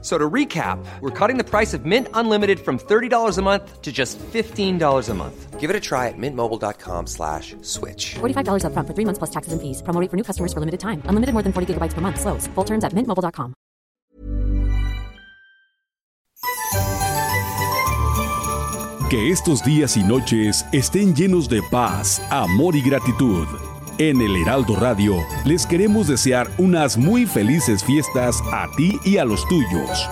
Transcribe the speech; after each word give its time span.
So 0.00 0.16
to 0.16 0.30
recap, 0.30 0.78
we're 1.00 1.10
cutting 1.10 1.38
the 1.38 1.44
price 1.44 1.74
of 1.74 1.84
Mint 1.84 2.06
Unlimited 2.14 2.60
from 2.60 2.78
$30 2.78 3.36
a 3.36 3.42
month 3.42 3.82
to 3.82 3.90
just 3.90 4.16
$15 4.18 5.08
a 5.08 5.14
month. 5.14 5.58
Give 5.58 5.70
it 5.70 5.74
a 5.74 5.80
try 5.80 6.06
at 6.06 6.14
mintmobile.com 6.16 7.08
slash 7.08 7.56
switch. 7.62 8.14
$45 8.20 8.62
upfront 8.62 8.86
for 8.86 8.94
three 8.94 9.04
months 9.04 9.18
plus 9.18 9.30
taxes 9.30 9.52
and 9.52 9.60
fees. 9.60 9.82
Promo 9.82 10.00
rate 10.00 10.08
for 10.08 10.16
new 10.16 10.22
customers 10.22 10.52
for 10.52 10.60
limited 10.60 10.78
time. 10.78 11.02
Unlimited 11.06 11.32
more 11.34 11.42
than 11.42 11.52
40 11.52 11.74
gigabytes 11.74 11.94
per 11.94 12.00
month. 12.00 12.20
Slows. 12.20 12.46
Full 12.54 12.64
terms 12.64 12.84
at 12.84 12.92
mintmobile.com. 12.94 13.54
Que 19.10 19.30
estos 19.32 19.64
días 19.64 19.96
y 19.96 20.04
noches 20.04 20.66
estén 20.70 21.14
llenos 21.14 21.48
de 21.48 21.62
paz, 21.62 22.20
amor 22.30 22.76
y 22.76 22.82
gratitud. 22.82 23.46
En 24.00 24.20
el 24.20 24.36
Heraldo 24.36 24.76
Radio 24.76 25.26
les 25.44 25.66
queremos 25.66 26.06
desear 26.06 26.48
unas 26.56 26.96
muy 26.96 27.26
felices 27.26 27.82
fiestas 27.82 28.40
a 28.52 28.68
ti 28.76 28.96
y 29.04 29.16
a 29.16 29.24
los 29.24 29.44
tuyos. 29.48 30.08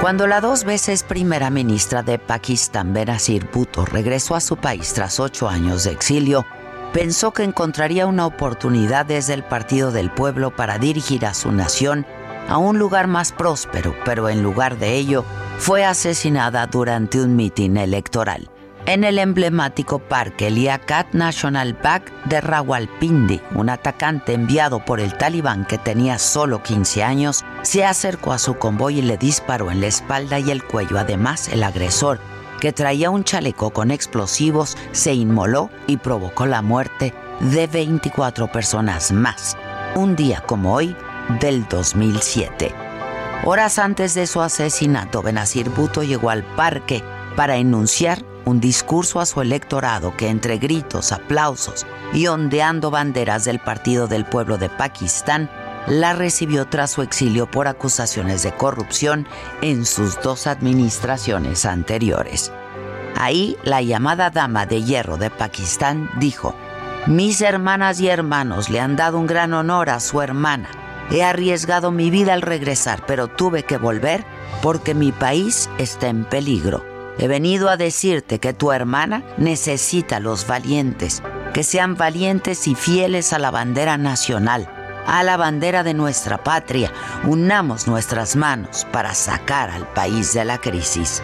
Cuando 0.00 0.26
la 0.26 0.40
dos 0.40 0.64
veces 0.64 1.02
primera 1.02 1.50
ministra 1.50 2.02
de 2.02 2.18
Pakistán, 2.18 2.94
Benazir 2.94 3.46
Bhutto, 3.52 3.84
regresó 3.84 4.36
a 4.36 4.40
su 4.40 4.56
país 4.56 4.94
tras 4.94 5.20
ocho 5.20 5.50
años 5.50 5.84
de 5.84 5.90
exilio, 5.90 6.46
pensó 6.94 7.34
que 7.34 7.42
encontraría 7.42 8.06
una 8.06 8.24
oportunidad 8.24 9.04
desde 9.04 9.34
el 9.34 9.44
Partido 9.44 9.92
del 9.92 10.10
Pueblo 10.10 10.56
para 10.56 10.78
dirigir 10.78 11.26
a 11.26 11.34
su 11.34 11.52
nación 11.52 12.06
a 12.48 12.56
un 12.56 12.78
lugar 12.78 13.06
más 13.06 13.32
próspero, 13.32 13.94
pero 14.06 14.30
en 14.30 14.42
lugar 14.42 14.78
de 14.78 14.94
ello, 14.94 15.26
fue 15.58 15.84
asesinada 15.84 16.66
durante 16.66 17.20
un 17.20 17.36
mitin 17.36 17.76
electoral 17.76 18.48
en 18.88 19.04
el 19.04 19.18
emblemático 19.18 19.98
parque 19.98 20.50
Liaquat 20.50 21.12
National 21.12 21.76
Park 21.76 22.10
de 22.24 22.40
Rawalpindi. 22.40 23.38
Un 23.54 23.68
atacante 23.68 24.32
enviado 24.32 24.82
por 24.82 24.98
el 24.98 25.14
talibán 25.14 25.66
que 25.66 25.76
tenía 25.76 26.18
solo 26.18 26.62
15 26.62 27.04
años 27.04 27.44
se 27.60 27.84
acercó 27.84 28.32
a 28.32 28.38
su 28.38 28.56
convoy 28.56 29.00
y 29.00 29.02
le 29.02 29.18
disparó 29.18 29.70
en 29.70 29.82
la 29.82 29.88
espalda 29.88 30.38
y 30.38 30.50
el 30.50 30.64
cuello. 30.64 30.98
Además, 30.98 31.48
el 31.48 31.64
agresor, 31.64 32.18
que 32.60 32.72
traía 32.72 33.10
un 33.10 33.24
chaleco 33.24 33.74
con 33.74 33.90
explosivos, 33.90 34.78
se 34.92 35.12
inmoló 35.12 35.68
y 35.86 35.98
provocó 35.98 36.46
la 36.46 36.62
muerte 36.62 37.12
de 37.40 37.66
24 37.66 38.50
personas 38.50 39.12
más. 39.12 39.54
Un 39.96 40.16
día 40.16 40.42
como 40.46 40.72
hoy 40.72 40.96
del 41.40 41.68
2007. 41.68 42.74
Horas 43.44 43.78
antes 43.78 44.14
de 44.14 44.26
su 44.26 44.40
asesinato, 44.40 45.20
Benazir 45.22 45.68
Bhutto 45.68 46.02
llegó 46.02 46.30
al 46.30 46.42
parque 46.42 47.04
para 47.36 47.58
enunciar 47.58 48.24
un 48.48 48.60
discurso 48.60 49.20
a 49.20 49.26
su 49.26 49.40
electorado 49.40 50.16
que 50.16 50.28
entre 50.28 50.58
gritos, 50.58 51.12
aplausos 51.12 51.86
y 52.12 52.26
ondeando 52.26 52.90
banderas 52.90 53.44
del 53.44 53.58
Partido 53.58 54.08
del 54.08 54.24
Pueblo 54.24 54.58
de 54.58 54.70
Pakistán, 54.70 55.50
la 55.86 56.14
recibió 56.14 56.66
tras 56.66 56.90
su 56.90 57.02
exilio 57.02 57.50
por 57.50 57.68
acusaciones 57.68 58.42
de 58.42 58.52
corrupción 58.52 59.26
en 59.62 59.84
sus 59.84 60.20
dos 60.20 60.46
administraciones 60.46 61.64
anteriores. 61.64 62.52
Ahí, 63.16 63.56
la 63.64 63.82
llamada 63.82 64.30
Dama 64.30 64.66
de 64.66 64.82
Hierro 64.82 65.16
de 65.16 65.30
Pakistán 65.30 66.10
dijo, 66.18 66.54
mis 67.06 67.40
hermanas 67.40 68.00
y 68.00 68.08
hermanos 68.08 68.68
le 68.68 68.80
han 68.80 68.96
dado 68.96 69.18
un 69.18 69.26
gran 69.26 69.54
honor 69.54 69.90
a 69.90 70.00
su 70.00 70.20
hermana. 70.20 70.68
He 71.10 71.22
arriesgado 71.22 71.90
mi 71.90 72.10
vida 72.10 72.34
al 72.34 72.42
regresar, 72.42 73.02
pero 73.06 73.28
tuve 73.28 73.62
que 73.62 73.78
volver 73.78 74.24
porque 74.62 74.94
mi 74.94 75.10
país 75.10 75.70
está 75.78 76.08
en 76.08 76.24
peligro. 76.24 76.87
He 77.18 77.26
venido 77.26 77.68
a 77.68 77.76
decirte 77.76 78.38
que 78.38 78.52
tu 78.52 78.70
hermana 78.70 79.24
necesita 79.38 80.20
los 80.20 80.46
valientes, 80.46 81.22
que 81.52 81.64
sean 81.64 81.96
valientes 81.96 82.68
y 82.68 82.76
fieles 82.76 83.32
a 83.32 83.40
la 83.40 83.50
bandera 83.50 83.98
nacional, 83.98 84.68
a 85.04 85.24
la 85.24 85.36
bandera 85.36 85.82
de 85.82 85.94
nuestra 85.94 86.44
patria. 86.44 86.92
Unamos 87.24 87.88
nuestras 87.88 88.36
manos 88.36 88.86
para 88.92 89.14
sacar 89.14 89.68
al 89.70 89.92
país 89.92 90.32
de 90.32 90.44
la 90.44 90.58
crisis. 90.58 91.20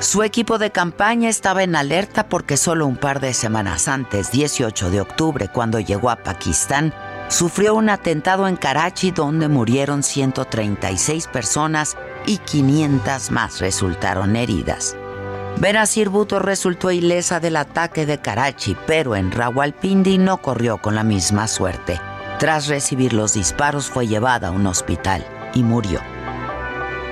Su 0.00 0.22
equipo 0.22 0.58
de 0.58 0.70
campaña 0.70 1.30
estaba 1.30 1.62
en 1.62 1.74
alerta 1.74 2.28
porque 2.28 2.58
solo 2.58 2.86
un 2.86 2.98
par 2.98 3.18
de 3.20 3.32
semanas 3.32 3.88
antes, 3.88 4.30
18 4.30 4.90
de 4.90 5.00
octubre, 5.00 5.48
cuando 5.48 5.80
llegó 5.80 6.10
a 6.10 6.16
Pakistán, 6.16 6.92
sufrió 7.28 7.74
un 7.74 7.88
atentado 7.88 8.46
en 8.46 8.56
Karachi 8.56 9.10
donde 9.10 9.48
murieron 9.48 10.02
136 10.02 11.28
personas 11.28 11.96
y 12.26 12.38
500 12.38 13.30
más 13.30 13.60
resultaron 13.60 14.36
heridas. 14.36 14.96
Benazir 15.58 16.10
Bhutto 16.10 16.38
resultó 16.38 16.90
ilesa 16.90 17.40
del 17.40 17.56
ataque 17.56 18.04
de 18.04 18.18
Karachi, 18.18 18.76
pero 18.86 19.16
en 19.16 19.32
Rawalpindi 19.32 20.18
no 20.18 20.42
corrió 20.42 20.78
con 20.78 20.94
la 20.94 21.02
misma 21.02 21.48
suerte. 21.48 21.98
Tras 22.38 22.66
recibir 22.66 23.14
los 23.14 23.32
disparos 23.32 23.88
fue 23.88 24.06
llevada 24.06 24.48
a 24.48 24.50
un 24.50 24.66
hospital 24.66 25.24
y 25.54 25.62
murió. 25.62 26.00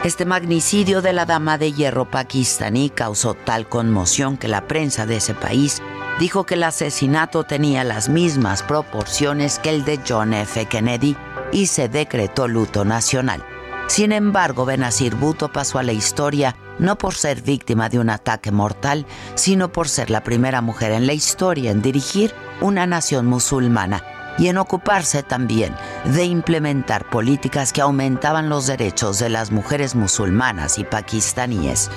Este 0.05 0.27
magnicidio 0.27 1.01
de 1.01 1.15
la 1.15 1.25
dama 1.25 1.57
de 1.57 1.73
hierro 1.73 2.11
pakistaní 2.11 2.91
causó 2.91 3.33
tal 3.33 3.67
conmoción 3.67 4.37
que 4.37 4.49
la 4.49 4.69
prensa 4.69 5.07
de 5.07 5.17
ese 5.17 5.33
país 5.33 5.81
dijo 6.21 6.45
que 6.45 6.55
el 6.55 6.65
asesinato 6.65 7.45
tenía 7.45 7.85
las 7.85 8.11
mismas 8.11 8.63
proporciones 8.63 9.59
que 9.59 9.71
el 9.71 9.87
de 9.87 9.99
John 10.07 10.35
F. 10.35 10.67
Kennedy 10.67 11.17
y 11.53 11.67
se 11.69 11.89
decretó 11.89 12.47
luto 12.47 12.85
nacional. 12.85 13.43
Sin 13.87 14.13
embargo, 14.13 14.65
Benazir 14.65 15.15
Bhutto 15.15 15.53
pasó 15.53 15.79
a 15.79 15.83
la 15.83 15.93
historia 15.93 16.57
no 16.79 16.97
por 16.97 17.15
ser 17.15 17.43
víctima 17.43 17.89
de 17.89 17.99
un 17.99 18.11
ataque 18.11 18.51
mortal, 18.51 19.07
sino 19.35 19.71
por 19.71 19.89
ser 19.89 20.11
la 20.11 20.25
primera 20.25 20.61
mujer 20.61 20.93
en 20.93 21.07
la 21.07 21.13
historia 21.13 21.71
en 21.71 21.83
dirigir 21.83 22.35
una 22.61 22.87
nación 22.87 23.27
musulmana 23.27 24.03
y 24.39 24.49
en 24.49 24.59
ocuparse 24.59 25.23
también 25.23 25.77
de 26.05 26.25
implementar 26.25 27.09
políticas 27.09 27.73
que 27.73 27.83
aumentaban 27.83 28.49
los 28.49 28.67
derechos 28.67 29.19
de 29.19 29.29
las 29.29 29.53
mujeres 29.53 29.95
musulmanas 29.95 30.79
y 30.79 30.85
pakistaníes. 30.85 31.91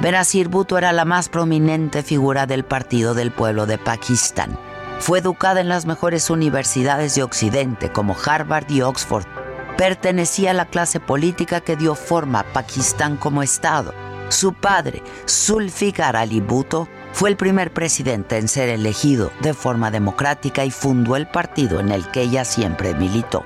Benazir 0.00 0.48
Bhutto 0.48 0.78
era 0.78 0.92
la 0.92 1.04
más 1.04 1.28
prominente 1.28 2.02
figura 2.02 2.46
del 2.46 2.64
Partido 2.64 3.14
del 3.14 3.30
Pueblo 3.30 3.66
de 3.66 3.78
Pakistán. 3.78 4.58
Fue 4.98 5.18
educada 5.18 5.60
en 5.60 5.68
las 5.68 5.86
mejores 5.86 6.30
universidades 6.30 7.14
de 7.14 7.22
Occidente 7.22 7.92
como 7.92 8.16
Harvard 8.24 8.70
y 8.70 8.80
Oxford. 8.80 9.26
Pertenecía 9.76 10.52
a 10.52 10.54
la 10.54 10.66
clase 10.66 11.00
política 11.00 11.60
que 11.60 11.76
dio 11.76 11.96
forma 11.96 12.40
a 12.40 12.52
Pakistán 12.52 13.16
como 13.16 13.42
Estado. 13.42 13.92
Su 14.28 14.52
padre, 14.52 15.02
Zulfikar 15.28 16.16
Ali 16.16 16.40
Bhutto, 16.40 16.88
fue 17.12 17.30
el 17.30 17.36
primer 17.36 17.72
presidente 17.72 18.38
en 18.38 18.48
ser 18.48 18.68
elegido 18.68 19.32
de 19.40 19.52
forma 19.52 19.90
democrática 19.90 20.64
y 20.64 20.70
fundó 20.70 21.16
el 21.16 21.26
partido 21.26 21.80
en 21.80 21.90
el 21.90 22.08
que 22.10 22.22
ella 22.22 22.44
siempre 22.44 22.94
militó. 22.94 23.44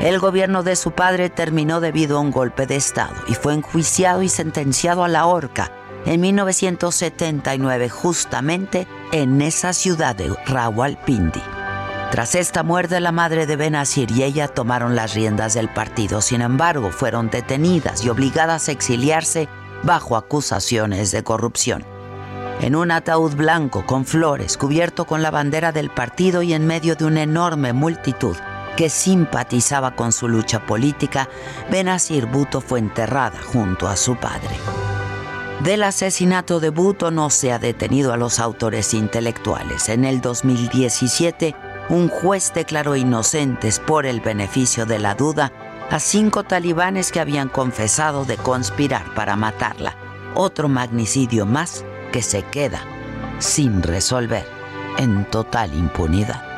El 0.00 0.18
gobierno 0.18 0.64
de 0.64 0.74
su 0.74 0.90
padre 0.90 1.30
terminó 1.30 1.80
debido 1.80 2.18
a 2.18 2.20
un 2.20 2.32
golpe 2.32 2.66
de 2.66 2.76
Estado 2.76 3.14
y 3.28 3.34
fue 3.34 3.54
enjuiciado 3.54 4.22
y 4.22 4.28
sentenciado 4.28 5.04
a 5.04 5.08
la 5.08 5.26
horca 5.26 5.70
en 6.04 6.20
1979 6.20 7.88
justamente 7.88 8.88
en 9.12 9.40
esa 9.40 9.72
ciudad 9.72 10.16
de 10.16 10.34
Rawalpindi. 10.46 11.63
Tras 12.14 12.36
esta 12.36 12.62
muerte, 12.62 13.00
la 13.00 13.10
madre 13.10 13.44
de 13.44 13.56
Benazir 13.56 14.08
y 14.12 14.22
ella 14.22 14.46
tomaron 14.46 14.94
las 14.94 15.14
riendas 15.14 15.54
del 15.54 15.68
partido. 15.68 16.20
Sin 16.20 16.42
embargo, 16.42 16.92
fueron 16.92 17.28
detenidas 17.28 18.04
y 18.04 18.08
obligadas 18.08 18.68
a 18.68 18.70
exiliarse 18.70 19.48
bajo 19.82 20.16
acusaciones 20.16 21.10
de 21.10 21.24
corrupción. 21.24 21.84
En 22.60 22.76
un 22.76 22.92
ataúd 22.92 23.34
blanco 23.34 23.84
con 23.84 24.04
flores, 24.04 24.56
cubierto 24.56 25.06
con 25.06 25.22
la 25.22 25.32
bandera 25.32 25.72
del 25.72 25.90
partido 25.90 26.42
y 26.42 26.54
en 26.54 26.68
medio 26.68 26.94
de 26.94 27.04
una 27.04 27.24
enorme 27.24 27.72
multitud 27.72 28.36
que 28.76 28.90
simpatizaba 28.90 29.96
con 29.96 30.12
su 30.12 30.28
lucha 30.28 30.64
política, 30.64 31.28
Benazir 31.68 32.26
Bhutto 32.26 32.60
fue 32.60 32.78
enterrada 32.78 33.40
junto 33.52 33.88
a 33.88 33.96
su 33.96 34.14
padre. 34.14 34.56
Del 35.64 35.82
asesinato 35.82 36.60
de 36.60 36.70
Bhutto 36.70 37.10
no 37.10 37.28
se 37.30 37.50
ha 37.50 37.58
detenido 37.58 38.12
a 38.12 38.16
los 38.16 38.38
autores 38.38 38.94
intelectuales. 38.94 39.88
En 39.88 40.04
el 40.04 40.20
2017, 40.20 41.56
un 41.88 42.08
juez 42.08 42.52
declaró 42.54 42.96
inocentes 42.96 43.78
por 43.78 44.06
el 44.06 44.20
beneficio 44.20 44.86
de 44.86 44.98
la 44.98 45.14
duda 45.14 45.52
a 45.90 46.00
cinco 46.00 46.44
talibanes 46.44 47.12
que 47.12 47.20
habían 47.20 47.48
confesado 47.48 48.24
de 48.24 48.36
conspirar 48.36 49.14
para 49.14 49.36
matarla. 49.36 49.94
Otro 50.34 50.68
magnicidio 50.68 51.46
más 51.46 51.84
que 52.12 52.22
se 52.22 52.42
queda 52.42 52.80
sin 53.38 53.82
resolver 53.82 54.46
en 54.98 55.24
total 55.26 55.74
impunidad. 55.74 56.53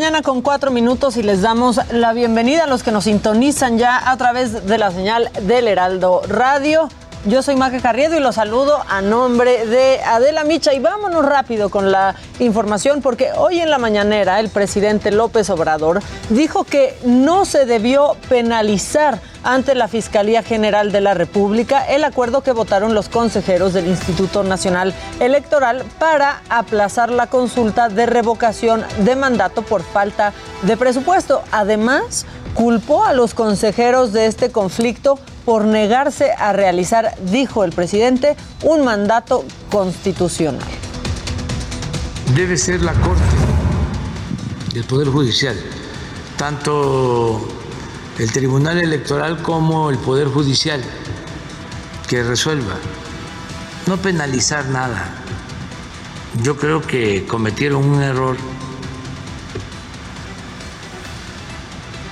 Mañana 0.00 0.22
con 0.22 0.40
4 0.40 0.70
minutos 0.70 1.18
y 1.18 1.22
les 1.22 1.42
damos 1.42 1.78
la 1.92 2.14
bienvenida 2.14 2.64
a 2.64 2.66
los 2.66 2.82
que 2.82 2.90
nos 2.90 3.04
sintonizan 3.04 3.76
ya 3.76 4.10
a 4.10 4.16
través 4.16 4.64
de 4.64 4.78
la 4.78 4.90
señal 4.90 5.30
del 5.42 5.68
Heraldo 5.68 6.22
Radio. 6.26 6.88
Yo 7.26 7.42
soy 7.42 7.54
Maca 7.54 7.80
Carriedo 7.80 8.16
y 8.16 8.20
los 8.20 8.36
saludo 8.36 8.82
a 8.88 9.02
nombre 9.02 9.66
de 9.66 10.00
Adela 10.00 10.42
Micha. 10.42 10.72
Y 10.72 10.78
vámonos 10.78 11.22
rápido 11.22 11.68
con 11.68 11.92
la 11.92 12.14
información 12.38 13.02
porque 13.02 13.28
hoy 13.36 13.60
en 13.60 13.68
la 13.68 13.76
mañanera 13.76 14.40
el 14.40 14.48
presidente 14.48 15.10
López 15.10 15.50
Obrador 15.50 16.00
dijo 16.30 16.64
que 16.64 16.96
no 17.04 17.44
se 17.44 17.66
debió 17.66 18.16
penalizar 18.30 19.20
ante 19.42 19.74
la 19.74 19.86
Fiscalía 19.86 20.42
General 20.42 20.92
de 20.92 21.02
la 21.02 21.12
República 21.12 21.86
el 21.86 22.04
acuerdo 22.04 22.42
que 22.42 22.52
votaron 22.52 22.94
los 22.94 23.10
consejeros 23.10 23.74
del 23.74 23.86
Instituto 23.86 24.42
Nacional 24.42 24.94
Electoral 25.18 25.84
para 25.98 26.40
aplazar 26.48 27.10
la 27.10 27.26
consulta 27.26 27.90
de 27.90 28.06
revocación 28.06 28.82
de 29.00 29.16
mandato 29.16 29.60
por 29.60 29.82
falta 29.82 30.32
de 30.62 30.76
presupuesto. 30.78 31.42
Además, 31.52 32.24
culpó 32.54 33.04
a 33.04 33.12
los 33.12 33.34
consejeros 33.34 34.12
de 34.12 34.26
este 34.26 34.50
conflicto 34.50 35.18
por 35.44 35.64
negarse 35.64 36.32
a 36.32 36.52
realizar, 36.52 37.14
dijo 37.30 37.64
el 37.64 37.72
presidente, 37.72 38.36
un 38.62 38.84
mandato 38.84 39.44
constitucional. 39.70 40.68
Debe 42.34 42.56
ser 42.56 42.82
la 42.82 42.92
Corte, 42.92 43.22
el 44.74 44.84
Poder 44.84 45.08
Judicial, 45.08 45.56
tanto 46.36 47.40
el 48.18 48.32
Tribunal 48.32 48.78
Electoral 48.78 49.42
como 49.42 49.90
el 49.90 49.98
Poder 49.98 50.28
Judicial, 50.28 50.82
que 52.08 52.22
resuelva. 52.22 52.74
No 53.86 53.96
penalizar 53.96 54.66
nada. 54.66 55.08
Yo 56.42 56.56
creo 56.56 56.82
que 56.82 57.26
cometieron 57.26 57.84
un 57.84 58.02
error 58.02 58.36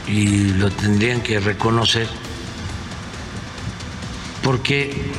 y 0.09 0.55
lo 0.55 0.71
tendrían 0.71 1.21
que 1.21 1.39
reconocer 1.39 2.09
porque 4.43 5.13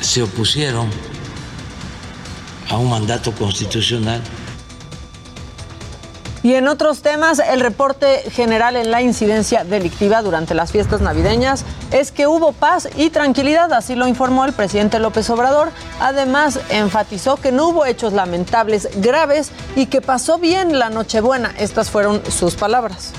se 0.00 0.22
opusieron 0.22 0.88
a 2.68 2.76
un 2.78 2.88
mandato 2.88 3.32
constitucional. 3.32 4.22
Y 6.44 6.54
en 6.54 6.66
otros 6.66 7.02
temas, 7.02 7.38
el 7.38 7.60
reporte 7.60 8.28
general 8.30 8.76
en 8.76 8.90
la 8.90 9.00
incidencia 9.00 9.62
delictiva 9.62 10.22
durante 10.22 10.54
las 10.54 10.72
fiestas 10.72 11.00
navideñas 11.00 11.64
es 11.92 12.10
que 12.10 12.26
hubo 12.26 12.52
paz 12.52 12.88
y 12.96 13.10
tranquilidad, 13.10 13.72
así 13.72 13.94
lo 13.94 14.08
informó 14.08 14.44
el 14.44 14.52
presidente 14.52 14.98
López 14.98 15.30
Obrador. 15.30 15.70
Además, 16.00 16.58
enfatizó 16.70 17.36
que 17.36 17.52
no 17.52 17.68
hubo 17.68 17.86
hechos 17.86 18.12
lamentables 18.12 18.88
graves 18.96 19.52
y 19.76 19.86
que 19.86 20.00
pasó 20.00 20.38
bien 20.38 20.80
la 20.80 20.90
Nochebuena. 20.90 21.54
Estas 21.58 21.90
fueron 21.90 22.22
sus 22.28 22.54
palabras. 22.56 23.12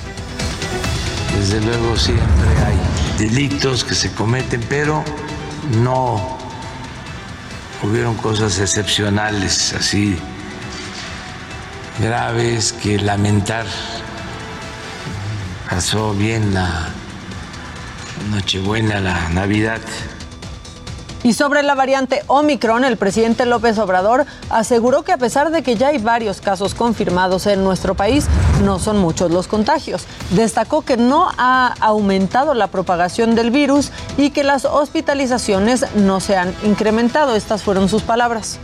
Desde 1.37 1.61
luego 1.61 1.97
siempre 1.97 2.49
hay 2.65 2.77
delitos 3.17 3.83
que 3.83 3.95
se 3.95 4.11
cometen, 4.11 4.61
pero 4.69 5.03
no 5.81 6.37
hubieron 7.83 8.15
cosas 8.15 8.59
excepcionales 8.59 9.73
así 9.73 10.17
graves 11.99 12.73
que 12.73 12.97
lamentar. 12.99 13.65
Pasó 15.69 16.13
bien 16.13 16.53
la 16.53 16.89
Nochebuena, 18.29 18.99
la 18.99 19.29
Navidad. 19.29 19.81
Y 21.23 21.33
sobre 21.33 21.63
la 21.63 21.73
variante 21.73 22.21
Omicron, 22.27 22.83
el 22.83 22.97
presidente 22.97 23.45
López 23.45 23.77
Obrador 23.77 24.25
aseguró 24.49 25.03
que 25.03 25.13
a 25.13 25.17
pesar 25.17 25.51
de 25.51 25.63
que 25.63 25.77
ya 25.77 25.87
hay 25.87 25.97
varios 25.97 26.41
casos 26.41 26.75
confirmados 26.75 27.47
en 27.47 27.63
nuestro 27.63 27.95
país, 27.95 28.27
no 28.63 28.77
son 28.77 28.97
muchos 28.97 29.31
los 29.31 29.47
contagios. 29.47 30.05
Destacó 30.31 30.81
que 30.81 30.97
no 30.97 31.31
ha 31.37 31.75
aumentado 31.79 32.53
la 32.53 32.67
propagación 32.67 33.35
del 33.35 33.51
virus 33.51 33.91
y 34.17 34.31
que 34.31 34.43
las 34.43 34.65
hospitalizaciones 34.65 35.85
no 35.95 36.19
se 36.19 36.35
han 36.35 36.53
incrementado. 36.63 37.35
Estas 37.35 37.63
fueron 37.63 37.87
sus 37.87 38.03
palabras. 38.03 38.59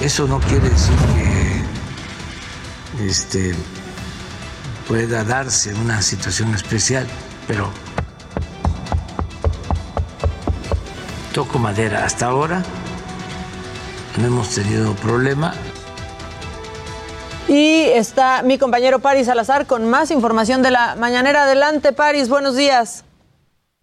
Eso 0.00 0.28
no 0.28 0.38
quiere 0.38 0.70
decir 0.70 0.94
que 2.98 3.08
este, 3.08 3.52
pueda 4.86 5.24
darse 5.24 5.74
una 5.74 6.02
situación 6.02 6.54
especial, 6.54 7.04
pero 7.48 7.68
toco 11.38 11.60
madera. 11.60 12.04
Hasta 12.04 12.26
ahora 12.26 12.64
no 14.20 14.26
hemos 14.26 14.52
tenido 14.56 14.92
problema. 14.96 15.54
Y 17.46 17.84
está 17.94 18.42
mi 18.42 18.58
compañero 18.58 18.98
Paris 18.98 19.26
Salazar 19.26 19.68
con 19.68 19.88
más 19.88 20.10
información 20.10 20.64
de 20.64 20.72
la 20.72 20.96
mañanera. 20.96 21.44
Adelante, 21.44 21.92
Paris, 21.92 22.28
buenos 22.28 22.56
días. 22.56 23.04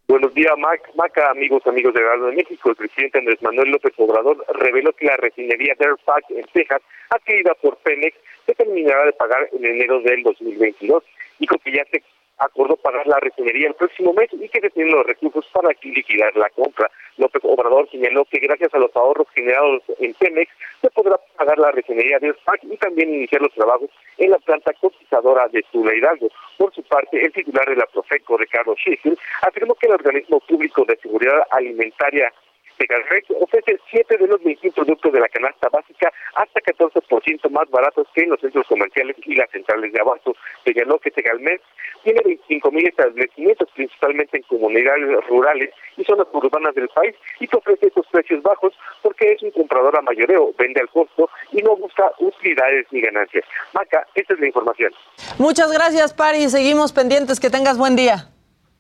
Buenos 0.10 0.34
días, 0.34 0.52
Maca, 0.96 1.32
amigos, 1.32 1.66
amigos 1.66 1.94
de 1.94 2.02
Gobierno 2.02 2.26
de 2.26 2.36
México. 2.36 2.72
El 2.72 2.76
presidente 2.76 3.20
Andrés 3.20 3.42
Manuel 3.42 3.70
López 3.70 3.94
Obrador 4.00 4.46
reveló 4.54 4.92
que 4.92 5.06
la 5.06 5.16
refinería 5.16 5.76
Fairfax 5.78 6.30
en 6.32 6.46
Texas, 6.52 6.82
adquirida 7.10 7.54
por 7.62 7.78
Pemex, 7.78 8.18
se 8.46 8.54
terminará 8.54 9.06
de 9.06 9.14
pagar 9.14 9.48
en 9.54 9.64
enero 9.64 10.02
del 10.02 10.24
2022. 10.24 11.06
Dijo 11.40 11.56
que 11.64 11.72
ya 11.72 11.86
se 11.90 12.04
acordó 12.38 12.76
pagar 12.78 13.08
la 13.08 13.20
refinería 13.20 13.68
el 13.68 13.76
próximo 13.76 14.14
mes 14.14 14.30
y 14.34 14.50
que 14.50 14.70
se 14.70 14.86
los 14.86 15.06
recursos 15.06 15.46
para 15.54 15.70
liquidar 15.82 16.36
la 16.36 16.50
compra. 16.50 16.90
López 17.18 17.42
Obrador 17.46 17.90
señaló 17.90 18.26
que 18.26 18.40
gracias 18.40 18.74
a 18.74 18.78
los 18.78 18.96
ahorros 18.96 19.28
generados 19.34 19.84
en 20.00 20.14
Pemex 20.16 20.52
se 20.82 20.90
podrá 20.90 21.18
pagar 21.38 21.58
la 21.58 21.72
refinería 21.72 22.20
de 22.20 22.34
SPAC 22.34 22.64
y 22.64 22.78
también 22.78 23.14
iniciar 23.14 23.42
los 23.42 23.54
trabajos 23.54 23.90
en 24.18 24.32
la 24.32 24.38
planta 24.40 24.74
cotizadora 24.74 25.48
de 25.48 25.64
Tula 25.72 25.96
Hidalgo. 25.96 26.28
Por 26.58 26.74
su 26.74 26.84
parte, 26.84 27.24
el 27.24 27.32
titular 27.32 27.68
de 27.70 27.78
la 27.78 27.86
Profeco, 27.86 28.38
Ricardo 28.38 28.76
Schiffel, 28.76 29.18
afirmó 29.42 29.76
que 29.76 29.88
el 29.88 29.94
organismo 29.94 30.40
público 30.42 30.84
de 30.86 30.98
seguridad 30.98 31.46
alimentaria 31.52 32.34
Segalmex 32.78 33.30
ofrece 33.40 33.80
7 33.90 34.18
de 34.18 34.28
los 34.28 34.44
21 34.44 34.74
productos 34.74 35.14
de 35.14 35.20
la 35.20 35.30
canasta 35.30 35.70
básica 35.70 36.12
hasta 36.36 36.62
14% 36.62 37.50
más 37.50 37.70
baratos 37.70 38.08
que 38.14 38.24
en 38.24 38.30
los 38.30 38.40
centros 38.40 38.68
comerciales 38.68 39.16
y 39.26 39.36
las 39.36 39.50
centrales 39.52 39.92
de 39.94 40.00
abasto. 40.00 40.36
Señaló 40.64 41.00
que 41.00 41.12
Segalmex 41.12 41.62
tiene 42.04 42.22
25 42.24 42.72
mil 42.72 42.88
establecimientos, 42.88 43.70
principalmente 43.74 44.38
en 44.38 44.44
comunidades 44.44 45.26
rurales 45.28 45.72
y 45.98 46.04
zonas 46.04 46.28
urbanas 46.34 46.76
del 46.76 46.90
país, 46.90 47.16
y 47.40 47.48
que 47.48 47.58
ofrece 47.58 47.88
estos 47.88 48.06
precios 48.08 48.44
bajos 48.44 48.74
porque 49.02 49.34
es 49.34 49.42
un 49.44 49.52
comprador 49.52 49.98
a 49.98 50.02
mayoreo, 50.02 50.52
vende 50.58 50.82
al 50.82 50.90
costo 50.90 51.30
y 51.52 51.62
no 51.62 51.76
busca 51.76 52.12
utilidades 52.20 52.86
ni 52.92 53.02
ganancias. 53.02 53.46
Maca, 53.74 54.06
esta 54.16 54.34
es 54.34 54.40
la 54.40 54.48
información. 54.48 54.94
Muchas 55.38 55.72
gracias, 55.72 56.14
Pari. 56.14 56.50
Seguimos 56.50 56.94
pendientes. 56.94 57.40
Que 57.40 57.50
tengas 57.50 57.78
buen 57.78 57.96
día. 57.96 58.30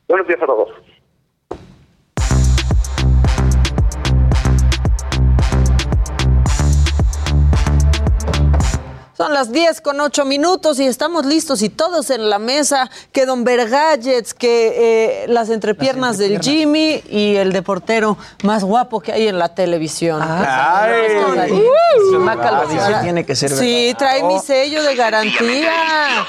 Buenos 0.07 0.27
días 0.27 0.41
a 0.41 0.45
todos. 0.45 0.94
Son 9.17 9.33
las 9.33 9.49
10 9.53 9.79
con 9.79 10.01
8 10.01 10.25
minutos 10.25 10.77
y 10.77 10.85
estamos 10.85 11.25
listos 11.25 11.61
y 11.61 11.69
todos 11.69 12.09
en 12.09 12.29
la 12.29 12.37
mesa. 12.37 12.91
Que 13.13 13.25
Don 13.25 13.45
Bergallets, 13.45 14.33
que 14.33 15.23
eh, 15.23 15.27
las, 15.29 15.49
entrepiernas 15.49 16.17
del 16.17 16.41
Jimmy 16.41 17.01
y 17.09 17.35
el 17.35 17.53
deportero 17.53 18.17
más 18.43 18.65
guapo 18.65 18.99
que 18.99 19.13
hay 19.13 19.29
en 19.29 19.39
la 19.39 19.55
televisión. 19.55 20.19
Ah, 20.21 20.83
Ay, 20.83 21.51
uh, 21.51 23.01
tiene 23.03 23.25
que 23.25 23.35
ser 23.35 23.51
Sí, 23.51 23.95
trae 23.97 24.21
mi 24.23 24.37
sello 24.39 24.83
de 24.83 24.95
garantía. 24.95 25.71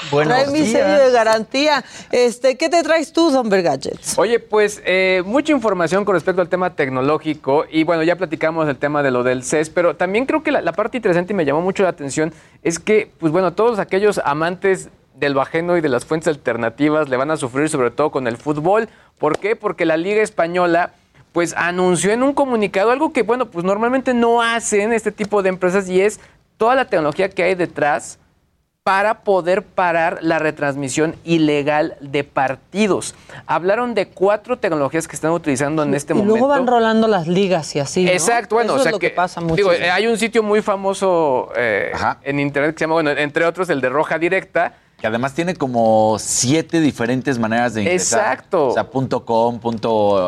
trae 0.09 0.47
mi 0.47 0.65
sello 0.65 1.03
de 1.03 1.11
garantía. 1.11 1.83
Este, 2.09 2.55
¿Qué 2.55 2.69
te 2.69 2.83
traes 2.83 3.11
tú, 3.11 3.31
Don 3.31 3.49
Bergallets? 3.49 4.17
Oye, 4.17 4.39
pues 4.39 4.81
eh, 4.85 5.23
mucha 5.25 5.51
información 5.51 6.05
con 6.05 6.15
respecto 6.15 6.41
al 6.41 6.47
tema 6.47 6.73
tecnológico 6.73 7.65
y 7.69 7.83
bueno, 7.83 8.03
ya 8.03 8.15
platicamos 8.15 8.65
del 8.65 8.77
tema 8.77 9.03
de 9.03 9.11
lo 9.11 9.23
del 9.23 9.43
CES, 9.43 9.71
pero 9.71 9.97
también 9.97 10.25
creo 10.25 10.41
que 10.41 10.51
la, 10.51 10.61
la 10.61 10.71
parte 10.71 10.95
interesante 10.95 11.33
y 11.33 11.35
me 11.35 11.43
llamó 11.43 11.61
mucho 11.61 11.83
la 11.83 11.89
atención 11.89 12.33
es 12.63 12.79
que, 12.79 13.11
pues 13.19 13.31
bueno, 13.31 13.53
todos 13.53 13.79
aquellos 13.79 14.19
amantes 14.23 14.89
del 15.15 15.33
bajeno 15.33 15.77
y 15.77 15.81
de 15.81 15.89
las 15.89 16.05
fuentes 16.05 16.27
alternativas 16.27 17.09
le 17.09 17.17
van 17.17 17.31
a 17.31 17.37
sufrir 17.37 17.69
sobre 17.69 17.91
todo 17.91 18.11
con 18.11 18.27
el 18.27 18.37
fútbol. 18.37 18.87
¿Por 19.17 19.39
qué? 19.39 19.55
Porque 19.55 19.85
la 19.85 19.97
Liga 19.97 20.21
Española 20.21 20.93
pues 21.31 21.53
anunció 21.55 22.11
en 22.11 22.23
un 22.23 22.33
comunicado 22.33 22.91
algo 22.91 23.13
que, 23.13 23.23
bueno, 23.23 23.47
pues 23.47 23.65
normalmente 23.65 24.13
no 24.13 24.41
hacen 24.41 24.93
este 24.93 25.11
tipo 25.11 25.43
de 25.43 25.49
empresas 25.49 25.89
y 25.89 26.01
es 26.01 26.19
toda 26.57 26.75
la 26.75 26.85
tecnología 26.85 27.29
que 27.29 27.43
hay 27.43 27.55
detrás 27.55 28.19
para 28.87 29.15
poder 29.15 29.63
parar 29.63 30.19
la 30.21 30.39
retransmisión 30.39 31.17
ilegal 31.25 31.97
de 31.99 32.23
partidos. 32.23 33.15
Hablaron 33.45 33.93
de 33.93 34.07
cuatro 34.07 34.59
tecnologías 34.59 35.09
que 35.09 35.15
están 35.17 35.31
utilizando 35.31 35.83
en 35.83 35.93
este 35.93 36.13
y 36.13 36.15
momento. 36.15 36.37
Luego 36.37 36.47
van 36.47 36.65
rolando 36.65 37.05
las 37.09 37.27
ligas 37.27 37.75
y 37.75 37.81
así. 37.81 38.05
¿no? 38.05 38.11
Exacto, 38.11 38.55
bueno, 38.55 38.71
Eso 38.71 38.79
o 38.79 38.83
sea 38.83 38.91
es 38.91 38.93
lo 38.93 38.99
que, 38.99 39.09
pasa 39.09 39.41
mucho. 39.41 39.55
Digo, 39.55 39.73
eh, 39.73 39.91
hay 39.91 40.07
un 40.07 40.17
sitio 40.17 40.41
muy 40.41 40.61
famoso 40.61 41.51
eh, 41.57 41.91
en 42.23 42.39
internet 42.39 42.75
que 42.75 42.79
se 42.79 42.83
llama, 42.85 42.93
bueno, 42.93 43.09
entre 43.09 43.45
otros 43.45 43.69
el 43.69 43.81
de 43.81 43.89
Roja 43.89 44.17
Directa, 44.17 44.75
Que 44.99 45.05
además 45.05 45.33
tiene 45.35 45.55
como 45.55 46.17
siete 46.19 46.81
diferentes 46.81 47.37
maneras 47.37 47.75
de 47.75 47.81
ingresar. 47.83 48.19
Exacto. 48.33 48.67
O 48.69 48.73
sea, 48.73 48.83
.com, 49.23 49.59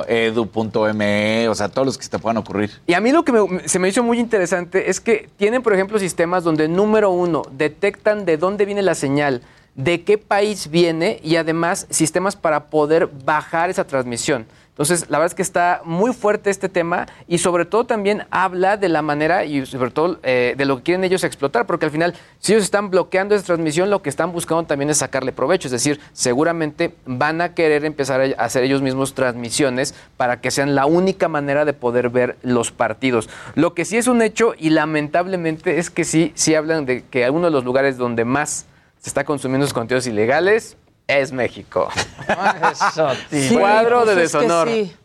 .edu, 0.08 0.50
.me, 0.94 1.48
o 1.50 1.56
sea, 1.56 1.70
todos 1.70 1.86
los 1.88 1.98
que 1.98 2.04
se 2.04 2.10
te 2.12 2.20
puedan 2.20 2.38
ocurrir. 2.38 2.70
Y 2.86 2.94
a 2.94 3.02
mí 3.02 3.12
lo 3.12 3.24
que 3.24 3.32
me- 3.32 3.68
se 3.68 3.80
me 3.80 3.90
hizo 3.90 4.04
muy 4.04 4.20
interesante 4.20 4.90
es 4.92 5.00
que 5.00 5.28
tienen, 5.38 5.64
por 5.64 5.74
ejemplo, 5.74 5.98
sistemas 5.98 6.44
donde, 6.44 6.68
número 6.68 7.10
uno, 7.10 7.42
detectan 7.52 8.26
de 8.26 8.38
dónde 8.38 8.66
viene 8.66 8.84
la 8.84 8.94
señal, 8.94 9.42
de 9.74 10.04
qué 10.04 10.20
país 10.20 10.70
viene 10.70 11.20
y 11.24 11.38
además 11.38 11.88
sistemas 11.90 12.36
para 12.36 12.66
poder 12.66 13.08
bajar 13.26 13.72
esa 13.72 13.86
transmisión. 13.88 14.46
Entonces, 14.80 15.10
la 15.10 15.18
verdad 15.18 15.34
es 15.34 15.36
que 15.36 15.42
está 15.42 15.82
muy 15.84 16.14
fuerte 16.14 16.50
este 16.50 16.70
tema 16.70 17.06
y 17.28 17.40
sobre 17.40 17.66
todo 17.66 17.84
también 17.84 18.24
habla 18.32 18.78
de 18.78 18.88
la 18.88 19.02
manera 19.02 19.44
y 19.44 19.66
sobre 19.66 19.92
todo 19.92 20.20
eh, 20.24 20.56
de 20.58 20.64
lo 20.64 20.78
que 20.78 20.84
quieren 20.84 21.04
ellos 21.04 21.26
explotar, 21.26 21.66
porque 21.66 21.84
al 21.84 21.92
final, 21.92 22.14
si 22.40 22.54
ellos 22.54 22.64
están 22.64 22.90
bloqueando 22.90 23.36
esa 23.36 23.44
transmisión, 23.44 23.90
lo 23.90 24.02
que 24.02 24.10
están 24.10 24.32
buscando 24.32 24.64
también 24.64 24.90
es 24.90 25.00
sacarle 25.00 25.34
provecho, 25.34 25.68
es 25.68 25.74
decir, 25.74 26.00
seguramente 26.14 26.96
van 27.06 27.42
a 27.42 27.56
querer 27.56 27.84
empezar 27.84 28.22
a 28.22 28.42
hacer 28.42 28.64
ellos 28.64 28.82
mismos 28.82 29.16
transmisiones 29.16 29.94
para 30.16 30.40
que 30.40 30.50
sean 30.50 30.76
la 30.76 30.86
única 30.86 31.28
manera 31.28 31.66
de 31.66 31.74
poder 31.74 32.10
ver 32.10 32.38
los 32.42 32.72
partidos. 32.72 33.28
Lo 33.56 33.74
que 33.74 33.84
sí 33.84 33.98
es 33.98 34.08
un 34.08 34.22
hecho 34.22 34.54
y 34.58 34.70
lamentablemente 34.70 35.80
es 35.80 35.90
que 35.90 36.06
sí, 36.06 36.32
sí 36.36 36.56
hablan 36.56 36.86
de 36.86 37.04
que 37.04 37.30
uno 37.30 37.48
de 37.48 37.52
los 37.52 37.66
lugares 37.66 37.98
donde 37.98 38.24
más 38.24 38.66
se 39.02 39.10
está 39.10 39.26
consumiendo 39.26 39.66
esos 39.66 39.74
contenidos 39.74 40.08
ilegales 40.08 40.78
es 41.10 41.32
México. 41.32 41.90
Sí, 43.30 43.50
Cuadro 43.58 44.04
pues 44.04 44.16
de 44.16 44.24
es 44.24 44.32
que 44.32 44.38
deshonor. 44.38 44.68
sí. 44.70 44.96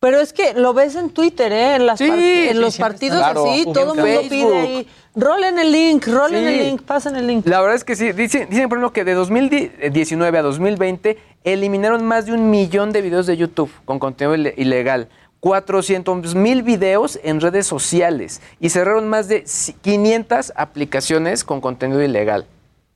Pero 0.00 0.20
es 0.20 0.34
que 0.34 0.52
lo 0.52 0.74
ves 0.74 0.96
en 0.96 1.08
Twitter, 1.10 1.50
¿eh? 1.50 1.76
En, 1.76 1.86
las 1.86 1.98
Sí, 1.98 2.06
par- 2.08 2.18
en 2.18 2.52
sí, 2.52 2.54
los 2.60 2.76
partidos. 2.76 3.18
Claro. 3.18 3.50
así, 3.50 3.64
todo 3.64 3.80
el 3.80 3.86
mundo 3.88 4.02
Facebook. 4.02 4.28
pide 4.28 4.58
ahí. 4.58 4.88
Rolen 5.14 5.58
el 5.58 5.72
link, 5.72 6.06
rolen 6.06 6.46
Sí. 6.46 6.54
el 6.60 6.66
link, 6.66 6.82
pasen 6.82 7.16
el 7.16 7.26
link. 7.26 7.46
La 7.46 7.60
verdad 7.62 7.76
es 7.76 7.84
que 7.84 7.96
sí. 7.96 8.12
Dicen, 8.12 8.50
dicen, 8.50 8.68
por 8.68 8.76
ejemplo, 8.76 8.92
que 8.92 9.04
de 9.04 9.14
2019 9.14 10.36
a 10.38 10.42
2020 10.42 11.16
eliminaron 11.44 12.04
más 12.04 12.26
de 12.26 12.32
un 12.34 12.50
millón 12.50 12.92
de 12.92 13.00
videos 13.00 13.26
de 13.26 13.38
YouTube 13.38 13.70
con 13.86 13.98
contenido 13.98 14.34
ile- 14.36 14.52
ilegal. 14.58 15.08
400 15.40 16.34
mil 16.34 16.62
videos 16.62 17.18
en 17.22 17.40
redes 17.40 17.66
sociales 17.66 18.42
y 18.60 18.68
cerraron 18.70 19.08
más 19.08 19.28
de 19.28 19.44
500 19.82 20.52
aplicaciones 20.56 21.44
con 21.44 21.60
contenido 21.62 22.02
ilegal. 22.02 22.46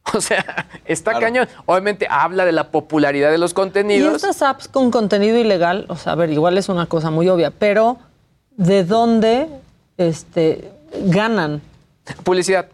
O 0.15 0.21
sea, 0.21 0.67
está 0.85 1.19
cañón. 1.19 1.49
Obviamente 1.67 2.07
habla 2.09 2.45
de 2.45 2.53
la 2.53 2.71
popularidad 2.71 3.31
de 3.31 3.39
los 3.39 3.53
Y 3.53 3.55
contenidos. 3.55 4.15
estas 4.17 4.43
apps 4.43 4.69
con 4.69 4.91
contenido 4.91 5.39
ilegal, 5.39 5.85
o 5.89 5.97
sea, 5.97 6.13
a 6.13 6.17
ver, 6.17 6.31
igual 6.31 6.57
es 6.59 6.69
una 6.69 6.87
cosa 6.87 7.11
muy 7.11 7.29
obvia, 7.29 7.51
pero 7.51 7.99
¿de 8.57 8.85
dónde 8.85 9.49
este, 9.97 10.71
ganan? 11.05 11.61
Publicidad. 12.25 12.69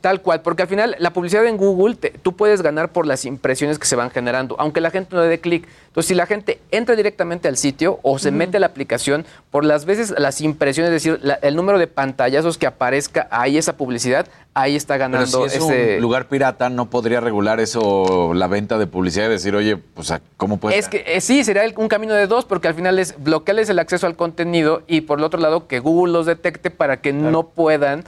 Tal 0.00 0.22
cual, 0.22 0.42
porque 0.42 0.62
al 0.62 0.68
final 0.68 0.96
la 0.98 1.12
publicidad 1.12 1.46
en 1.46 1.56
Google 1.56 1.94
te- 1.94 2.10
tú 2.10 2.32
puedes 2.34 2.62
ganar 2.62 2.90
por 2.90 3.06
las 3.06 3.24
impresiones 3.24 3.78
que 3.78 3.86
se 3.86 3.94
van 3.94 4.10
generando, 4.10 4.56
aunque 4.58 4.80
la 4.80 4.90
gente 4.90 5.14
no 5.14 5.22
le 5.22 5.28
dé 5.28 5.38
clic. 5.38 5.68
Entonces, 5.86 6.08
si 6.08 6.14
la 6.16 6.26
gente 6.26 6.60
entra 6.72 6.96
directamente 6.96 7.46
al 7.46 7.56
sitio 7.56 8.00
o 8.02 8.18
se 8.18 8.32
mete 8.32 8.56
a 8.56 8.60
la 8.60 8.66
aplicación, 8.66 9.24
por 9.52 9.64
las 9.64 9.84
veces 9.84 10.12
las 10.18 10.40
impresiones, 10.40 10.88
es 10.90 10.94
decir, 11.04 11.20
la- 11.22 11.34
el 11.34 11.54
número 11.54 11.78
de 11.78 11.86
pantallazos 11.86 12.58
que 12.58 12.66
aparezca 12.66 13.28
ahí 13.30 13.56
esa 13.56 13.76
publicidad, 13.76 14.26
ahí 14.52 14.74
está 14.74 14.94
Pero 14.94 15.10
ganando 15.12 15.48
si 15.48 15.56
es 15.56 15.62
ese. 15.62 15.94
un 15.96 16.02
lugar 16.02 16.26
pirata, 16.26 16.70
no 16.70 16.90
podría 16.90 17.20
regular 17.20 17.60
eso, 17.60 18.34
la 18.34 18.48
venta 18.48 18.78
de 18.78 18.88
publicidad 18.88 19.26
y 19.26 19.30
decir, 19.30 19.54
oye, 19.54 19.76
pues, 19.76 20.12
¿cómo 20.36 20.56
puede 20.56 20.76
Es 20.76 20.88
que 20.88 21.04
eh, 21.06 21.20
sí, 21.20 21.44
sería 21.44 21.62
el- 21.64 21.74
un 21.76 21.86
camino 21.86 22.14
de 22.14 22.26
dos, 22.26 22.44
porque 22.46 22.66
al 22.66 22.74
final 22.74 22.98
es 22.98 23.14
bloquearles 23.22 23.68
el 23.68 23.78
acceso 23.78 24.08
al 24.08 24.16
contenido 24.16 24.82
y 24.88 25.02
por 25.02 25.20
el 25.20 25.24
otro 25.24 25.38
lado 25.38 25.68
que 25.68 25.78
Google 25.78 26.12
los 26.12 26.26
detecte 26.26 26.70
para 26.72 27.00
que 27.00 27.12
no 27.12 27.44
puedan 27.44 28.02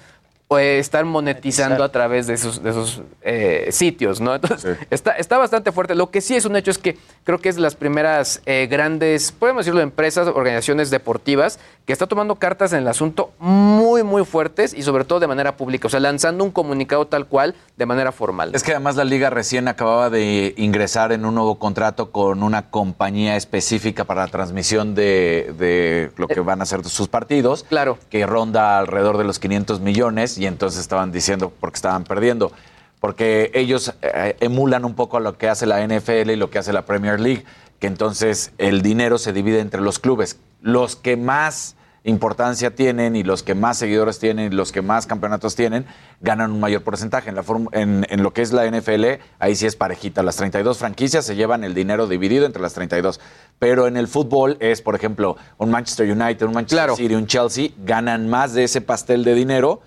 pues, 0.51 0.81
estar 0.81 1.05
monetizando 1.05 1.85
a 1.85 1.93
través 1.93 2.27
de 2.27 2.35
esos, 2.35 2.61
de 2.61 2.71
esos 2.71 3.03
eh, 3.23 3.69
sitios, 3.71 4.21
¿no? 4.21 4.35
Entonces, 4.35 4.79
está, 4.91 5.13
está 5.13 5.39
bastante 5.39 5.71
fuerte. 5.71 5.95
Lo 5.95 6.11
que 6.11 6.21
sí 6.21 6.35
es 6.35 6.45
un 6.45 6.57
hecho 6.57 6.73
es 6.73 6.79
que 6.79 6.99
creo 7.23 7.39
que 7.39 7.51
es 7.51 7.55
de 7.55 7.63
las 7.63 7.77
primeras 7.77 8.43
eh, 8.47 8.67
grandes, 8.69 9.31
podemos 9.31 9.65
decirlo, 9.65 9.81
empresas, 9.81 10.27
organizaciones 10.27 10.91
deportivas 10.91 11.61
que 11.87 11.93
está 11.93 12.09
tomando 12.09 12.35
cartas 12.35 12.73
en 12.73 12.81
el 12.81 12.89
asunto 12.89 13.31
muy, 13.39 14.03
muy 14.03 14.25
fuertes 14.25 14.75
y 14.75 14.83
sobre 14.83 15.05
todo 15.05 15.21
de 15.21 15.29
manera 15.29 15.57
pública, 15.57 15.87
o 15.87 15.91
sea, 15.91 16.01
lanzando 16.01 16.43
un 16.43 16.51
comunicado 16.51 17.07
tal 17.07 17.29
cual 17.29 17.55
de 17.77 17.87
manera 17.87 18.11
formal. 18.11 18.51
Es 18.53 18.65
que 18.65 18.73
además 18.73 18.97
la 18.97 19.05
liga 19.05 19.31
recién 19.31 19.69
acababa 19.69 20.11
de 20.11 20.55
ingresar 20.57 21.13
en 21.13 21.27
un 21.27 21.37
nuevo 21.37 21.61
contrato 21.61 22.11
con 22.11 22.43
una 22.43 22.71
compañía 22.71 23.37
específica 23.37 24.03
para 24.03 24.23
la 24.23 24.29
transmisión 24.33 24.97
de, 24.97 25.55
de 25.57 26.11
lo 26.17 26.27
que 26.27 26.41
van 26.41 26.61
a 26.61 26.67
ser 26.67 26.85
sus 26.87 27.07
partidos. 27.07 27.65
Claro. 27.69 27.99
Que 28.11 28.27
ronda 28.27 28.81
alrededor 28.81 29.17
de 29.17 29.23
los 29.23 29.39
500 29.39 29.79
millones 29.79 30.40
y 30.41 30.47
entonces 30.47 30.81
estaban 30.81 31.13
diciendo 31.13 31.53
porque 31.61 31.77
estaban 31.77 32.05
perdiendo. 32.05 32.51
Porque 32.99 33.51
ellos 33.53 33.95
eh, 34.01 34.37
emulan 34.41 34.87
un 34.87 34.95
poco 34.95 35.21
lo 35.21 35.37
que 35.37 35.49
hace 35.49 35.67
la 35.67 35.87
NFL 35.87 36.31
y 36.31 36.37
lo 36.37 36.49
que 36.49 36.59
hace 36.59 36.73
la 36.73 36.87
Premier 36.87 37.21
League, 37.21 37.45
que 37.79 37.87
entonces 37.87 38.53
el 38.57 38.81
dinero 38.81 39.19
se 39.19 39.35
divide 39.35 39.61
entre 39.61 39.83
los 39.83 39.99
clubes. 39.99 40.39
Los 40.63 40.97
que 40.97 41.19
más 41.19 41.77
importancia 42.05 42.75
tienen 42.75 43.15
y 43.15 43.23
los 43.23 43.43
que 43.43 43.55
más 43.55 43.77
seguidores 43.79 44.19
tienen 44.19 44.53
y 44.53 44.57
los 44.57 44.73
que 44.73 44.81
más 44.83 45.07
campeonatos 45.07 45.55
tienen 45.55 45.85
ganan 46.21 46.51
un 46.53 46.61
mayor 46.61 46.83
porcentaje. 46.83 47.29
En, 47.31 47.37
la 47.37 47.43
form- 47.43 47.69
en, 47.73 48.07
en 48.09 48.23
lo 48.23 48.33
que 48.33 48.43
es 48.43 48.53
la 48.53 48.67
NFL, 48.71 49.05
ahí 49.39 49.55
sí 49.55 49.67
es 49.67 49.77
parejita. 49.77 50.23
Las 50.23 50.37
32 50.37 50.79
franquicias 50.79 51.25
se 51.27 51.37
llevan 51.37 51.63
el 51.65 51.75
dinero 51.75 52.07
dividido 52.07 52.47
entre 52.47 52.63
las 52.63 52.73
32. 52.75 53.21
Pero 53.59 53.87
en 53.87 53.97
el 53.97 54.09
fútbol 54.09 54.57
es, 54.61 54.81
por 54.83 54.95
ejemplo, 54.95 55.37
un 55.59 55.71
Manchester 55.71 56.11
United, 56.11 56.47
un 56.47 56.55
Manchester 56.55 56.91
City, 56.97 57.15
un 57.15 57.27
Chelsea, 57.27 57.69
ganan 57.85 58.29
más 58.29 58.55
de 58.55 58.65
ese 58.65 58.81
pastel 58.81 59.23
de 59.25 59.35
dinero 59.35 59.81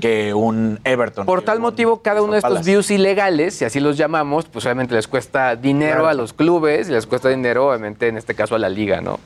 que 0.00 0.34
un 0.34 0.80
Everton. 0.84 1.26
Por 1.26 1.42
tal 1.42 1.60
motivo, 1.60 2.02
cada 2.02 2.22
uno 2.22 2.32
de 2.32 2.38
estos 2.38 2.64
views 2.64 2.90
ilegales, 2.90 3.54
si 3.54 3.64
así 3.64 3.78
los 3.80 3.96
llamamos, 3.96 4.46
pues 4.46 4.64
obviamente 4.66 4.94
les 4.94 5.06
cuesta 5.06 5.54
dinero 5.56 5.90
Claro. 6.00 6.08
a 6.08 6.14
los 6.14 6.32
clubes 6.32 6.88
y 6.88 6.92
les 6.92 7.06
cuesta 7.06 7.28
dinero, 7.28 7.68
obviamente, 7.68 8.08
en 8.08 8.16
este 8.16 8.34
caso 8.34 8.54
a 8.54 8.58
la 8.58 8.68
liga, 8.68 9.00
¿no? 9.00 9.18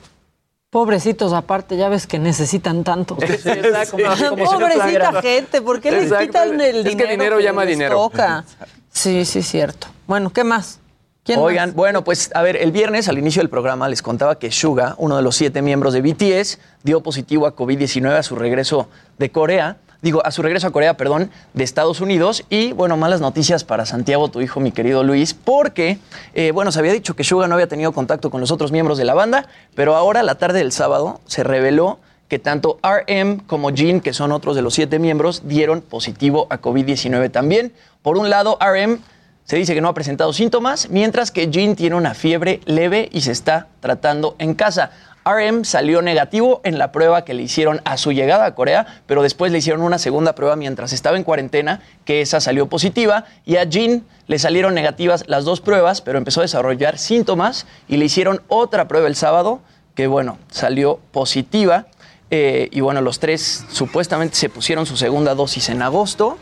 Pobrecitos, 0.75 1.31
aparte, 1.31 1.77
ya 1.77 1.87
ves 1.87 2.05
que 2.05 2.19
necesitan 2.19 2.83
tanto. 2.83 3.15
exacto. 3.21 3.95
Como- 3.95 4.09
como 4.09 4.45
si 4.45 4.57
no 4.57 4.59
Pobrecita 4.59 5.21
gente, 5.21 5.61
¿por 5.61 5.79
qué 5.79 5.89
les 5.89 6.03
Exacto. 6.03 6.25
quitan 6.25 6.59
el 6.59 6.75
Es 6.79 6.83
que 6.83 6.89
dinero? 6.89 7.09
dinero 7.11 7.39
llama 7.39 7.63
les 7.63 7.77
dinero. 7.77 7.95
toca? 7.95 8.43
Sí, 8.91 9.23
sí, 9.23 9.41
cierto. 9.41 9.87
Bueno, 10.05 10.31
¿qué 10.33 10.43
más? 10.43 10.79
¿Quién 11.23 11.39
Oigan, 11.39 11.69
más? 11.69 11.75
bueno, 11.77 12.03
pues 12.03 12.29
a 12.33 12.41
ver, 12.41 12.57
el 12.57 12.73
viernes 12.73 13.07
al 13.07 13.17
inicio 13.17 13.41
del 13.41 13.49
programa 13.49 13.87
les 13.87 14.01
contaba 14.01 14.37
que 14.37 14.51
Suga, 14.51 14.95
uno 14.97 15.15
de 15.15 15.21
los 15.21 15.37
siete 15.37 15.61
miembros 15.61 15.93
de 15.93 16.01
BTS, 16.01 16.59
dio 16.83 16.99
positivo 17.01 17.47
a 17.47 17.55
COVID-19 17.55 18.11
a 18.17 18.23
su 18.23 18.35
regreso 18.35 18.89
de 19.17 19.31
Corea. 19.31 19.77
Digo, 20.05 20.23
a 20.23 20.29
su 20.29 20.43
regreso 20.43 20.67
a 20.67 20.71
Corea, 20.71 20.97
perdón, 20.97 21.31
de 21.55 21.63
Estados 21.63 21.99
Unidos. 21.99 22.45
Y 22.51 22.73
bueno, 22.73 22.95
malas 22.95 23.21
noticias 23.21 23.63
para 23.63 23.87
Santiago, 23.87 24.27
tu 24.29 24.39
hijo, 24.39 24.59
mi 24.59 24.71
querido 24.71 25.03
Luis, 25.03 25.33
porque, 25.33 25.97
eh, 26.35 26.51
bueno, 26.51 26.71
se 26.71 26.77
había 26.77 26.93
dicho 26.93 27.15
que 27.15 27.23
Suga 27.23 27.47
no 27.47 27.55
había 27.55 27.65
tenido 27.65 27.91
contacto 27.91 28.29
con 28.29 28.39
los 28.39 28.51
otros 28.51 28.71
miembros 28.71 28.99
de 28.99 29.05
la 29.05 29.15
banda, 29.15 29.47
pero 29.73 29.95
ahora, 29.95 30.21
la 30.21 30.35
tarde 30.35 30.59
del 30.59 30.71
sábado, 30.71 31.21
se 31.25 31.43
reveló 31.43 31.97
que 32.27 32.37
tanto 32.37 32.77
RM 32.83 33.39
como 33.47 33.71
Jin, 33.71 33.99
que 33.99 34.13
son 34.13 34.31
otros 34.31 34.55
de 34.55 34.61
los 34.61 34.75
siete 34.75 34.99
miembros, 34.99 35.41
dieron 35.45 35.81
positivo 35.81 36.45
a 36.51 36.61
COVID-19 36.61 37.31
también. 37.31 37.73
Por 38.03 38.19
un 38.19 38.29
lado, 38.29 38.59
RM 38.61 38.99
se 39.45 39.55
dice 39.57 39.73
que 39.73 39.81
no 39.81 39.87
ha 39.87 39.95
presentado 39.95 40.33
síntomas, 40.33 40.87
mientras 40.91 41.31
que 41.31 41.49
Jin 41.51 41.75
tiene 41.75 41.95
una 41.95 42.13
fiebre 42.13 42.61
leve 42.65 43.09
y 43.11 43.21
se 43.21 43.31
está 43.31 43.69
tratando 43.79 44.35
en 44.37 44.53
casa. 44.53 44.91
RM 45.25 45.65
salió 45.65 46.01
negativo 46.01 46.61
en 46.63 46.77
la 46.77 46.91
prueba 46.91 47.25
que 47.25 47.33
le 47.33 47.43
hicieron 47.43 47.81
a 47.83 47.97
su 47.97 48.11
llegada 48.11 48.45
a 48.45 48.55
Corea, 48.55 49.01
pero 49.07 49.23
después 49.23 49.51
le 49.51 49.57
hicieron 49.57 49.81
una 49.81 49.97
segunda 49.97 50.35
prueba 50.35 50.55
mientras 50.55 50.93
estaba 50.93 51.17
en 51.17 51.23
cuarentena, 51.23 51.81
que 52.05 52.21
esa 52.21 52.39
salió 52.39 52.67
positiva, 52.67 53.25
y 53.45 53.57
a 53.57 53.67
Jin 53.67 54.05
le 54.27 54.39
salieron 54.39 54.73
negativas 54.75 55.23
las 55.27 55.43
dos 55.43 55.61
pruebas, 55.61 56.01
pero 56.01 56.17
empezó 56.17 56.41
a 56.41 56.43
desarrollar 56.43 56.97
síntomas 56.97 57.65
y 57.87 57.97
le 57.97 58.05
hicieron 58.05 58.41
otra 58.47 58.87
prueba 58.87 59.07
el 59.07 59.15
sábado, 59.15 59.61
que 59.95 60.07
bueno, 60.07 60.37
salió 60.51 60.99
positiva. 61.11 61.87
Eh, 62.31 62.69
y 62.71 62.81
bueno, 62.81 63.01
los 63.01 63.19
tres 63.19 63.65
supuestamente 63.71 64.35
se 64.35 64.49
pusieron 64.49 64.85
su 64.85 64.97
segunda 64.97 65.35
dosis 65.35 65.69
en 65.69 65.81
agosto 65.81 66.37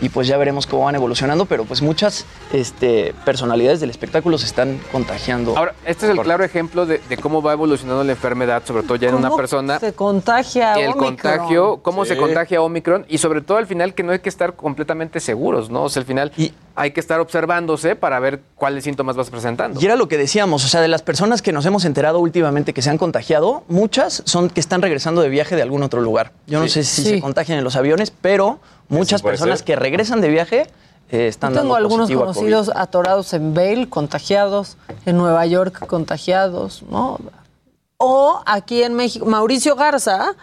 y 0.00 0.08
pues 0.08 0.26
ya 0.28 0.36
veremos 0.36 0.66
cómo 0.66 0.84
van 0.84 0.94
evolucionando, 0.94 1.46
pero 1.46 1.64
pues 1.64 1.82
muchas 1.82 2.24
este, 2.52 3.14
personalidades 3.24 3.80
del 3.80 3.90
espectáculo 3.90 4.38
se 4.38 4.46
están 4.46 4.80
contagiando. 4.92 5.56
Ahora, 5.56 5.74
este 5.84 6.06
es 6.06 6.12
el 6.12 6.20
claro 6.20 6.44
ejemplo 6.44 6.86
de, 6.86 7.00
de 7.08 7.16
cómo 7.16 7.42
va 7.42 7.52
evolucionando 7.52 8.04
la 8.04 8.12
enfermedad, 8.12 8.62
sobre 8.64 8.82
todo 8.82 8.96
ya 8.96 9.08
en 9.08 9.14
una 9.16 9.28
¿Cómo 9.28 9.36
persona. 9.36 9.78
Se 9.78 9.92
contagia 9.92 10.74
el 10.74 10.88
Omicron? 10.90 11.04
contagio, 11.16 11.76
cómo 11.82 12.04
se 12.04 12.16
contagia 12.16 12.62
Omicron 12.62 13.06
y 13.08 13.18
sobre 13.18 13.40
todo 13.40 13.58
al 13.58 13.66
final 13.66 13.94
que 13.94 14.02
no 14.02 14.12
hay 14.12 14.18
que 14.20 14.28
estar 14.28 14.54
completamente 14.54 15.20
seguros, 15.20 15.70
¿no? 15.70 15.84
O 15.84 15.88
sea, 15.88 16.00
al 16.00 16.06
final 16.06 16.32
hay 16.74 16.92
que 16.92 17.00
estar 17.00 17.18
observándose 17.20 17.96
para 17.96 18.20
ver 18.20 18.40
cuáles 18.54 18.84
síntomas 18.84 19.16
vas 19.16 19.30
presentando. 19.30 19.80
Y 19.80 19.84
era 19.84 19.96
lo 19.96 20.06
que 20.08 20.16
decíamos, 20.16 20.64
o 20.64 20.68
sea, 20.68 20.80
de 20.80 20.88
las 20.88 21.02
personas 21.02 21.42
que 21.42 21.52
nos 21.52 21.66
hemos 21.66 21.84
enterado 21.84 22.20
últimamente 22.20 22.72
que 22.72 22.82
se 22.82 22.90
han 22.90 22.98
contagiado, 22.98 23.64
muchas 23.68 24.22
son 24.26 24.48
que 24.48 24.60
están 24.60 24.80
regresando 24.82 25.20
de 25.20 25.28
viaje 25.28 25.56
de 25.56 25.62
algún 25.62 25.82
otro 25.82 26.00
lugar. 26.00 26.32
Yo 26.46 26.60
no 26.60 26.68
sé 26.68 26.84
si 26.84 27.02
Sí. 27.02 27.08
se 27.10 27.20
contagian 27.20 27.58
en 27.58 27.64
los 27.64 27.74
aviones, 27.76 28.10
pero 28.10 28.60
muchas 28.88 29.22
personas 29.22 29.60
ser. 29.60 29.66
que 29.66 29.76
regresan 29.76 30.20
de 30.20 30.28
viaje 30.28 30.66
eh, 31.10 31.28
están 31.28 31.54
Yo 31.54 31.60
tengo 31.60 31.74
dando 31.74 31.86
algunos 31.86 32.10
a 32.10 32.14
conocidos 32.14 32.70
atorados 32.74 33.32
en 33.32 33.54
Bale, 33.54 33.88
contagiados, 33.88 34.76
en 35.06 35.16
Nueva 35.16 35.46
York, 35.46 35.86
contagiados, 35.86 36.82
¿no? 36.90 37.18
O 37.96 38.40
aquí 38.46 38.82
en 38.82 38.94
México, 38.94 39.24
Mauricio 39.24 39.74
Garza 39.74 40.34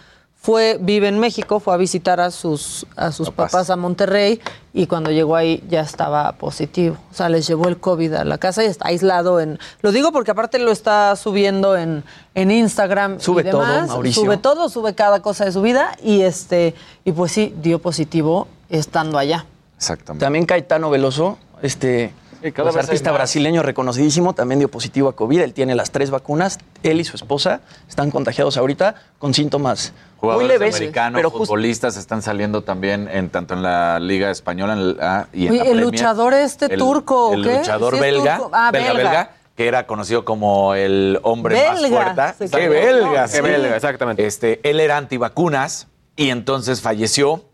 fue, 0.45 0.77
vive 0.79 1.07
en 1.07 1.17
México, 1.17 1.59
fue 1.59 1.73
a 1.73 1.77
visitar 1.77 2.19
a 2.19 2.29
sus, 2.29 2.85
a 2.95 3.11
sus 3.11 3.31
papás. 3.31 3.71
a 3.71 3.75
Monterrey 3.75 4.39
y 4.73 4.85
cuando 4.85 5.09
llegó 5.09 5.35
ahí 5.35 5.63
ya 5.67 5.81
estaba 5.81 6.33
positivo. 6.33 6.97
O 7.11 7.15
sea, 7.15 7.29
les 7.29 7.47
llevó 7.47 7.67
el 7.67 7.79
COVID 7.79 8.13
a 8.13 8.25
la 8.25 8.37
casa 8.37 8.63
y 8.63 8.67
está 8.67 8.89
aislado 8.89 9.39
en... 9.39 9.57
Lo 9.81 9.91
digo 9.91 10.11
porque 10.11 10.29
aparte 10.29 10.59
lo 10.59 10.71
está 10.71 11.15
subiendo 11.15 11.75
en, 11.75 12.03
en 12.35 12.51
Instagram. 12.51 13.19
Sube 13.19 13.41
y 13.41 13.45
demás. 13.45 13.87
todo, 13.87 13.87
Mauricio. 13.87 14.21
Sube 14.21 14.37
todo, 14.37 14.69
sube 14.69 14.93
cada 14.93 15.23
cosa 15.23 15.45
de 15.45 15.51
su 15.51 15.63
vida 15.63 15.97
y 16.03 16.21
este 16.21 16.75
y 17.03 17.11
pues 17.11 17.31
sí, 17.31 17.51
dio 17.63 17.79
positivo 17.79 18.47
estando 18.69 19.17
allá. 19.17 19.47
Exactamente. 19.77 20.23
También 20.23 20.45
Caetano 20.45 20.91
Veloso, 20.91 21.39
este 21.63 22.13
cada 22.51 22.71
pues, 22.71 22.85
artista 22.85 23.11
brasileño 23.11 23.61
reconocidísimo, 23.63 24.33
también 24.33 24.59
dio 24.59 24.69
positivo 24.69 25.09
a 25.09 25.15
COVID. 25.15 25.39
Él 25.41 25.53
tiene 25.53 25.75
las 25.75 25.91
tres 25.91 26.09
vacunas. 26.11 26.59
Él 26.83 26.99
y 26.99 27.03
su 27.03 27.15
esposa 27.15 27.61
están 27.87 28.11
contagiados 28.11 28.57
ahorita 28.57 28.95
con 29.19 29.33
síntomas 29.33 29.93
muy 29.93 30.19
Jugadores 30.19 30.47
leves. 30.49 30.75
americanos, 30.75 31.17
pero 31.19 31.31
futbolistas 31.31 31.97
están 31.97 32.21
saliendo 32.21 32.63
también 32.63 33.07
en 33.11 33.29
tanto 33.29 33.53
en 33.53 33.61
la 33.63 33.99
Liga 33.99 34.31
Española 34.31 34.73
en 34.73 34.97
la- 34.97 35.27
y 35.33 35.47
en 35.47 35.51
Oye, 35.53 35.63
la 35.63 35.69
el 35.71 35.79
luchador 35.81 36.33
este 36.33 36.65
El- 36.73 36.79
turco, 36.79 37.27
¿o 37.29 37.33
El 37.33 37.43
qué? 37.43 37.57
luchador 37.57 37.91
Sí 37.93 37.95
es 37.97 38.01
belga, 38.01 38.37
turco. 38.37 38.51
Ah, 38.53 38.69
belga, 38.71 38.93
belga. 38.93 39.09
belga, 39.09 39.31
que 39.55 39.67
era 39.67 39.85
conocido 39.87 40.25
como 40.25 40.73
el 40.73 41.19
hombre 41.23 41.55
más 41.67 41.79
fuerte. 41.87 42.47
¡Qué 42.51 42.67
belga! 42.69 43.23
Qué 43.25 43.37
sí. 43.37 43.41
belga, 43.41 43.75
exactamente. 43.75 44.25
Este, 44.25 44.59
él 44.69 44.79
era 44.79 44.97
antivacunas 44.97 45.87
y 46.15 46.29
entonces 46.29 46.81
falleció. 46.81 47.45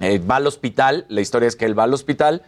Eh, 0.00 0.18
va 0.18 0.36
al 0.36 0.46
hospital. 0.48 1.06
La 1.08 1.20
historia 1.20 1.46
es 1.46 1.54
que 1.54 1.64
él 1.64 1.78
va 1.78 1.84
al 1.84 1.94
hospital 1.94 2.42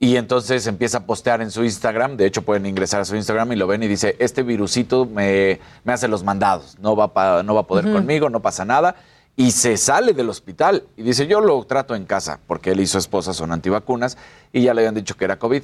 y 0.00 0.16
entonces 0.16 0.66
empieza 0.68 0.98
a 0.98 1.00
postear 1.06 1.40
en 1.42 1.50
su 1.50 1.64
Instagram. 1.64 2.16
De 2.16 2.26
hecho, 2.26 2.42
pueden 2.42 2.66
ingresar 2.66 3.00
a 3.00 3.04
su 3.04 3.16
Instagram 3.16 3.52
y 3.52 3.56
lo 3.56 3.66
ven 3.66 3.82
y 3.82 3.88
dice: 3.88 4.14
Este 4.20 4.42
virusito 4.42 5.06
me, 5.06 5.58
me 5.84 5.92
hace 5.92 6.06
los 6.08 6.22
mandados. 6.22 6.76
No 6.80 6.94
va, 6.94 7.12
pa- 7.12 7.42
no 7.42 7.54
va 7.54 7.62
a 7.62 7.66
poder 7.66 7.90
conmigo, 7.92 8.30
no 8.30 8.40
pasa 8.40 8.64
nada. 8.64 8.94
Y 9.34 9.50
se 9.52 9.76
sale 9.76 10.12
del 10.12 10.28
hospital 10.28 10.84
y 10.96 11.02
dice: 11.02 11.26
Yo 11.26 11.40
lo 11.40 11.62
trato 11.64 11.94
en 11.96 12.04
casa, 12.04 12.38
porque 12.46 12.70
él 12.72 12.80
y 12.80 12.86
su 12.86 12.98
esposa 12.98 13.32
son 13.34 13.50
antivacunas 13.52 14.16
y 14.52 14.62
ya 14.62 14.72
le 14.74 14.82
habían 14.82 14.94
dicho 14.94 15.16
que 15.16 15.24
era 15.24 15.38
COVID. 15.38 15.62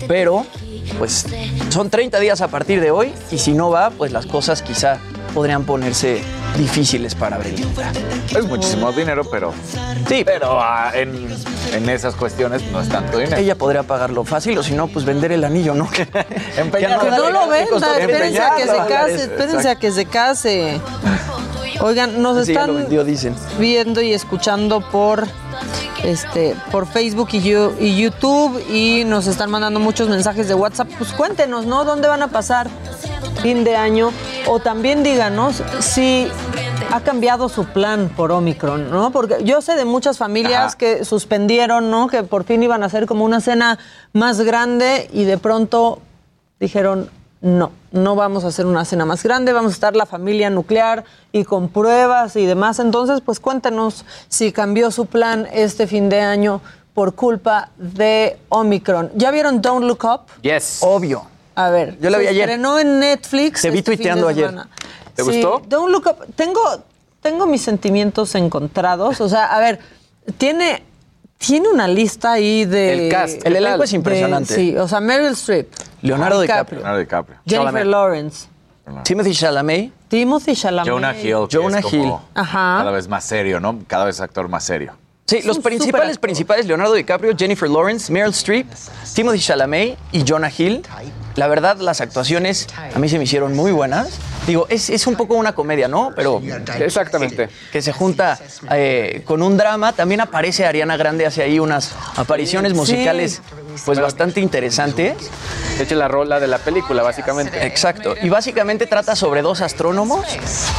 pero 0.08 0.46
pues 0.98 1.26
son 1.70 1.90
30 1.90 2.20
días 2.20 2.42
a 2.42 2.48
partir 2.48 2.82
de 2.82 2.92
hoy 2.92 3.14
y 3.32 3.38
si 3.38 3.54
no 3.54 3.70
va, 3.70 3.90
pues 3.92 4.12
las 4.12 4.26
cosas 4.26 4.62
quizá 4.62 4.98
podrían 5.34 5.66
ponerse 5.66 6.22
difíciles 6.58 7.14
para 7.14 7.38
Belinda. 7.38 7.92
Es 8.36 8.46
muchísimo 8.46 8.92
dinero, 8.92 9.24
pero 9.30 9.54
Sí, 10.08 10.24
pero 10.26 10.60
ah, 10.62 10.92
en, 10.96 11.28
en 11.74 11.90
esas 11.90 12.16
cuestiones 12.16 12.64
no 12.72 12.82
es 12.82 12.90
tanto 12.90 13.18
dinero. 13.18 13.38
ella 13.38 13.56
podría 13.56 13.84
pagarlo 13.84 14.24
fácil 14.24 14.58
o 14.58 14.64
si 14.64 14.74
no, 14.74 14.88
pues 14.88 15.06
vender 15.06 15.32
el 15.32 15.44
anillo, 15.44 15.74
¿no? 15.76 15.90
Empeñarlo. 16.58 17.04
Que 17.04 17.12
no 17.12 17.30
lo 17.30 17.48
venda, 17.48 18.00
espérense 18.00 18.40
a 18.42 18.56
que 18.56 18.64
se 18.64 18.78
case, 18.88 19.16
espérense 19.16 19.70
a 19.70 19.76
que 19.76 19.92
se 19.92 20.06
case. 20.06 20.82
Oigan, 21.82 22.22
nos 22.22 22.48
están 22.48 22.76
vendió, 22.76 23.04
dicen. 23.04 23.36
viendo 23.60 24.02
y 24.02 24.14
escuchando 24.14 24.82
por 24.92 25.28
este 26.04 26.56
por 26.72 26.88
Facebook 26.88 27.30
y, 27.32 27.42
YouTube 27.42 28.64
y 28.70 29.04
nos 29.06 29.28
están 29.28 29.50
mandando 29.50 29.80
muchos 29.80 30.10
mensajes 30.10 30.48
de 30.48 30.54
WhatsApp. 30.54 30.90
Pues 30.98 31.12
cuéntenos, 31.14 31.66
¿no? 31.66 31.86
¿Dónde 31.86 32.08
van 32.08 32.22
a 32.22 32.28
pasar 32.28 32.68
fin 33.42 33.64
de 33.64 33.76
año? 33.76 34.12
O 34.48 34.60
también 34.60 35.04
díganos 35.04 35.62
si 35.80 36.28
ha 36.92 37.02
cambiado 37.02 37.50
su 37.50 37.66
plan 37.66 38.10
por 38.16 38.32
Omicron, 38.32 38.90
¿no? 38.92 39.12
Porque 39.12 39.44
yo 39.44 39.62
sé 39.62 39.76
de 39.76 39.86
muchas 39.86 40.18
familias 40.18 40.68
Ajá. 40.68 40.78
que 40.78 41.06
suspendieron, 41.06 41.92
¿no? 41.92 42.08
Que 42.08 42.24
por 42.24 42.44
fin 42.44 42.64
iban 42.64 42.84
a 42.84 42.86
hacer 42.86 43.06
como 43.06 43.26
una 43.26 43.42
cena 43.42 43.78
más 44.14 44.40
grande 44.42 45.10
y 45.12 45.26
de 45.26 45.38
pronto 45.38 46.00
dijeron, 46.60 47.10
no, 47.42 47.72
no 47.92 48.16
vamos 48.16 48.44
a 48.44 48.48
hacer 48.48 48.66
una 48.66 48.84
cena 48.86 49.06
más 49.06 49.24
grande, 49.24 49.54
vamos 49.54 49.72
a 49.72 49.74
estar 49.74 49.96
la 49.96 50.06
familia 50.06 50.50
nuclear 50.50 51.04
y 51.32 51.44
con 51.44 51.70
pruebas 51.70 52.36
y 52.36 52.46
demás. 52.46 52.80
Entonces, 52.80 53.22
pues 53.22 53.40
cuéntenos 53.40 54.06
si 54.28 54.52
cambió 54.52 54.90
su 54.92 55.06
plan 55.06 55.48
este 55.52 55.86
fin 55.88 56.10
de 56.10 56.22
año 56.22 56.62
por 56.94 57.14
culpa 57.14 57.70
de 57.78 58.40
Omicron. 58.50 59.12
¿Ya 59.16 59.30
vieron 59.32 59.62
Don't 59.62 59.86
Look 59.86 60.04
Up? 60.04 60.22
Yes. 60.42 60.80
Obvio. 60.82 61.28
A 61.54 61.70
ver, 61.70 61.98
Yo 62.00 62.10
la 62.10 62.18
vi 62.18 62.26
se 62.26 62.30
ayer. 62.32 62.42
estrenó 62.50 62.80
en 62.80 63.00
Netflix. 63.00 63.62
Te 63.62 63.70
vi 63.72 63.80
este 63.80 63.92
fin 63.92 63.98
de 63.98 64.04
tuiteando 64.04 64.28
ayer. 64.28 64.54
¿Te 65.16 65.24
Sí, 65.24 65.42
gustó? 65.42 65.62
Don't 65.68 65.92
Look 65.92 66.08
Up. 66.08 66.26
Tengo, 66.36 66.60
tengo 67.22 67.46
mis 67.46 67.62
sentimientos 67.62 68.34
encontrados. 68.36 69.22
O 69.22 69.30
sea, 69.30 69.46
a 69.46 69.60
ver, 69.60 69.80
tiene, 70.40 70.84
tiene 71.38 71.70
una 71.70 71.88
lista 71.88 72.34
ahí 72.34 72.66
de. 72.66 73.06
El 73.08 73.12
cast, 73.12 73.46
El 73.46 73.54
¿qué 73.54 73.60
elenco 73.60 73.84
es 73.84 73.94
impresionante. 73.94 74.54
de- 74.56 74.60
sí, 74.60 74.78
o 74.78 74.88
sea, 74.88 75.00
Meryl 75.00 75.28
Streep. 75.34 75.68
Leonardo 76.02 76.42
DiCaprio. 76.42 76.80
Leonardo 76.80 77.00
DiCaprio. 77.00 77.38
Jennifer 77.46 77.74
Chalamet. 77.74 77.86
Lawrence. 77.88 78.48
Timothy 79.04 79.34
Chalamet. 79.34 79.92
Timothy 80.08 80.56
Chalamet. 80.56 80.92
Jonah 80.94 81.14
Hill. 81.16 81.48
que 81.50 81.58
Jonah 81.58 81.80
es 81.80 81.86
como 81.86 82.04
Hill. 82.04 82.14
Ajá. 82.34 82.76
Cada 82.80 82.92
vez 82.92 83.08
más 83.08 83.24
serio, 83.26 83.60
¿no? 83.60 83.80
Cada 83.88 84.06
vez 84.06 84.20
actor 84.22 84.48
más 84.48 84.64
serio. 84.64 84.94
Sí, 85.26 85.42
los 85.44 85.60
principales, 85.60 86.18
principales, 86.18 86.66
Leonardo 86.68 86.94
DiCaprio, 86.94 87.36
Jennifer 87.38 87.70
Lawrence, 87.70 88.10
Meryl 88.14 88.30
Streep, 88.32 88.66
Timothy 89.14 89.40
Chalamet 89.40 89.98
y 90.14 90.24
Jonah 90.26 90.50
Hill. 90.56 90.84
La 91.38 91.48
verdad, 91.48 91.78
las 91.78 92.02
actuaciones 92.02 92.68
a 92.96 92.98
mí 92.98 93.08
se 93.10 93.20
me 93.20 93.26
hicieron 93.26 93.56
muy 93.56 93.72
buenas. 93.72 94.10
Digo, 94.48 94.66
es, 94.70 94.90
es 94.90 95.06
un 95.06 95.16
poco 95.16 95.36
una 95.36 95.54
comedia, 95.54 95.88
¿no? 95.88 96.12
Pero 96.16 96.42
Exactamente. 96.80 97.48
que 97.72 97.82
se 97.84 97.94
junta 97.94 98.40
eh, 98.72 99.22
con 99.24 99.44
un 99.44 99.56
drama. 99.56 99.94
También 99.94 100.20
aparece 100.20 100.66
Ariana 100.66 100.98
Grande, 100.98 101.28
hace 101.28 101.44
ahí 101.44 101.60
unas 101.60 101.94
apariciones 102.16 102.74
musicales 102.74 103.44
pues 103.86 104.00
bastante 104.00 104.40
interesantes. 104.40 105.16
Hecho, 105.80 105.94
la 105.94 106.08
rola 106.08 106.40
de 106.40 106.48
la 106.48 106.58
película, 106.58 107.04
básicamente. 107.04 107.68
Exacto. 107.68 108.16
Y 108.20 108.30
básicamente 108.30 108.88
trata 108.88 109.16
sobre 109.16 109.44
dos 109.44 109.62
astrónomos 109.62 110.26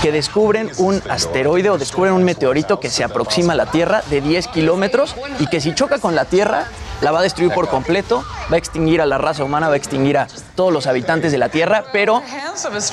que 0.03 0.11
descubren 0.11 0.73
un 0.79 1.01
asteroide 1.09 1.71
o 1.71 1.79
descubren 1.79 2.15
un 2.15 2.25
meteorito 2.25 2.81
que 2.81 2.91
se 2.91 3.05
aproxima 3.05 3.53
a 3.53 3.57
la 3.57 3.67
Tierra 3.67 4.03
de 4.11 4.21
10 4.21 4.49
kilómetros 4.49 5.15
y 5.39 5.47
que 5.47 5.61
si 5.61 5.73
choca 5.73 5.99
con 6.01 6.17
la 6.17 6.25
Tierra 6.25 6.67
la 7.01 7.11
va 7.11 7.21
a 7.21 7.23
destruir 7.23 7.53
por 7.53 7.69
completo, 7.69 8.25
va 8.51 8.55
a 8.55 8.59
extinguir 8.59 9.01
a 9.01 9.07
la 9.07 9.19
raza 9.19 9.45
humana, 9.45 9.69
va 9.69 9.75
a 9.75 9.77
extinguir 9.77 10.19
a 10.19 10.27
todos 10.55 10.73
los 10.73 10.87
habitantes 10.87 11.33
de 11.33 11.39
la 11.39 11.49
Tierra, 11.49 11.85
pero 11.93 12.23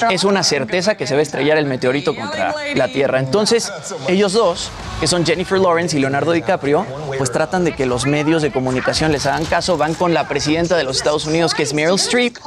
es 0.09 0.23
una 0.23 0.43
certeza 0.43 0.95
que 0.95 1.07
se 1.07 1.15
va 1.15 1.19
a 1.19 1.23
estrellar 1.23 1.57
el 1.57 1.65
meteorito 1.65 2.15
contra 2.15 2.53
la 2.75 2.87
Tierra. 2.87 3.19
Entonces, 3.19 3.71
ellos 4.07 4.33
dos, 4.33 4.69
que 4.99 5.07
son 5.07 5.25
Jennifer 5.25 5.59
Lawrence 5.59 5.97
y 5.97 5.99
Leonardo 5.99 6.31
DiCaprio, 6.31 6.85
pues 7.17 7.31
tratan 7.31 7.63
de 7.63 7.75
que 7.75 7.85
los 7.85 8.05
medios 8.05 8.41
de 8.41 8.51
comunicación 8.51 9.11
les 9.11 9.25
hagan 9.25 9.45
caso, 9.45 9.77
van 9.77 9.93
con 9.93 10.13
la 10.13 10.27
presidenta 10.27 10.77
de 10.77 10.83
los 10.83 10.97
Estados 10.97 11.25
Unidos, 11.25 11.53
que 11.53 11.63
es 11.63 11.73
Meryl 11.73 11.95
Streep, 11.95 12.37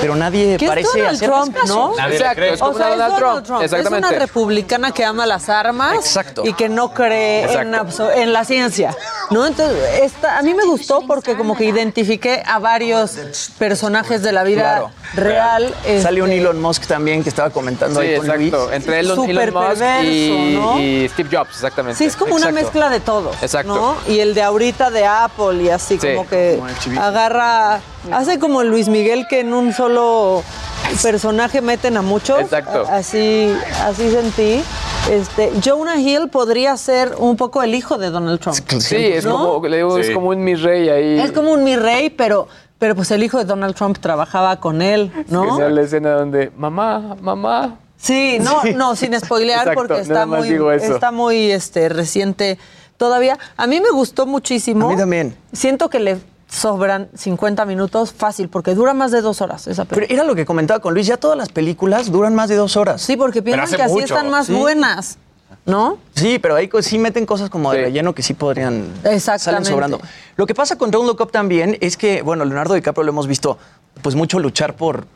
pero 0.00 0.16
nadie 0.16 0.58
parece 0.64 0.98
Donald 0.98 1.14
hacerles 1.16 1.20
Trump, 1.20 1.56
caso. 1.56 1.74
¿no? 1.74 1.96
Nadie 1.96 2.16
Exacto, 2.16 2.36
cree. 2.36 2.52
es 2.54 2.60
como 2.60 2.72
o 2.72 2.74
sea, 2.74 2.88
Donald 2.88 3.02
es 3.12 3.20
Donald 3.20 3.34
Trump. 3.34 3.46
Trump. 3.46 3.62
Exactamente. 3.62 4.06
Es 4.06 4.12
una 4.12 4.18
republicana 4.26 4.92
que 4.92 5.04
ama 5.04 5.26
las 5.26 5.48
armas 5.48 5.94
Exacto. 5.94 6.42
y 6.44 6.52
que 6.54 6.68
no 6.68 6.92
cree 6.92 7.46
en 7.52 8.32
la 8.32 8.44
ciencia. 8.44 8.96
¿No? 9.30 9.46
Entonces, 9.46 9.78
esta, 10.02 10.38
a 10.38 10.42
mí 10.42 10.54
me 10.54 10.64
gustó 10.64 11.00
porque 11.06 11.36
como 11.36 11.56
que 11.56 11.64
identifiqué 11.64 12.42
a 12.46 12.58
varios 12.58 13.16
personajes 13.58 14.22
de 14.22 14.32
la 14.32 14.44
vida 14.44 14.62
Claro. 14.62 14.90
real. 15.14 15.74
Sale 16.02 16.22
un 16.22 16.30
este, 16.30 16.40
Elon 16.40 16.60
Musk 16.60 16.86
también 16.86 17.22
que 17.22 17.28
estaba 17.28 17.50
comentando 17.50 18.00
Sí, 18.00 18.06
ahí 18.08 18.16
con 18.16 18.26
exacto. 18.26 18.58
Luis. 18.64 18.72
Entre 18.76 19.00
Elon, 19.00 19.18
Musk 19.18 19.34
perverso, 19.34 20.02
y, 20.04 20.54
¿no? 20.54 20.80
y 20.80 21.08
Steve 21.08 21.28
Jobs, 21.36 21.50
exactamente. 21.54 21.98
Sí, 21.98 22.04
es 22.04 22.16
como 22.16 22.34
una 22.34 22.50
mezcla 22.50 22.88
de 22.90 23.00
todo. 23.00 23.30
Exacto. 23.40 23.74
¿no? 23.74 23.96
Y 24.12 24.20
el 24.20 24.34
de 24.34 24.42
ahorita 24.42 24.90
de 24.90 25.06
Apple 25.06 25.62
y 25.62 25.68
así 25.70 25.98
Sí. 25.98 26.08
como 26.14 26.28
que 26.28 26.60
Como 26.86 27.00
agarra, 27.00 27.80
hace 28.12 28.38
como 28.38 28.62
Luis 28.62 28.88
Miguel 28.88 29.26
que 29.28 29.40
en 29.40 29.54
un 29.54 29.72
solo 29.72 30.42
personaje 31.02 31.60
meten 31.60 31.96
a 31.96 32.02
muchos. 32.02 32.40
Exacto. 32.40 32.84
A- 32.88 32.96
Así, 32.96 33.52
así 33.84 34.10
sentí. 34.10 34.62
Este, 35.10 35.52
Jonah 35.62 35.96
Hill 36.00 36.28
podría 36.30 36.76
ser 36.76 37.14
un 37.18 37.36
poco 37.36 37.62
el 37.62 37.74
hijo 37.74 37.98
de 37.98 38.10
Donald 38.10 38.40
Trump. 38.40 38.56
Sí, 38.80 38.96
es 38.96 39.24
¿No? 39.24 39.36
como, 39.56 39.68
le 39.68 39.76
digo, 39.78 39.98
es 39.98 40.10
como 40.10 40.28
un 40.30 40.42
mi 40.42 40.54
rey 40.54 40.88
ahí. 40.88 41.20
Es 41.20 41.32
como 41.32 41.52
un 41.52 41.62
mi 41.62 41.76
rey, 41.76 42.08
pero, 42.10 42.48
pero 42.78 42.94
pues 42.94 43.10
el 43.10 43.22
hijo 43.22 43.38
de 43.38 43.44
Donald 43.44 43.74
Trump 43.74 43.98
trabajaba 43.98 44.60
con 44.60 44.80
él, 44.80 45.12
¿no? 45.28 45.44
Que 45.50 45.56
sea 45.56 45.68
la 45.68 45.82
escena 45.82 46.10
donde, 46.12 46.50
mamá, 46.56 47.16
mamá. 47.20 47.78
Sí, 47.98 48.38
no, 48.40 48.62
no, 48.76 48.96
sin 48.96 49.18
spoilear 49.18 49.60
Exacto, 49.68 49.80
porque 49.86 50.00
está 50.00 50.26
muy, 50.26 50.58
está 50.80 51.10
muy 51.10 51.50
este, 51.50 51.88
reciente 51.88 52.58
todavía. 52.96 53.38
A 53.56 53.66
mí 53.66 53.80
me 53.80 53.90
gustó 53.90 54.26
muchísimo. 54.26 54.86
A 54.88 54.92
mí 54.92 54.96
también. 54.96 55.36
Siento 55.52 55.88
que 55.88 56.00
le 56.00 56.18
sobran 56.54 57.08
50 57.14 57.64
minutos 57.66 58.12
fácil, 58.12 58.48
porque 58.48 58.74
dura 58.74 58.94
más 58.94 59.10
de 59.10 59.20
dos 59.20 59.40
horas 59.40 59.66
esa 59.66 59.84
Pero 59.84 59.96
película. 60.00 60.14
era 60.20 60.24
lo 60.28 60.34
que 60.34 60.46
comentaba 60.46 60.80
con 60.80 60.94
Luis, 60.94 61.06
ya 61.06 61.16
todas 61.16 61.36
las 61.36 61.48
películas 61.48 62.10
duran 62.12 62.34
más 62.34 62.48
de 62.48 62.56
dos 62.56 62.76
horas. 62.76 63.02
Sí, 63.02 63.16
porque 63.16 63.42
piensan 63.42 63.76
que 63.76 63.82
así 63.82 63.92
mucho. 63.94 64.04
están 64.04 64.30
más 64.30 64.46
Sí. 64.46 64.52
buenas, 64.54 65.18
¿no? 65.66 65.98
Sí, 66.14 66.38
pero 66.38 66.54
ahí 66.54 66.70
sí 66.80 66.98
meten 66.98 67.26
cosas 67.26 67.50
como 67.50 67.72
de 67.72 67.78
Sí. 67.78 67.84
relleno 67.86 68.14
que 68.14 68.22
sí 68.22 68.34
podrían 68.34 68.92
salen 69.18 69.64
sobrando. 69.64 70.00
Lo 70.36 70.46
que 70.46 70.54
pasa 70.54 70.76
con 70.78 70.90
Don't 70.90 71.06
Look 71.08 71.20
Up 71.22 71.32
también 71.32 71.76
es 71.80 71.96
que, 71.96 72.22
bueno, 72.22 72.44
Leonardo 72.44 72.74
DiCaprio 72.74 73.04
lo 73.04 73.10
hemos 73.10 73.26
visto 73.26 73.58
pues 74.02 74.14
mucho 74.14 74.38
luchar 74.38 74.74
por 74.76 75.06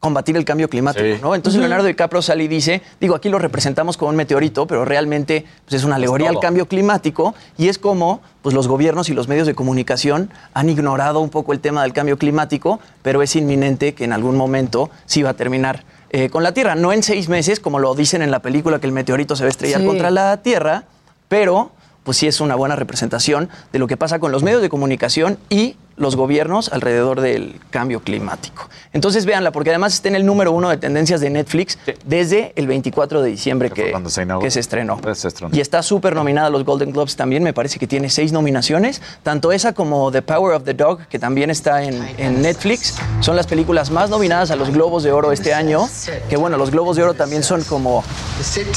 combatir 0.00 0.36
el 0.36 0.44
cambio 0.44 0.68
climático, 0.68 1.04
Sí. 1.04 1.20
¿no? 1.20 1.34
Entonces 1.34 1.58
Leonardo 1.60 1.84
DiCaprio 1.84 2.22
sale 2.22 2.44
y 2.44 2.48
dice, 2.48 2.82
digo, 3.00 3.14
aquí 3.16 3.28
lo 3.28 3.38
representamos 3.38 3.96
como 3.96 4.10
un 4.10 4.16
meteorito, 4.16 4.66
pero 4.66 4.84
realmente 4.84 5.44
pues, 5.64 5.80
es 5.80 5.84
una 5.84 5.96
alegoría 5.96 6.28
al 6.30 6.38
cambio 6.38 6.66
climático 6.68 7.34
y 7.56 7.68
es 7.68 7.78
como 7.78 8.20
pues 8.42 8.54
los 8.54 8.68
gobiernos 8.68 9.08
y 9.08 9.14
los 9.14 9.26
medios 9.26 9.46
de 9.46 9.54
comunicación 9.54 10.30
han 10.54 10.68
ignorado 10.68 11.18
un 11.20 11.30
poco 11.30 11.52
el 11.52 11.60
tema 11.60 11.82
del 11.82 11.92
cambio 11.92 12.16
climático, 12.16 12.78
pero 13.02 13.22
es 13.22 13.34
inminente 13.34 13.94
que 13.94 14.04
en 14.04 14.12
algún 14.12 14.36
momento 14.36 14.88
sí 15.06 15.22
va 15.22 15.30
a 15.30 15.34
terminar 15.34 15.82
eh, 16.10 16.30
con 16.30 16.42
la 16.42 16.52
Tierra, 16.52 16.74
no 16.74 16.92
en 16.92 17.02
seis 17.02 17.28
meses, 17.28 17.58
como 17.60 17.78
lo 17.80 17.94
dicen 17.94 18.22
en 18.22 18.30
la 18.30 18.38
película 18.40 18.78
que 18.78 18.86
el 18.86 18.92
meteorito 18.92 19.36
se 19.36 19.42
va 19.42 19.48
a 19.48 19.50
estrellar 19.50 19.80
Sí. 19.80 19.86
contra 19.86 20.10
la 20.10 20.38
Tierra, 20.42 20.84
pero 21.28 21.72
pues 22.04 22.16
sí 22.16 22.26
es 22.26 22.40
una 22.40 22.54
buena 22.54 22.76
representación 22.76 23.50
de 23.72 23.78
lo 23.78 23.86
que 23.86 23.96
pasa 23.98 24.18
con 24.18 24.32
los 24.32 24.42
medios 24.42 24.62
de 24.62 24.70
comunicación 24.70 25.38
y 25.50 25.76
los 25.98 26.16
gobiernos 26.16 26.70
alrededor 26.72 27.20
del 27.20 27.60
cambio 27.70 28.00
climático. 28.00 28.68
Entonces 28.92 29.26
véanla, 29.26 29.50
porque 29.52 29.70
además 29.70 29.94
está 29.94 30.08
en 30.08 30.14
el 30.16 30.24
número 30.24 30.52
uno 30.52 30.68
de 30.70 30.76
tendencias 30.76 31.20
de 31.20 31.30
Netflix 31.30 31.78
desde 32.04 32.52
el 32.56 32.66
24 32.66 33.22
de 33.22 33.30
diciembre 33.30 33.70
Que 33.70 33.90
cuando 33.90 34.08
se 34.10 34.22
inauguró. 34.22 34.44
que 34.44 34.50
se 34.50 34.60
estrenó. 34.60 34.98
Se 35.14 35.28
estrenó. 35.28 35.54
Y 35.54 35.60
está 35.60 35.82
súper 35.82 36.14
nominada 36.14 36.46
a 36.46 36.50
los 36.50 36.64
Golden 36.64 36.92
Globes 36.92 37.16
también, 37.16 37.42
me 37.42 37.52
parece 37.52 37.78
que 37.78 37.86
tiene 37.86 38.08
seis 38.10 38.32
nominaciones, 38.32 39.02
tanto 39.22 39.52
esa 39.52 39.72
como 39.72 40.10
The 40.12 40.22
Power 40.22 40.54
of 40.54 40.64
the 40.64 40.74
Dog, 40.74 41.06
que 41.08 41.18
también 41.18 41.50
está 41.50 41.82
en, 41.82 42.02
en 42.18 42.42
Netflix, 42.42 42.94
son 43.20 43.36
las 43.36 43.46
películas 43.46 43.90
más 43.90 44.10
nominadas 44.10 44.50
a 44.50 44.56
los 44.56 44.70
Globos 44.70 45.02
de 45.02 45.12
Oro 45.12 45.32
este 45.32 45.52
año, 45.54 45.88
que 46.28 46.36
bueno, 46.36 46.56
los 46.56 46.70
Globos 46.70 46.96
de 46.96 47.02
Oro 47.02 47.14
también 47.14 47.42
son 47.42 47.62
como, 47.64 48.04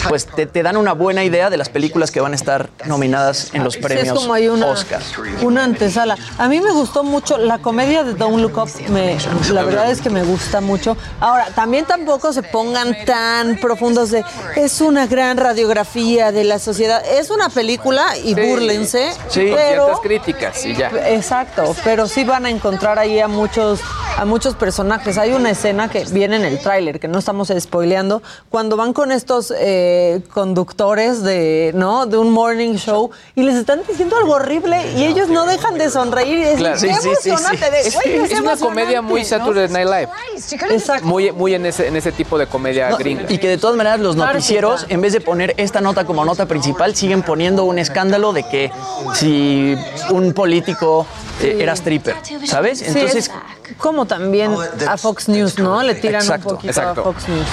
pues 0.10 0.25
te, 0.25 0.45
te 0.45 0.63
dan 0.63 0.77
una 0.77 0.93
buena 0.93 1.23
idea 1.23 1.49
de 1.49 1.57
las 1.57 1.69
películas 1.69 2.12
que 2.12 2.19
van 2.19 2.31
a 2.34 2.36
estar 2.36 2.69
nominadas 2.86 3.49
en 3.53 3.63
los 3.63 3.75
Sí, 3.75 3.79
premios 3.81 4.07
es 4.07 4.13
como 4.13 4.34
hay 4.34 4.47
una, 4.47 4.67
Oscar. 4.67 5.01
una 5.41 5.63
antesala. 5.63 6.17
A 6.38 6.47
mí 6.49 6.60
me 6.62 6.71
gustó 6.71 7.03
mucho 7.12 7.38
la 7.38 7.60
comedia 7.60 8.04
de 8.04 8.13
Don't 8.15 8.39
Look 8.39 8.58
Up. 8.58 8.69
me- 8.89 9.17
la 9.52 9.63
verdad 9.63 9.91
es 9.91 10.02
que 10.02 10.10
me 10.10 10.24
gusta 10.24 10.62
mucho. 10.62 10.97
Ahora, 11.19 11.47
también 11.54 11.86
tampoco 11.86 12.32
se 12.34 12.41
pongan 12.41 12.95
tan 13.06 13.58
profundos 13.58 14.10
de 14.12 14.24
es 14.56 14.82
una 14.82 15.06
gran 15.08 15.38
radiografía 15.38 16.32
de 16.32 16.43
la 16.45 16.58
sociedad. 16.58 17.04
Es 17.06 17.30
una 17.30 17.50
película 17.50 18.17
y 18.17 18.34
Sí. 18.34 18.41
búrlense, 18.41 19.12
Sí, 19.28 19.52
pero 19.54 19.86
ciertas 19.86 20.00
críticas 20.00 20.65
y 20.65 20.76
ya. 20.76 20.89
Exacto, 21.10 21.76
pero 21.84 22.08
sí 22.08 22.24
van 22.24 22.45
a 22.45 22.50
encontrar 22.50 22.97
ahí 22.97 23.19
a 23.19 23.28
muchos, 23.28 23.82
a 24.17 24.26
muchos 24.26 24.56
personajes. 24.56 25.17
Hay 25.17 25.34
una 25.34 25.50
escena 25.52 25.89
que 25.89 26.06
viene 26.06 26.38
en 26.38 26.45
el 26.45 26.60
tráiler, 26.60 27.00
que 27.00 27.08
no 27.10 27.19
estamos 27.19 27.52
spoileando, 27.60 28.24
cuando 28.50 28.78
van 28.78 28.93
con 28.93 29.12
estos 29.12 29.54
eh, 29.58 30.21
conductores 30.34 31.21
de, 31.24 31.71
¿no? 31.76 32.06
de 32.06 32.17
un 32.17 32.32
morning 32.32 32.76
show 32.76 33.12
y 33.36 33.43
les 33.43 33.56
están 33.56 33.82
diciendo 33.88 34.15
algo 34.17 34.34
horrible 34.34 34.78
y 34.95 35.04
ellos 35.04 35.28
no 35.30 35.45
dejan 35.45 35.78
de 35.78 35.89
sonreír 35.89 36.47
Claro. 36.58 36.78
Sí, 36.80 36.88
sí, 37.02 37.10
sí, 37.22 37.30
emocionante, 37.30 37.66
sí. 37.66 37.72
de, 37.72 37.80
Es, 37.82 37.94
"Güey, 37.96 38.04
que 38.06 38.24
es 38.24 38.32
es 38.32 38.40
una 38.40 38.58
comedia 38.58 38.98
emocionante", 39.00 39.02
muy 39.02 39.22
¿no? 39.22 39.28
Saturday 39.28 39.68
Night 39.70 39.88
Live. 39.88 40.74
Exacto. 40.74 41.06
Muy, 41.06 41.32
muy 41.32 41.54
en, 41.56 41.66
ese, 41.66 41.88
en 41.88 41.96
ese 41.96 42.12
tipo 42.12 42.38
de 42.38 42.48
comedia 42.48 42.90
No, 42.90 42.98
gringa. 42.98 43.26
y 43.30 43.38
que 43.38 43.48
de 43.48 43.58
todas 43.58 43.76
maneras 43.76 44.00
los 44.00 44.16
noticieros, 44.16 44.86
en 44.90 45.02
vez 45.02 45.14
de 45.14 45.22
poner 45.22 45.54
esta 45.58 45.82
nota 45.82 46.06
como 46.06 46.24
nota 46.26 46.46
principal, 46.46 46.96
siguen 46.96 47.22
poniendo 47.24 47.64
un 47.66 47.80
escándalo 47.80 48.34
de 48.34 48.44
que 48.44 48.72
si 49.16 49.76
un 50.10 50.34
político 50.34 51.06
eh, 51.42 51.58
era 51.60 51.74
stripper, 51.74 52.16
¿sabes? 52.46 52.82
Entonces, 52.82 53.16
es 53.28 53.32
como 53.78 54.06
también 54.06 54.54
a 54.88 54.98
Fox 54.98 55.28
News, 55.30 55.58
¿no? 55.60 55.82
Le 55.82 55.96
tiran 55.96 56.22
Exacto, 56.22 56.50
un 56.50 56.56
poquito 56.56 56.72
exacto. 56.72 57.02
a 57.02 57.04
Fox 57.06 57.28
News. 57.30 57.48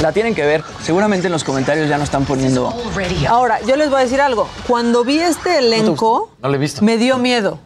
la 0.00 0.12
tienen 0.12 0.34
que 0.34 0.44
ver. 0.44 0.62
Seguramente 0.82 1.26
en 1.26 1.32
los 1.32 1.42
comentarios 1.44 1.88
ya 1.88 1.98
no 1.98 2.04
están 2.04 2.24
poniendo... 2.24 2.72
Ahora, 3.28 3.60
yo 3.62 3.76
les 3.76 3.88
voy 3.90 4.00
a 4.00 4.02
decir 4.04 4.20
algo. 4.20 4.48
Cuando 4.66 5.04
vi 5.04 5.18
este 5.18 5.58
elenco, 5.58 6.30
No 6.42 6.48
lo 6.48 6.54
he 6.54 6.58
visto. 6.58 6.82
me 6.82 6.96
dio 6.98 7.18
miedo. 7.18 7.58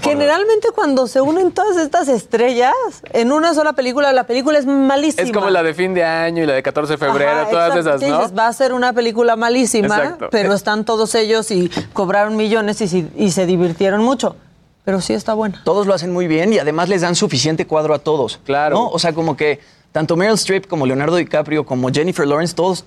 Generalmente 0.00 0.68
cuando 0.74 1.06
se 1.06 1.20
unen 1.20 1.52
todas 1.52 1.76
estas 1.76 2.08
estrellas 2.08 2.72
en 3.12 3.32
una 3.32 3.54
sola 3.54 3.72
película, 3.74 4.12
la 4.12 4.24
película 4.24 4.58
es 4.58 4.66
malísima. 4.66 5.22
Es 5.22 5.32
como 5.32 5.50
la 5.50 5.62
de 5.62 5.74
fin 5.74 5.94
de 5.94 6.04
año 6.04 6.42
y 6.42 6.46
la 6.46 6.54
de 6.54 6.62
14 6.62 6.94
de 6.94 6.98
febrero, 6.98 7.30
Ajá, 7.30 7.50
todas 7.50 7.76
esas, 7.76 8.00
Sí, 8.00 8.08
¿no? 8.08 8.18
dices, 8.18 8.36
va 8.36 8.48
a 8.48 8.52
ser 8.52 8.72
una 8.72 8.92
película 8.92 9.36
malísima, 9.36 9.96
Exacto. 9.96 10.28
pero 10.30 10.54
están 10.54 10.84
todos 10.84 11.14
ellos 11.14 11.50
y 11.50 11.70
cobraron 11.92 12.36
millones 12.36 12.80
y, 12.80 13.30
se 13.30 13.46
divirtieron 13.46 14.02
mucho. 14.02 14.36
Pero 14.84 15.00
sí 15.00 15.12
está 15.12 15.34
buena. 15.34 15.62
Todos 15.64 15.86
lo 15.86 15.94
hacen 15.94 16.12
muy 16.12 16.26
bien 16.26 16.52
y 16.52 16.58
además 16.58 16.88
les 16.88 17.02
dan 17.02 17.14
suficiente 17.14 17.66
cuadro 17.66 17.94
a 17.94 18.00
todos. 18.00 18.40
Claro. 18.44 18.76
¿no? 18.76 18.88
O 18.88 18.98
sea, 18.98 19.12
como 19.12 19.36
que 19.36 19.60
tanto 19.92 20.16
Meryl 20.16 20.34
Streep 20.34 20.66
como 20.66 20.86
Leonardo 20.86 21.16
DiCaprio 21.16 21.64
como 21.64 21.90
Jennifer 21.90 22.26
Lawrence, 22.26 22.54
todos 22.54 22.84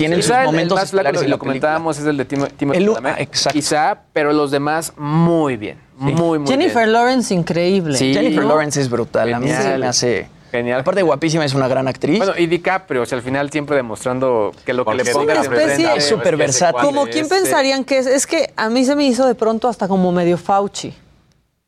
tienen 0.00 0.18
sus 0.22 0.26
Quizá 0.30 0.40
el, 0.40 0.46
momentos 0.46 0.78
más 0.78 0.90
flaco, 0.90 1.12
la 1.20 1.28
lo 1.28 1.38
comentábamos, 1.38 1.98
es 1.98 2.06
el 2.06 2.16
de 2.16 2.26
Timo- 2.26 2.48
Timothy 2.56 2.84
Chalamet. 2.86 3.14
ah, 3.16 3.20
exacto. 3.20 3.56
Quizá, 3.58 3.98
pero 4.12 4.32
los 4.32 4.50
demás 4.50 4.92
muy 4.96 5.56
bien. 5.56 5.78
Muy, 5.98 6.38
muy 6.38 6.48
Jennifer 6.48 6.84
bien. 6.84 6.92
Lawrence, 6.94 7.34
increíble. 7.34 7.98
Sí. 7.98 8.14
Jennifer 8.14 8.42
¿no? 8.42 8.48
Lawrence 8.48 8.80
es 8.80 8.88
brutal. 8.88 9.34
A 9.34 9.38
mí 9.38 9.46
Genial. 9.48 9.62
se 9.72 9.78
me 9.78 9.86
hace... 9.86 10.28
Genial. 10.50 10.80
Aparte 10.80 11.02
guapísima, 11.02 11.44
es 11.44 11.54
una 11.54 11.68
gran 11.68 11.86
actriz. 11.86 12.18
Bueno, 12.18 12.32
y 12.36 12.46
DiCaprio, 12.46 13.02
o 13.02 13.06
sea, 13.06 13.18
al 13.18 13.22
final 13.22 13.50
siempre 13.50 13.76
demostrando 13.76 14.52
que 14.64 14.72
lo 14.72 14.84
que 14.84 14.94
le 14.94 15.02
es 15.02 15.10
pongas 15.10 15.46
una 15.46 15.56
especie- 15.62 15.94
Es 15.94 16.08
súper 16.08 16.36
versátil. 16.36 16.80
Como 16.82 17.06
quién 17.06 17.28
pensarían 17.28 17.84
que 17.84 17.98
es, 17.98 18.06
es 18.06 18.26
que 18.26 18.52
a 18.56 18.68
mí 18.68 18.84
se 18.84 18.96
me 18.96 19.04
hizo 19.06 19.26
de 19.28 19.34
pronto 19.36 19.68
hasta 19.68 19.86
como 19.86 20.10
medio 20.10 20.36
Fauci. 20.38 20.92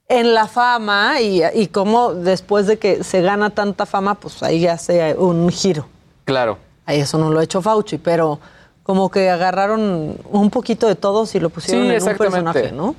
En 0.08 0.34
la 0.34 0.46
fama 0.48 1.20
y, 1.20 1.42
y 1.54 1.68
como 1.68 2.12
después 2.14 2.66
de 2.66 2.78
que 2.78 3.04
se 3.04 3.20
gana 3.22 3.50
tanta 3.50 3.86
fama, 3.86 4.14
pues 4.16 4.42
ahí 4.42 4.66
hace 4.66 5.14
un 5.16 5.48
giro. 5.50 5.86
Claro. 6.24 6.58
Ahí 6.86 7.00
eso 7.00 7.18
no 7.18 7.30
lo 7.30 7.40
ha 7.40 7.44
hecho 7.44 7.62
Fauci, 7.62 7.98
pero 7.98 8.40
como 8.82 9.10
que 9.10 9.30
agarraron 9.30 10.16
un 10.30 10.50
poquito 10.50 10.88
de 10.88 10.96
todos 10.96 11.34
y 11.34 11.40
lo 11.40 11.50
pusieron 11.50 11.86
Sí, 11.86 11.94
en 11.94 12.02
un 12.02 12.16
personaje, 12.16 12.72
¿no? 12.72 12.94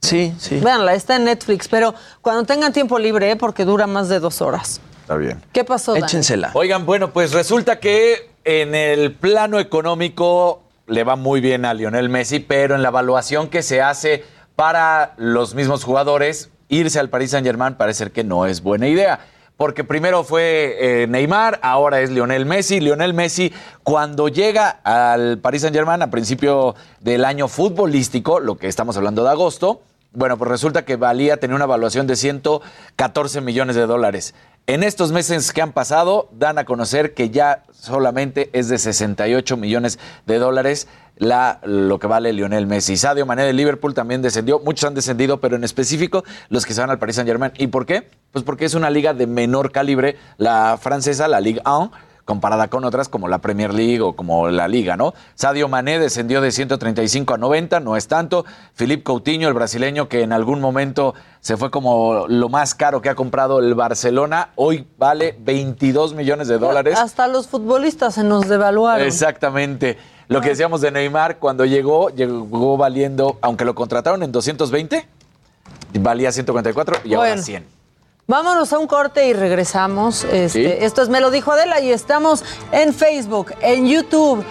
Sí, 0.00 0.34
sí. 0.38 0.60
Véanla, 0.60 0.94
está 0.94 1.16
en 1.16 1.24
Netflix, 1.24 1.66
pero 1.66 1.94
cuando 2.20 2.44
tengan 2.44 2.72
tiempo 2.72 2.98
libre, 2.98 3.30
¿eh? 3.30 3.36
porque 3.36 3.64
dura 3.64 3.86
más 3.86 4.08
de 4.08 4.20
dos 4.20 4.42
horas. 4.42 4.80
Está 5.00 5.16
bien. 5.16 5.42
¿Qué 5.52 5.64
pasó, 5.64 5.92
Dani? 5.92 6.04
Échensela. 6.04 6.50
Oigan, 6.54 6.86
bueno, 6.86 7.12
pues 7.12 7.32
resulta 7.32 7.80
que 7.80 8.30
en 8.44 8.74
el 8.74 9.12
plano 9.14 9.58
económico 9.58 10.62
le 10.86 11.04
va 11.04 11.16
muy 11.16 11.40
bien 11.40 11.64
a 11.64 11.74
Lionel 11.74 12.08
Messi, 12.10 12.40
pero 12.40 12.74
en 12.74 12.82
la 12.82 12.88
evaluación 12.88 13.48
que 13.48 13.62
se 13.62 13.80
hace 13.80 14.24
para 14.56 15.14
los 15.16 15.54
mismos 15.54 15.84
jugadores, 15.84 16.50
irse 16.68 17.00
al 17.00 17.08
Paris 17.08 17.30
Saint 17.30 17.46
Germain 17.46 17.74
parece 17.74 17.98
ser 17.98 18.12
que 18.12 18.24
no 18.24 18.46
es 18.46 18.62
buena 18.62 18.86
idea. 18.88 19.20
Porque 19.56 19.84
primero 19.84 20.24
fue 20.24 20.76
eh, 20.80 21.06
Neymar, 21.06 21.60
ahora 21.62 22.00
es 22.00 22.10
Lionel 22.10 22.44
Messi. 22.44 22.80
Lionel 22.80 23.14
Messi, 23.14 23.52
cuando 23.84 24.28
llega 24.28 24.68
al 24.82 25.38
Paris 25.38 25.62
Saint 25.62 25.76
Germain 25.76 26.02
a 26.02 26.10
principio 26.10 26.74
del 27.00 27.24
año 27.24 27.46
futbolístico, 27.46 28.40
lo 28.40 28.56
que 28.56 28.66
estamos 28.66 28.96
hablando 28.96 29.22
de 29.22 29.30
agosto, 29.30 29.80
Bueno, 30.12 30.36
pues 30.36 30.48
resulta 30.48 30.84
que 30.84 30.96
valía, 30.96 31.38
tenía 31.38 31.56
una 31.56 31.64
evaluación 31.64 32.06
de 32.06 32.14
114 32.14 33.40
millones 33.40 33.74
de 33.74 33.86
dólares. 33.86 34.34
En 34.66 34.82
estos 34.82 35.12
meses 35.12 35.52
que 35.52 35.60
han 35.60 35.72
pasado, 35.72 36.30
dan 36.32 36.56
a 36.56 36.64
conocer 36.64 37.12
que 37.12 37.28
ya 37.28 37.64
solamente 37.70 38.48
es 38.54 38.70
de 38.70 38.78
68 38.78 39.58
millones 39.58 39.98
de 40.24 40.38
dólares 40.38 40.88
la, 41.16 41.60
lo 41.64 41.98
que 41.98 42.06
vale 42.06 42.32
Lionel 42.32 42.66
Messi. 42.66 42.96
Sadio 42.96 43.26
Mané 43.26 43.44
de 43.44 43.52
Liverpool 43.52 43.92
también 43.92 44.22
descendió. 44.22 44.60
Muchos 44.60 44.88
han 44.88 44.94
descendido, 44.94 45.38
pero 45.38 45.56
en 45.56 45.64
específico 45.64 46.24
los 46.48 46.64
que 46.64 46.72
se 46.72 46.80
van 46.80 46.88
al 46.88 46.98
Paris 46.98 47.16
Saint 47.16 47.28
Germain. 47.28 47.52
¿Y 47.58 47.66
por 47.66 47.84
qué? 47.84 48.08
Pues 48.32 48.42
porque 48.42 48.64
es 48.64 48.72
una 48.72 48.88
liga 48.88 49.12
de 49.12 49.26
menor 49.26 49.70
calibre, 49.70 50.16
la 50.38 50.78
francesa, 50.80 51.28
la 51.28 51.42
Ligue 51.42 51.60
1 51.66 51.92
comparada 52.24 52.68
con 52.68 52.84
otras 52.84 53.08
como 53.08 53.28
la 53.28 53.38
Premier 53.38 53.72
League 53.74 54.00
o 54.00 54.14
como 54.14 54.48
la 54.48 54.66
Liga, 54.68 54.96
¿no? 54.96 55.14
Sadio 55.34 55.68
Mané 55.68 55.98
descendió 55.98 56.40
de 56.40 56.50
135 56.52 57.34
a 57.34 57.38
90, 57.38 57.80
no 57.80 57.96
es 57.96 58.08
tanto. 58.08 58.44
Philippe 58.74 59.02
Coutinho, 59.02 59.48
el 59.48 59.54
brasileño 59.54 60.08
que 60.08 60.22
en 60.22 60.32
algún 60.32 60.60
momento 60.60 61.14
se 61.40 61.56
fue 61.56 61.70
como 61.70 62.26
lo 62.28 62.48
más 62.48 62.74
caro 62.74 63.02
que 63.02 63.10
ha 63.10 63.14
comprado 63.14 63.58
el 63.58 63.74
Barcelona, 63.74 64.50
hoy 64.56 64.86
vale 64.98 65.36
22 65.40 66.14
millones 66.14 66.48
de 66.48 66.58
dólares. 66.58 66.98
Hasta 66.98 67.28
los 67.28 67.46
futbolistas 67.46 68.14
se 68.14 68.24
nos 68.24 68.48
devaluaron. 68.48 69.06
Exactamente. 69.06 69.98
Lo 70.28 70.40
que 70.40 70.48
decíamos 70.50 70.80
de 70.80 70.90
Neymar, 70.90 71.38
cuando 71.38 71.66
llegó, 71.66 72.08
llegó 72.08 72.78
valiendo, 72.78 73.38
aunque 73.42 73.66
lo 73.66 73.74
contrataron 73.74 74.22
en 74.22 74.32
220, 74.32 75.06
valía 76.00 76.32
144 76.32 77.00
y 77.04 77.14
ahora 77.14 77.28
Bueno. 77.28 77.42
100. 77.42 77.73
Vámonos 78.26 78.72
a 78.72 78.78
un 78.78 78.86
corte 78.86 79.26
y 79.28 79.34
regresamos. 79.34 80.24
Este, 80.24 80.48
Sí. 80.48 80.64
Esto 80.84 81.02
es 81.02 81.08
Me 81.10 81.20
lo 81.20 81.30
dijo 81.30 81.52
Adela 81.52 81.80
y 81.80 81.90
estamos 81.90 82.42
en 82.72 82.94
Facebook, 82.94 83.52
en 83.60 83.86
YouTube, 83.86 84.42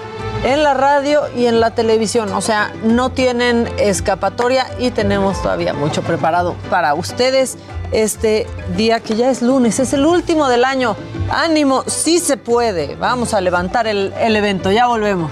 en 0.43 0.61
la 0.61 0.75
radio 0.75 1.21
y 1.35 1.47
en 1.47 1.59
la 1.59 1.73
televisión. 1.73 2.31
O 2.33 2.41
sea, 2.41 2.71
no 2.83 3.09
tienen 3.09 3.67
escapatoria 3.79 4.67
y 4.77 4.91
tenemos 4.91 5.41
todavía 5.41 5.73
mucho 5.73 6.03
preparado 6.03 6.55
para 6.69 6.93
ustedes 6.93 7.57
este 7.91 8.45
día 8.75 8.99
que 8.99 9.15
ya 9.15 9.31
es 9.31 9.41
lunes, 9.41 9.79
es 9.79 9.93
el 9.93 10.05
último 10.05 10.47
del 10.49 10.65
año. 10.65 10.95
Ánimo, 11.31 11.83
sí 11.87 12.19
se 12.19 12.37
puede. 12.37 12.95
Vamos 12.95 13.33
a 13.33 13.41
levantar 13.41 13.87
el, 13.87 14.13
el 14.19 14.35
evento. 14.35 14.71
Ya 14.71 14.85
volvemos. 14.85 15.31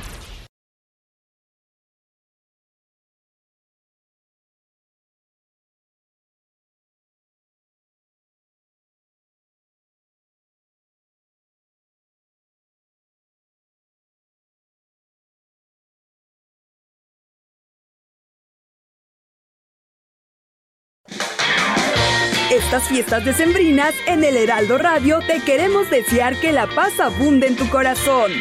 Estas 22.71 22.87
fiestas 22.87 23.25
decembrinas 23.25 23.93
en 24.07 24.23
el 24.23 24.37
Heraldo 24.37 24.77
Radio 24.77 25.19
te 25.27 25.41
queremos 25.41 25.89
desear 25.89 26.39
que 26.39 26.53
la 26.53 26.67
paz 26.67 27.01
abunde 27.01 27.47
en 27.47 27.57
tu 27.57 27.69
corazón. 27.69 28.31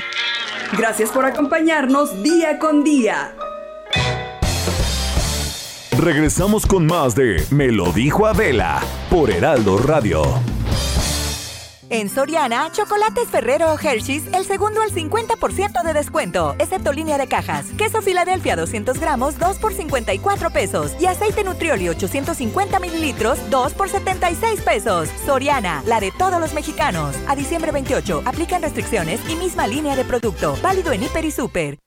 Gracias 0.78 1.10
por 1.10 1.24
acompañarnos 1.24 2.22
día 2.22 2.60
con 2.60 2.84
día. 2.84 3.34
Regresamos 5.98 6.64
con 6.64 6.86
más 6.86 7.16
de 7.16 7.44
Me 7.50 7.72
lo 7.72 7.90
dijo 7.92 8.24
Adela 8.24 8.80
por 9.10 9.32
Heraldo 9.32 9.78
Radio. 9.78 10.22
En 11.92 12.08
Soriana, 12.08 12.70
chocolates 12.70 13.28
Ferrero 13.28 13.72
o 13.72 13.76
Hershey's, 13.76 14.22
el 14.32 14.44
segundo 14.44 14.80
al 14.80 14.92
50% 14.92 15.82
de 15.82 15.92
descuento, 15.92 16.54
excepto 16.60 16.92
línea 16.92 17.18
de 17.18 17.26
cajas. 17.26 17.66
Queso 17.76 18.00
Filadelfia 18.00 18.54
200 18.54 19.00
gramos, 19.00 19.36
2 19.40 19.58
por 19.58 19.72
54 19.72 20.50
pesos. 20.50 20.92
Y 21.00 21.06
aceite 21.06 21.42
Nutrioli 21.42 21.88
850 21.88 22.78
mililitros, 22.78 23.40
2 23.50 23.72
por 23.72 23.88
76 23.88 24.60
pesos. 24.60 25.08
Soriana, 25.26 25.82
la 25.84 25.98
de 25.98 26.12
todos 26.12 26.40
los 26.40 26.54
mexicanos. 26.54 27.16
A 27.26 27.34
diciembre 27.34 27.72
28, 27.72 28.22
aplican 28.24 28.62
restricciones 28.62 29.20
y 29.28 29.34
misma 29.34 29.66
línea 29.66 29.96
de 29.96 30.04
producto. 30.04 30.56
Válido 30.62 30.92
en 30.92 31.02
Hiper 31.02 31.24
y 31.24 31.32
Super. 31.32 31.78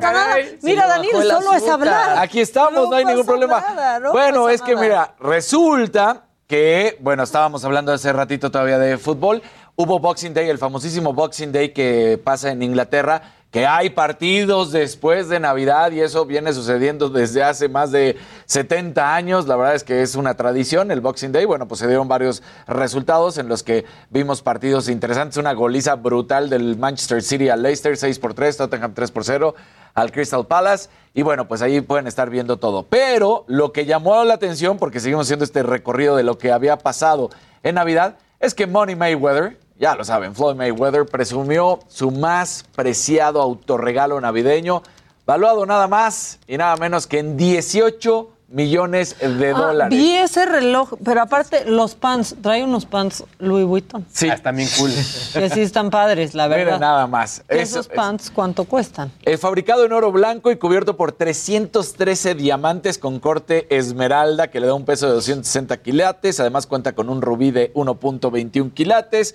Nada. 0.00 0.36
Mira, 0.62 0.86
Daniel, 0.86 1.22
solo 1.28 1.52
es 1.52 1.68
hablar. 1.68 2.18
Aquí 2.18 2.40
estamos, 2.40 2.88
no, 2.88 2.96
hay 2.96 3.04
ningún 3.04 3.26
problema. 3.26 3.60
nada, 3.60 4.00
no 4.00 4.12
bueno, 4.12 4.48
es 4.48 4.62
que 4.62 4.74
mira, 4.74 5.14
resulta 5.20 6.31
que, 6.52 6.98
bueno, 7.00 7.22
estábamos 7.22 7.64
hablando 7.64 7.92
hace 7.92 8.12
ratito 8.12 8.50
todavía 8.50 8.78
de 8.78 8.98
fútbol. 8.98 9.40
Hubo 9.74 10.00
Boxing 10.00 10.34
Day, 10.34 10.50
el 10.50 10.58
famosísimo 10.58 11.14
Boxing 11.14 11.50
Day 11.50 11.70
que 11.70 12.20
pasa 12.22 12.50
en 12.50 12.62
Inglaterra, 12.62 13.22
que 13.50 13.66
hay 13.66 13.88
partidos 13.88 14.70
después 14.70 15.30
de 15.30 15.40
Navidad 15.40 15.92
y 15.92 16.02
eso 16.02 16.26
viene 16.26 16.52
sucediendo 16.52 17.08
desde 17.08 17.42
hace 17.42 17.70
más 17.70 17.90
de 17.90 18.18
70 18.44 19.14
años. 19.14 19.46
La 19.46 19.56
verdad 19.56 19.74
es 19.74 19.82
que 19.82 20.02
es 20.02 20.14
una 20.14 20.34
tradición 20.34 20.90
el 20.90 21.00
Boxing 21.00 21.32
Day. 21.32 21.46
Bueno, 21.46 21.66
pues 21.66 21.80
se 21.80 21.86
dieron 21.86 22.06
varios 22.06 22.42
resultados 22.66 23.38
en 23.38 23.48
los 23.48 23.62
que 23.62 23.86
vimos 24.10 24.42
partidos 24.42 24.90
interesantes. 24.90 25.38
Una 25.38 25.54
goliza 25.54 25.94
brutal 25.94 26.50
del 26.50 26.76
Manchester 26.76 27.22
City 27.22 27.48
al 27.48 27.62
Leicester, 27.62 27.96
6 27.96 28.18
por 28.18 28.34
3, 28.34 28.58
Tottenham 28.58 28.92
3 28.92 29.10
por 29.10 29.24
0 29.24 29.54
al 29.94 30.12
Crystal 30.12 30.46
Palace. 30.46 30.88
Y 31.14 31.22
bueno, 31.22 31.46
pues 31.46 31.62
ahí 31.62 31.80
pueden 31.80 32.06
estar 32.06 32.30
viendo 32.30 32.56
todo. 32.56 32.84
Pero 32.84 33.44
lo 33.46 33.72
que 33.72 33.84
llamó 33.84 34.24
la 34.24 34.34
atención, 34.34 34.78
porque 34.78 35.00
seguimos 35.00 35.26
haciendo 35.26 35.44
este 35.44 35.62
recorrido 35.62 36.16
de 36.16 36.22
lo 36.22 36.38
que 36.38 36.52
había 36.52 36.78
pasado 36.78 37.30
en 37.62 37.74
Navidad, 37.74 38.16
es 38.40 38.54
que 38.54 38.66
Money 38.66 38.96
Mayweather, 38.96 39.58
ya 39.78 39.94
lo 39.94 40.04
saben, 40.04 40.34
Floyd 40.34 40.56
Mayweather 40.56 41.06
presumió 41.06 41.80
su 41.88 42.10
más 42.10 42.64
preciado 42.74 43.40
autorregalo 43.40 44.20
navideño, 44.20 44.82
valuado 45.26 45.64
nada 45.66 45.86
más 45.86 46.40
y 46.46 46.56
nada 46.56 46.76
menos 46.76 47.06
que 47.06 47.18
en 47.18 47.36
18 47.36 48.30
millones 48.52 49.16
de 49.18 49.50
Ah, 49.50 49.58
dólares. 49.58 49.98
vi 49.98 50.14
ese 50.14 50.46
reloj, 50.46 50.92
pero 51.04 51.22
aparte 51.22 51.64
los 51.64 51.94
pants, 51.94 52.36
trae 52.42 52.62
unos 52.62 52.86
pants 52.86 53.24
Louis 53.38 53.64
Vuitton. 53.66 54.06
Sí. 54.12 54.28
Están 54.28 54.56
bien 54.56 54.68
cool. 54.78 54.90
Que 55.32 55.50
sí 55.50 55.60
están 55.60 55.90
padres, 55.90 56.34
la 56.34 56.46
verdad. 56.48 56.78
nada 56.78 57.06
más. 57.06 57.42
¿Y 57.50 57.54
Eso 57.54 57.62
¿Esos 57.80 57.86
es- 57.90 57.96
pants 57.96 58.30
cuánto 58.30 58.64
cuestan? 58.64 59.10
Eh, 59.22 59.36
fabricado 59.38 59.84
en 59.84 59.92
oro 59.92 60.12
blanco 60.12 60.50
y 60.50 60.56
cubierto 60.56 60.96
por 60.96 61.12
313 61.12 62.34
diamantes 62.34 62.98
con 62.98 63.18
corte 63.18 63.66
esmeralda 63.76 64.48
que 64.48 64.60
le 64.60 64.66
da 64.66 64.74
un 64.74 64.84
peso 64.84 65.06
de 65.06 65.12
260 65.14 65.78
quilates. 65.78 66.38
Además 66.40 66.66
cuenta 66.66 66.92
con 66.92 67.08
un 67.08 67.22
rubí 67.22 67.50
de 67.50 67.72
1.21 67.74 68.72
quilates. 68.74 69.34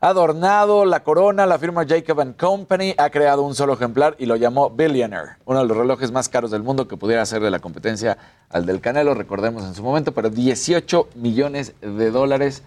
Adornado 0.00 0.84
la 0.84 1.00
corona, 1.00 1.46
la 1.46 1.58
firma 1.58 1.86
Jacob 1.86 2.36
Company 2.36 2.94
ha 2.98 3.08
creado 3.08 3.42
un 3.42 3.54
solo 3.54 3.72
ejemplar 3.72 4.14
y 4.18 4.26
lo 4.26 4.36
llamó 4.36 4.68
Billionaire, 4.68 5.36
uno 5.46 5.60
de 5.60 5.66
los 5.66 5.76
relojes 5.76 6.12
más 6.12 6.28
caros 6.28 6.50
del 6.50 6.62
mundo 6.62 6.86
que 6.86 6.98
pudiera 6.98 7.22
hacerle 7.22 7.50
la 7.50 7.60
competencia 7.60 8.18
al 8.50 8.66
del 8.66 8.80
Canelo, 8.80 9.14
recordemos 9.14 9.64
en 9.64 9.74
su 9.74 9.82
momento, 9.82 10.12
pero 10.12 10.28
18 10.28 11.08
millones 11.14 11.74
de 11.80 12.10
dólares. 12.10 12.62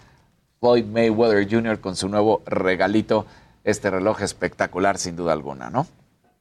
Floyd 0.59 0.85
Mayweather 0.85 1.49
Jr. 1.49 1.79
con 1.79 1.95
su 1.95 2.09
nuevo 2.09 2.41
regalito, 2.45 3.25
este 3.63 3.89
reloj 3.89 4.21
espectacular 4.21 4.97
sin 4.97 5.15
duda 5.15 5.31
alguna, 5.31 5.69
¿no? 5.69 5.87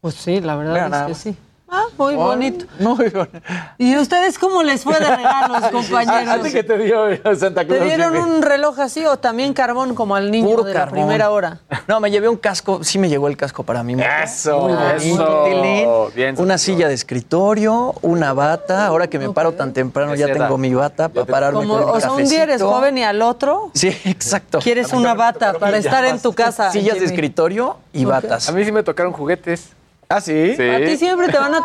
Pues 0.01 0.15
sí, 0.15 0.41
la 0.41 0.57
verdad 0.57 0.73
Mira 0.73 1.01
es 1.03 1.07
que 1.07 1.15
sí. 1.15 1.37
Ah, 1.71 1.85
muy 1.99 2.15
bonito. 2.15 2.65
Muy 2.79 3.11
bonito. 3.11 3.41
¿Y 3.77 3.95
ustedes 3.97 4.39
cómo 4.39 4.63
les 4.63 4.85
fue 4.85 4.99
de 4.99 5.17
regalos, 5.17 5.69
compañeros? 5.73 6.29
¿A 6.29 6.43
ti 6.43 6.51
qué 6.51 6.63
te 6.65 6.79
dio 6.79 7.05
Santa 7.37 7.65
Claus? 7.67 7.81
¿Te 7.81 7.85
dieron 7.85 8.17
un 8.17 8.41
reloj 8.43 8.81
así 8.81 9.05
o 9.05 9.19
también 9.19 9.53
carbón 9.53 9.95
como 9.95 10.17
al 10.17 10.31
niño 10.31 10.49
Puro 10.49 10.63
de 10.65 10.73
carbón. 10.73 10.99
la 10.99 11.05
primera 11.05 11.31
hora? 11.31 11.61
No, 11.87 12.01
me 12.01 12.11
llevé 12.11 12.29
un 12.29 12.39
casco, 12.39 12.83
sí 12.83 12.99
me 12.99 13.11
llegó 13.11 13.29
el 13.29 13.37
casco 13.37 13.65
para 13.65 13.83
mí. 13.83 13.97
Eso, 14.25 14.61
Muy 14.61 14.73
eso. 14.97 16.11
Bien, 16.15 16.37
Una 16.39 16.57
silla 16.57 16.89
de 16.89 16.95
escritorio, 16.95 17.95
una 18.01 18.33
bata. 18.33 18.87
Ahora 18.87 19.09
que 19.09 19.19
me 19.19 19.29
paro 19.31 19.53
tan 19.53 19.73
temprano 19.75 20.15
ya 20.15 20.33
tengo 20.33 20.57
mi 20.57 20.73
bata 20.73 21.09
para 21.11 21.27
pararme 21.27 21.61
Como, 21.61 21.83
con 21.83 21.97
o 21.97 22.01
sea, 22.01 22.13
un 22.13 22.25
día 22.27 22.45
eres 22.45 22.63
joven 22.63 22.97
y 22.97 23.05
al 23.05 23.21
otro 23.21 23.71
Sí, 23.75 23.89
exacto. 24.05 24.61
quieres 24.61 24.93
una 24.95 25.13
bata 25.15 25.53
para 25.55 25.77
estar 25.77 26.05
en 26.07 26.19
tu 26.21 26.33
casa. 26.33 26.71
Sillas 26.73 26.99
de 26.99 27.05
escritorio 27.05 27.77
y 27.93 28.07
batas. 28.07 28.49
A 28.49 28.53
mí 28.53 28.65
sí 28.65 28.73
me 28.73 28.83
tocaron 28.83 29.13
juguetes. 29.13 29.75
¿Ah, 30.11 30.21
sí? 30.23 30.55
Sí. 30.57 30.63
A 30.63 30.79
ti 30.79 30.97
siempre 30.97 31.29
te 31.29 31.37
van 31.39 31.55
a... 31.55 31.61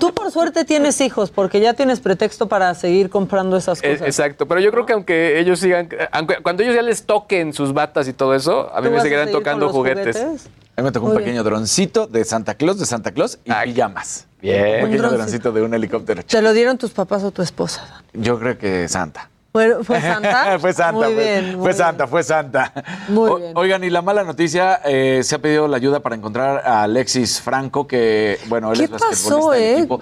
Tú 0.00 0.12
por 0.12 0.32
suerte 0.32 0.64
tienes 0.64 1.00
hijos 1.00 1.30
porque 1.30 1.60
ya 1.60 1.74
tienes 1.74 2.00
pretexto 2.00 2.48
para 2.48 2.74
seguir 2.74 3.08
comprando 3.08 3.56
esas 3.56 3.82
Eh, 3.84 3.92
cosas. 3.92 4.06
exacto, 4.08 4.46
pero 4.48 4.60
yo 4.60 4.72
creo 4.72 4.84
que 4.84 4.92
aunque 4.94 5.38
ellos 5.38 5.60
sigan, 5.60 5.88
aunque 6.10 6.36
cuando 6.42 6.64
ellos 6.64 6.74
ya 6.74 6.82
les 6.82 7.04
toquen 7.04 7.52
sus 7.52 7.72
batas 7.72 8.08
y 8.08 8.12
todo 8.12 8.34
eso, 8.34 8.74
a 8.74 8.80
mí 8.80 8.88
¿Tú 8.88 8.94
me 8.94 9.00
seguirán 9.00 9.30
tocando 9.30 9.66
los 9.66 9.74
juguetes. 9.74 10.16
A 10.16 10.80
mí 10.80 10.84
me 10.84 10.92
tocó 10.92 11.06
un 11.06 11.16
pequeño 11.16 11.42
droncito 11.44 12.06
de 12.08 12.24
Santa 12.24 12.54
Claus, 12.54 12.78
de 12.80 12.86
Santa 12.86 13.12
Claus 13.12 13.38
y 13.44 13.50
Ah, 13.52 13.62
pijamas. 13.64 14.26
bien. 14.40 14.56
Un 14.60 14.66
Un 14.66 14.72
pequeño 14.90 14.98
droncito. 15.02 15.16
droncito 15.18 15.52
de 15.52 15.62
un 15.62 15.74
helicóptero. 15.74 16.22
¿Te 16.24 16.42
lo 16.42 16.52
dieron 16.52 16.78
tus 16.78 16.90
papás 16.90 17.22
o 17.22 17.30
tu 17.30 17.42
esposa? 17.42 18.02
Yo 18.12 18.38
creo 18.40 18.58
que 18.58 18.88
Santa. 18.88 19.30
Fue, 19.52 19.82
fue 19.82 20.00
Santa. 20.02 20.58
fue 20.58 20.72
Santa, 20.72 20.92
Muy 20.92 21.14
fue, 21.14 21.24
bien. 21.24 21.44
muy 21.46 21.54
fue 21.56 21.62
bien. 21.72 21.76
Santa, 21.76 22.06
fue 22.06 22.22
Santa. 22.22 22.72
Muy 23.08 23.30
O- 23.30 23.36
bien. 23.36 23.52
Oigan, 23.56 23.84
y 23.84 23.90
la 23.90 24.02
mala 24.02 24.24
noticia, 24.24 24.80
eh, 24.84 25.22
se 25.24 25.34
ha 25.34 25.38
pedido 25.38 25.66
la 25.68 25.76
ayuda 25.76 26.00
para 26.00 26.16
encontrar 26.16 26.62
a 26.66 26.82
Alexis 26.82 27.40
Franco, 27.40 27.86
que, 27.86 28.38
bueno, 28.48 28.72
él 28.72 28.78
¿Qué 28.78 28.84
es 28.84 28.90
basquetbolista 28.90 29.34
pasó, 29.34 29.50
del 29.52 29.62
eh? 29.62 29.78
equipo. 29.78 30.00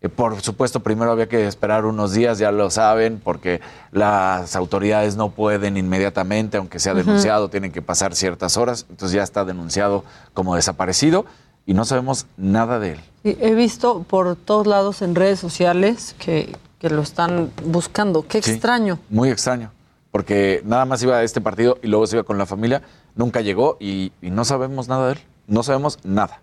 Eh, 0.01 0.09
Por 0.09 0.41
supuesto, 0.41 0.81
primero 0.81 1.13
había 1.13 1.29
que 1.29 1.47
esperar 1.47 1.85
unos 1.85 2.13
días, 2.13 2.39
ya 2.39 2.51
lo 2.53 2.71
saben, 2.71 3.21
porque 3.23 3.61
las 3.93 4.57
autoridades 4.57 5.17
no 5.17 5.29
pueden 5.31 5.77
inmediatamente, 5.77 6.57
aunque 6.57 6.79
sea 6.79 6.95
denunciado, 6.95 7.51
tienen 7.51 7.73
que 7.73 7.83
pasar 7.83 8.15
ciertas 8.15 8.57
horas. 8.57 8.87
Entonces 8.89 9.15
ya 9.15 9.23
está 9.23 9.45
denunciado 9.45 10.05
como 10.35 10.57
desaparecido 10.57 11.27
y 11.67 11.75
no 11.75 11.85
sabemos 11.85 12.27
nada 12.37 12.79
de 12.79 12.93
él. 12.93 13.01
Sí, 13.23 13.37
He 13.41 13.55
visto 13.55 14.05
por 14.09 14.37
todos 14.37 14.67
lados 14.67 15.03
en 15.03 15.15
redes 15.15 15.39
sociales 15.41 16.15
que, 16.19 16.57
que 16.79 16.89
lo 16.91 17.03
están 17.03 17.51
buscando. 17.65 18.27
Qué 18.27 18.41
Sí. 18.41 18.53
extraño. 18.53 18.99
Muy 19.11 19.31
extraño, 19.31 19.73
porque 20.13 20.63
nada 20.65 20.85
más 20.85 21.03
iba 21.03 21.17
a 21.17 21.23
este 21.25 21.41
partido 21.41 21.79
y 21.83 21.89
luego 21.89 22.07
se 22.07 22.17
iba 22.17 22.23
con 22.23 22.39
la 22.39 22.47
familia, 22.47 22.83
nunca 23.17 23.41
llegó 23.41 23.77
y, 23.81 24.13
y 24.23 24.31
no 24.31 24.45
sabemos 24.45 24.87
nada 24.89 25.07
de 25.09 25.13
él. 25.15 25.19
No 25.49 25.63
sabemos 25.63 25.99
nada. 26.05 26.41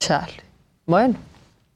Chale. 0.00 0.42
Bueno. 0.86 1.16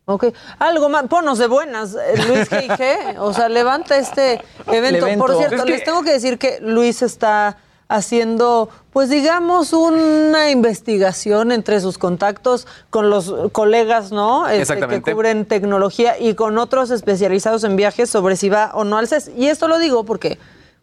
Ok. 0.07 0.27
Algo 0.59 0.89
más. 0.89 1.05
Ponos 1.05 1.39
de 1.39 1.47
buenas, 1.47 1.95
eh, 1.95 2.23
Luis 2.29 2.51
G.I.G. 2.51 3.17
O 3.19 3.33
sea, 3.33 3.49
levanta 3.49 3.97
este 3.97 4.41
evento. 4.67 5.07
evento. 5.07 5.27
Por 5.27 5.37
cierto, 5.37 5.57
Es 5.57 5.63
que- 5.63 5.71
les 5.71 5.85
tengo 5.85 6.03
que 6.03 6.13
decir 6.13 6.39
que 6.39 6.59
Luis 6.61 7.01
está 7.03 7.57
haciendo, 7.89 8.69
pues 8.93 9.09
digamos, 9.11 9.73
una 9.73 10.51
investigación 10.51 11.53
entre 11.53 11.81
sus 11.81 11.99
contactos 11.99 12.67
con 12.91 13.11
los 13.11 13.33
colegas, 13.53 14.11
¿no? 14.13 14.49
Este, 14.49 14.81
que 14.87 15.03
cubren 15.03 15.45
tecnología 15.45 16.19
y 16.19 16.35
con 16.35 16.59
otros 16.59 16.91
especializados 16.91 17.65
en 17.65 17.77
viajes 17.77 18.11
sobre 18.11 18.37
si 18.37 18.49
va 18.49 18.71
o 18.75 18.85
no 18.85 18.97
al 18.99 19.09
CES. 19.09 19.31
Y 19.37 19.49
esto 19.49 19.69
lo 19.69 19.79
digo 19.79 20.05
porque 20.05 20.39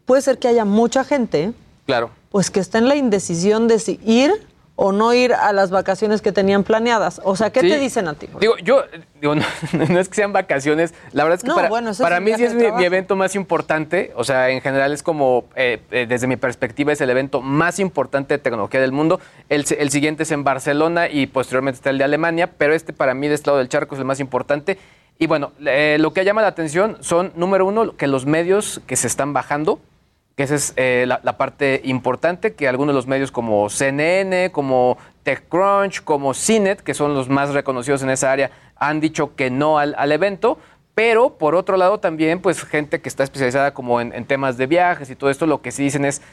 puede 0.05 0.21
ser 0.21 0.37
que 0.39 0.47
haya 0.47 0.65
mucha 0.65 1.03
gente, 1.03 1.53
Claro. 1.85 2.11
pues 2.29 2.49
que 2.51 2.59
está 2.59 2.77
en 2.77 2.87
la 2.87 2.95
indecisión 2.95 3.67
de 3.67 3.79
si 3.79 3.99
ir 4.05 4.31
o 4.83 4.91
no 4.91 5.13
ir 5.13 5.31
a 5.31 5.53
las 5.53 5.69
vacaciones 5.69 6.23
que 6.23 6.31
tenían 6.31 6.63
planeadas. 6.63 7.21
O 7.23 7.35
sea, 7.35 7.51
¿qué 7.51 7.59
Sí. 7.59 7.69
te 7.69 7.77
dicen 7.77 8.07
a 8.07 8.15
ti? 8.15 8.27
Digo, 8.39 8.57
yo, 8.63 8.83
digo, 9.21 9.35
no, 9.35 9.45
no 9.73 9.99
es 9.99 10.09
que 10.09 10.15
sean 10.15 10.33
vacaciones, 10.33 10.95
la 11.11 11.23
verdad 11.23 11.37
es 11.37 11.43
que 11.43 11.49
No, 11.49 11.55
para, 11.55 11.69
bueno, 11.69 11.91
es 11.91 11.99
mí 11.99 12.33
sí 12.35 12.45
es 12.45 12.55
mi, 12.55 12.65
evento 12.83 13.15
más 13.15 13.35
importante, 13.35 14.11
o 14.15 14.23
sea, 14.23 14.49
en 14.49 14.59
general 14.59 14.91
es 14.91 15.03
como, 15.03 15.45
eh, 15.55 15.83
eh, 15.91 16.07
desde 16.09 16.25
mi 16.25 16.35
perspectiva, 16.35 16.91
es 16.91 16.99
el 16.99 17.11
evento 17.11 17.41
más 17.41 17.77
importante 17.77 18.33
de 18.33 18.37
tecnología 18.39 18.81
del 18.81 18.91
mundo. 18.91 19.19
El 19.49 19.91
siguiente 19.91 20.23
es 20.23 20.31
en 20.31 20.43
Barcelona 20.43 21.07
y 21.07 21.27
posteriormente 21.27 21.75
está 21.75 21.91
el 21.91 21.99
de 21.99 22.05
Alemania, 22.05 22.49
pero 22.57 22.73
este 22.73 22.91
para 22.91 23.13
mí 23.13 23.27
de 23.27 23.35
este 23.35 23.51
lado 23.51 23.59
del 23.59 23.69
charco 23.69 23.93
es 23.93 23.99
el 23.99 24.05
más 24.05 24.19
importante. 24.19 24.79
Y 25.19 25.27
bueno, 25.27 25.51
eh, 25.63 25.97
lo 25.99 26.11
que 26.11 26.25
llama 26.25 26.41
la 26.41 26.47
atención 26.47 26.97
son, 27.01 27.33
número 27.35 27.67
uno, 27.67 27.95
que 27.95 28.07
los 28.07 28.25
medios 28.25 28.81
que 28.87 28.95
se 28.95 29.05
están 29.05 29.31
bajando, 29.31 29.79
que 30.41 30.45
esa 30.45 30.55
es 30.55 30.73
eh, 30.75 31.05
la, 31.07 31.19
la 31.21 31.37
parte 31.37 31.81
importante, 31.83 32.55
que 32.55 32.67
algunos 32.67 32.93
de 32.93 32.95
los 32.95 33.05
medios 33.05 33.31
como 33.31 33.69
CNN, 33.69 34.51
como 34.51 34.97
TechCrunch, 35.21 36.03
como 36.03 36.33
CNET, 36.33 36.81
que 36.81 36.95
son 36.95 37.13
los 37.13 37.29
más 37.29 37.53
reconocidos 37.53 38.01
en 38.01 38.09
esa 38.09 38.31
área, 38.31 38.49
han 38.75 38.99
dicho 38.99 39.35
que 39.35 39.51
no 39.51 39.77
al, 39.77 39.93
al 39.99 40.11
evento. 40.11 40.57
Pero 40.95 41.37
por 41.37 41.53
otro 41.53 41.77
lado 41.77 41.99
también, 41.99 42.41
pues 42.41 42.63
gente 42.63 43.01
que 43.01 43.07
está 43.07 43.23
especializada 43.23 43.75
como 43.75 44.01
en, 44.01 44.13
en 44.13 44.25
temas 44.25 44.57
de 44.57 44.65
viajes 44.65 45.11
y 45.11 45.15
todo 45.15 45.29
esto, 45.29 45.45
lo 45.45 45.61
que 45.61 45.71
sí 45.71 45.83
dicen 45.83 46.05
es, 46.05 46.23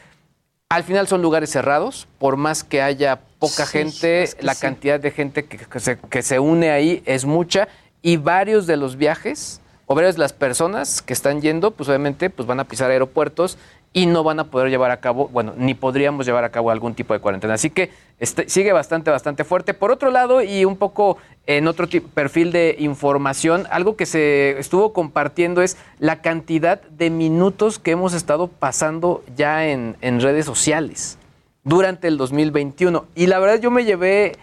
al 0.70 0.84
final 0.84 1.06
son 1.06 1.20
lugares 1.20 1.50
cerrados, 1.50 2.08
por 2.18 2.38
más 2.38 2.64
que 2.64 2.80
haya 2.80 3.20
poca 3.38 3.66
Sí, 3.66 3.72
gente, 3.72 4.22
es 4.22 4.34
que 4.36 4.42
la 4.42 4.54
sí. 4.54 4.62
cantidad 4.62 4.98
de 4.98 5.10
gente 5.10 5.44
que, 5.44 5.58
que 5.58 5.80
se, 5.80 5.98
que 5.98 6.22
se 6.22 6.38
une 6.38 6.70
ahí 6.70 7.02
es 7.04 7.26
mucha 7.26 7.68
y 8.00 8.16
varios 8.16 8.66
de 8.66 8.78
los 8.78 8.96
viajes 8.96 9.60
o 9.90 9.94
varias 9.94 10.16
de 10.16 10.20
las 10.20 10.34
personas 10.34 11.00
que 11.00 11.14
están 11.14 11.40
yendo, 11.40 11.70
pues 11.70 11.88
obviamente 11.88 12.28
pues 12.28 12.46
van 12.46 12.60
a 12.60 12.64
pisar 12.64 12.90
aeropuertos 12.90 13.56
y 13.92 14.06
no 14.06 14.22
van 14.22 14.38
a 14.40 14.44
poder 14.44 14.70
llevar 14.70 14.90
a 14.90 15.00
cabo, 15.00 15.28
bueno, 15.28 15.54
ni 15.56 15.74
podríamos 15.74 16.26
llevar 16.26 16.44
a 16.44 16.50
cabo 16.50 16.70
algún 16.70 16.94
tipo 16.94 17.14
de 17.14 17.20
cuarentena. 17.20 17.54
Así 17.54 17.70
que 17.70 17.90
este, 18.18 18.48
sigue 18.48 18.72
bastante, 18.72 19.10
bastante 19.10 19.44
fuerte. 19.44 19.74
Por 19.74 19.90
otro 19.90 20.10
lado, 20.10 20.42
y 20.42 20.64
un 20.64 20.76
poco 20.76 21.16
en 21.46 21.66
otro 21.66 21.88
perfil 22.14 22.52
de 22.52 22.76
información, 22.78 23.66
algo 23.70 23.96
que 23.96 24.06
se 24.06 24.58
estuvo 24.58 24.92
compartiendo 24.92 25.62
es 25.62 25.76
la 25.98 26.20
cantidad 26.20 26.82
de 26.82 27.10
minutos 27.10 27.78
que 27.78 27.92
hemos 27.92 28.12
estado 28.12 28.48
pasando 28.48 29.24
ya 29.36 29.66
en, 29.66 29.96
en 30.00 30.20
redes 30.20 30.44
sociales 30.44 31.18
durante 31.64 32.08
el 32.08 32.18
2021. 32.18 33.06
Y 33.14 33.26
la 33.26 33.38
verdad 33.38 33.60
yo 33.60 33.70
me 33.70 33.84
llevé 33.84 34.36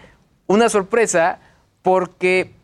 una 0.46 0.68
sorpresa 0.68 1.38
porque 1.82 2.55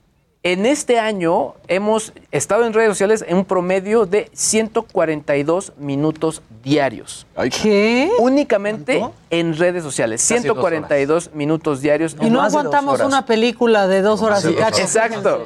en 0.42 0.66
este 0.66 0.98
año 0.98 1.54
hemos 1.68 2.12
estado 2.32 2.64
en 2.64 2.72
redes 2.72 2.90
sociales 2.90 3.24
en 3.26 3.36
un 3.38 3.44
promedio 3.44 4.06
de 4.06 4.28
142 4.32 5.72
minutos 5.78 6.42
diarios. 6.64 7.26
¿Qué? 7.62 8.10
Únicamente 8.18 9.04
en 9.30 9.56
redes 9.56 9.84
sociales. 9.84 10.20
Casi 10.20 10.34
dos 10.34 10.56
142 10.56 11.34
minutos 11.34 11.80
diarios. 11.80 12.16
Y 12.20 12.30
no 12.30 12.42
aguantamos 12.42 13.00
una 13.00 13.24
película 13.24 13.86
de 13.86 14.02
dos 14.02 14.20
horas 14.22 14.44
y 14.44 14.54
cacho. 14.54 14.76
horas. 14.76 14.78
Exacto. 14.80 15.44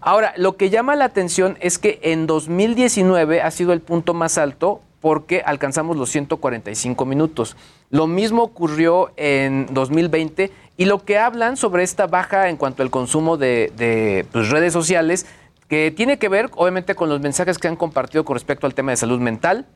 Ahora, 0.00 0.34
lo 0.36 0.56
que 0.56 0.68
llama 0.68 0.96
la 0.96 1.06
atención 1.06 1.56
es 1.60 1.78
que 1.78 1.98
en 2.02 2.26
2019 2.26 3.40
ha 3.40 3.50
sido 3.50 3.72
el 3.72 3.80
punto 3.80 4.12
más 4.12 4.36
alto 4.36 4.82
porque 5.04 5.42
alcanzamos 5.44 5.98
los 5.98 6.08
145 6.08 7.04
minutos. 7.04 7.58
Lo 7.90 8.06
mismo 8.06 8.42
ocurrió 8.42 9.12
en 9.18 9.66
2020 9.70 10.50
y 10.78 10.86
lo 10.86 11.04
que 11.04 11.18
hablan 11.18 11.58
sobre 11.58 11.82
esta 11.82 12.06
baja 12.06 12.48
en 12.48 12.56
cuanto 12.56 12.82
al 12.82 12.88
consumo 12.88 13.36
de, 13.36 13.70
de, 13.76 14.24
pues, 14.32 14.48
redes 14.48 14.72
sociales, 14.72 15.26
que 15.68 15.90
tiene 15.90 16.18
que 16.18 16.30
ver 16.30 16.48
obviamente 16.56 16.94
con 16.94 17.10
los 17.10 17.20
mensajes 17.20 17.58
que 17.58 17.68
han 17.68 17.76
compartido 17.76 18.24
con 18.24 18.32
respecto 18.32 18.66
al 18.66 18.72
tema 18.72 18.92
de 18.92 18.96
salud 18.96 19.20
mental, 19.20 19.66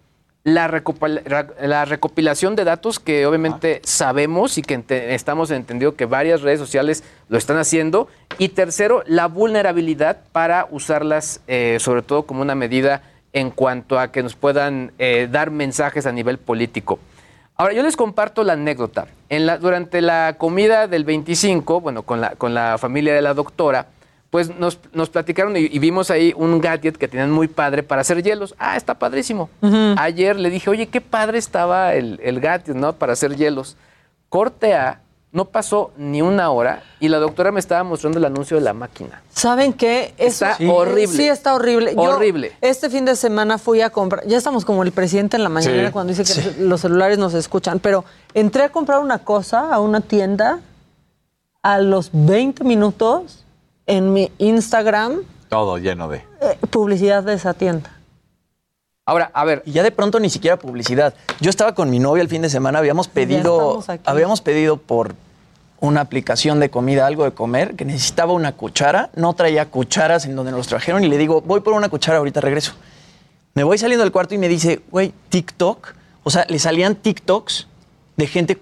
la, 0.45 0.67
recopilación 1.85 2.57
de 2.57 2.65
datos 2.65 2.99
que 2.99 3.27
obviamente 3.27 3.83
sabemos 3.85 4.57
y 4.57 4.63
que 4.63 4.83
estamos 5.15 5.51
entendido 5.51 5.95
que 5.95 6.07
varias 6.07 6.41
redes 6.41 6.59
sociales 6.59 7.05
lo 7.29 7.37
están 7.37 7.59
haciendo. 7.59 8.09
Y 8.39 8.49
tercero, 8.49 9.03
la 9.07 9.27
vulnerabilidad 9.27 10.21
para 10.33 10.69
usarlas 10.71 11.43
eh, 11.49 11.77
sobre 11.81 12.01
todo 12.01 12.23
como 12.23 12.41
una 12.41 12.55
medida 12.55 13.03
en 13.33 13.51
cuanto 13.51 13.99
a 13.99 14.11
que 14.13 14.23
nos 14.23 14.35
puedan 14.35 14.93
eh, 14.99 15.29
dar 15.31 15.51
mensajes 15.51 16.07
a 16.07 16.13
nivel 16.13 16.39
político. 16.39 16.99
Ahora, 17.57 17.73
yo 17.73 17.83
les 17.83 17.97
comparto 17.97 18.45
la 18.45 18.53
anécdota. 18.53 19.09
En 19.29 19.45
la, 19.45 19.59
durante 19.59 20.01
la 20.01 20.37
comida 20.39 20.87
del 20.87 21.05
25, 21.05 21.81
bueno, 21.81 22.03
con 22.05 22.21
la, 22.21 22.37
con 22.37 22.55
la 22.55 22.79
familia 22.79 23.15
de 23.15 23.23
la 23.23 23.35
doctora, 23.35 23.87
pues 24.31 24.55
nos, 24.59 24.79
nos 24.93 25.11
platicaron 25.11 25.57
y, 25.57 25.61
y 25.61 25.79
vimos 25.79 26.11
ahí 26.11 26.33
un 26.37 26.61
gadget 26.61 26.97
que 26.97 27.09
tenían 27.09 27.31
muy 27.31 27.49
padre 27.49 27.83
para 27.83 28.03
hacer 28.03 28.23
hielos. 28.23 28.55
Ah, 28.59 28.77
está 28.77 28.99
padrísimo. 28.99 29.51
Ayer 29.97 30.37
le 30.37 30.51
dije, 30.51 30.71
oye, 30.71 30.87
qué 30.87 31.01
padre 31.01 31.39
estaba 31.39 31.95
el, 31.95 32.21
el 32.23 32.41
gadget, 32.41 32.77
¿no? 32.77 32.93
Para 32.93 33.15
hacer 33.15 33.35
hielos. 33.37 33.77
Corte 34.29 34.75
A, 34.75 35.01
no 35.31 35.45
pasó 35.47 35.91
ni 35.99 36.23
una 36.23 36.51
hora 36.51 36.83
y 37.01 37.09
la 37.09 37.19
doctora 37.19 37.53
me 37.53 37.61
estaba 37.61 37.85
mostrando 37.85 38.19
el 38.19 38.25
anuncio 38.25 38.57
de 38.57 38.63
la 38.63 38.73
máquina. 38.73 39.23
¿Saben 39.31 39.73
qué? 39.75 40.15
Eso- 40.17 40.47
Está 40.47 40.57
horrible. 40.73 41.17
Sí, 41.17 41.29
está 41.29 41.55
horrible. 41.55 41.95
Yo 41.95 42.01
Horrible. 42.01 42.53
este 42.63 42.89
fin 42.89 43.05
de 43.05 43.15
semana 43.15 43.59
fui 43.59 43.81
a 43.83 43.91
comprar, 43.91 44.27
ya 44.27 44.39
estamos 44.39 44.65
como 44.65 44.83
el 44.83 44.93
presidente 44.93 45.37
en 45.37 45.43
la 45.43 45.49
mañana 45.51 45.87
Sí, 45.87 45.93
cuando 45.93 46.15
dice 46.15 46.25
que 46.25 46.63
los 46.63 46.81
celulares 46.81 47.19
nos 47.19 47.35
escuchan, 47.35 47.79
pero 47.79 48.05
entré 48.33 48.63
a 48.65 48.69
comprar 48.71 49.01
una 49.01 49.19
cosa 49.19 49.73
a 49.73 49.81
una 49.81 50.01
tienda 50.01 50.61
a 51.63 51.79
los 51.79 52.11
20 52.13 52.65
minutos 52.65 53.45
en 53.87 54.13
mi 54.13 54.33
Instagram, 54.39 55.23
Todo 55.51 55.77
lleno 55.79 56.09
de. 56.09 56.19
eh, 56.41 56.59
publicidad 56.71 57.23
de 57.23 57.35
esa 57.35 57.53
tienda. 57.55 57.91
Ahora, 59.09 59.31
a 59.33 59.43
ver, 59.47 59.63
Y 59.65 59.73
ya 59.73 59.83
de 59.83 59.91
pronto 59.91 60.21
ni 60.21 60.29
siquiera 60.29 60.59
publicidad. 60.59 61.15
Yo 61.41 61.49
estaba 61.49 61.75
con 61.75 61.89
mi 61.89 61.99
novia 61.99 62.21
el 62.21 62.29
fin 62.29 62.43
de 62.43 62.51
semana, 62.51 62.79
habíamos 62.79 63.09
pedido, 63.09 63.83
habíamos 64.05 64.43
pedido 64.43 64.77
por 64.77 65.15
una 65.81 66.03
aplicación 66.03 66.61
de 66.61 66.69
comida 66.69 67.07
algo 67.07 67.25
de 67.25 67.31
comer, 67.31 67.75
que 67.75 67.87
necesitaba 67.87 68.35
una 68.35 68.53
cuchara, 68.53 69.09
no 69.15 69.33
traía 69.33 69.71
cucharas 69.71 70.27
en 70.27 70.37
donde 70.37 70.51
nos 70.51 70.59
los 70.59 70.67
trajeron 70.67 71.05
y 71.05 71.09
le 71.09 71.17
digo, 71.17 71.41
voy 71.41 71.61
por 71.61 71.73
una 71.73 71.89
cuchara, 71.89 72.19
ahorita 72.19 72.43
regreso. 72.43 72.75
Me 73.55 73.65
voy 73.65 73.79
saliendo 73.79 74.05
del 74.05 74.13
cuarto 74.13 74.35
y 74.35 74.39
me 74.39 74.47
dice, 74.47 74.83
güey, 74.91 75.15
TikTok, 75.31 75.95
o 76.23 76.29
sea, 76.29 76.45
le 76.47 76.59
salían 76.59 76.95
TikToks 76.95 77.67
de 78.19 78.27
gente 78.27 78.59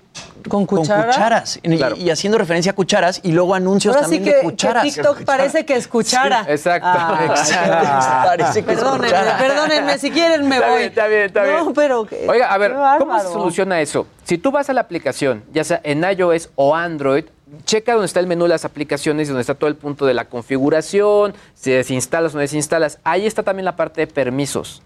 ¿Con 0.48 0.66
cuchara? 0.66 1.06
cucharas. 1.06 1.58
Y- 1.62 1.76
Claro. 1.76 1.96
Y, 1.96 2.10
haciendo 2.10 2.38
referencia 2.38 2.72
a 2.72 2.74
cucharas 2.74 3.20
y 3.22 3.32
luego 3.32 3.54
anuncios 3.54 3.94
Ahora 3.96 4.08
sí 4.08 4.20
que, 4.20 4.34
de. 4.36 4.82
TikTok 4.82 5.24
parece 5.24 5.64
que 5.66 5.74
escuchara. 5.74 6.44
Sí, 6.44 6.50
exacto. 6.52 6.88
Ah, 6.90 7.20
Exacto. 7.30 8.28
Parece 8.28 8.60
que 8.64 8.66
Perdónenme, 8.66 9.06
escuchara. 9.06 9.38
perdónenme, 9.38 9.98
si 9.98 10.10
quieren 10.10 10.48
me 10.48 10.56
Está 10.56 10.68
voy. 10.68 10.76
bien, 10.78 10.88
está 10.90 11.06
bien, 11.06 11.22
está 11.22 11.42
bien. 11.44 11.56
No, 11.64 11.72
pero... 11.72 12.06
Oiga, 12.28 12.52
a 12.52 12.58
ver, 12.58 12.74
¿cómo 12.98 13.18
se 13.20 13.26
soluciona 13.26 13.80
eso? 13.80 14.06
Si 14.24 14.38
tú 14.38 14.50
vas 14.50 14.68
a 14.70 14.72
la 14.72 14.80
aplicación, 14.82 15.44
ya 15.52 15.64
sea 15.64 15.80
en 15.84 16.02
iOS 16.04 16.50
o 16.56 16.74
Android, 16.74 17.24
checa 17.64 17.92
donde 17.92 18.06
está 18.06 18.20
el 18.20 18.26
menú 18.26 18.44
de 18.44 18.50
las 18.50 18.64
aplicaciones 18.64 19.28
y 19.28 19.30
donde 19.30 19.40
está 19.42 19.54
todo 19.54 19.68
el 19.68 19.76
punto 19.76 20.04
de 20.06 20.14
la 20.14 20.24
configuración, 20.26 21.34
si 21.54 21.70
desinstalas 21.70 22.32
o 22.34 22.36
no 22.36 22.40
desinstalas. 22.40 22.98
Ahí 23.04 23.26
está 23.26 23.42
también 23.42 23.64
la 23.64 23.76
parte 23.76 24.00
de 24.00 24.06
permisos. 24.06 24.82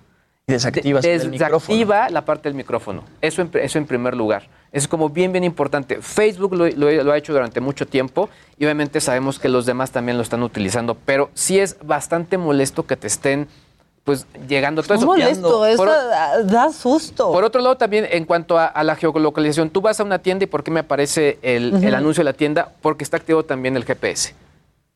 Y 0.47 0.53
desactivas 0.53 1.05
el 1.05 1.31
micrófono. 1.31 1.59
Desactiva 1.61 2.11
la 2.11 2.25
parte 2.25 2.49
del 2.49 2.55
micrófono. 2.55 3.05
Eso 3.21 3.43
en, 3.43 3.51
eso 3.55 3.79
en 3.79 3.87
primer 3.87 4.17
lugar. 4.17 4.49
Es 4.73 4.87
como 4.87 5.09
bien, 5.09 5.33
bien 5.33 5.43
importante. 5.45 6.01
Facebook 6.01 6.55
lo, 6.55 6.69
lo- 6.69 7.03
lo 7.05 7.13
ha 7.13 7.17
hecho 7.19 7.33
durante 7.33 7.61
mucho 7.61 7.87
tiempo 7.87 8.29
y 8.59 8.65
obviamente 8.65 9.01
sabemos 9.01 9.39
que 9.39 9.49
los 9.49 9.67
demás 9.67 9.91
también 9.91 10.17
lo 10.17 10.23
están 10.23 10.43
utilizando, 10.43 10.95
pero 10.95 11.31
sí 11.35 11.59
es 11.59 11.77
bastante 11.83 12.39
molesto 12.39 12.87
que 12.87 12.97
te 12.97 13.07
estén 13.09 13.49
pues 14.05 14.27
llegando 14.49 14.83
todo 14.83 14.95
Es 14.95 15.01
eso. 15.01 15.07
molesto, 15.07 15.67
eso 15.67 15.77
Por- 15.77 15.89
da, 15.89 16.43
da 16.45 16.73
susto. 16.73 17.31
por 17.33 17.45
otro 17.45 17.61
lado, 17.61 17.77
también 17.77 18.07
en 18.11 18.25
cuanto 18.25 18.59
a, 18.59 18.65
a 18.67 18.83
la 18.83 18.97
geolocalización, 18.97 19.69
tú 19.71 19.81
vas 19.83 20.01
a 20.01 20.05
una 20.05 20.19
tienda 20.21 20.45
y 20.45 20.47
¿por 20.47 20.63
qué 20.65 20.71
me 20.71 20.81
aparece 20.81 21.39
el, 21.43 21.85
el 21.85 21.95
anuncio 21.95 22.21
de 22.21 22.25
la 22.25 22.33
tienda? 22.33 22.73
Porque 22.81 23.05
está 23.05 23.19
activo 23.19 23.45
también 23.45 23.77
el 23.77 23.85
GPS. 23.85 24.35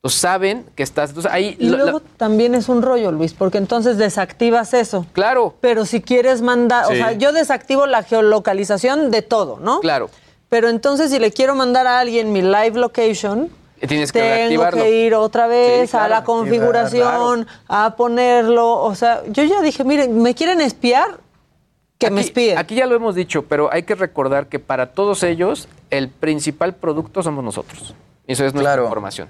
Entonces 0.05 0.21
saben 0.21 0.67
que 0.77 0.83
estás. 0.83 1.11
Entonces 1.11 1.33
ahí. 1.33 1.57
Y 1.59 1.71
lo- 1.71 1.79
luego 1.79 2.01
también 2.19 2.55
es 2.55 2.69
un 2.69 2.83
rollo, 2.83 3.11
Luis, 3.11 3.33
porque 3.33 3.57
entonces 3.57 3.97
desactivas 3.97 4.75
eso. 4.75 5.07
Claro. 5.15 5.55
Pero 5.63 5.87
si 5.87 6.03
quieres 6.03 6.43
mandar, 6.43 6.85
o 6.85 6.89
sea, 6.91 7.13
yo 7.13 7.33
desactivo 7.33 7.87
la 7.87 8.03
geolocalización 8.03 9.11
de 9.11 9.23
todo, 9.23 9.59
¿no? 9.61 9.81
Claro. 9.81 10.11
Pero 10.51 10.69
entonces 10.69 11.11
si 11.11 11.19
le 11.19 11.33
quiero 11.33 11.55
mandar 11.55 11.87
a 11.87 12.01
alguien 12.01 12.33
mi 12.33 12.43
live 12.43 12.73
location, 12.75 13.49
Tienes 13.89 14.13
que 14.13 14.21
tengo 14.21 14.35
reactivarlo. 14.35 14.83
que 14.83 14.91
ir 15.07 15.15
otra 15.15 15.47
vez 15.47 15.89
Sí, 15.91 15.97
a 15.97 16.01
claro. 16.01 16.15
la 16.17 16.25
configuración, 16.25 17.47
a 17.67 17.97
ponerlo. 17.97 18.83
O 18.83 18.95
sea, 18.95 19.23
yo 19.29 19.43
ya 19.45 19.63
dije, 19.63 19.85
miren, 19.85 20.21
¿me 20.21 20.35
quieren 20.35 20.61
espiar? 20.61 21.19
Que 21.97 22.11
me 22.11 22.21
espíen. 22.21 22.59
Aquí 22.59 22.75
ya 22.75 22.85
lo 22.85 22.95
hemos 22.95 23.15
dicho, 23.15 23.45
pero 23.47 23.73
hay 23.73 23.85
que 23.85 23.95
recordar 23.95 24.49
que 24.49 24.59
para 24.59 24.93
todos 24.93 25.23
ellos 25.23 25.67
el 25.89 26.11
principal 26.11 26.75
producto 26.75 27.23
somos 27.23 27.43
nosotros. 27.43 27.95
Y 28.27 28.35
eso 28.35 28.45
es 28.45 28.53
nuestra 28.53 28.83
información. 28.83 29.29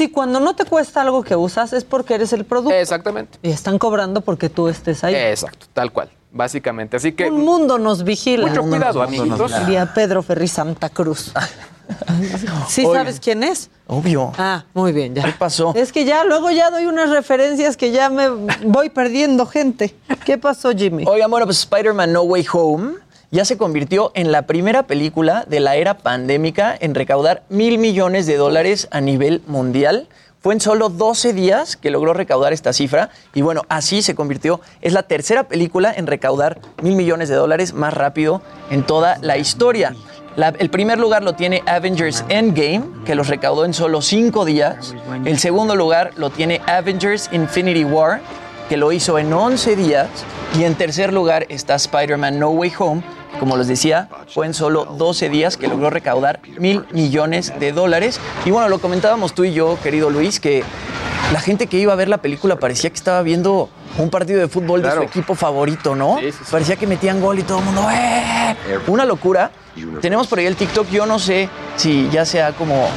Sí, 0.00 0.08
cuando 0.08 0.40
no 0.40 0.56
te 0.56 0.64
cuesta 0.64 1.02
algo 1.02 1.22
que 1.22 1.36
usas 1.36 1.74
es 1.74 1.84
porque 1.84 2.14
eres 2.14 2.32
el 2.32 2.46
producto. 2.46 2.74
Exactamente. 2.74 3.38
Y 3.42 3.50
están 3.50 3.78
cobrando 3.78 4.22
porque 4.22 4.48
tú 4.48 4.68
estés 4.68 5.04
ahí. 5.04 5.14
Exacto, 5.14 5.66
tal 5.74 5.92
cual. 5.92 6.08
Básicamente. 6.32 6.96
Así 6.96 7.12
que. 7.12 7.28
Un 7.28 7.44
mundo 7.44 7.76
nos 7.76 8.02
vigila. 8.02 8.46
Mucho 8.46 8.62
cuidado, 8.62 9.02
amiguitos. 9.02 9.52
Diría 9.60 9.92
Pedro 9.92 10.22
Ferri 10.22 10.48
Santa 10.48 10.88
Cruz. 10.88 11.34
¿Sí 12.66 12.86
sabes 12.90 13.20
quién 13.20 13.42
es? 13.42 13.68
Obvio. 13.88 14.32
Ah, 14.38 14.64
muy 14.72 14.92
bien, 14.92 15.14
ya. 15.14 15.22
¿Qué 15.22 15.32
pasó? 15.32 15.74
Es 15.76 15.92
que 15.92 16.06
ya 16.06 16.24
luego 16.24 16.50
ya 16.50 16.70
doy 16.70 16.86
unas 16.86 17.10
referencias 17.10 17.76
que 17.76 17.90
ya 17.90 18.08
me 18.08 18.30
voy 18.64 18.88
perdiendo 18.88 19.44
gente. 19.44 19.94
¿Qué 20.24 20.38
pasó, 20.38 20.70
Jimmy? 20.70 21.04
Oigan, 21.06 21.30
bueno, 21.30 21.44
pues 21.44 21.58
Spider-Man 21.58 22.10
No 22.10 22.22
Way 22.22 22.46
Home 22.54 22.94
ya 23.30 23.44
se 23.44 23.56
convirtió 23.56 24.10
en 24.14 24.32
la 24.32 24.42
primera 24.42 24.84
película 24.84 25.44
de 25.46 25.60
la 25.60 25.76
era 25.76 25.98
pandémica 25.98 26.76
en 26.78 26.94
recaudar 26.94 27.42
mil 27.48 27.78
millones 27.78 28.26
de 28.26 28.36
dólares 28.36 28.88
a 28.90 29.00
nivel 29.00 29.42
mundial. 29.46 30.08
Fue 30.40 30.54
en 30.54 30.60
solo 30.60 30.88
12 30.88 31.32
días 31.32 31.76
que 31.76 31.90
logró 31.90 32.14
recaudar 32.14 32.52
esta 32.52 32.72
cifra 32.72 33.10
y 33.34 33.42
bueno, 33.42 33.62
así 33.68 34.02
se 34.02 34.14
convirtió. 34.14 34.60
Es 34.80 34.94
la 34.94 35.02
tercera 35.02 35.44
película 35.44 35.92
en 35.94 36.06
recaudar 36.06 36.60
mil 36.82 36.96
millones 36.96 37.28
de 37.28 37.34
dólares 37.34 37.74
más 37.74 37.94
rápido 37.94 38.42
en 38.70 38.84
toda 38.84 39.18
la 39.20 39.36
historia. 39.36 39.94
El 40.58 40.70
primer 40.70 40.98
lugar 40.98 41.22
lo 41.22 41.34
tiene 41.34 41.62
Avengers 41.66 42.24
Endgame, 42.30 42.82
que 43.04 43.14
los 43.14 43.28
recaudó 43.28 43.64
en 43.64 43.74
solo 43.74 44.00
cinco 44.00 44.44
días. 44.44 44.94
El 45.24 45.38
segundo 45.38 45.76
lugar 45.76 46.12
lo 46.16 46.30
tiene 46.30 46.62
Avengers 46.66 47.28
Infinity 47.32 47.84
War, 47.84 48.20
que 48.68 48.78
lo 48.78 48.92
hizo 48.92 49.18
en 49.18 49.32
11 49.32 49.76
días. 49.76 50.08
Y 50.58 50.64
en 50.64 50.76
tercer 50.76 51.12
lugar 51.12 51.44
está 51.50 51.74
Spider-Man 51.74 52.38
No 52.38 52.50
Way 52.50 52.72
Home. 52.78 53.02
Como 53.38 53.56
les 53.56 53.68
decía, 53.68 54.08
fue 54.32 54.46
en 54.46 54.54
solo 54.54 54.84
12 54.84 55.28
días 55.28 55.56
que 55.56 55.68
logró 55.68 55.88
recaudar 55.90 56.40
mil 56.58 56.84
millones 56.90 57.52
de 57.58 57.72
dólares. 57.72 58.20
Y 58.44 58.50
bueno, 58.50 58.68
lo 58.68 58.80
comentábamos 58.80 59.34
tú 59.34 59.44
y 59.44 59.52
yo, 59.52 59.78
querido 59.82 60.10
Luis, 60.10 60.40
que 60.40 60.62
la 61.32 61.40
gente 61.40 61.66
que 61.66 61.78
iba 61.78 61.92
a 61.92 61.96
ver 61.96 62.08
la 62.08 62.18
película 62.18 62.56
parecía 62.56 62.90
que 62.90 62.96
estaba 62.96 63.22
viendo 63.22 63.70
un 63.98 64.10
partido 64.10 64.40
de 64.40 64.48
fútbol 64.48 64.82
de 64.82 64.90
su 64.90 65.02
equipo 65.02 65.34
favorito, 65.34 65.94
¿no? 65.94 66.18
Parecía 66.50 66.76
que 66.76 66.86
metían 66.86 67.20
gol 67.20 67.38
y 67.38 67.42
todo 67.42 67.58
el 67.58 67.64
mundo, 67.64 67.88
¡eh! 67.90 68.56
Una 68.86 69.04
locura. 69.04 69.50
Tenemos 70.00 70.26
por 70.26 70.38
ahí 70.38 70.46
el 70.46 70.56
TikTok, 70.56 70.88
yo 70.90 71.06
no 71.06 71.18
sé 71.18 71.48
si 71.76 72.08
ya 72.10 72.24
sea 72.24 72.52
como 72.52 72.88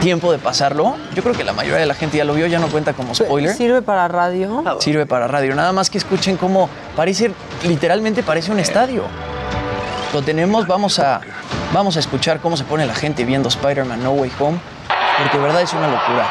tiempo 0.00 0.32
de 0.32 0.38
pasarlo. 0.38 0.96
Yo 1.14 1.22
creo 1.22 1.34
que 1.34 1.44
la 1.44 1.52
mayoría 1.52 1.78
de 1.80 1.86
la 1.86 1.94
gente 1.94 2.16
ya 2.16 2.24
lo 2.24 2.34
vio, 2.34 2.46
ya 2.46 2.58
no 2.58 2.68
cuenta 2.68 2.92
como 2.92 3.14
spoiler. 3.14 3.54
¿Sirve 3.54 3.82
para 3.82 4.08
radio? 4.08 4.62
Sirve 4.78 5.06
para 5.06 5.26
radio. 5.26 5.54
Nada 5.54 5.72
más 5.72 5.90
que 5.90 5.98
escuchen 5.98 6.36
cómo 6.36 6.68
parece, 6.94 7.30
literalmente 7.64 8.22
parece 8.22 8.52
un 8.52 8.58
estadio. 8.58 9.04
Lo 10.16 10.22
tenemos, 10.22 10.66
vamos 10.66 10.98
a, 10.98 11.20
vamos 11.74 11.98
a 11.98 12.00
escuchar 12.00 12.40
cómo 12.40 12.56
se 12.56 12.64
pone 12.64 12.86
la 12.86 12.94
gente 12.94 13.22
viendo 13.26 13.50
Spider-Man 13.50 14.02
No 14.02 14.12
Way 14.12 14.32
Home, 14.40 14.58
porque 15.18 15.36
de 15.36 15.42
verdad 15.42 15.60
es 15.60 15.74
una 15.74 15.88
locura. 15.88 16.26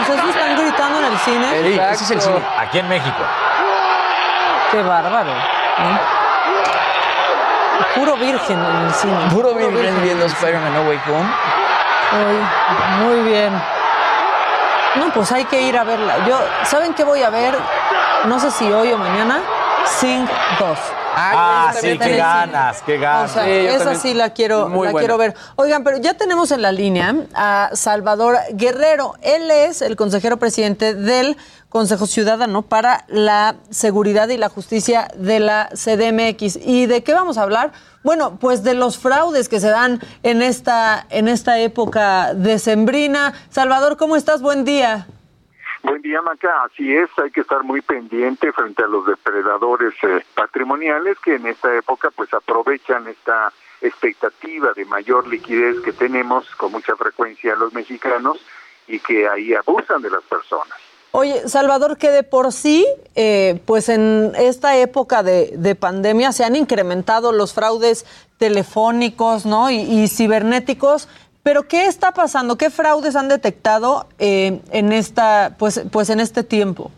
O 0.00 0.04
sea, 0.04 0.20
¿sí 0.20 0.30
están 0.30 0.56
gritando 0.56 0.98
en 0.98 1.04
el 1.04 1.18
cine? 1.18 1.46
Sí, 1.52 1.80
ese 1.80 2.04
es 2.04 2.10
el 2.10 2.20
cine. 2.20 2.42
Aquí 2.58 2.80
en 2.80 2.88
México. 2.88 3.22
Qué 4.72 4.82
bárbaro. 4.82 5.30
Puro 7.94 8.16
virgen 8.16 8.58
en 8.58 8.86
el 8.86 8.92
cine. 8.92 9.18
Puro 9.30 9.54
virgen 9.54 10.02
viendo 10.02 10.26
Spider-Man 10.26 10.74
No 10.74 10.80
Way 10.88 11.00
Home. 11.06 11.30
Ay, 12.10 13.04
muy 13.04 13.30
bien. 13.30 13.52
No, 14.96 15.12
pues 15.12 15.30
hay 15.30 15.44
que 15.44 15.60
ir 15.60 15.78
a 15.78 15.84
verla. 15.84 16.26
Yo, 16.26 16.36
¿saben 16.64 16.94
qué 16.94 17.04
voy 17.04 17.22
a 17.22 17.30
ver? 17.30 17.56
No 18.24 18.40
sé 18.40 18.50
si 18.50 18.72
hoy 18.72 18.92
o 18.92 18.98
mañana. 18.98 19.40
Sing 19.86 20.26
2. 20.58 20.78
Ah, 21.16 21.68
esa 21.70 21.80
sí, 21.80 21.98
qué 21.98 22.16
ganas, 22.16 22.82
qué 22.82 22.96
O 22.96 23.00
ganas. 23.00 23.32
sea, 23.32 23.44
Sí, 23.44 23.50
yo 23.50 23.70
esa 23.70 23.94
sí 23.94 24.14
la 24.14 24.30
quiero, 24.30 24.68
la 24.68 24.74
buena. 24.74 24.98
quiero 24.98 25.16
ver. 25.18 25.34
Oigan, 25.56 25.84
pero 25.84 25.98
ya 25.98 26.14
tenemos 26.14 26.50
en 26.50 26.62
la 26.62 26.72
línea 26.72 27.14
a 27.34 27.70
Salvador 27.74 28.36
Guerrero. 28.52 29.14
Él 29.22 29.50
es 29.50 29.82
el 29.82 29.96
consejero 29.96 30.38
presidente 30.38 30.94
del 30.94 31.36
Consejo 31.68 32.06
Ciudadano 32.06 32.62
para 32.62 33.04
la 33.08 33.56
Seguridad 33.70 34.28
y 34.28 34.36
la 34.36 34.48
Justicia 34.48 35.08
de 35.16 35.40
la 35.40 35.68
CDMX. 35.74 36.56
¿Y 36.64 36.86
de 36.86 37.02
qué 37.02 37.14
vamos 37.14 37.36
a 37.38 37.42
hablar? 37.42 37.72
Bueno, 38.04 38.36
pues 38.38 38.62
de 38.62 38.74
los 38.74 38.98
fraudes 38.98 39.48
que 39.48 39.58
se 39.60 39.70
dan 39.70 40.00
en 40.22 40.42
esta, 40.42 41.06
en 41.10 41.26
esta 41.26 41.58
época 41.58 42.32
decembrina. 42.34 43.32
Salvador, 43.50 43.96
¿cómo 43.96 44.14
estás? 44.16 44.40
Buen 44.42 44.64
día. 44.64 45.06
Buen 45.84 46.00
día, 46.00 46.22
Maca. 46.22 46.64
Así 46.64 46.96
es, 46.96 47.10
hay 47.22 47.30
que 47.30 47.42
estar 47.42 47.62
muy 47.62 47.82
pendiente 47.82 48.50
frente 48.52 48.82
a 48.82 48.86
los 48.86 49.04
depredadores 49.06 49.92
eh, 50.02 50.24
patrimoniales 50.34 51.18
que 51.22 51.34
en 51.34 51.46
esta 51.46 51.76
época 51.76 52.10
pues 52.10 52.32
aprovechan 52.32 53.06
esta 53.06 53.52
expectativa 53.82 54.72
de 54.72 54.86
mayor 54.86 55.26
liquidez 55.26 55.78
que 55.80 55.92
tenemos 55.92 56.46
con 56.56 56.72
mucha 56.72 56.96
frecuencia 56.96 57.54
los 57.54 57.74
mexicanos 57.74 58.38
y 58.88 58.98
que 58.98 59.28
ahí 59.28 59.52
abusan 59.52 60.00
de 60.00 60.08
las 60.08 60.22
personas. 60.22 60.72
Oye, 61.10 61.48
Salvador, 61.48 61.98
que 61.98 62.10
de 62.10 62.22
por 62.22 62.50
sí, 62.52 62.86
eh, 63.14 63.60
pues 63.66 63.90
en 63.90 64.32
esta 64.36 64.78
época 64.78 65.22
de, 65.22 65.52
de 65.54 65.74
pandemia 65.74 66.32
se 66.32 66.44
han 66.44 66.56
incrementado 66.56 67.30
los 67.30 67.52
fraudes 67.52 68.06
telefónicos, 68.38 69.46
¿no? 69.46 69.70
Y 69.70 70.08
cibernéticos. 70.08 71.08
Pero 71.44 71.68
¿qué 71.68 71.84
está 71.84 72.12
pasando? 72.12 72.56
¿Qué 72.56 72.70
fraudes 72.70 73.14
han 73.16 73.28
detectado 73.28 74.08
eh, 74.18 74.62
en 74.72 74.92
esta, 74.92 75.54
pues, 75.58 75.82
pues 75.92 76.08
en 76.08 76.18
este 76.18 76.42
tiempo? 76.42 76.90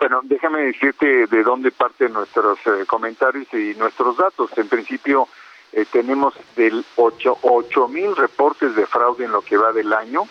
Bueno, 0.00 0.20
déjame 0.24 0.62
decirte 0.62 1.26
de 1.26 1.42
dónde 1.42 1.70
parten 1.70 2.14
nuestros 2.14 2.58
eh, 2.66 2.86
comentarios 2.86 3.46
y 3.52 3.74
nuestros 3.78 4.16
datos. 4.16 4.50
En 4.56 4.68
principio, 4.68 5.28
eh, 5.72 5.84
tenemos 5.92 6.32
del 6.56 6.82
8 6.96 7.88
mil 7.88 8.16
reportes 8.16 8.74
de 8.74 8.86
fraude 8.86 9.26
en 9.26 9.32
lo 9.32 9.42
que 9.42 9.58
va 9.58 9.70
del 9.72 9.92
año. 9.92 10.22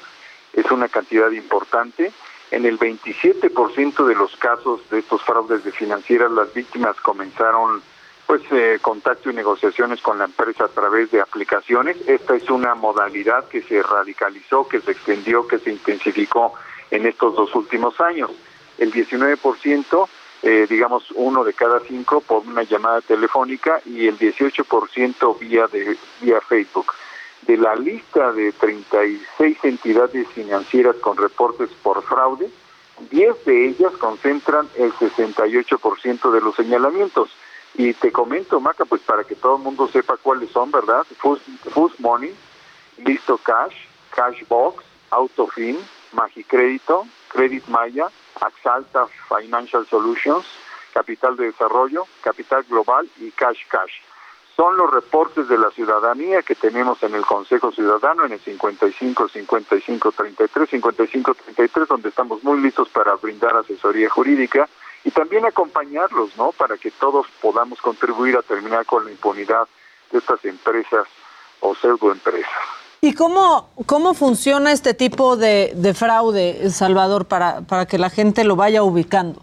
Es 0.51 0.71
una 0.71 0.87
cantidad 0.87 1.29
importante. 1.29 2.11
En 2.49 2.65
el 2.65 2.79
27% 2.79 4.05
de 4.07 4.15
los 4.15 4.35
casos 4.37 4.81
de 4.89 4.97
estos 4.97 5.21
fraudes 5.21 5.63
de 5.63 5.71
financieras, 5.71 6.31
las 6.31 6.51
víctimas 6.55 6.99
comenzaron 7.01 7.83
pues 8.33 8.51
eh, 8.51 8.79
contacto 8.81 9.29
y 9.29 9.33
negociaciones 9.35 10.01
con 10.01 10.17
la 10.17 10.25
empresa 10.25 10.63
a 10.63 10.67
través 10.67 11.11
de 11.11 11.21
aplicaciones. 11.21 11.97
Esta 12.07 12.35
es 12.35 12.49
una 12.49 12.73
modalidad 12.73 13.47
que 13.47 13.61
se 13.61 13.83
radicalizó, 13.83 14.67
que 14.67 14.81
se 14.81 14.89
extendió, 14.89 15.47
que 15.47 15.59
se 15.59 15.69
intensificó 15.69 16.55
en 16.89 17.05
estos 17.05 17.35
dos 17.35 17.53
últimos 17.53 18.01
años. 18.01 18.31
El 18.79 18.91
19%, 18.91 20.07
eh, 20.41 20.65
digamos 20.67 21.11
uno 21.11 21.43
de 21.43 21.53
cada 21.53 21.79
cinco 21.81 22.21
por 22.21 22.41
una 22.47 22.63
llamada 22.63 23.01
telefónica 23.01 23.79
y 23.85 24.07
el 24.07 24.17
18% 24.17 25.37
vía 25.37 25.67
de 25.67 25.95
vía 26.19 26.41
Facebook. 26.41 26.91
De 27.43 27.55
la 27.55 27.75
lista 27.75 28.31
de 28.31 28.51
36 28.51 29.57
entidades 29.61 30.27
financieras 30.29 30.95
con 30.95 31.17
reportes 31.17 31.69
por 31.83 32.01
fraude, 32.01 32.49
10 33.11 33.45
de 33.45 33.67
ellas 33.67 33.93
concentran 33.99 34.67
el 34.75 34.91
68% 34.93 36.31
de 36.31 36.41
los 36.41 36.55
señalamientos. 36.55 37.29
Y 37.75 37.93
te 37.93 38.11
comento, 38.11 38.59
Maca, 38.59 38.85
pues 38.85 39.01
para 39.01 39.23
que 39.23 39.35
todo 39.35 39.55
el 39.57 39.63
mundo 39.63 39.87
sepa 39.87 40.17
cuáles 40.17 40.51
son, 40.51 40.69
¿verdad? 40.71 41.05
Fust, 41.17 41.99
Money, 41.99 42.35
Listo 42.97 43.37
Cash, 43.39 43.75
Cashbox, 44.11 44.83
Autofin, 45.09 45.79
Magicrédito, 46.11 47.07
Credit 47.29 47.65
Maya, 47.67 48.09
Axalta 48.39 49.07
Financial 49.27 49.85
Solutions, 49.87 50.45
Capital 50.93 51.35
de 51.35 51.45
Desarrollo, 51.45 52.05
Capital 52.21 52.63
Global 52.69 53.09
y 53.17 53.31
Cash 53.31 53.65
Cash. 53.69 53.93
Son 54.55 54.77
los 54.77 54.91
reportes 54.91 55.47
de 55.47 55.57
la 55.57 55.71
ciudadanía 55.71 56.43
que 56.43 56.53
tenemos 56.53 57.01
en 57.01 57.15
el 57.15 57.25
Consejo 57.25 57.71
Ciudadano 57.71 58.25
en 58.25 58.33
el 58.33 58.39
55 58.39 59.29
55 59.29 60.11
33 60.11 60.69
55 60.69 61.33
33 61.33 61.87
donde 61.87 62.09
estamos 62.09 62.43
muy 62.43 62.61
listos 62.61 62.87
para 62.89 63.15
brindar 63.15 63.57
asesoría 63.57 64.11
jurídica 64.11 64.69
y 65.03 65.11
también 65.11 65.45
acompañarlos, 65.45 66.35
¿no? 66.37 66.51
Para 66.51 66.77
que 66.77 66.91
todos 66.91 67.27
podamos 67.41 67.81
contribuir 67.81 68.37
a 68.37 68.41
terminar 68.41 68.85
con 68.85 69.05
la 69.05 69.11
impunidad 69.11 69.67
de 70.11 70.19
estas 70.19 70.43
empresas 70.45 71.07
o 71.59 71.75
pseudoempresas. 71.75 72.49
¿Y 73.01 73.13
cómo, 73.13 73.69
cómo 73.85 74.13
funciona 74.13 74.71
este 74.71 74.93
tipo 74.93 75.35
de, 75.35 75.73
de 75.75 75.93
fraude, 75.93 76.69
Salvador, 76.69 77.25
para, 77.25 77.61
para 77.61 77.85
que 77.85 77.97
la 77.97 78.09
gente 78.09 78.45
lo 78.45 78.55
vaya 78.55 78.81
ubicando? 78.83 79.41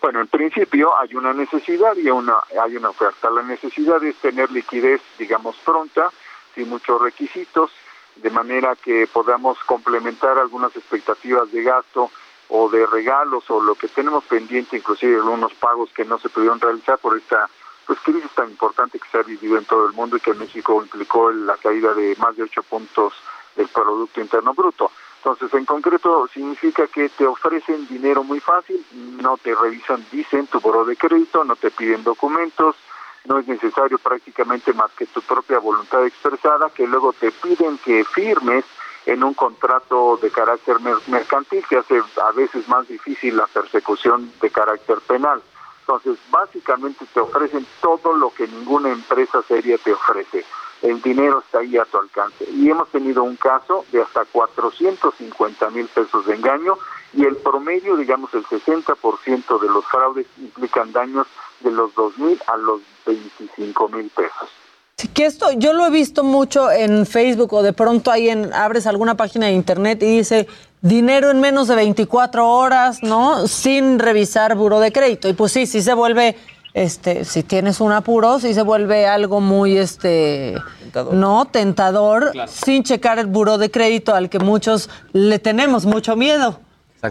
Bueno, 0.00 0.20
en 0.20 0.28
principio 0.28 0.96
hay 0.96 1.12
una 1.16 1.32
necesidad 1.32 1.96
y 1.96 2.08
una, 2.08 2.36
hay 2.62 2.76
una 2.76 2.90
oferta. 2.90 3.30
La 3.30 3.42
necesidad 3.42 4.02
es 4.04 4.14
tener 4.16 4.48
liquidez, 4.52 5.00
digamos, 5.18 5.56
pronta, 5.64 6.10
sin 6.54 6.68
muchos 6.68 7.02
requisitos, 7.02 7.72
de 8.14 8.30
manera 8.30 8.76
que 8.76 9.08
podamos 9.12 9.58
complementar 9.64 10.38
algunas 10.38 10.74
expectativas 10.76 11.50
de 11.50 11.62
gasto 11.64 12.12
o 12.48 12.68
de 12.68 12.86
regalos 12.86 13.44
o 13.50 13.60
lo 13.60 13.74
que 13.74 13.88
tenemos 13.88 14.24
pendiente, 14.24 14.76
inclusive 14.76 15.16
algunos 15.16 15.52
pagos 15.54 15.90
que 15.94 16.04
no 16.04 16.18
se 16.18 16.28
pudieron 16.28 16.60
realizar 16.60 16.98
por 16.98 17.16
esta 17.16 17.48
pues 17.86 17.98
crisis 18.00 18.30
tan 18.34 18.50
importante 18.50 18.98
que 18.98 19.08
se 19.08 19.18
ha 19.18 19.22
vivido 19.22 19.56
en 19.56 19.64
todo 19.64 19.86
el 19.86 19.94
mundo 19.94 20.16
y 20.16 20.20
que 20.20 20.32
en 20.32 20.38
México 20.38 20.80
implicó 20.82 21.30
la 21.30 21.56
caída 21.56 21.94
de 21.94 22.14
más 22.16 22.36
de 22.36 22.42
ocho 22.42 22.62
puntos 22.62 23.14
del 23.56 23.68
Producto 23.68 24.20
Interno 24.20 24.52
Bruto. 24.52 24.90
Entonces, 25.18 25.52
en 25.54 25.64
concreto, 25.64 26.28
significa 26.32 26.86
que 26.86 27.08
te 27.08 27.26
ofrecen 27.26 27.88
dinero 27.88 28.22
muy 28.22 28.40
fácil, 28.40 28.84
no 29.20 29.36
te 29.36 29.54
revisan, 29.54 30.04
dicen 30.12 30.46
tu 30.46 30.60
buro 30.60 30.84
de 30.84 30.96
crédito, 30.96 31.44
no 31.44 31.56
te 31.56 31.70
piden 31.70 32.04
documentos, 32.04 32.76
no 33.24 33.38
es 33.38 33.48
necesario 33.48 33.98
prácticamente 33.98 34.72
más 34.72 34.90
que 34.92 35.06
tu 35.06 35.20
propia 35.22 35.58
voluntad 35.58 36.06
expresada, 36.06 36.70
que 36.70 36.86
luego 36.86 37.12
te 37.12 37.32
piden 37.32 37.78
que 37.78 38.04
firmes 38.04 38.64
en 39.08 39.24
un 39.24 39.34
contrato 39.34 40.18
de 40.22 40.30
carácter 40.30 40.76
mercantil 41.08 41.64
que 41.68 41.78
hace 41.78 42.00
a 42.22 42.32
veces 42.32 42.68
más 42.68 42.86
difícil 42.86 43.36
la 43.36 43.46
persecución 43.46 44.32
de 44.40 44.50
carácter 44.50 44.98
penal. 45.00 45.42
Entonces, 45.80 46.18
básicamente 46.30 47.04
te 47.12 47.20
ofrecen 47.20 47.66
todo 47.80 48.12
lo 48.16 48.30
que 48.30 48.46
ninguna 48.46 48.90
empresa 48.90 49.42
seria 49.42 49.78
te 49.78 49.92
ofrece 49.92 50.44
el 50.82 51.02
dinero 51.02 51.40
está 51.40 51.58
ahí 51.58 51.76
a 51.76 51.84
tu 51.84 51.98
alcance. 51.98 52.44
Y 52.50 52.70
hemos 52.70 52.88
tenido 52.90 53.22
un 53.22 53.36
caso 53.36 53.84
de 53.90 54.02
hasta 54.02 54.24
450 54.24 55.70
mil 55.70 55.86
pesos 55.88 56.26
de 56.26 56.34
engaño 56.34 56.78
y 57.12 57.24
el 57.24 57.36
promedio, 57.36 57.96
digamos 57.96 58.32
el 58.34 58.44
60% 58.44 59.60
de 59.60 59.68
los 59.68 59.84
fraudes 59.86 60.26
implican 60.38 60.92
daños 60.92 61.26
de 61.60 61.72
los 61.72 61.94
2 61.94 62.18
mil 62.18 62.42
a 62.46 62.56
los 62.56 62.80
25 63.06 63.88
mil 63.88 64.10
pesos. 64.10 64.50
Sí, 64.98 65.06
que 65.06 65.26
esto 65.26 65.52
yo 65.52 65.74
lo 65.74 65.86
he 65.86 65.90
visto 65.90 66.24
mucho 66.24 66.72
en 66.72 67.06
Facebook 67.06 67.52
o 67.52 67.62
de 67.62 67.72
pronto 67.72 68.10
ahí 68.10 68.28
en, 68.28 68.52
abres 68.52 68.84
alguna 68.84 69.14
página 69.14 69.46
de 69.46 69.52
internet 69.52 70.02
y 70.02 70.18
dice 70.18 70.48
dinero 70.80 71.30
en 71.30 71.38
menos 71.38 71.68
de 71.68 71.76
24 71.76 72.48
horas, 72.48 73.00
¿no? 73.04 73.46
Sin 73.46 74.00
revisar 74.00 74.56
buro 74.56 74.80
de 74.80 74.90
crédito. 74.90 75.28
Y 75.28 75.34
pues 75.34 75.52
sí, 75.52 75.66
sí 75.66 75.82
se 75.82 75.94
vuelve 75.94 76.34
este, 76.74 77.24
si 77.24 77.44
tienes 77.44 77.80
un 77.80 77.92
apuro, 77.92 78.40
si 78.40 78.54
se 78.54 78.62
vuelve 78.62 79.06
algo 79.06 79.40
muy, 79.40 79.78
este, 79.78 80.56
tentador. 80.80 81.14
no, 81.14 81.44
tentador, 81.44 82.32
sin 82.48 82.82
checar 82.82 83.20
el 83.20 83.26
buro 83.26 83.56
de 83.56 83.70
crédito 83.70 84.16
al 84.16 84.28
que 84.28 84.40
muchos 84.40 84.90
le 85.12 85.38
tenemos 85.38 85.86
mucho 85.86 86.16
miedo. 86.16 86.58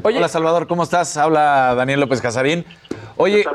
Hola 0.03 0.27
Salvador, 0.27 0.67
¿cómo 0.67 0.83
estás? 0.83 1.15
Habla 1.15 1.73
Daniel 1.73 2.01
López 2.01 2.19
Casarín. 2.21 2.65
Oye, 3.15 3.45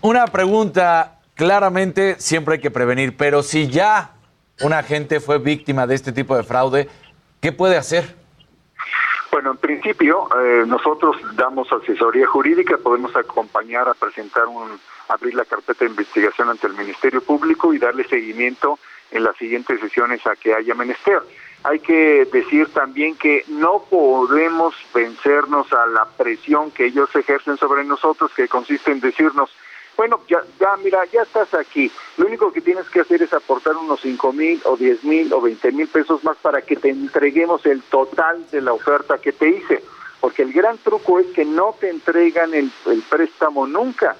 una 0.00 0.26
pregunta, 0.26 1.18
claramente 1.34 2.16
siempre 2.18 2.54
hay 2.54 2.60
que 2.60 2.70
prevenir, 2.70 3.16
pero 3.16 3.42
si 3.42 3.68
ya 3.68 4.12
una 4.60 4.78
agente 4.78 5.20
fue 5.20 5.38
víctima 5.38 5.86
de 5.86 5.94
este 5.94 6.12
tipo 6.12 6.36
de 6.36 6.42
fraude, 6.42 6.88
¿qué 7.40 7.52
puede 7.52 7.76
hacer? 7.76 8.16
Bueno, 9.32 9.50
en 9.50 9.56
principio, 9.56 10.28
eh, 10.40 10.64
nosotros 10.66 11.16
damos 11.34 11.70
asesoría 11.72 12.26
jurídica, 12.26 12.78
podemos 12.78 13.14
acompañar 13.16 13.88
a 13.88 13.94
presentar 13.94 14.46
un 14.46 14.78
abrir 15.08 15.34
la 15.34 15.44
carpeta 15.44 15.84
de 15.84 15.90
investigación 15.90 16.48
ante 16.48 16.66
el 16.66 16.74
Ministerio 16.74 17.20
Público 17.22 17.74
y 17.74 17.78
darle 17.78 18.04
seguimiento 18.04 18.78
en 19.10 19.24
las 19.24 19.36
siguientes 19.36 19.80
sesiones 19.80 20.26
a 20.26 20.36
que 20.36 20.54
haya 20.54 20.74
menester. 20.74 21.20
Hay 21.62 21.80
que 21.80 22.26
decir 22.30 22.68
también 22.68 23.16
que 23.16 23.44
no 23.48 23.84
podemos 23.88 24.74
vencernos 24.94 25.72
a 25.72 25.86
la 25.86 26.04
presión 26.04 26.70
que 26.70 26.86
ellos 26.86 27.14
ejercen 27.14 27.56
sobre 27.56 27.84
nosotros, 27.84 28.32
que 28.34 28.48
consiste 28.48 28.92
en 28.92 29.00
decirnos, 29.00 29.50
bueno, 29.96 30.20
ya, 30.28 30.42
ya, 30.58 30.76
mira, 30.82 31.04
ya 31.12 31.22
estás 31.22 31.52
aquí. 31.54 31.90
Lo 32.16 32.26
único 32.26 32.52
que 32.52 32.60
tienes 32.60 32.88
que 32.88 33.00
hacer 33.00 33.22
es 33.22 33.32
aportar 33.32 33.76
unos 33.76 34.00
cinco 34.00 34.32
mil 34.32 34.60
o 34.64 34.76
diez 34.76 35.02
mil 35.04 35.32
o 35.32 35.40
veinte 35.40 35.72
mil 35.72 35.88
pesos 35.88 36.22
más 36.24 36.36
para 36.38 36.62
que 36.62 36.76
te 36.76 36.90
entreguemos 36.90 37.64
el 37.66 37.82
total 37.82 38.44
de 38.50 38.60
la 38.60 38.72
oferta 38.72 39.18
que 39.18 39.32
te 39.32 39.48
hice. 39.48 39.82
Porque 40.20 40.42
el 40.42 40.52
gran 40.52 40.78
truco 40.78 41.18
es 41.18 41.26
que 41.28 41.44
no 41.44 41.74
te 41.78 41.90
entregan 41.90 42.54
el 42.54 42.70
préstamo 43.08 43.66
nunca 43.66 44.16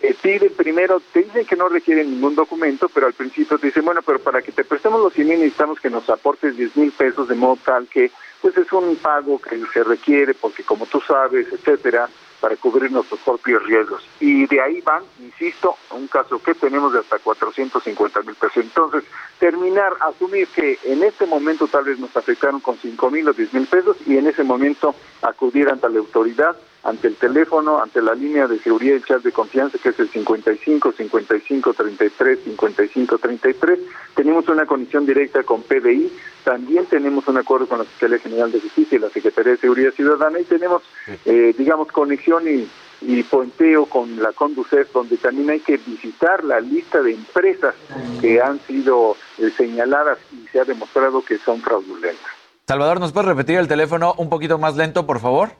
eh, 0.00 0.14
piden 0.20 0.52
primero, 0.54 1.02
te 1.12 1.24
dicen 1.24 1.44
que 1.44 1.56
no 1.56 1.68
requieren 1.68 2.10
ningún 2.10 2.36
documento, 2.36 2.88
pero 2.88 3.06
al 3.06 3.14
principio 3.14 3.58
te 3.58 3.66
dicen, 3.66 3.84
bueno, 3.84 4.00
pero 4.02 4.20
para 4.20 4.42
que 4.42 4.52
te 4.52 4.64
prestemos 4.64 5.00
los 5.00 5.12
100 5.12 5.26
mil 5.28 5.38
necesitamos 5.40 5.80
que 5.80 5.90
nos 5.90 6.08
aportes 6.08 6.56
10 6.56 6.76
mil 6.76 6.92
pesos 6.92 7.26
de 7.26 7.34
modo 7.34 7.58
tal 7.64 7.88
que, 7.88 8.12
pues 8.40 8.56
es 8.56 8.72
un 8.72 8.94
pago 8.96 9.40
que 9.40 9.60
se 9.72 9.82
requiere 9.82 10.34
porque 10.34 10.62
como 10.62 10.86
tú 10.86 11.00
sabes, 11.00 11.48
etcétera, 11.52 12.08
para 12.40 12.56
cubrir 12.56 12.90
nuestros 12.90 13.20
propios 13.20 13.62
riesgos. 13.64 14.06
Y 14.20 14.46
de 14.46 14.60
ahí 14.60 14.80
van, 14.80 15.02
insisto, 15.20 15.76
un 15.90 16.06
caso 16.08 16.40
que 16.42 16.54
tenemos 16.54 16.92
de 16.92 17.00
hasta 17.00 17.18
450 17.18 18.22
mil 18.22 18.34
pesos. 18.34 18.56
Entonces, 18.56 19.04
terminar, 19.38 19.92
asumir 20.00 20.48
que 20.48 20.78
en 20.84 21.02
este 21.02 21.26
momento 21.26 21.66
tal 21.68 21.84
vez 21.84 21.98
nos 21.98 22.16
afectaron 22.16 22.60
con 22.60 22.76
5 22.76 23.10
mil 23.10 23.28
o 23.28 23.32
10 23.32 23.54
mil 23.54 23.66
pesos 23.66 23.96
y 24.06 24.16
en 24.16 24.26
ese 24.26 24.44
momento 24.44 24.94
acudir 25.22 25.68
ante 25.68 25.88
la 25.88 25.98
autoridad 25.98 26.56
ante 26.84 27.08
el 27.08 27.16
teléfono, 27.16 27.82
ante 27.82 28.00
la 28.00 28.14
línea 28.14 28.46
de 28.46 28.58
seguridad 28.60 28.96
y 28.96 29.02
chat 29.02 29.22
de 29.22 29.32
confianza 29.32 29.78
que 29.78 29.90
es 29.90 29.98
el 29.98 30.08
55 30.08 30.92
55 30.92 31.74
33 31.74 32.38
55 32.44 33.18
33. 33.18 33.78
Tenemos 34.14 34.48
una 34.48 34.64
conexión 34.64 35.04
directa 35.04 35.42
con 35.42 35.62
PDI, 35.62 36.10
también 36.48 36.86
tenemos 36.86 37.28
un 37.28 37.36
acuerdo 37.36 37.66
con 37.66 37.78
la 37.78 37.84
Fiscalía 37.84 38.18
General 38.20 38.50
de 38.50 38.58
Justicia 38.58 38.96
y 38.96 39.00
la 39.00 39.10
Secretaría 39.10 39.52
de 39.52 39.58
Seguridad 39.58 39.92
Ciudadana 39.92 40.40
y 40.40 40.44
tenemos, 40.44 40.82
eh, 41.26 41.54
digamos, 41.58 41.88
conexión 41.88 42.48
y, 42.48 42.66
y 43.02 43.22
puenteo 43.24 43.84
con 43.84 44.22
la 44.22 44.32
Conducef, 44.32 44.90
donde 44.94 45.18
también 45.18 45.50
hay 45.50 45.60
que 45.60 45.76
visitar 45.76 46.42
la 46.44 46.58
lista 46.60 47.02
de 47.02 47.12
empresas 47.12 47.74
que 48.22 48.40
han 48.40 48.58
sido 48.60 49.14
eh, 49.36 49.50
señaladas 49.58 50.16
y 50.32 50.48
se 50.48 50.58
ha 50.58 50.64
demostrado 50.64 51.22
que 51.22 51.36
son 51.36 51.60
fraudulentas. 51.60 52.32
Salvador, 52.66 52.98
¿nos 52.98 53.12
puedes 53.12 53.28
repetir 53.28 53.58
el 53.58 53.68
teléfono 53.68 54.14
un 54.16 54.30
poquito 54.30 54.56
más 54.56 54.74
lento, 54.74 55.04
por 55.04 55.20
favor? 55.20 55.50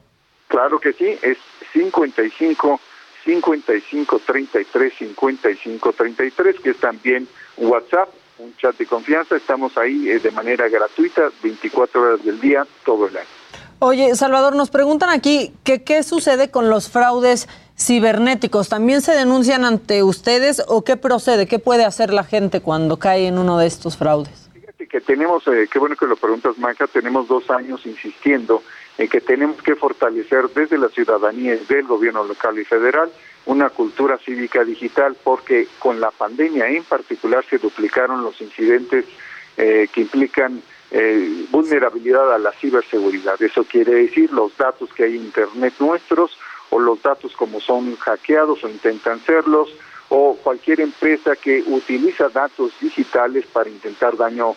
Claro 0.47 0.79
que 0.79 0.95
sí, 0.95 1.19
es 1.21 1.37
55 1.75 2.81
55 3.27 4.21
33 4.25 4.95
55 4.95 5.93
33, 5.93 6.61
que 6.61 6.71
es 6.71 6.79
también 6.79 7.29
WhatsApp, 7.59 8.09
un 8.39 8.55
chat 8.57 8.77
de 8.77 8.87
confianza. 8.87 9.37
Estamos 9.37 9.77
ahí 9.77 10.09
eh, 10.09 10.19
de 10.19 10.31
manera 10.31 10.69
gratuita, 10.69 11.31
24 11.43 12.01
horas 12.01 12.25
del 12.25 12.41
día, 12.41 12.67
todo 12.85 13.07
el 13.07 13.17
año. 13.17 13.27
Oye, 13.81 14.15
Salvador, 14.17 14.57
nos 14.57 14.71
preguntan 14.71 15.11
aquí 15.11 15.53
que 15.63 15.85
qué 15.85 16.03
sucede 16.03 16.51
con 16.51 16.69
los 16.69 16.89
fraudes 16.89 17.49
cibernéticos. 17.79 18.69
¿También 18.69 19.03
se 19.03 19.13
denuncian 19.13 19.65
ante 19.65 20.03
ustedes 20.03 20.63
o 20.67 20.83
qué 20.83 20.97
procede? 20.97 21.47
¿Qué 21.47 21.61
puede 21.61 21.85
hacer 21.85 22.13
la 22.13 22.25
gente 22.25 22.61
cuando 22.61 22.99
cae 22.99 23.29
en 23.29 23.39
uno 23.39 23.59
de 23.59 23.67
estos 23.67 23.97
fraudes? 23.97 24.51
Fíjate 24.53 24.89
que 24.89 25.01
tenemos, 25.01 25.47
eh, 25.47 25.69
qué 25.71 25.79
bueno 25.79 25.95
que 25.95 26.07
lo 26.07 26.17
preguntas, 26.17 26.59
Maca, 26.59 26.89
tenemos 26.89 27.29
dos 27.29 27.49
años 27.51 27.87
insistiendo 27.87 28.65
en 28.99 29.09
que 29.09 29.21
tenemos 29.21 29.63
que 29.63 29.77
fortalecer 29.77 30.49
desde 30.53 30.77
la 30.77 30.89
ciudadanía 30.89 31.55
y 31.55 31.65
del 31.67 31.87
gobierno 31.87 32.25
local 32.25 32.59
y 32.59 32.65
federal 32.65 33.11
una 33.49 33.71
cultura 33.71 34.19
cívica 34.19 34.63
digital, 34.63 35.17
porque 35.25 35.67
con 35.79 36.01
la 36.01 36.11
pandemia 36.11 36.69
en 36.69 36.85
particular 36.85 37.43
se 37.49 37.57
duplicaron 37.57 38.23
los 38.23 38.39
incidentes 38.43 39.07
eh, 39.57 39.89
que 39.91 40.03
implican 40.03 40.63
eh, 40.91 41.47
vulnerabilidad 41.51 42.35
a 42.35 42.39
la 42.39 42.53
ciberseguridad. 42.53 43.41
Eso 43.43 43.65
quiere 43.65 43.95
decir 43.95 44.31
los 44.33 44.55
datos 44.59 44.93
que 44.93 45.05
hay 45.05 45.17
en 45.17 45.25
Internet 45.25 45.73
nuestros 45.81 46.39
o 46.69 46.79
los 46.79 47.03
datos 47.03 47.35
como 47.37 47.59
son 47.59 47.97
hackeados 47.97 48.63
o 48.65 48.69
intentan 48.69 49.19
serlos 49.25 49.71
o 50.11 50.37
cualquier 50.43 50.81
empresa 50.81 51.35
que 51.35 51.65
utiliza 51.67 52.29
datos 52.29 52.73
digitales 52.81 53.47
para 53.47 53.71
intentar 53.71 54.15
daño 54.19 54.57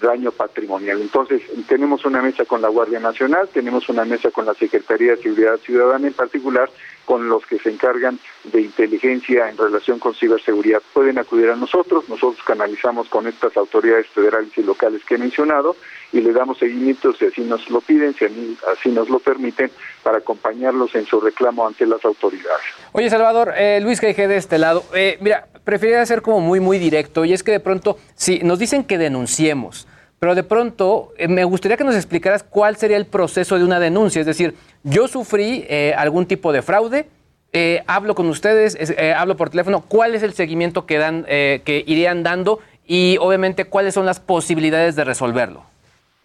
daño 0.00 0.30
patrimonial. 0.30 1.00
Entonces, 1.00 1.42
tenemos 1.68 2.04
una 2.04 2.22
mesa 2.22 2.44
con 2.44 2.62
la 2.62 2.68
Guardia 2.68 3.00
Nacional, 3.00 3.48
tenemos 3.52 3.88
una 3.88 4.04
mesa 4.04 4.30
con 4.30 4.46
la 4.46 4.54
Secretaría 4.54 5.12
de 5.12 5.22
Seguridad 5.22 5.58
Ciudadana 5.58 6.06
en 6.06 6.12
particular, 6.12 6.70
con 7.04 7.28
los 7.28 7.44
que 7.46 7.58
se 7.58 7.70
encargan 7.70 8.18
de 8.44 8.60
inteligencia 8.60 9.48
en 9.48 9.56
relación 9.56 9.98
con 9.98 10.14
ciberseguridad. 10.14 10.82
Pueden 10.92 11.18
acudir 11.18 11.50
a 11.50 11.56
nosotros, 11.56 12.08
nosotros 12.08 12.42
canalizamos 12.44 13.08
con 13.08 13.26
estas 13.26 13.56
autoridades 13.56 14.06
federales 14.08 14.56
y 14.56 14.62
locales 14.62 15.04
que 15.04 15.16
he 15.16 15.18
mencionado 15.18 15.76
y 16.12 16.20
le 16.20 16.32
damos 16.32 16.58
seguimiento 16.58 17.12
si 17.14 17.26
así 17.26 17.40
nos 17.42 17.68
lo 17.70 17.80
piden, 17.80 18.14
si 18.14 18.26
así 18.72 18.90
nos 18.90 19.08
lo 19.08 19.18
permiten, 19.18 19.70
para 20.02 20.18
acompañarlos 20.18 20.94
en 20.94 21.06
su 21.06 21.20
reclamo 21.20 21.66
ante 21.66 21.86
las 21.86 22.04
autoridades. 22.04 22.62
Oye, 22.92 23.08
Salvador, 23.08 23.54
eh, 23.56 23.80
Luis 23.82 24.00
G. 24.02 24.14
de 24.14 24.36
este 24.36 24.58
lado, 24.58 24.84
eh, 24.94 25.18
mira, 25.20 25.48
preferiría 25.64 26.04
ser 26.06 26.22
como 26.22 26.40
muy, 26.40 26.60
muy 26.60 26.78
directo 26.78 27.24
y 27.24 27.32
es 27.32 27.42
que 27.42 27.52
de 27.52 27.60
pronto, 27.60 27.98
si 28.14 28.40
nos 28.40 28.58
dicen 28.58 28.84
que 28.84 28.98
denunciemos, 28.98 29.86
pero 30.22 30.36
de 30.36 30.44
pronto 30.44 31.12
eh, 31.16 31.26
me 31.26 31.42
gustaría 31.42 31.76
que 31.76 31.82
nos 31.82 31.96
explicaras 31.96 32.44
cuál 32.44 32.76
sería 32.76 32.96
el 32.96 33.06
proceso 33.06 33.58
de 33.58 33.64
una 33.64 33.80
denuncia. 33.80 34.20
Es 34.20 34.26
decir, 34.26 34.54
yo 34.84 35.08
sufrí 35.08 35.64
eh, 35.68 35.94
algún 35.96 36.26
tipo 36.26 36.52
de 36.52 36.62
fraude, 36.62 37.08
eh, 37.52 37.82
hablo 37.88 38.14
con 38.14 38.28
ustedes, 38.28 38.78
hablo 39.16 39.36
por 39.36 39.50
teléfono, 39.50 39.82
cuál 39.82 40.14
es 40.14 40.22
el 40.22 40.32
seguimiento 40.32 40.86
que, 40.86 40.98
dan, 40.98 41.24
que 41.24 41.82
irían 41.88 42.22
dando 42.22 42.60
y 42.86 43.16
obviamente 43.20 43.64
cuáles 43.64 43.94
son 43.94 44.06
las 44.06 44.20
posibilidades 44.20 44.94
de 44.94 45.02
resolverlo. 45.02 45.71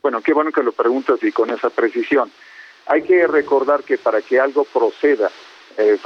Bueno, 0.01 0.21
qué 0.21 0.33
bueno 0.33 0.51
que 0.51 0.63
lo 0.63 0.71
preguntas 0.71 1.21
y 1.23 1.31
con 1.31 1.49
esa 1.49 1.69
precisión. 1.69 2.31
Hay 2.85 3.01
que 3.01 3.27
recordar 3.27 3.83
que 3.83 3.97
para 3.97 4.21
que 4.21 4.39
algo 4.39 4.63
proceda 4.63 5.29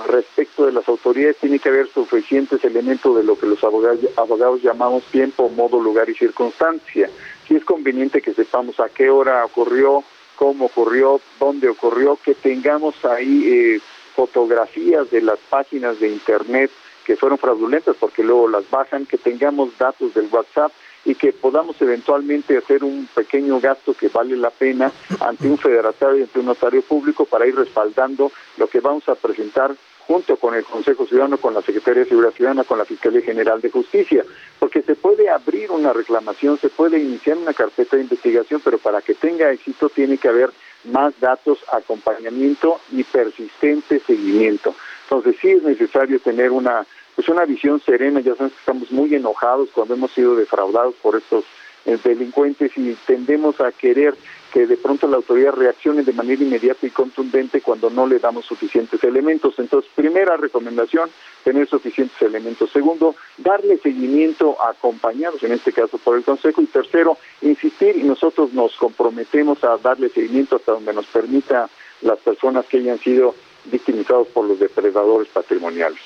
respecto 0.08 0.66
de 0.66 0.74
las 0.74 0.88
autoridades 0.90 1.38
tiene 1.38 1.60
que 1.60 1.70
haber 1.70 1.88
suficientes 1.88 2.64
elementos 2.66 3.16
de 3.16 3.24
lo 3.24 3.40
que 3.40 3.46
los 3.46 3.64
abogados, 3.64 4.00
abogados 4.18 4.62
llamamos 4.62 5.04
tiempo, 5.06 5.48
modo, 5.50 5.80
lugar 5.80 6.10
y 6.10 6.14
circunstancia 6.14 7.10
sí 7.52 7.58
es 7.58 7.66
conveniente 7.66 8.22
que 8.22 8.34
sepamos 8.34 8.80
a 8.80 8.88
qué 8.88 9.10
hora 9.10 9.44
ocurrió, 9.44 10.04
cómo 10.38 10.66
ocurrió, 10.66 11.20
dónde 11.38 11.68
ocurrió, 11.68 12.18
que 12.24 12.34
tengamos 12.34 13.04
ahí 13.04 13.44
eh, 13.46 13.82
fotografías 14.16 15.10
de 15.12 15.22
las 15.22 15.40
páginas 15.50 16.00
de 16.00 16.08
Internet 16.08 16.72
que 17.06 17.18
fueron 17.18 17.38
fraudulentas 17.38 17.96
porque 18.00 18.24
luego 18.24 18.48
las 18.48 18.70
bajan, 18.70 19.06
que 19.06 19.18
tengamos 19.18 19.78
datos 19.78 20.14
del 20.14 20.30
WhatsApp 20.32 20.72
y 21.06 21.16
que 21.16 21.34
podamos 21.34 21.82
eventualmente 21.82 22.58
hacer 22.58 22.84
un 22.84 23.08
pequeño 23.14 23.60
gasto 23.60 23.94
que 23.94 24.10
vale 24.10 24.36
la 24.38 24.52
pena 24.52 24.92
ante 25.20 25.48
un 25.48 25.58
federatario 25.58 26.20
y 26.20 26.24
ante 26.24 26.40
un 26.40 26.46
notario 26.46 26.82
público 26.82 27.26
para 27.26 27.48
ir 27.48 27.56
respaldando 27.56 28.32
lo 28.58 28.68
que 28.68 28.80
vamos 28.80 29.08
a 29.10 29.16
presentar 29.16 29.76
junto 30.08 30.36
con 30.36 30.54
el 30.56 30.66
Consejo 30.66 31.06
Ciudadano, 31.06 31.38
con 31.38 31.54
la 31.54 31.62
Secretaría 31.62 32.04
de 32.04 32.10
Seguridad 32.10 32.34
Ciudadana, 32.34 32.64
con 32.64 32.78
la 32.78 32.86
Fiscalía 32.86 33.22
General 33.22 33.62
de 33.62 33.70
Justicia, 33.70 34.26
porque 34.60 34.82
se 34.82 34.96
puede 34.96 35.30
abrir 35.30 35.72
una 35.72 35.94
reclamación, 35.94 36.58
se 36.58 36.70
puede 36.70 37.00
iniciar 37.00 37.38
una 37.38 37.54
carpeta 37.54 37.96
de 37.96 38.04
investigación, 38.04 38.62
pero 38.64 38.78
para 38.78 39.02
que 39.02 39.14
tenga 39.14 39.52
éxito 39.52 39.90
tiene 39.90 40.18
que 40.18 40.28
haber 40.28 40.50
más 40.86 41.18
datos, 41.20 41.60
acompañamiento 41.72 42.80
y 42.92 43.04
persistente 43.04 44.00
seguimiento. 44.00 44.76
Entonces 45.04 45.36
sí 45.42 45.50
es 45.50 45.64
necesario 45.64 46.20
tener 46.20 46.52
una 46.52 46.86
pues 47.16 47.28
una 47.30 47.46
visión 47.46 47.82
serena, 47.82 48.20
ya 48.20 48.34
sabemos 48.36 48.54
que 48.54 48.60
estamos 48.60 48.92
muy 48.92 49.14
enojados 49.14 49.70
cuando 49.74 49.94
hemos 49.94 50.12
sido 50.12 50.36
defraudados 50.36 50.96
por 51.02 51.16
estos 51.16 51.46
eh, 51.86 51.98
delincuentes 52.04 52.72
y 52.78 52.96
tendemos 53.08 53.60
a 53.60 53.72
querer 53.72 54.16
que 54.54 54.68
de 54.68 54.78
pronto 54.78 55.08
la 55.08 55.18
autoridad 55.18 55.54
reaccione 55.54 56.04
de 56.04 56.14
manera 56.14 56.44
inmediata 56.44 56.86
y 56.86 56.92
contundente 56.92 57.62
cuando 57.62 57.90
no 57.90 58.06
le 58.06 58.20
damos 58.20 58.46
suficientes 58.46 59.04
elementos. 59.04 59.56
Entonces, 59.58 59.90
primera 59.96 60.38
recomendación, 60.38 61.10
tener 61.44 61.68
suficientes 61.68 62.22
elementos. 62.22 62.70
Segundo, 62.70 63.16
darle 63.38 63.78
seguimiento 63.78 64.58
acompañados, 64.62 65.42
en 65.44 65.54
este 65.54 65.72
caso 65.72 65.98
por 65.98 66.18
el 66.18 66.24
Consejo. 66.24 66.62
Y 66.62 66.66
tercero, 66.66 67.18
insistir 67.42 67.96
y 67.98 68.04
nosotros 68.04 68.54
nos 68.54 68.76
comprometemos 68.76 69.64
a 69.64 69.78
darle 69.78 70.10
seguimiento 70.10 70.58
hasta 70.58 70.74
donde 70.74 70.94
nos 70.94 71.08
permita 71.08 71.70
las 72.02 72.20
personas 72.20 72.66
que 72.66 72.78
hayan 72.78 73.00
sido 73.00 73.34
victimizados 73.66 74.28
por 74.28 74.46
los 74.46 74.60
depredadores 74.60 75.30
patrimoniales. 75.30 76.00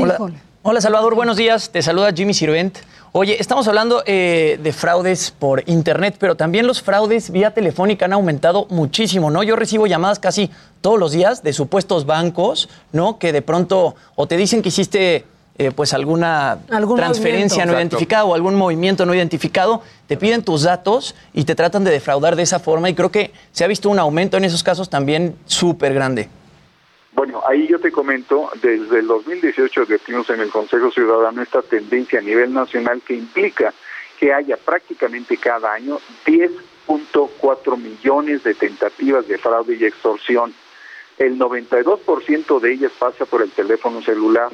Hola. 0.00 0.16
Hola 0.62 0.80
Salvador, 0.80 1.16
buenos 1.16 1.36
días. 1.36 1.70
Te 1.70 1.82
saluda 1.82 2.12
Jimmy 2.12 2.32
Sirvent. 2.32 2.78
Oye, 3.10 3.36
estamos 3.40 3.66
hablando 3.66 4.04
eh, 4.06 4.60
de 4.62 4.72
fraudes 4.72 5.32
por 5.32 5.64
internet, 5.66 6.14
pero 6.20 6.36
también 6.36 6.68
los 6.68 6.82
fraudes 6.82 7.30
vía 7.30 7.52
telefónica 7.52 8.04
han 8.04 8.12
aumentado 8.12 8.66
muchísimo, 8.70 9.28
¿no? 9.30 9.42
Yo 9.42 9.56
recibo 9.56 9.88
llamadas 9.88 10.20
casi 10.20 10.50
todos 10.82 11.00
los 11.00 11.10
días 11.10 11.42
de 11.42 11.52
supuestos 11.52 12.06
bancos, 12.06 12.68
¿no? 12.92 13.18
Que 13.18 13.32
de 13.32 13.42
pronto 13.42 13.96
o 14.14 14.28
te 14.28 14.36
dicen 14.36 14.62
que 14.62 14.68
hiciste 14.68 15.24
eh, 15.58 15.72
pues 15.72 15.92
alguna 15.94 16.58
transferencia 16.94 17.66
no 17.66 17.72
identificada 17.72 18.24
o 18.24 18.34
algún 18.34 18.54
movimiento 18.54 19.04
no 19.04 19.14
identificado, 19.14 19.82
te 20.06 20.16
piden 20.16 20.44
tus 20.44 20.62
datos 20.62 21.16
y 21.34 21.42
te 21.42 21.56
tratan 21.56 21.82
de 21.82 21.90
defraudar 21.90 22.36
de 22.36 22.44
esa 22.44 22.60
forma 22.60 22.88
y 22.88 22.94
creo 22.94 23.10
que 23.10 23.32
se 23.50 23.64
ha 23.64 23.66
visto 23.66 23.90
un 23.90 23.98
aumento 23.98 24.36
en 24.36 24.44
esos 24.44 24.62
casos 24.62 24.88
también 24.88 25.34
súper 25.46 25.92
grande. 25.92 26.28
Bueno, 27.18 27.42
ahí 27.48 27.66
yo 27.66 27.80
te 27.80 27.90
comento, 27.90 28.48
desde 28.62 29.00
el 29.00 29.08
2018 29.08 29.86
definimos 29.86 30.30
en 30.30 30.38
el 30.38 30.50
Consejo 30.50 30.92
Ciudadano 30.92 31.42
esta 31.42 31.62
tendencia 31.62 32.20
a 32.20 32.22
nivel 32.22 32.54
nacional 32.54 33.02
que 33.04 33.14
implica 33.14 33.74
que 34.20 34.32
haya 34.32 34.56
prácticamente 34.56 35.36
cada 35.36 35.72
año 35.72 35.98
10.4 36.24 37.76
millones 37.76 38.44
de 38.44 38.54
tentativas 38.54 39.26
de 39.26 39.36
fraude 39.36 39.74
y 39.74 39.84
extorsión. 39.84 40.54
El 41.18 41.40
92% 41.40 42.60
de 42.60 42.72
ellas 42.72 42.92
pasa 42.96 43.26
por 43.26 43.42
el 43.42 43.50
teléfono 43.50 44.00
celular 44.00 44.52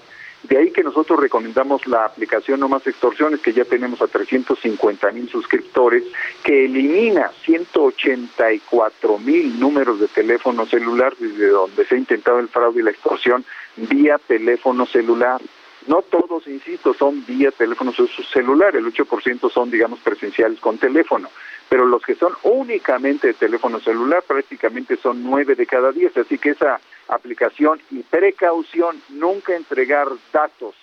de 0.48 0.58
ahí 0.58 0.70
que 0.70 0.82
nosotros 0.82 1.18
recomendamos 1.20 1.86
la 1.86 2.04
aplicación 2.04 2.60
No 2.60 2.68
Más 2.68 2.86
Extorsiones, 2.86 3.40
que 3.40 3.54
ya 3.54 3.64
tenemos 3.64 4.02
a 4.02 4.06
350 4.06 5.10
mil 5.12 5.28
suscriptores, 5.30 6.04
que 6.42 6.66
elimina 6.66 7.30
184 7.44 9.18
mil 9.18 9.58
números 9.58 10.00
de 10.00 10.08
teléfono 10.08 10.66
celular 10.66 11.14
desde 11.18 11.48
donde 11.48 11.86
se 11.86 11.94
ha 11.94 11.98
intentado 11.98 12.40
el 12.40 12.48
fraude 12.48 12.80
y 12.80 12.82
la 12.84 12.90
extorsión 12.90 13.44
vía 13.76 14.18
teléfono 14.26 14.84
celular. 14.84 15.40
No 15.86 16.02
todos, 16.02 16.46
insisto, 16.46 16.92
son 16.94 17.24
vía 17.26 17.50
teléfono 17.50 17.92
celular, 18.32 18.76
el 18.76 18.86
8% 18.86 19.50
son, 19.50 19.70
digamos, 19.70 19.98
presenciales 20.00 20.60
con 20.60 20.78
teléfono 20.78 21.30
pero 21.68 21.86
los 21.86 22.02
que 22.02 22.14
son 22.14 22.32
únicamente 22.42 23.28
de 23.28 23.34
teléfono 23.34 23.80
celular 23.80 24.22
prácticamente 24.26 24.96
son 24.96 25.24
nueve 25.24 25.54
de 25.54 25.66
cada 25.66 25.92
diez, 25.92 26.16
así 26.16 26.38
que 26.38 26.50
esa 26.50 26.78
aplicación 27.08 27.80
y 27.90 28.02
precaución, 28.02 29.00
nunca 29.08 29.54
entregar 29.54 30.08
datos 30.32 30.74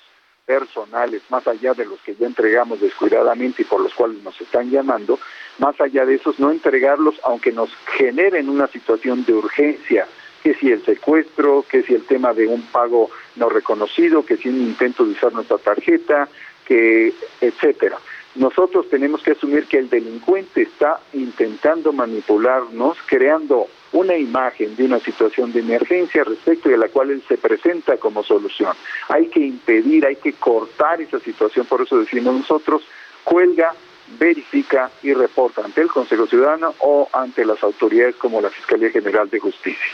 personales, 0.45 1.21
más 1.29 1.47
allá 1.47 1.73
de 1.73 1.85
los 1.85 1.99
que 2.01 2.15
ya 2.15 2.27
entregamos 2.27 2.81
descuidadamente 2.81 3.61
y 3.61 3.65
por 3.65 3.81
los 3.81 3.93
cuales 3.93 4.21
nos 4.23 4.39
están 4.41 4.69
llamando, 4.69 5.19
más 5.59 5.79
allá 5.79 6.05
de 6.05 6.15
esos, 6.15 6.39
no 6.39 6.51
entregarlos 6.51 7.15
aunque 7.23 7.51
nos 7.51 7.69
generen 7.97 8.49
una 8.49 8.67
situación 8.67 9.23
de 9.25 9.33
urgencia, 9.33 10.07
que 10.43 10.55
si 10.55 10.71
el 10.71 10.83
secuestro, 10.83 11.63
que 11.69 11.83
si 11.83 11.93
el 11.93 12.03
tema 12.05 12.33
de 12.33 12.47
un 12.47 12.63
pago 12.63 13.09
no 13.35 13.49
reconocido, 13.49 14.25
que 14.25 14.37
si 14.37 14.49
un 14.49 14.57
intento 14.57 15.05
de 15.05 15.11
usar 15.11 15.31
nuestra 15.33 15.57
tarjeta, 15.57 16.27
que 16.65 17.13
etcétera. 17.39 17.97
Nosotros 18.35 18.89
tenemos 18.89 19.21
que 19.21 19.31
asumir 19.31 19.65
que 19.65 19.77
el 19.77 19.89
delincuente 19.89 20.61
está 20.61 20.99
intentando 21.13 21.91
manipularnos, 21.91 22.97
creando 23.05 23.67
una 23.93 24.15
imagen 24.15 24.75
de 24.75 24.85
una 24.85 24.99
situación 24.99 25.51
de 25.51 25.59
emergencia 25.59 26.23
respecto 26.23 26.69
de 26.69 26.77
la 26.77 26.89
cual 26.89 27.11
él 27.11 27.23
se 27.27 27.37
presenta 27.37 27.97
como 27.97 28.23
solución. 28.23 28.73
Hay 29.09 29.27
que 29.27 29.39
impedir, 29.39 30.05
hay 30.05 30.15
que 30.15 30.33
cortar 30.33 31.01
esa 31.01 31.19
situación, 31.19 31.65
por 31.65 31.81
eso 31.81 31.97
decimos 31.99 32.33
nosotros, 32.33 32.83
cuelga, 33.23 33.73
verifica 34.19 34.89
y 35.03 35.13
reporta 35.13 35.63
ante 35.63 35.81
el 35.81 35.87
Consejo 35.89 36.27
Ciudadano 36.27 36.73
o 36.79 37.07
ante 37.13 37.45
las 37.45 37.61
autoridades 37.63 38.15
como 38.15 38.41
la 38.41 38.49
Fiscalía 38.49 38.89
General 38.89 39.29
de 39.29 39.39
Justicia. 39.39 39.85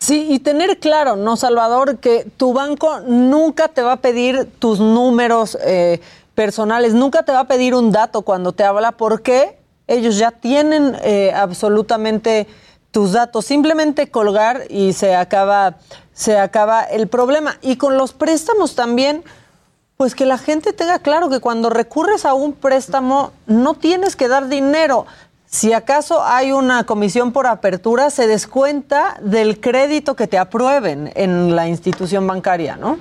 Sí, 0.00 0.26
y 0.30 0.40
tener 0.40 0.78
claro, 0.78 1.14
¿no, 1.14 1.36
Salvador? 1.36 2.00
Que 2.00 2.26
tu 2.36 2.52
banco 2.52 3.00
nunca 3.06 3.68
te 3.68 3.82
va 3.82 3.92
a 3.92 4.00
pedir 4.00 4.46
tus 4.58 4.80
números. 4.80 5.56
Eh, 5.64 6.00
personales. 6.34 6.94
Nunca 6.94 7.22
te 7.24 7.32
va 7.32 7.40
a 7.40 7.46
pedir 7.46 7.74
un 7.74 7.92
dato 7.92 8.22
cuando 8.22 8.52
te 8.52 8.64
habla 8.64 8.92
porque 8.92 9.56
ellos 9.86 10.18
ya 10.18 10.30
tienen 10.30 10.96
eh, 11.02 11.32
absolutamente 11.34 12.46
tus 12.92 13.12
datos. 13.12 13.44
Simplemente 13.44 14.10
colgar 14.10 14.62
y 14.70 14.92
se 14.92 15.16
acaba, 15.16 15.78
se 16.12 16.38
acaba 16.38 16.84
el 16.84 17.08
problema. 17.08 17.56
Y 17.60 17.76
con 17.76 17.98
los 17.98 18.12
préstamos 18.12 18.76
también, 18.76 19.24
pues 19.96 20.14
que 20.14 20.26
la 20.26 20.38
gente 20.38 20.72
tenga 20.72 21.00
claro 21.00 21.28
que 21.28 21.40
cuando 21.40 21.70
recurres 21.70 22.24
a 22.24 22.34
un 22.34 22.52
préstamo 22.52 23.32
no 23.46 23.74
tienes 23.74 24.14
que 24.14 24.28
dar 24.28 24.48
dinero. 24.48 25.06
Si 25.46 25.74
acaso 25.74 26.24
hay 26.24 26.52
una 26.52 26.84
comisión 26.84 27.32
por 27.32 27.46
apertura, 27.46 28.08
se 28.08 28.26
descuenta 28.26 29.18
del 29.20 29.60
crédito 29.60 30.16
que 30.16 30.26
te 30.26 30.38
aprueben 30.38 31.12
en 31.14 31.54
la 31.54 31.68
institución 31.68 32.26
bancaria, 32.26 32.76
¿no? 32.76 32.98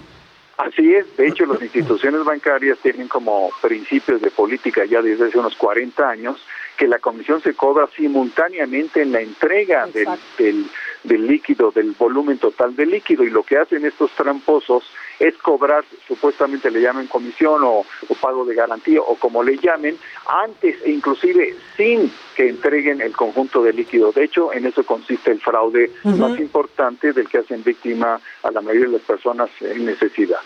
Así 0.58 0.94
es, 0.94 1.06
de 1.18 1.28
hecho 1.28 1.46
las 1.46 1.62
instituciones 1.62 2.24
bancarias 2.24 2.78
tienen 2.84 3.08
como 3.08 3.50
principios 3.62 4.22
de 4.22 4.30
política 4.30 4.84
ya 4.86 5.02
desde 5.02 5.28
hace 5.28 5.40
unos 5.40 5.56
40 5.56 6.08
años 6.08 6.38
que 6.82 6.88
la 6.88 6.98
comisión 6.98 7.40
se 7.44 7.54
cobra 7.54 7.88
simultáneamente 7.96 9.04
en 9.04 9.12
la 9.12 9.22
entrega 9.22 9.86
del, 9.86 10.66
del 11.04 11.28
líquido, 11.28 11.70
del 11.70 11.92
volumen 11.92 12.40
total 12.40 12.76
del 12.76 12.90
líquido. 12.90 13.24
Y 13.24 13.30
lo 13.30 13.44
que 13.44 13.60
hacen 13.60 13.86
estos 13.86 14.10
tramposos 14.14 14.84
es 15.20 15.38
cobrar, 15.38 15.84
supuestamente 16.08 16.72
le 16.72 16.82
llaman 16.82 17.06
comisión 17.06 17.62
o, 17.64 17.86
pago 18.20 18.46
de 18.46 18.56
garantía 18.56 19.00
o 19.00 19.14
como 19.14 19.44
le 19.44 19.58
llamen, 19.58 19.96
antes 20.28 20.76
e 20.84 20.90
inclusive 20.90 21.56
sin 21.78 22.12
que 22.36 22.50
entreguen 22.50 23.00
el 23.00 23.16
conjunto 23.16 23.62
de 23.62 23.74
líquido. 23.74 24.12
De 24.12 24.24
hecho, 24.24 24.52
en 24.52 24.66
eso 24.66 24.84
consiste 24.84 25.30
el 25.30 25.40
fraude 25.40 25.92
más 26.04 26.40
importante 26.40 27.14
del 27.14 27.30
que 27.30 27.38
hacen 27.38 27.64
víctima 27.64 28.20
a 28.42 28.50
la 28.50 28.62
mayoría 28.62 28.88
de 28.88 28.94
las 28.94 29.04
personas 29.04 29.52
en 29.60 29.86
necesidad. 29.86 30.40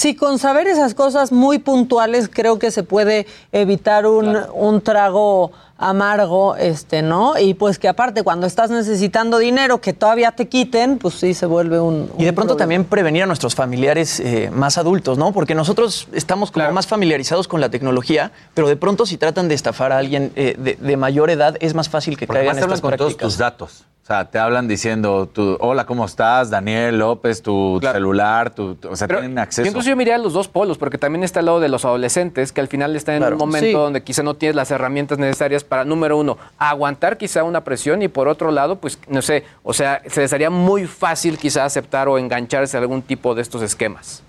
Sí, 0.00 0.14
con 0.14 0.38
saber 0.38 0.68
esas 0.68 0.94
cosas 0.94 1.32
muy 1.32 1.58
puntuales 1.58 2.30
creo 2.32 2.60
que 2.60 2.70
se 2.70 2.84
puede 2.84 3.26
evitar 3.50 4.06
un, 4.06 4.38
un 4.54 4.80
trago 4.80 5.50
amargo, 5.78 6.56
este, 6.56 7.02
¿no? 7.02 7.38
Y 7.38 7.54
pues 7.54 7.78
que 7.78 7.88
aparte 7.88 8.24
cuando 8.24 8.46
estás 8.46 8.70
necesitando 8.70 9.38
dinero 9.38 9.80
que 9.80 9.92
todavía 9.92 10.32
te 10.32 10.48
quiten, 10.48 10.98
pues 10.98 11.14
sí 11.14 11.34
se 11.34 11.46
vuelve 11.46 11.78
un... 11.78 12.10
y 12.18 12.24
de 12.24 12.32
pronto 12.32 12.56
también 12.56 12.84
prevenir 12.84 13.22
a 13.22 13.26
nuestros 13.26 13.54
familiares 13.54 14.18
eh, 14.18 14.50
más 14.52 14.76
adultos, 14.76 15.18
¿no? 15.18 15.32
Porque 15.32 15.54
nosotros 15.54 16.08
estamos 16.12 16.50
como 16.50 16.70
más 16.72 16.88
familiarizados 16.88 17.46
con 17.46 17.60
la 17.60 17.70
tecnología, 17.70 18.32
pero 18.54 18.68
de 18.68 18.76
pronto 18.76 19.06
si 19.06 19.16
tratan 19.16 19.46
de 19.46 19.54
estafar 19.54 19.92
a 19.92 19.98
alguien 19.98 20.32
eh, 20.34 20.76
de, 20.80 20.96
mayor 20.96 21.30
edad 21.30 21.56
es 21.60 21.74
más 21.74 21.88
fácil 21.88 22.16
que 22.16 22.26
caigan 22.26 22.58
estas 22.58 22.80
con 22.80 22.96
todos 22.96 23.16
tus 23.16 23.38
datos. 23.38 23.84
O 24.08 24.10
sea, 24.10 24.24
te 24.24 24.38
hablan 24.38 24.66
diciendo, 24.68 25.28
tu, 25.30 25.58
hola, 25.60 25.84
¿cómo 25.84 26.06
estás? 26.06 26.48
Daniel 26.48 26.98
López, 26.98 27.42
tu 27.42 27.78
celular, 27.82 28.48
tu, 28.48 28.78
o 28.88 28.96
sea, 28.96 29.06
tienen 29.06 29.38
acceso. 29.38 29.68
Incluso 29.68 29.90
yo 29.90 29.96
miré 29.96 30.14
a 30.14 30.18
los 30.18 30.32
dos 30.32 30.48
polos, 30.48 30.78
porque 30.78 30.96
también 30.96 31.24
está 31.24 31.40
el 31.40 31.46
lado 31.46 31.60
de 31.60 31.68
los 31.68 31.84
adolescentes, 31.84 32.52
que 32.52 32.62
al 32.62 32.68
final 32.68 32.96
están 32.96 33.22
en 33.22 33.32
un 33.34 33.38
momento 33.38 33.80
donde 33.80 34.02
quizá 34.02 34.22
no 34.22 34.32
tienes 34.32 34.56
las 34.56 34.70
herramientas 34.70 35.18
necesarias 35.18 35.62
para, 35.68 35.84
número 35.84 36.16
uno, 36.16 36.38
aguantar 36.58 37.18
quizá 37.18 37.44
una 37.44 37.62
presión 37.62 38.02
y 38.02 38.08
por 38.08 38.28
otro 38.28 38.50
lado, 38.50 38.76
pues, 38.76 38.98
no 39.08 39.22
sé, 39.22 39.44
o 39.62 39.72
sea, 39.72 40.02
se 40.06 40.20
les 40.20 40.32
haría 40.32 40.50
muy 40.50 40.86
fácil 40.86 41.38
quizá 41.38 41.64
aceptar 41.64 42.08
o 42.08 42.18
engancharse 42.18 42.76
a 42.76 42.80
algún 42.80 43.02
tipo 43.02 43.34
de 43.34 43.42
estos 43.42 43.62
esquemas. 43.62 44.22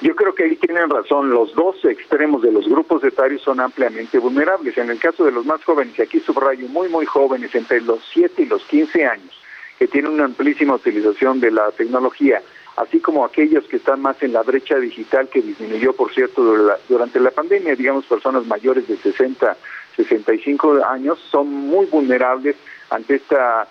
Yo 0.00 0.14
creo 0.14 0.34
que 0.34 0.44
ahí 0.44 0.56
tienen 0.56 0.90
razón, 0.90 1.30
los 1.30 1.54
dos 1.54 1.76
extremos 1.84 2.42
de 2.42 2.52
los 2.52 2.68
grupos 2.68 3.02
etarios 3.04 3.42
son 3.42 3.60
ampliamente 3.60 4.18
vulnerables. 4.18 4.76
En 4.76 4.90
el 4.90 4.98
caso 4.98 5.24
de 5.24 5.32
los 5.32 5.46
más 5.46 5.64
jóvenes, 5.64 5.98
y 5.98 6.02
aquí 6.02 6.20
subrayo 6.20 6.68
muy, 6.68 6.88
muy 6.88 7.06
jóvenes, 7.06 7.54
entre 7.54 7.80
los 7.80 8.00
7 8.12 8.42
y 8.42 8.46
los 8.46 8.62
15 8.64 9.06
años, 9.06 9.40
que 9.78 9.88
tienen 9.88 10.12
una 10.12 10.24
amplísima 10.24 10.74
utilización 10.74 11.40
de 11.40 11.50
la 11.50 11.70
tecnología, 11.70 12.42
así 12.76 13.00
como 13.00 13.24
aquellos 13.24 13.64
que 13.64 13.76
están 13.76 14.02
más 14.02 14.22
en 14.22 14.32
la 14.32 14.42
brecha 14.42 14.76
digital 14.76 15.28
que 15.28 15.42
disminuyó, 15.42 15.92
por 15.92 16.12
cierto, 16.12 16.42
durante 16.88 17.20
la 17.20 17.30
pandemia, 17.30 17.74
digamos, 17.74 18.04
personas 18.04 18.46
mayores 18.46 18.86
de 18.88 18.96
60, 18.96 19.56
65 19.96 20.84
años, 20.84 21.18
son 21.30 21.48
muy 21.50 21.86
vulnerables 21.86 22.56
ante 22.90 23.16
esta 23.16 23.68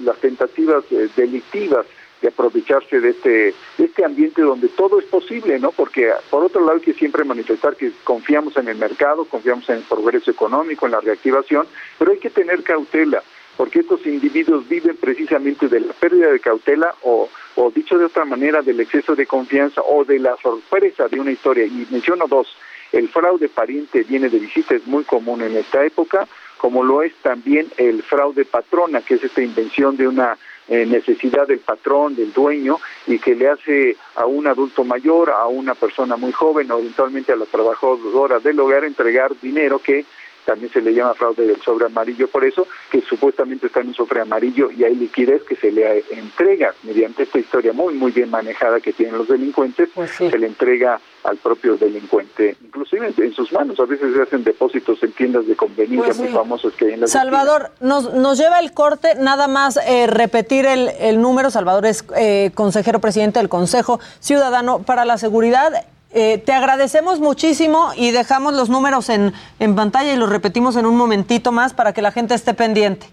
las 0.00 0.16
tentativas 0.18 0.84
eh, 0.90 1.08
delictivas 1.14 1.86
de 2.20 2.28
aprovecharse 2.28 3.00
de 3.00 3.10
este, 3.10 3.54
este 3.78 4.04
ambiente 4.04 4.42
donde 4.42 4.68
todo 4.68 4.98
es 4.98 5.06
posible, 5.06 5.58
¿no? 5.58 5.72
Porque 5.72 6.12
por 6.28 6.44
otro 6.44 6.60
lado 6.60 6.74
hay 6.74 6.80
que 6.80 6.92
siempre 6.92 7.24
manifestar 7.24 7.76
que 7.76 7.92
confiamos 8.04 8.56
en 8.56 8.68
el 8.68 8.76
mercado, 8.76 9.24
confiamos 9.24 9.68
en 9.70 9.76
el 9.76 9.82
progreso 9.82 10.30
económico, 10.30 10.86
en 10.86 10.92
la 10.92 11.00
reactivación, 11.00 11.66
pero 11.98 12.10
hay 12.10 12.18
que 12.18 12.28
tener 12.28 12.62
cautela, 12.62 13.22
porque 13.56 13.80
estos 13.80 14.04
individuos 14.06 14.68
viven 14.68 14.96
precisamente 14.96 15.68
de 15.68 15.80
la 15.80 15.92
pérdida 15.94 16.30
de 16.30 16.40
cautela 16.40 16.94
o, 17.02 17.28
o 17.56 17.70
dicho 17.70 17.96
de 17.96 18.04
otra 18.04 18.26
manera, 18.26 18.60
del 18.60 18.80
exceso 18.80 19.14
de 19.14 19.26
confianza 19.26 19.80
o 19.80 20.04
de 20.04 20.18
la 20.18 20.36
sorpresa 20.42 21.08
de 21.08 21.20
una 21.20 21.30
historia. 21.30 21.64
Y 21.64 21.86
menciono 21.90 22.26
dos, 22.28 22.54
el 22.92 23.08
fraude 23.08 23.48
pariente 23.48 24.02
viene 24.02 24.28
de 24.28 24.38
visita, 24.38 24.74
es 24.74 24.86
muy 24.86 25.04
común 25.04 25.42
en 25.42 25.56
esta 25.56 25.84
época, 25.84 26.26
como 26.58 26.84
lo 26.84 27.02
es 27.02 27.14
también 27.22 27.68
el 27.78 28.02
fraude 28.02 28.44
patrona, 28.44 29.00
que 29.00 29.14
es 29.14 29.24
esta 29.24 29.42
invención 29.42 29.96
de 29.96 30.06
una 30.06 30.36
eh, 30.68 30.84
necesidad 30.86 31.48
del 31.48 31.60
patrón, 31.60 32.14
del 32.14 32.32
dueño, 32.32 32.78
y 33.06 33.18
que 33.18 33.34
le 33.34 33.48
hace 33.48 33.96
a 34.14 34.26
un 34.26 34.46
adulto 34.46 34.84
mayor, 34.84 35.30
a 35.30 35.46
una 35.46 35.74
persona 35.74 36.16
muy 36.16 36.32
joven 36.32 36.70
o 36.70 36.78
eventualmente 36.78 37.32
a 37.32 37.36
la 37.36 37.46
trabajadora 37.46 38.38
del 38.40 38.60
hogar 38.60 38.84
entregar 38.84 39.32
dinero 39.40 39.80
que 39.80 40.04
también 40.44 40.72
se 40.72 40.80
le 40.80 40.94
llama 40.94 41.14
fraude 41.14 41.46
del 41.46 41.60
sobre 41.62 41.86
amarillo 41.86 42.28
por 42.28 42.44
eso, 42.44 42.66
que 42.90 43.00
supuestamente 43.02 43.66
está 43.66 43.80
en 43.80 43.88
un 43.88 43.94
sobre 43.94 44.20
amarillo 44.20 44.70
y 44.70 44.84
hay 44.84 44.94
liquidez 44.94 45.42
que 45.42 45.56
se 45.56 45.70
le 45.70 46.04
entrega 46.10 46.74
mediante 46.82 47.24
esta 47.24 47.38
historia 47.38 47.72
muy, 47.72 47.94
muy 47.94 48.12
bien 48.12 48.30
manejada 48.30 48.80
que 48.80 48.92
tienen 48.92 49.18
los 49.18 49.28
delincuentes, 49.28 49.88
pues 49.94 50.10
se 50.10 50.38
le 50.38 50.46
entrega 50.46 51.00
al 51.24 51.36
propio 51.36 51.76
delincuente, 51.76 52.56
inclusive 52.62 53.12
en 53.16 53.32
sus 53.32 53.52
manos. 53.52 53.78
A 53.78 53.84
veces 53.84 54.14
se 54.14 54.22
hacen 54.22 54.42
depósitos 54.44 55.02
en 55.02 55.12
tiendas 55.12 55.46
de 55.46 55.54
conveniencia 55.54 56.14
pues 56.14 56.18
muy 56.18 56.28
famosos 56.28 56.72
que 56.74 56.86
hay 56.86 56.92
en 56.94 57.00
la 57.00 57.06
Salvador, 57.06 57.72
nos, 57.80 58.14
nos 58.14 58.38
lleva 58.38 58.58
el 58.60 58.72
corte, 58.72 59.14
nada 59.16 59.48
más 59.48 59.78
eh, 59.86 60.06
repetir 60.06 60.66
el, 60.66 60.88
el, 60.98 61.20
número. 61.20 61.50
Salvador 61.50 61.86
es 61.86 62.04
eh, 62.16 62.50
consejero 62.54 63.00
presidente 63.00 63.38
del 63.38 63.48
Consejo 63.48 64.00
Ciudadano 64.20 64.82
para 64.82 65.04
la 65.04 65.18
Seguridad. 65.18 65.84
Eh, 66.12 66.38
te 66.38 66.52
agradecemos 66.52 67.20
muchísimo 67.20 67.92
y 67.96 68.10
dejamos 68.10 68.54
los 68.54 68.68
números 68.68 69.08
en, 69.08 69.32
en 69.58 69.74
pantalla 69.76 70.12
y 70.12 70.16
los 70.16 70.28
repetimos 70.28 70.76
en 70.76 70.86
un 70.86 70.96
momentito 70.96 71.52
más 71.52 71.72
para 71.72 71.92
que 71.92 72.02
la 72.02 72.10
gente 72.10 72.34
esté 72.34 72.54
pendiente. 72.54 73.06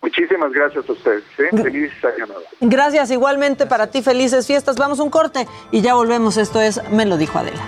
Muchísimas 0.00 0.52
gracias 0.52 0.88
a 0.88 0.92
ustedes. 0.92 1.24
¿eh? 1.38 1.48
Felices 1.50 1.92
Gracias 2.60 3.10
igualmente 3.10 3.66
para 3.66 3.88
ti, 3.88 4.02
felices 4.02 4.46
fiestas. 4.46 4.76
Vamos 4.76 5.00
un 5.00 5.10
corte 5.10 5.48
y 5.72 5.80
ya 5.80 5.94
volvemos. 5.94 6.36
Esto 6.36 6.60
es 6.60 6.80
Me 6.90 7.04
lo 7.04 7.16
dijo 7.16 7.38
Adela. 7.38 7.62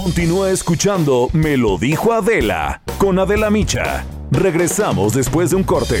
Continúa 0.00 0.50
escuchando 0.50 1.28
Me 1.32 1.56
lo 1.56 1.76
dijo 1.76 2.12
Adela 2.12 2.80
con 2.98 3.18
Adela 3.18 3.50
Micha. 3.50 4.04
Regresamos 4.30 5.12
después 5.14 5.50
de 5.50 5.56
un 5.56 5.64
corte. 5.64 6.00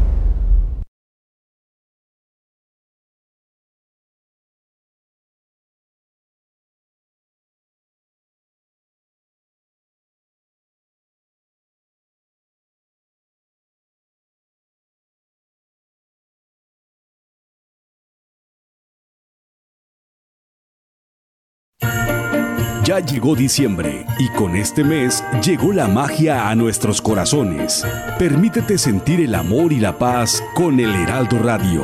Ya 22.91 22.99
llegó 22.99 23.37
diciembre 23.37 24.05
y 24.19 24.27
con 24.27 24.53
este 24.53 24.83
mes 24.83 25.23
llegó 25.41 25.71
la 25.71 25.87
magia 25.87 26.49
a 26.49 26.55
nuestros 26.55 27.01
corazones. 27.01 27.85
Permítete 28.19 28.77
sentir 28.77 29.21
el 29.21 29.33
amor 29.33 29.71
y 29.71 29.79
la 29.79 29.97
paz 29.97 30.43
con 30.55 30.77
el 30.77 30.93
Heraldo 30.93 31.39
Radio. 31.39 31.83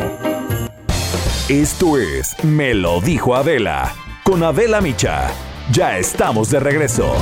Esto 1.48 1.98
es 1.98 2.36
Me 2.44 2.74
lo 2.74 3.00
dijo 3.00 3.38
Adela 3.38 3.96
con 4.26 4.44
Adela 4.44 4.82
Micha. 4.82 5.32
Ya 5.72 5.98
estamos 5.98 6.50
de 6.50 6.60
regreso. 6.60 7.16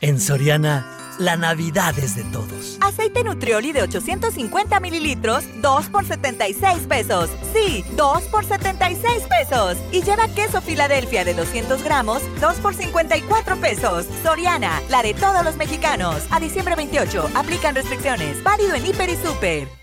En 0.00 0.18
Soriana 0.18 1.01
la 1.22 1.36
Navidad 1.36 1.98
es 1.98 2.16
de 2.16 2.24
todos. 2.24 2.78
Aceite 2.80 3.24
Nutrioli 3.24 3.72
de 3.72 3.82
850 3.82 4.80
mililitros, 4.80 5.44
2 5.60 5.86
por 5.86 6.04
76 6.04 6.86
pesos. 6.88 7.30
Sí, 7.52 7.84
2 7.96 8.22
por 8.24 8.44
76 8.44 9.22
pesos. 9.28 9.78
Y 9.92 10.02
lleva 10.02 10.28
queso 10.28 10.60
Filadelfia 10.60 11.24
de 11.24 11.34
200 11.34 11.82
gramos, 11.82 12.22
2 12.40 12.56
por 12.56 12.74
54 12.74 13.56
pesos. 13.56 14.06
Soriana, 14.22 14.82
la 14.88 15.02
de 15.02 15.14
todos 15.14 15.44
los 15.44 15.56
mexicanos. 15.56 16.16
A 16.30 16.40
diciembre 16.40 16.74
28, 16.74 17.30
aplican 17.34 17.74
restricciones. 17.74 18.42
Válido 18.42 18.74
en 18.74 18.86
Hiper 18.86 19.10
y 19.10 19.16
Super. 19.16 19.81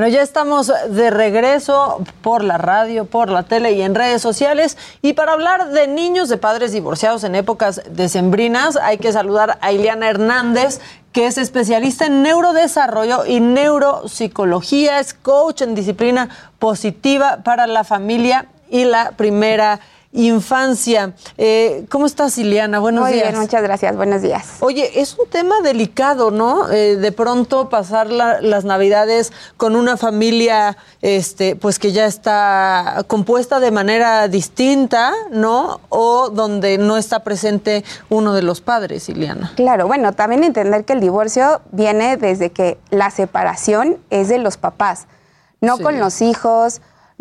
Bueno, 0.00 0.14
ya 0.14 0.22
estamos 0.22 0.72
de 0.88 1.10
regreso 1.10 2.02
por 2.22 2.42
la 2.42 2.56
radio, 2.56 3.04
por 3.04 3.28
la 3.28 3.42
tele 3.42 3.72
y 3.72 3.82
en 3.82 3.94
redes 3.94 4.22
sociales. 4.22 4.78
Y 5.02 5.12
para 5.12 5.34
hablar 5.34 5.72
de 5.72 5.88
niños 5.88 6.30
de 6.30 6.38
padres 6.38 6.72
divorciados 6.72 7.22
en 7.22 7.34
épocas 7.34 7.82
decembrinas, 7.90 8.76
hay 8.76 8.96
que 8.96 9.12
saludar 9.12 9.58
a 9.60 9.72
Ileana 9.72 10.08
Hernández, 10.08 10.80
que 11.12 11.26
es 11.26 11.36
especialista 11.36 12.06
en 12.06 12.22
neurodesarrollo 12.22 13.26
y 13.26 13.40
neuropsicología, 13.40 15.00
es 15.00 15.12
coach 15.12 15.60
en 15.60 15.74
disciplina 15.74 16.30
positiva 16.58 17.40
para 17.44 17.66
la 17.66 17.84
familia 17.84 18.46
y 18.70 18.84
la 18.84 19.10
primera 19.10 19.80
infancia. 20.12 21.14
Eh, 21.38 21.84
¿Cómo 21.88 22.06
estás, 22.06 22.36
Ileana? 22.38 22.78
Buenos 22.80 23.04
Muy 23.04 23.12
días. 23.12 23.28
bien, 23.30 23.40
muchas 23.40 23.62
gracias. 23.62 23.96
Buenos 23.96 24.22
días. 24.22 24.56
Oye, 24.60 25.00
es 25.00 25.16
un 25.18 25.28
tema 25.28 25.60
delicado, 25.62 26.30
¿no? 26.30 26.68
Eh, 26.70 26.96
de 26.96 27.12
pronto 27.12 27.68
pasar 27.68 28.08
la- 28.10 28.40
las 28.40 28.64
Navidades 28.64 29.32
con 29.56 29.76
una 29.76 29.96
familia, 29.96 30.76
este, 31.00 31.54
pues 31.56 31.78
que 31.78 31.92
ya 31.92 32.06
está 32.06 33.04
compuesta 33.06 33.60
de 33.60 33.70
manera 33.70 34.26
distinta, 34.28 35.12
¿no? 35.30 35.80
O 35.88 36.30
donde 36.30 36.78
no 36.78 36.96
está 36.96 37.20
presente 37.22 37.84
uno 38.08 38.32
de 38.34 38.42
los 38.42 38.60
padres, 38.60 39.08
Ileana. 39.08 39.52
Claro, 39.56 39.86
bueno, 39.86 40.12
también 40.12 40.44
entender 40.44 40.84
que 40.84 40.92
el 40.92 41.00
divorcio 41.00 41.60
viene 41.70 42.16
desde 42.16 42.50
que 42.50 42.78
la 42.90 43.10
separación 43.10 43.98
es 44.10 44.28
de 44.28 44.38
los 44.38 44.56
papás, 44.56 45.06
no 45.60 45.76
Sí. 45.76 45.82
con 45.82 46.00
los 46.00 46.20
hijos, 46.20 46.80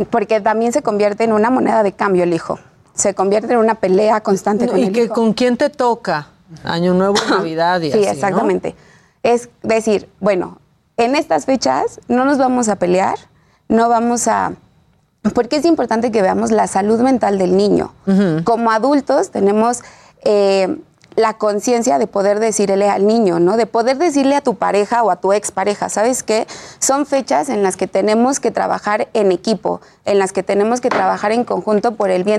porque 0.09 0.39
también 0.41 0.71
se 0.71 0.81
convierte 0.81 1.23
en 1.23 1.33
una 1.33 1.49
moneda 1.49 1.83
de 1.83 1.91
cambio 1.91 2.23
el 2.23 2.33
hijo. 2.33 2.57
Se 2.99 3.13
convierte 3.13 3.53
en 3.53 3.59
una 3.59 3.75
pelea 3.75 4.21
constante 4.21 4.65
No, 4.65 4.71
con 4.73 4.79
y 4.81 4.83
el 4.83 4.91
que 4.93 5.03
hijo. 5.05 5.13
con 5.13 5.33
quién 5.33 5.55
te 5.57 5.69
toca, 5.69 6.27
Año 6.63 6.93
Nuevo, 6.93 7.15
Navidad 7.29 7.79
y 7.81 7.91
Sí, 7.91 7.97
así, 7.99 8.05
¿no? 8.05 8.11
exactamente. 8.11 8.75
Es 9.23 9.49
decir, 9.63 10.09
bueno, 10.19 10.59
en 10.97 11.15
estas 11.15 11.45
fechas 11.45 12.01
no 12.07 12.25
nos 12.25 12.37
vamos 12.37 12.67
a 12.69 12.75
pelear, 12.75 13.15
no 13.69 13.87
vamos 13.89 14.27
a... 14.27 14.53
Porque 15.33 15.57
es 15.57 15.65
importante 15.65 16.11
que 16.11 16.21
veamos 16.21 16.51
la 16.51 16.67
salud 16.67 16.99
mental 17.01 17.37
del 17.37 17.55
niño. 17.57 17.93
Como 18.45 18.71
adultos 18.71 19.31
tenemos 19.31 19.81
eh, 20.23 20.77
la 21.15 21.33
conciencia 21.33 21.99
de 21.99 22.07
poder 22.07 22.39
decirle 22.39 22.89
al 22.89 23.05
niño, 23.05 23.39
¿no? 23.39 23.57
De 23.57 23.65
poder 23.65 23.97
decirle 23.97 24.35
a 24.37 24.41
tu 24.41 24.55
pareja 24.55 25.03
o 25.03 25.11
a 25.11 25.17
tu 25.17 25.33
expareja, 25.33 25.89
¿sabes 25.89 26.23
qué? 26.23 26.47
Son 26.79 27.05
fechas 27.05 27.49
en 27.49 27.63
las 27.63 27.75
que 27.75 27.87
tenemos 27.87 28.39
que 28.39 28.51
trabajar 28.51 29.09
en 29.13 29.31
equipo, 29.33 29.81
en 30.05 30.19
las 30.19 30.31
que 30.31 30.41
tenemos 30.43 30.79
que 30.81 30.89
trabajar 30.89 31.31
en 31.33 31.43
conjunto 31.43 31.95
por 31.95 32.09
el 32.09 32.23
bien 32.23 32.38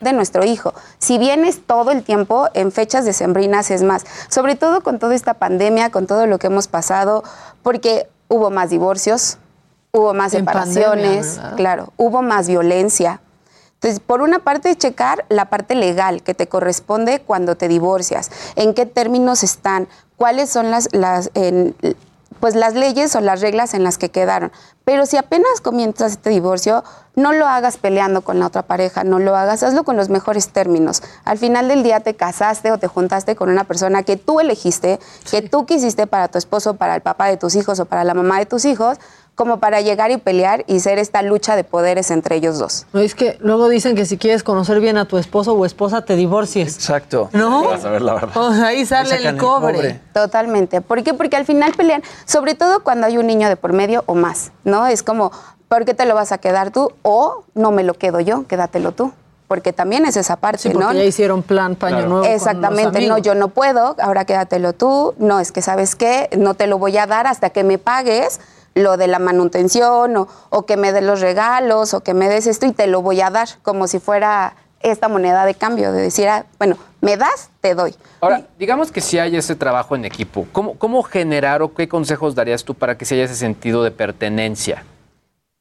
De 0.00 0.12
nuestro 0.12 0.44
hijo. 0.44 0.74
Si 0.98 1.18
vienes 1.18 1.60
todo 1.66 1.90
el 1.90 2.02
tiempo 2.02 2.48
en 2.54 2.72
fechas 2.72 3.04
decembrinas 3.04 3.70
es 3.70 3.82
más, 3.82 4.04
sobre 4.28 4.56
todo 4.56 4.82
con 4.82 4.98
toda 4.98 5.14
esta 5.14 5.34
pandemia, 5.34 5.90
con 5.90 6.06
todo 6.06 6.26
lo 6.26 6.38
que 6.38 6.46
hemos 6.48 6.68
pasado, 6.68 7.22
porque 7.62 8.08
hubo 8.28 8.50
más 8.50 8.70
divorcios, 8.70 9.38
hubo 9.92 10.14
más 10.14 10.34
En 10.34 10.40
separaciones, 10.40 11.40
claro, 11.56 11.92
hubo 11.96 12.22
más 12.22 12.48
violencia. 12.48 13.20
Entonces, 13.74 13.98
por 14.00 14.20
una 14.20 14.40
parte, 14.40 14.76
checar 14.76 15.24
la 15.30 15.46
parte 15.46 15.74
legal 15.74 16.22
que 16.22 16.34
te 16.34 16.46
corresponde 16.48 17.20
cuando 17.22 17.56
te 17.56 17.66
divorcias, 17.66 18.30
en 18.56 18.74
qué 18.74 18.84
términos 18.84 19.42
están, 19.42 19.88
cuáles 20.16 20.50
son 20.50 20.70
las, 20.70 20.88
las, 20.92 21.30
en- 21.34 21.74
pues 22.40 22.54
las 22.54 22.74
leyes 22.74 23.14
o 23.14 23.20
las 23.20 23.40
reglas 23.40 23.74
en 23.74 23.84
las 23.84 23.98
que 23.98 24.10
quedaron. 24.10 24.50
Pero 24.84 25.06
si 25.06 25.16
apenas 25.16 25.60
comienzas 25.62 26.12
este 26.12 26.30
divorcio, 26.30 26.82
no 27.14 27.32
lo 27.32 27.46
hagas 27.46 27.76
peleando 27.76 28.22
con 28.22 28.40
la 28.40 28.46
otra 28.46 28.62
pareja, 28.62 29.04
no 29.04 29.18
lo 29.18 29.36
hagas, 29.36 29.62
hazlo 29.62 29.84
con 29.84 29.96
los 29.96 30.08
mejores 30.08 30.48
términos. 30.48 31.02
Al 31.24 31.38
final 31.38 31.68
del 31.68 31.82
día 31.82 32.00
te 32.00 32.14
casaste 32.14 32.72
o 32.72 32.78
te 32.78 32.86
juntaste 32.86 33.36
con 33.36 33.50
una 33.50 33.64
persona 33.64 34.02
que 34.02 34.16
tú 34.16 34.40
elegiste, 34.40 34.98
que 35.30 35.42
tú 35.42 35.66
quisiste 35.66 36.06
para 36.06 36.28
tu 36.28 36.38
esposo, 36.38 36.74
para 36.74 36.94
el 36.94 37.02
papá 37.02 37.26
de 37.26 37.36
tus 37.36 37.54
hijos 37.54 37.78
o 37.78 37.84
para 37.84 38.04
la 38.04 38.14
mamá 38.14 38.38
de 38.38 38.46
tus 38.46 38.64
hijos, 38.64 38.98
como 39.40 39.58
para 39.58 39.80
llegar 39.80 40.10
y 40.10 40.18
pelear 40.18 40.64
y 40.66 40.80
ser 40.80 40.98
esta 40.98 41.22
lucha 41.22 41.56
de 41.56 41.64
poderes 41.64 42.10
entre 42.10 42.36
ellos 42.36 42.58
dos. 42.58 42.84
No, 42.92 43.00
es 43.00 43.14
que 43.14 43.38
luego 43.40 43.70
dicen 43.70 43.96
que 43.96 44.04
si 44.04 44.18
quieres 44.18 44.42
conocer 44.42 44.80
bien 44.80 44.98
a 44.98 45.06
tu 45.06 45.16
esposo 45.16 45.54
o 45.54 45.64
esposa, 45.64 46.04
te 46.04 46.14
divorcies. 46.14 46.74
Exacto. 46.74 47.30
¿No? 47.32 47.64
Vas 47.64 47.82
a 47.86 47.88
ver 47.90 48.02
la 48.02 48.12
verdad. 48.12 48.36
O 48.36 48.52
sea, 48.52 48.66
ahí 48.66 48.84
sale 48.84 49.16
el 49.16 49.38
cobre. 49.38 49.98
Totalmente. 50.12 50.82
¿Por 50.82 51.02
qué? 51.02 51.14
Porque 51.14 51.36
al 51.38 51.46
final 51.46 51.72
pelean, 51.74 52.02
sobre 52.26 52.54
todo 52.54 52.84
cuando 52.84 53.06
hay 53.06 53.16
un 53.16 53.26
niño 53.26 53.48
de 53.48 53.56
por 53.56 53.72
medio 53.72 54.04
o 54.04 54.14
más, 54.14 54.52
¿no? 54.64 54.86
Es 54.86 55.02
como, 55.02 55.32
¿por 55.68 55.86
qué 55.86 55.94
te 55.94 56.04
lo 56.04 56.14
vas 56.14 56.32
a 56.32 56.36
quedar 56.38 56.70
tú? 56.70 56.92
O 57.00 57.44
no 57.54 57.70
me 57.70 57.82
lo 57.82 57.94
quedo 57.94 58.20
yo, 58.20 58.46
quédatelo 58.46 58.92
tú. 58.92 59.10
Porque 59.48 59.72
también 59.72 60.04
es 60.04 60.18
esa 60.18 60.36
parte, 60.36 60.58
Sí, 60.64 60.68
porque 60.68 60.84
¿no? 60.86 60.92
ya 60.92 61.02
hicieron 61.04 61.42
plan 61.42 61.76
paño 61.76 61.94
Claro. 61.96 62.08
nuevo. 62.10 62.24
con 62.26 62.34
Exactamente, 62.34 63.00
los 63.00 63.08
no, 63.08 63.16
yo 63.16 63.34
no 63.34 63.48
puedo, 63.48 63.96
ahora 64.02 64.26
quédatelo 64.26 64.74
tú. 64.74 65.14
No, 65.16 65.40
es 65.40 65.50
que 65.50 65.62
sabes 65.62 65.96
qué, 65.96 66.28
no 66.36 66.52
te 66.52 66.66
lo 66.66 66.76
voy 66.76 66.98
a 66.98 67.06
dar 67.06 67.26
hasta 67.26 67.48
que 67.48 67.64
me 67.64 67.78
pagues 67.78 68.38
lo 68.74 68.96
de 68.96 69.06
la 69.06 69.18
manutención 69.18 70.16
o, 70.16 70.28
o 70.50 70.66
que 70.66 70.76
me 70.76 70.92
des 70.92 71.02
los 71.02 71.20
regalos 71.20 71.94
o 71.94 72.00
que 72.00 72.14
me 72.14 72.28
des 72.28 72.46
esto 72.46 72.66
y 72.66 72.72
te 72.72 72.86
lo 72.86 73.02
voy 73.02 73.20
a 73.20 73.30
dar, 73.30 73.48
como 73.62 73.86
si 73.86 73.98
fuera 73.98 74.54
esta 74.80 75.08
moneda 75.08 75.44
de 75.44 75.54
cambio, 75.54 75.92
de 75.92 76.02
decir, 76.02 76.28
ah, 76.28 76.46
bueno, 76.58 76.76
me 77.00 77.16
das, 77.16 77.50
te 77.60 77.74
doy. 77.74 77.94
Ahora, 78.20 78.42
digamos 78.58 78.90
que 78.90 79.00
si 79.00 79.18
hay 79.18 79.36
ese 79.36 79.54
trabajo 79.54 79.94
en 79.94 80.04
equipo, 80.04 80.46
¿cómo, 80.52 80.78
¿cómo 80.78 81.02
generar 81.02 81.62
o 81.62 81.74
qué 81.74 81.88
consejos 81.88 82.34
darías 82.34 82.64
tú 82.64 82.74
para 82.74 82.96
que 82.96 83.04
se 83.04 83.14
haya 83.14 83.24
ese 83.24 83.36
sentido 83.36 83.82
de 83.82 83.90
pertenencia? 83.90 84.84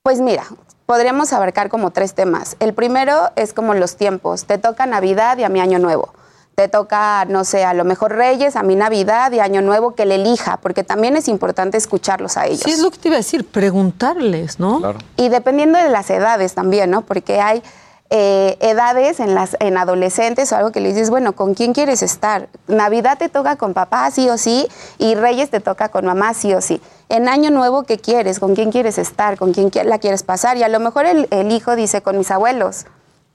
Pues 0.04 0.22
mira, 0.22 0.46
podríamos 0.86 1.34
abarcar 1.34 1.70
como 1.70 1.92
tres 1.92 2.14
temas. 2.14 2.56
El 2.60 2.74
primero 2.74 3.32
es 3.36 3.54
como 3.54 3.74
los 3.74 3.98
tiempos. 3.98 4.46
Te 4.46 4.58
toca 4.58 4.86
Navidad 4.86 5.38
y 5.38 5.44
a 5.44 5.50
mi 5.50 5.60
Año 5.60 5.80
Nuevo. 5.80 6.14
Te 6.60 6.68
toca, 6.68 7.24
no 7.24 7.46
sé, 7.46 7.64
a 7.64 7.74
lo 7.74 7.86
mejor 7.86 8.12
Reyes, 8.18 8.58
a 8.58 8.64
mi 8.64 8.76
Navidad 8.76 9.32
y 9.32 9.40
Año 9.40 9.62
Nuevo 9.62 9.96
que 9.96 10.06
le 10.06 10.16
elija, 10.16 10.58
porque 10.58 10.84
también 10.84 11.16
es 11.16 11.30
importante 11.30 11.78
escucharlos 11.78 12.36
a 12.36 12.48
ellos. 12.48 12.64
Sí, 12.66 12.72
es 12.72 12.80
lo 12.82 12.92
que 12.92 12.98
te 12.98 13.08
iba 13.08 13.16
a 13.16 13.20
decir, 13.20 13.48
preguntarles, 13.48 14.60
¿no? 14.60 14.82
Y 15.16 15.30
dependiendo 15.30 15.80
de 15.80 15.88
las 15.88 16.10
edades 16.10 16.56
también, 16.56 16.90
¿no? 16.92 17.04
Porque 17.04 17.40
hay 17.40 17.64
eh, 18.10 18.58
edades 18.60 19.22
en 19.22 19.36
las 19.36 19.56
en 19.62 19.78
adolescentes 19.78 20.52
o 20.52 20.58
algo 20.58 20.74
que 20.74 20.82
le 20.82 20.90
dices, 20.90 21.10
bueno, 21.10 21.32
¿con 21.34 21.54
quién 21.54 21.72
quieres 21.74 22.04
estar? 22.04 22.50
Navidad 22.68 23.18
te 23.18 23.30
toca 23.30 23.56
con 23.56 23.74
papá, 23.74 24.12
sí 24.12 24.28
o 24.30 24.38
sí, 24.38 24.68
y 24.98 25.16
Reyes 25.16 25.50
te 25.52 25.62
toca 25.62 25.88
con 25.88 26.06
mamá, 26.06 26.34
sí 26.34 26.54
o 26.54 26.60
sí. 26.60 26.82
En 27.08 27.30
Año 27.30 27.52
Nuevo, 27.52 27.84
¿qué 27.84 28.00
quieres? 28.00 28.38
¿Con 28.42 28.54
quién 28.54 28.70
quieres 28.74 28.98
estar? 28.98 29.38
¿Con 29.38 29.54
quién 29.54 29.72
qui- 29.72 29.84
la 29.86 30.00
quieres 30.00 30.24
pasar? 30.24 30.58
Y 30.58 30.64
a 30.64 30.68
lo 30.68 30.82
mejor 30.82 31.06
el, 31.06 31.30
el 31.32 31.54
hijo 31.54 31.78
dice, 31.78 32.02
con 32.02 32.18
mis 32.18 32.32
abuelos. 32.32 32.86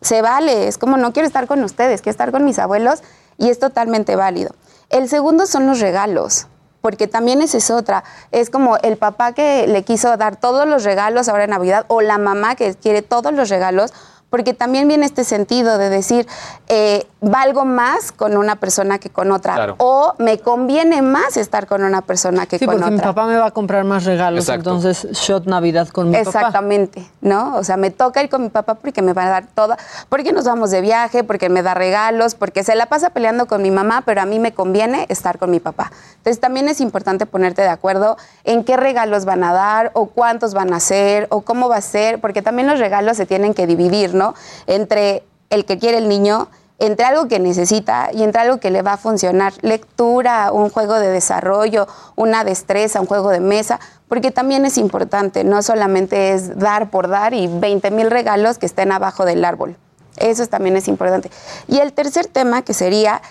Se 0.04 0.20
vale, 0.20 0.68
es 0.68 0.76
como 0.76 0.98
no 0.98 1.14
quiero 1.14 1.26
estar 1.26 1.46
con 1.46 1.64
ustedes, 1.64 2.02
quiero 2.02 2.10
estar 2.10 2.30
con 2.30 2.44
mis 2.44 2.58
abuelos 2.58 3.02
y 3.38 3.48
es 3.48 3.58
totalmente 3.58 4.16
válido. 4.16 4.54
El 4.90 5.08
segundo 5.08 5.46
son 5.46 5.66
los 5.66 5.80
regalos 5.80 6.46
porque 6.82 7.08
también 7.08 7.40
esa 7.40 7.56
es 7.56 7.70
otra. 7.70 8.04
Es 8.30 8.50
como 8.50 8.76
el 8.76 8.98
papá 8.98 9.32
que 9.32 9.66
le 9.66 9.84
quiso 9.84 10.14
dar 10.18 10.36
todos 10.36 10.68
los 10.68 10.84
regalos 10.84 11.30
ahora 11.30 11.44
en 11.44 11.50
Navidad 11.50 11.86
o 11.88 12.02
la 12.02 12.18
mamá 12.18 12.54
que 12.54 12.74
quiere 12.74 13.00
todos 13.00 13.32
los 13.32 13.48
regalos, 13.48 13.94
porque 14.30 14.52
también 14.54 14.88
viene 14.88 15.06
este 15.06 15.22
sentido 15.24 15.78
de 15.78 15.88
decir, 15.90 16.26
eh, 16.68 17.06
valgo 17.20 17.64
más 17.64 18.10
con 18.10 18.36
una 18.36 18.56
persona 18.56 18.98
que 18.98 19.08
con 19.08 19.30
otra, 19.30 19.54
Claro. 19.54 19.76
o 19.78 20.14
me 20.18 20.38
conviene 20.40 21.02
más 21.02 21.36
estar 21.36 21.66
con 21.66 21.84
una 21.84 22.02
persona 22.02 22.46
que 22.46 22.58
Sí, 22.58 22.66
con 22.66 22.74
porque 22.76 22.90
mi 22.90 22.96
otra. 22.96 23.14
papá 23.14 23.26
me 23.28 23.36
va 23.36 23.46
a 23.46 23.50
comprar 23.52 23.84
más 23.84 24.04
regalos, 24.04 24.40
Exacto. 24.48 24.70
entonces 24.70 25.06
shot 25.12 25.46
Navidad 25.46 25.88
con 25.88 26.10
mi 26.10 26.16
papá. 26.16 26.28
Exactamente, 26.28 27.06
¿no? 27.20 27.54
O 27.56 27.62
sea, 27.64 27.76
me 27.76 27.90
toca 27.90 28.22
ir 28.22 28.28
con 28.28 28.42
mi 28.42 28.48
papá 28.48 28.74
porque 28.74 29.02
me 29.02 29.12
va 29.12 29.24
a 29.26 29.30
dar 29.30 29.46
toda, 29.54 29.78
porque 30.08 30.32
nos 30.32 30.44
vamos 30.46 30.70
de 30.70 30.80
viaje, 30.80 31.22
porque 31.22 31.48
me 31.48 31.62
da 31.62 31.74
regalos, 31.74 32.34
porque 32.34 32.64
se 32.64 32.74
la 32.74 32.86
pasa 32.86 33.10
peleando 33.10 33.46
con 33.46 33.62
mi 33.62 33.70
mamá, 33.70 34.02
pero 34.04 34.20
a 34.20 34.26
mí 34.26 34.38
me 34.40 34.52
conviene 34.52 35.06
estar 35.10 35.38
con 35.38 35.50
mi 35.50 35.60
papá. 35.60 35.92
Entonces 36.16 36.40
también 36.40 36.68
es 36.68 36.80
importante 36.80 37.26
ponerte 37.26 37.62
de 37.62 37.68
acuerdo 37.68 38.16
en 38.44 38.64
qué 38.64 38.76
regalos 38.76 39.24
van 39.26 39.44
a 39.44 39.52
dar 39.52 39.90
o 39.94 40.06
cuántos 40.06 40.54
van 40.54 40.72
a 40.72 40.76
hacer 40.76 41.26
o 41.30 41.42
cómo 41.42 41.68
va 41.68 41.76
a 41.76 41.80
ser, 41.82 42.20
porque 42.20 42.42
también 42.42 42.66
los 42.68 42.78
regalos 42.80 43.16
se 43.16 43.26
tienen 43.26 43.54
que 43.54 43.66
dividir, 43.66 44.14
¿no? 44.14 44.23
Entre 44.66 45.24
el 45.50 45.66
que 45.66 45.78
quiere 45.78 45.98
el 45.98 46.08
niño 46.08 46.48
entre 46.78 47.06
algo 47.06 47.28
que 47.28 47.38
necesita 47.38 48.10
y 48.12 48.22
entre 48.22 48.42
algo 48.42 48.58
que 48.58 48.70
le 48.70 48.82
va 48.82 48.94
a 48.94 48.96
funcionar. 48.96 49.52
Lectura, 49.62 50.50
un 50.52 50.70
juego 50.70 50.94
de 50.94 51.08
desarrollo, 51.08 51.86
una 52.16 52.44
destreza, 52.44 53.00
un 53.00 53.06
juego 53.06 53.30
de 53.30 53.40
mesa, 53.40 53.78
porque 54.08 54.30
también 54.30 54.64
es 54.66 54.76
importante, 54.76 55.44
no 55.44 55.62
solamente 55.62 56.32
es 56.32 56.58
dar 56.58 56.90
por 56.90 57.08
dar 57.08 57.34
y 57.34 57.46
20 57.46 57.90
mil 57.90 58.10
regalos 58.10 58.58
que 58.58 58.66
estén 58.66 58.92
abajo 58.92 59.24
del 59.24 59.44
árbol. 59.44 59.76
Eso 60.16 60.46
también 60.46 60.76
es 60.76 60.88
importante. 60.88 61.30
Y 61.68 61.78
el 61.78 61.92
tercer 61.92 62.26
tema 62.26 62.62
que 62.62 62.74
sería 62.74 63.22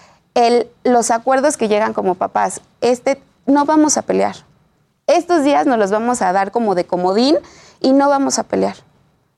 los 0.84 1.12
acuerdos 1.12 1.58
que 1.58 1.68
llegan 1.68 1.94
como 1.94 2.16
papás. 2.16 2.62
Este, 2.82 3.22
no 3.46 3.66
vamos 3.66 3.98
a 3.98 4.02
pelear. 4.02 4.36
Estos 5.06 5.44
días 5.44 5.66
nos 5.66 5.78
los 5.78 5.92
vamos 5.92 6.22
a 6.22 6.32
dar 6.34 6.52
como 6.52 6.76
de 6.76 6.86
comodín 6.86 7.38
y 7.82 7.94
no 7.94 8.10
vamos 8.10 8.40
a 8.40 8.44
pelear. 8.44 8.76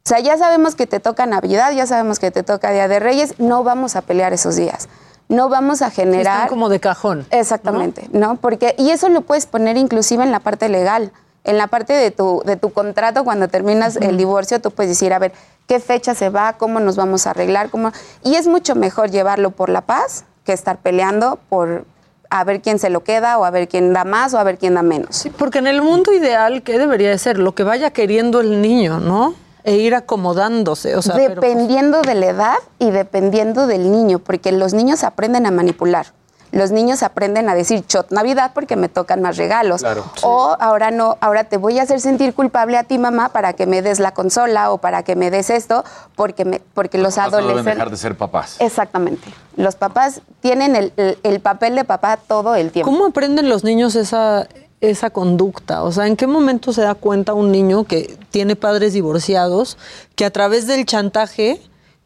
O 0.05 0.07
sea, 0.07 0.19
ya 0.19 0.37
sabemos 0.37 0.75
que 0.75 0.85
te 0.85 0.99
toca 0.99 1.25
Navidad, 1.25 1.71
ya 1.71 1.87
sabemos 1.87 2.19
que 2.19 2.29
te 2.29 2.43
toca 2.43 2.69
Día 2.69 2.87
de 2.87 2.99
Reyes, 2.99 3.39
no 3.39 3.63
vamos 3.63 3.95
a 3.95 4.03
pelear 4.03 4.33
esos 4.33 4.55
días. 4.55 4.87
No 5.29 5.49
vamos 5.49 5.81
a 5.81 5.89
generar... 5.89 6.35
Están 6.35 6.49
como 6.49 6.69
de 6.69 6.79
cajón. 6.79 7.25
Exactamente, 7.31 8.07
¿no? 8.11 8.35
Porque, 8.35 8.75
y 8.77 8.91
eso 8.91 9.09
lo 9.09 9.21
puedes 9.21 9.47
poner 9.47 9.77
inclusive 9.77 10.23
en 10.23 10.31
la 10.31 10.41
parte 10.41 10.69
legal. 10.69 11.11
En 11.43 11.57
la 11.57 11.65
parte 11.65 11.93
de 11.93 12.11
tu, 12.11 12.43
de 12.45 12.55
tu 12.55 12.71
contrato, 12.71 13.23
cuando 13.23 13.47
terminas 13.47 13.95
el 13.95 14.15
divorcio, 14.15 14.61
tú 14.61 14.69
puedes 14.69 14.91
decir, 14.91 15.11
a 15.11 15.17
ver, 15.17 15.31
¿qué 15.67 15.79
fecha 15.79 16.13
se 16.13 16.29
va? 16.29 16.53
¿Cómo 16.53 16.79
nos 16.79 16.97
vamos 16.97 17.25
a 17.25 17.31
arreglar? 17.31 17.71
¿Cómo? 17.71 17.91
Y 18.23 18.35
es 18.35 18.45
mucho 18.45 18.75
mejor 18.75 19.09
llevarlo 19.09 19.49
por 19.49 19.69
la 19.69 19.81
paz 19.81 20.25
que 20.43 20.53
estar 20.53 20.77
peleando 20.77 21.39
por 21.49 21.83
a 22.29 22.43
ver 22.43 22.61
quién 22.61 22.77
se 22.77 22.91
lo 22.91 23.03
queda 23.03 23.39
o 23.39 23.45
a 23.45 23.49
ver 23.49 23.67
quién 23.67 23.91
da 23.91 24.03
más 24.03 24.35
o 24.35 24.37
a 24.37 24.43
ver 24.43 24.59
quién 24.59 24.75
da 24.75 24.83
menos. 24.83 25.15
Sí, 25.15 25.31
porque 25.31 25.57
en 25.57 25.65
el 25.65 25.81
mundo 25.81 26.13
ideal, 26.13 26.61
¿qué 26.61 26.77
debería 26.77 27.09
de 27.09 27.17
ser? 27.17 27.39
Lo 27.39 27.55
que 27.55 27.63
vaya 27.63 27.89
queriendo 27.89 28.39
el 28.39 28.61
niño, 28.61 28.99
¿no? 28.99 29.33
E 29.65 29.75
ir 29.77 29.95
acomodándose. 29.95 30.95
O 30.95 31.01
sea, 31.01 31.15
pero, 31.15 31.35
pues, 31.35 31.49
dependiendo 31.53 32.01
de 32.01 32.15
la 32.15 32.25
edad 32.27 32.55
y 32.79 32.91
dependiendo 32.91 33.67
del 33.67 33.91
niño, 33.91 34.19
porque 34.19 34.51
los 34.51 34.73
niños 34.73 35.03
aprenden 35.03 35.45
a 35.45 35.51
manipular. 35.51 36.07
Los 36.51 36.71
niños 36.71 37.03
aprenden 37.03 37.49
a 37.49 37.55
decir 37.55 37.85
chot 37.85 38.11
Navidad 38.11 38.51
porque 38.53 38.77
me 38.77 38.87
tocan 38.87 39.21
más 39.21 39.35
regalos. 39.35 39.83
O 40.21 40.55
ahora 40.59 40.89
no, 40.91 41.17
ahora 41.19 41.43
te 41.43 41.57
voy 41.57 41.79
a 41.79 41.81
hacer 41.83 41.99
sentir 41.99 42.33
culpable 42.33 42.77
a 42.77 42.83
ti, 42.83 42.97
mamá, 42.97 43.29
para 43.29 43.51
que 43.53 43.65
me 43.65 43.81
des 43.81 43.99
la 43.99 44.13
consola 44.13 44.71
o 44.71 44.77
para 44.77 45.03
que 45.03 45.17
me 45.17 45.31
des 45.31 45.49
esto, 45.49 45.83
porque 46.15 46.45
me, 46.45 46.61
porque 46.73 46.97
los 46.97 47.15
Papás 47.15 47.31
no 47.31 47.37
deben 47.39 47.49
adolescentes. 47.49 47.75
dejar 47.75 47.89
de 47.91 47.97
ser 47.97 48.15
papás. 48.17 48.55
Exactamente. 48.59 49.33
Los 49.57 49.75
papás 49.75 50.21
tienen 50.39 50.77
el, 50.77 50.93
el- 50.95 51.17
el 51.23 51.39
papel 51.41 51.75
de 51.75 51.83
papá 51.83 52.17
todo 52.25 52.55
el 52.55 52.71
tiempo. 52.71 52.89
¿Cómo 52.89 53.05
aprenden 53.07 53.49
los 53.49 53.65
niños 53.65 53.95
esa, 53.95 54.47
esa 54.89 55.09
conducta? 55.09 55.83
O 55.83 55.91
sea, 55.91 56.07
¿en 56.07 56.15
qué 56.15 56.27
momento 56.27 56.73
se 56.73 56.81
da 56.81 56.95
cuenta 56.95 57.33
un 57.33 57.51
niño 57.51 57.83
que 57.85 58.17
tiene 58.31 58.55
padres 58.55 58.93
divorciados 58.93 59.77
que 60.15 60.25
a 60.25 60.31
través 60.31 60.67
del 60.67 60.85
chantaje 60.85 61.61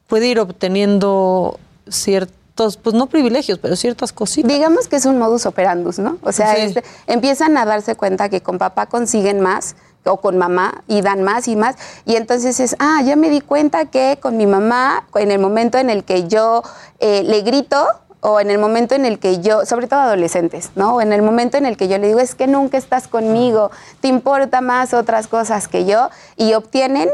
puede 0.07 0.27
ir 0.27 0.39
obteniendo 0.39 1.59
ciertos, 1.87 2.77
pues 2.77 2.95
no 2.95 3.07
privilegios, 3.07 3.59
pero 3.59 3.75
ciertas 3.75 4.11
cositas? 4.13 4.51
Digamos 4.51 4.87
que 4.87 4.95
es 4.97 5.05
un 5.05 5.17
modus 5.19 5.45
operandus, 5.45 5.99
¿no? 5.99 6.17
O 6.23 6.31
sea, 6.31 6.55
Sí. 6.55 6.61
este, 6.61 6.83
empiezan 7.07 7.57
a 7.57 7.65
darse 7.65 7.95
cuenta 7.95 8.29
que 8.29 8.41
con 8.41 8.57
papá 8.57 8.87
consiguen 8.87 9.39
más 9.39 9.75
o 10.05 10.17
con 10.17 10.37
mamá 10.37 10.83
y 10.87 11.01
dan 11.01 11.23
más 11.23 11.47
y 11.47 11.55
más. 11.55 11.75
Y 12.05 12.15
entonces 12.15 12.59
es, 12.59 12.75
ah, 12.79 13.01
ya 13.03 13.15
me 13.15 13.29
di 13.29 13.41
cuenta 13.41 13.85
que 13.85 14.17
con 14.21 14.37
mi 14.37 14.47
mamá, 14.47 15.05
en 15.15 15.29
el 15.31 15.39
momento 15.39 15.77
en 15.77 15.89
el 15.89 16.03
que 16.03 16.27
yo 16.27 16.63
eh, 16.99 17.23
le 17.23 17.41
grito 17.41 17.85
o 18.21 18.39
en 18.39 18.51
el 18.51 18.57
momento 18.57 18.95
en 18.95 19.05
el 19.05 19.17
que 19.17 19.39
yo, 19.39 19.65
sobre 19.65 19.87
todo 19.87 19.99
adolescentes, 20.01 20.71
¿no? 20.75 20.95
O 20.95 21.01
en 21.01 21.13
el 21.13 21.21
momento 21.21 21.57
en 21.57 21.65
el 21.65 21.77
que 21.77 21.87
yo 21.87 21.97
le 21.97 22.07
digo, 22.07 22.19
es 22.19 22.35
que 22.35 22.47
nunca 22.47 22.77
estás 22.77 23.07
conmigo, 23.07 23.71
te 24.01 24.09
importa 24.09 24.59
más 24.61 24.93
otras 24.93 25.27
cosas 25.27 25.67
que 25.67 25.85
yo, 25.85 26.09
y 26.35 26.53
obtienen, 26.53 27.09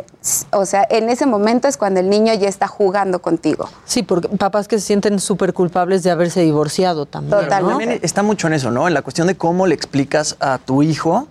o 0.51 0.65
sea, 0.65 0.85
en 0.89 1.09
ese 1.09 1.25
momento 1.25 1.67
es 1.67 1.77
cuando 1.77 1.99
el 1.99 2.09
niño 2.09 2.33
ya 2.33 2.47
está 2.47 2.67
jugando 2.67 3.21
contigo. 3.21 3.69
Sí, 3.85 4.01
porque 4.01 4.29
papás 4.29 4.67
que 4.67 4.79
se 4.79 4.85
sienten 4.87 5.19
súper 5.19 5.53
culpables 5.53 6.01
de 6.01 6.09
haberse 6.09 6.41
divorciado 6.41 7.05
también. 7.05 7.39
¿no? 7.39 7.47
También 7.47 7.99
está 8.01 8.23
mucho 8.23 8.47
en 8.47 8.53
eso, 8.53 8.71
¿no? 8.71 8.87
En 8.87 8.93
la 8.93 9.03
cuestión 9.03 9.27
de 9.27 9.37
cómo 9.37 9.67
le 9.67 9.75
explicas 9.75 10.37
a 10.39 10.57
tu 10.57 10.81
hijo 10.81 11.27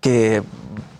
que 0.00 0.42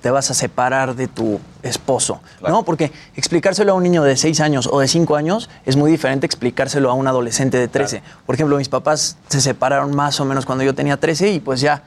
te 0.02 0.10
vas 0.10 0.30
a 0.30 0.34
separar 0.34 0.94
de 0.96 1.06
tu 1.08 1.40
esposo, 1.62 2.20
¿no? 2.46 2.64
Porque 2.64 2.90
explicárselo 3.14 3.72
a 3.72 3.74
un 3.76 3.84
niño 3.84 4.02
de 4.02 4.16
6 4.16 4.40
años 4.40 4.68
o 4.70 4.80
de 4.80 4.88
5 4.88 5.14
años 5.16 5.48
es 5.64 5.76
muy 5.76 5.90
diferente 5.90 6.26
explicárselo 6.26 6.90
a 6.90 6.94
un 6.94 7.06
adolescente 7.06 7.56
de 7.56 7.68
13. 7.68 8.02
Por 8.26 8.34
ejemplo, 8.34 8.56
mis 8.56 8.68
papás 8.68 9.16
se 9.28 9.40
separaron 9.40 9.94
más 9.94 10.18
o 10.20 10.24
menos 10.24 10.44
cuando 10.44 10.64
yo 10.64 10.74
tenía 10.74 10.96
13 10.98 11.30
y 11.30 11.40
pues 11.40 11.60
ya 11.60 11.84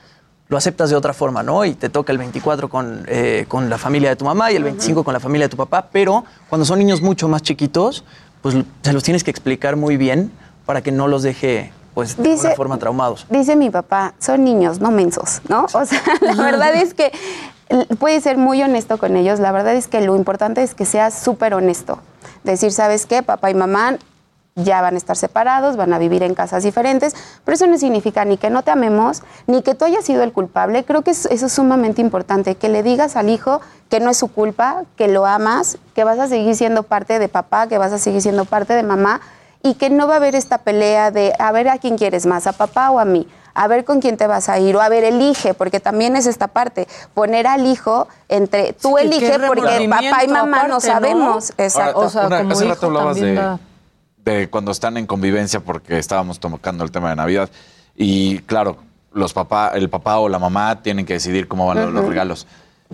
lo 0.47 0.57
aceptas 0.57 0.89
de 0.89 0.95
otra 0.95 1.13
forma, 1.13 1.43
¿no? 1.43 1.65
Y 1.65 1.73
te 1.73 1.89
toca 1.89 2.11
el 2.13 2.17
24 2.17 2.69
con, 2.69 3.03
eh, 3.07 3.45
con 3.49 3.69
la 3.69 3.77
familia 3.77 4.09
de 4.09 4.15
tu 4.15 4.25
mamá 4.25 4.51
y 4.51 4.55
el 4.55 4.63
25 4.63 5.03
con 5.03 5.13
la 5.13 5.19
familia 5.19 5.45
de 5.47 5.49
tu 5.49 5.57
papá, 5.57 5.89
pero 5.91 6.23
cuando 6.49 6.63
son 6.65 6.79
niños 6.79 7.01
mucho 7.01 7.27
más 7.27 7.41
chiquitos, 7.41 8.05
pues 8.41 8.55
se 8.81 8.93
los 8.93 9.03
tienes 9.03 9.23
que 9.25 9.31
explicar 9.31 9.75
muy 9.75 9.97
bien 9.97 10.31
para 10.65 10.81
que 10.81 10.91
no 10.91 11.07
los 11.07 11.23
deje, 11.23 11.73
pues, 11.95 12.15
de 12.15 12.23
Dice- 12.23 12.35
alguna 12.47 12.55
forma 12.55 12.77
traumados. 12.77 13.25
Dice 13.29 13.55
mi 13.55 13.69
papá, 13.71 14.13
son 14.19 14.43
niños, 14.43 14.79
no 14.79 14.91
mensos, 14.91 15.41
¿no? 15.49 15.65
O 15.73 15.85
sea, 15.85 16.01
la 16.21 16.35
verdad 16.35 16.75
es 16.75 16.93
que 16.93 17.11
puedes 17.99 18.23
ser 18.23 18.37
muy 18.37 18.61
honesto 18.61 18.97
con 18.97 19.15
ellos. 19.17 19.39
La 19.39 19.51
verdad 19.51 19.73
es 19.75 19.87
que 19.87 20.01
lo 20.01 20.15
importante 20.15 20.63
es 20.63 20.75
que 20.75 20.85
seas 20.85 21.13
súper 21.13 21.53
honesto. 21.53 21.99
Decir, 22.43 22.71
¿sabes 22.71 23.05
qué? 23.05 23.23
Papá 23.23 23.49
y 23.49 23.53
mamá 23.55 23.97
ya 24.57 24.81
van 24.81 24.93
a 24.93 24.97
estar 24.97 25.17
separados, 25.17 25.75
van 25.75 25.91
a 25.91 25.99
vivir 25.99 26.23
en 26.23 26.33
casas 26.33 26.63
diferentes, 26.63 27.13
pero 27.43 27.55
eso 27.55 27.67
no 27.67 27.77
significa 27.77 28.23
ni 28.23 28.37
que 28.37 28.49
no 28.49 28.61
te 28.63 28.71
amemos, 28.71 29.21
ni 29.47 29.61
que 29.61 29.75
tú 29.75 29.83
hayas 29.83 30.05
sido 30.05 30.23
el 30.23 30.31
culpable. 30.31 30.85
Creo 30.85 31.01
que 31.01 31.11
es- 31.11 31.25
eso 31.25 31.47
es 31.47 31.51
sumamente 31.53 32.01
importante, 32.01 32.55
que 32.55 32.69
le 32.69 32.81
digas 32.81 33.17
al 33.17 33.29
hijo 33.29 33.59
que 33.89 33.99
no 33.99 34.11
es 34.11 34.17
su 34.17 34.29
culpa, 34.29 34.83
que 34.95 35.09
lo 35.09 35.25
amas, 35.25 35.77
que 35.93 36.05
vas 36.05 36.19
a 36.19 36.27
seguir 36.27 36.55
siendo 36.55 36.83
parte 36.83 37.19
de 37.19 37.27
papá, 37.27 37.67
que 37.67 37.77
vas 37.77 37.91
a 37.91 37.97
seguir 37.99 38.21
siendo 38.21 38.45
parte 38.45 38.73
de 38.73 38.83
mamá 38.83 39.19
y 39.61 39.73
que 39.73 39.89
no 39.89 40.07
va 40.07 40.13
a 40.13 40.17
haber 40.17 40.35
esta 40.35 40.59
pelea 40.59 41.11
de 41.11 41.33
a 41.37 41.51
ver 41.51 41.67
a 41.67 41.77
quién 41.77 41.97
quieres 41.97 42.25
más, 42.25 42.47
a 42.47 42.53
papá 42.53 42.91
o 42.91 42.99
a 42.99 43.05
mí, 43.05 43.27
a 43.55 43.67
ver 43.67 43.85
con 43.85 44.01
quién 44.01 44.17
te 44.17 44.27
vas 44.27 44.49
a 44.49 44.59
ir, 44.59 44.75
o 44.75 44.81
a 44.81 44.89
ver, 44.89 45.03
elige, 45.03 45.53
porque 45.53 45.79
también 45.79 46.15
es 46.15 46.27
esta 46.27 46.47
parte, 46.49 46.87
poner 47.13 47.47
al 47.47 47.65
hijo 47.65 48.07
entre, 48.29 48.73
tú 48.73 48.95
Sí, 48.99 49.05
elige 49.07 49.39
porque 49.47 49.87
papá 49.89 50.23
y 50.23 50.27
mamá 50.27 50.67
no 50.67 50.75
aparte, 50.75 50.87
¿no? 50.87 50.93
sabemos. 50.93 51.53
Exacto. 51.57 51.95
Ahora, 51.95 52.07
O 52.07 52.09
sea, 52.11 52.27
una- 52.27 52.37
como 52.39 52.51
hace 52.51 52.65
rato 52.65 52.85
hablabas 52.87 53.15
de, 53.19 53.33
da- 53.33 53.59
de 54.23 54.49
cuando 54.49 54.71
están 54.71 54.97
en 54.97 55.07
convivencia 55.07 55.59
porque 55.61 55.97
estábamos 55.97 56.39
tocando 56.39 56.83
el 56.83 56.91
tema 56.91 57.09
de 57.09 57.15
Navidad 57.15 57.49
y 57.95 58.39
claro, 58.39 58.77
los 59.13 59.31
papá, 59.33 59.71
el 59.73 59.89
papá 59.89 60.17
o 60.19 60.27
la 60.27 60.37
mamá 60.39 60.81
tienen 60.81 61.05
que 61.05 61.13
decidir 61.13 61.47
cómo 61.47 61.65
van 61.65 61.93
los- 61.93 62.05
regalos. 62.05 62.45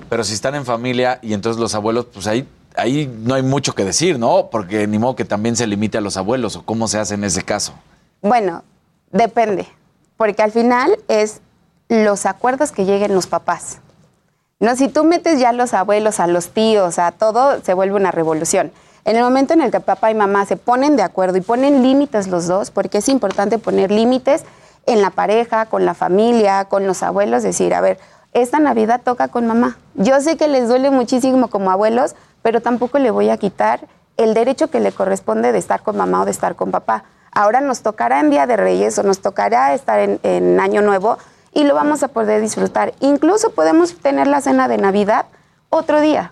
Pero 0.10 0.24
si 0.24 0.34
están 0.34 0.56
en 0.56 0.66
familia 0.66 1.18
y 1.22 1.34
entonces 1.34 1.60
los 1.60 1.74
abuelos, 1.74 2.06
pues 2.14 2.28
ahí, 2.28 2.48
ahí 2.78 3.12
no 3.24 3.34
hay 3.34 3.42
mucho 3.44 3.74
que 3.74 3.84
decir, 3.84 4.20
¿no? 4.20 4.50
Porque 4.52 4.86
ni 4.88 5.00
modo 5.00 5.16
que 5.16 5.26
también 5.26 5.56
se 5.56 5.66
limite 5.68 5.98
a 5.98 6.02
los 6.02 6.16
abuelos 6.18 6.56
o 6.56 6.62
cómo 6.64 6.88
se 6.88 7.00
hace 7.00 7.16
en 7.16 7.24
ese 7.24 7.42
caso. 7.42 7.74
Bueno, 8.22 8.64
depende, 9.12 9.68
porque 10.22 10.44
al 10.44 10.52
final 10.52 11.00
es 11.08 11.42
los 11.90 12.28
acuerdos 12.28 12.72
que 12.72 12.86
lleguen 12.86 13.16
los 13.16 13.26
papás. 13.26 13.80
No, 14.60 14.76
si 14.76 14.88
tú 14.88 15.04
metes 15.04 15.40
ya 15.40 15.50
a 15.50 15.52
los 15.52 15.74
abuelos, 15.74 16.20
a 16.20 16.28
los 16.28 16.50
tíos, 16.50 17.00
a 17.00 17.12
todo, 17.12 17.60
se 17.64 17.74
vuelve 17.74 17.96
una 17.96 18.12
revolución. 18.12 18.72
En 19.04 19.16
el 19.16 19.24
momento 19.24 19.54
en 19.54 19.62
el 19.62 19.72
que 19.72 19.80
papá 19.80 20.12
y 20.12 20.14
mamá 20.14 20.46
se 20.46 20.58
ponen 20.58 20.96
de 20.96 21.02
acuerdo 21.02 21.40
y 21.40 21.42
ponen 21.42 21.82
límites 21.82 22.28
los 22.28 22.46
dos, 22.46 22.70
porque 22.70 23.00
es 23.00 23.10
importante 23.10 23.58
poner 23.58 23.90
límites 23.90 24.44
en 24.86 25.02
la 25.02 25.10
pareja, 25.10 25.66
con 25.66 25.86
la 25.86 25.96
familia, 25.96 26.66
con 26.66 26.86
los 26.86 27.02
abuelos, 27.02 27.42
decir, 27.42 27.74
a 27.74 27.82
ver, 27.82 27.98
esta 28.32 28.60
Navidad 28.60 29.02
toca 29.04 29.30
con 29.30 29.48
mamá. 29.48 29.80
Yo 29.96 30.22
sé 30.22 30.38
que 30.38 30.48
les 30.48 30.68
duele 30.68 30.92
muchísimo 30.92 31.48
como 31.48 31.72
abuelos, 31.72 32.14
pero 32.44 32.62
tampoco 32.62 33.00
le 33.00 33.10
voy 33.10 33.32
a 33.32 33.38
quitar 33.38 33.88
el 34.18 34.36
derecho 34.36 34.70
que 34.70 34.82
le 34.82 34.92
corresponde 34.92 35.52
de 35.52 35.58
estar 35.58 35.82
con 35.82 35.98
mamá 35.98 36.22
o 36.22 36.26
de 36.26 36.32
estar 36.32 36.56
con 36.56 36.70
papá. 36.70 37.06
Ahora 37.34 37.62
nos 37.62 37.82
tocará 37.82 38.20
en 38.20 38.30
Día 38.30 38.46
de 38.48 38.58
Reyes 38.58 38.98
o 39.00 39.04
nos 39.04 39.20
tocará 39.20 39.74
estar 39.74 40.00
en, 40.00 40.20
en 40.24 40.60
Año 40.60 40.82
Nuevo 40.82 41.18
y 41.54 41.64
lo 41.64 41.76
vamos 41.76 42.04
a 42.04 42.10
poder 42.10 42.42
disfrutar. 42.42 42.94
Incluso 43.00 43.52
podemos 43.52 43.94
tener 43.96 44.28
la 44.28 44.42
cena 44.42 44.68
de 44.68 44.78
Navidad 44.78 45.26
otro 45.70 46.02
día. 46.02 46.32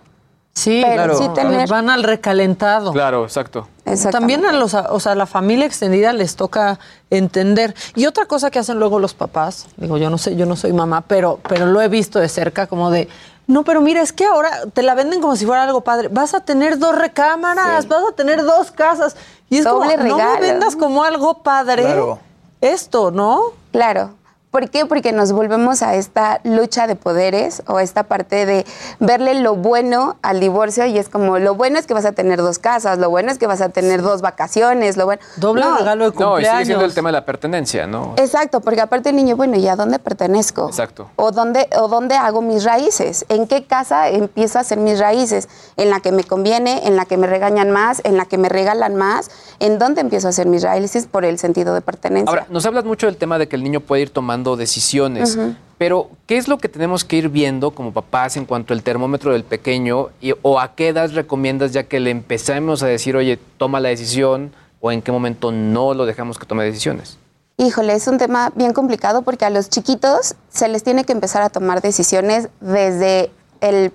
Sí, 0.53 0.81
Pero 0.83 0.95
claro. 0.95 1.17
sí 1.17 1.29
tener- 1.33 1.69
Van 1.69 1.89
al 1.89 2.03
recalentado. 2.03 2.91
Claro, 2.91 3.23
exacto. 3.23 3.67
También 4.11 4.45
a 4.45 4.51
los, 4.51 4.73
o 4.73 4.99
sea, 4.99 5.13
a 5.13 5.15
la 5.15 5.25
familia 5.25 5.65
extendida 5.65 6.11
les 6.11 6.35
toca 6.35 6.79
entender. 7.09 7.73
Y 7.95 8.05
otra 8.05 8.25
cosa 8.25 8.51
que 8.51 8.59
hacen 8.59 8.77
luego 8.77 8.99
los 8.99 9.13
papás, 9.13 9.67
digo, 9.77 9.97
yo 9.97 10.09
no 10.09 10.17
sé, 10.17 10.35
yo 10.35 10.45
no 10.45 10.55
soy 10.57 10.73
mamá, 10.73 11.01
pero, 11.07 11.39
pero 11.47 11.65
lo 11.65 11.81
he 11.81 11.87
visto 11.87 12.19
de 12.19 12.27
cerca, 12.27 12.67
como 12.67 12.91
de, 12.91 13.07
no, 13.49 13.63
pero 13.63 13.81
mira, 13.81 14.03
es 14.03 14.13
que 14.13 14.25
ahora 14.25 14.67
te 14.73 14.83
la 14.83 14.93
venden 14.93 15.21
como 15.21 15.35
si 15.35 15.43
fuera 15.43 15.63
algo 15.63 15.81
padre. 15.81 16.07
Vas 16.07 16.35
a 16.35 16.39
tener 16.39 16.77
dos 16.77 16.95
recámaras, 16.95 17.87
vas 17.87 18.03
a 18.07 18.15
tener 18.15 18.43
dos 18.43 18.69
casas. 18.69 19.15
Y 19.49 19.57
es 19.57 19.63
Doble 19.63 19.97
como, 19.97 20.07
no 20.07 20.17
me 20.17 20.39
vendas 20.39 20.75
como 20.75 21.03
algo 21.03 21.41
padre 21.41 21.81
Claro. 21.81 22.19
esto, 22.61 23.09
¿no? 23.09 23.45
Claro. 23.71 24.13
¿Por 24.51 24.71
qué? 24.71 24.87
Porque 24.87 25.11
nos 25.11 25.31
volvemos 25.31 25.83
a 25.83 25.93
esta 25.93 26.41
lucha 26.43 26.87
de 26.87 26.95
poderes 26.95 27.61
o 27.67 27.79
esta 27.79 28.03
parte 28.03 28.47
de 28.47 28.65
verle 28.99 29.35
lo 29.35 29.55
bueno 29.55 30.17
al 30.23 30.39
divorcio 30.39 30.87
y 30.87 30.97
es 30.97 31.07
como 31.07 31.37
lo 31.37 31.53
bueno 31.53 31.77
es 31.77 31.85
que 31.85 31.93
vas 31.93 32.05
a 32.05 32.13
tener 32.13 32.39
dos 32.39 32.57
casas, 32.57 32.97
lo 32.97 33.11
bueno 33.11 33.31
es 33.31 33.37
que 33.37 33.45
vas 33.45 33.61
a 33.61 33.69
tener 33.69 34.01
dos 34.01 34.21
vacaciones, 34.21 34.97
lo 34.97 35.05
bueno. 35.05 35.21
Doble 35.35 35.63
No. 35.63 35.77
regalo 35.77 36.09
de 36.09 36.17
No, 36.19 36.39
y 36.39 36.45
sigue 36.45 36.49
siendo 36.49 36.57
el 36.57 36.65
cumpleaños. 36.65 36.95
tema 36.95 37.09
de 37.09 37.13
la 37.13 37.25
pertenencia, 37.25 37.85
¿no? 37.85 38.15
Exacto, 38.17 38.59
porque 38.61 38.81
aparte 38.81 39.09
el 39.09 39.17
niño, 39.17 39.35
bueno, 39.35 39.55
¿y 39.55 39.67
a 39.67 39.75
dónde 39.75 39.99
pertenezco? 39.99 40.67
Exacto. 40.67 41.11
¿O 41.15 41.31
dónde, 41.31 41.69
¿O 41.79 41.87
dónde 41.87 42.15
hago 42.15 42.41
mis 42.41 42.63
raíces? 42.63 43.25
¿En 43.29 43.45
qué 43.45 43.65
casa 43.65 44.09
empiezo 44.09 44.57
a 44.57 44.61
hacer 44.61 44.79
mis 44.79 44.97
raíces? 44.97 45.47
¿En 45.77 45.91
la 45.91 45.99
que 45.99 46.11
me 46.11 46.23
conviene? 46.23 46.87
¿En 46.87 46.95
la 46.95 47.05
que 47.05 47.17
me 47.17 47.27
regañan 47.27 47.69
más? 47.69 48.01
¿En 48.03 48.17
la 48.17 48.25
que 48.25 48.39
me 48.39 48.49
regalan 48.49 48.95
más? 48.95 49.29
¿En 49.59 49.77
dónde 49.77 50.01
empiezo 50.01 50.25
a 50.25 50.31
hacer 50.31 50.47
mis 50.47 50.63
raíces 50.63 51.05
por 51.05 51.23
el 51.23 51.37
sentido 51.37 51.75
de 51.75 51.81
pertenencia? 51.81 52.29
Ahora, 52.31 52.47
nos 52.49 52.65
hablas 52.65 52.83
mucho 52.85 53.05
del 53.05 53.17
tema 53.17 53.37
de 53.37 53.47
que 53.47 53.55
el 53.55 53.63
niño 53.63 53.81
puede 53.81 54.01
ir 54.01 54.09
tomando 54.09 54.38
decisiones, 54.43 55.37
pero 55.77 56.09
¿qué 56.25 56.37
es 56.37 56.47
lo 56.47 56.57
que 56.57 56.67
tenemos 56.67 57.05
que 57.05 57.15
ir 57.15 57.29
viendo 57.29 57.71
como 57.71 57.93
papás 57.93 58.35
en 58.37 58.45
cuanto 58.45 58.73
al 58.73 58.83
termómetro 58.83 59.31
del 59.31 59.43
pequeño 59.43 60.09
y, 60.21 60.33
o 60.41 60.59
a 60.59 60.75
qué 60.75 60.89
edad 60.89 61.09
recomiendas 61.11 61.71
ya 61.71 61.83
que 61.83 61.99
le 61.99 62.11
empecemos 62.11 62.83
a 62.83 62.87
decir, 62.87 63.15
oye, 63.15 63.39
toma 63.57 63.79
la 63.79 63.89
decisión 63.89 64.51
o 64.81 64.91
en 64.91 65.01
qué 65.01 65.11
momento 65.11 65.51
no 65.51 65.93
lo 65.93 66.05
dejamos 66.05 66.37
que 66.37 66.45
tome 66.45 66.65
decisiones? 66.65 67.17
Híjole, 67.57 67.93
es 67.93 68.07
un 68.07 68.17
tema 68.17 68.51
bien 68.55 68.73
complicado 68.73 69.21
porque 69.21 69.45
a 69.45 69.49
los 69.49 69.69
chiquitos 69.69 70.35
se 70.49 70.67
les 70.69 70.83
tiene 70.83 71.03
que 71.03 71.11
empezar 71.11 71.41
a 71.41 71.49
tomar 71.49 71.81
decisiones 71.81 72.47
desde 72.61 73.31
el 73.59 73.91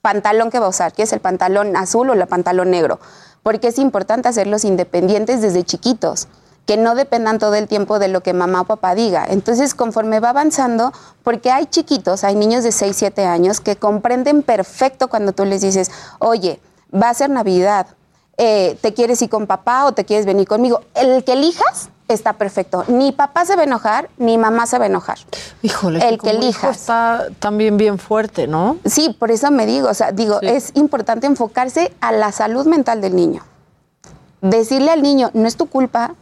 pantalón 0.00 0.50
que 0.50 0.58
va 0.58 0.66
a 0.66 0.70
usar, 0.70 0.92
que 0.92 1.02
es 1.02 1.12
el 1.12 1.20
pantalón 1.20 1.76
azul 1.76 2.08
o 2.08 2.14
el 2.14 2.26
pantalón 2.26 2.70
negro, 2.70 2.98
porque 3.42 3.68
es 3.68 3.78
importante 3.78 4.28
hacerlos 4.28 4.64
independientes 4.64 5.42
desde 5.42 5.62
chiquitos. 5.62 6.28
Que 6.66 6.76
no 6.76 6.94
dependan 6.94 7.38
todo 7.38 7.54
el 7.54 7.68
tiempo 7.68 7.98
de 7.98 8.08
lo 8.08 8.22
que 8.22 8.32
mamá 8.32 8.62
o 8.62 8.64
papá 8.64 8.94
diga. 8.94 9.24
Entonces, 9.28 9.74
conforme 9.74 10.20
va 10.20 10.30
avanzando, 10.30 10.92
porque 11.22 11.50
hay 11.50 11.66
chiquitos, 11.66 12.24
hay 12.24 12.34
niños 12.34 12.64
de 12.64 12.72
6, 12.72 12.94
7 12.94 13.24
años 13.24 13.60
que 13.60 13.76
comprenden 13.76 14.42
perfecto 14.42 15.08
cuando 15.08 15.32
tú 15.32 15.44
les 15.44 15.60
dices, 15.60 15.90
oye, 16.18 16.60
va 16.92 17.10
a 17.10 17.14
ser 17.14 17.30
Navidad, 17.30 17.86
eh, 18.36 18.76
¿te 18.82 18.92
quieres 18.92 19.22
ir 19.22 19.30
con 19.30 19.46
papá 19.46 19.86
o 19.86 19.92
te 19.92 20.04
quieres 20.04 20.26
venir 20.26 20.46
conmigo? 20.46 20.82
El 20.94 21.24
que 21.24 21.32
elijas 21.34 21.88
está 22.08 22.34
perfecto. 22.34 22.84
Ni 22.88 23.12
papá 23.12 23.44
se 23.44 23.56
va 23.56 23.62
a 23.62 23.64
enojar, 23.64 24.10
ni 24.18 24.36
mamá 24.36 24.66
se 24.66 24.78
va 24.78 24.84
a 24.84 24.88
enojar. 24.88 25.18
Híjole, 25.62 26.06
el 26.06 26.18
que 26.18 26.28
hijo 26.28 26.38
elijas. 26.38 26.76
está 26.76 27.26
también 27.38 27.76
bien 27.76 27.98
fuerte, 27.98 28.46
¿no? 28.46 28.78
Sí, 28.84 29.16
por 29.18 29.30
eso 29.30 29.50
me 29.50 29.66
digo, 29.66 29.88
o 29.88 29.94
sea, 29.94 30.12
digo, 30.12 30.40
es 30.42 30.72
importante 30.74 31.26
enfocarse 31.26 31.92
a 32.00 32.12
la 32.12 32.32
salud 32.32 32.66
mental 32.66 33.00
del 33.00 33.16
niño. 33.16 33.42
Decirle 34.40 34.90
al 34.90 35.02
niño, 35.02 35.30
no 35.32 35.48
es 35.48 35.56
tu 35.56 35.66
culpa, 35.66 36.14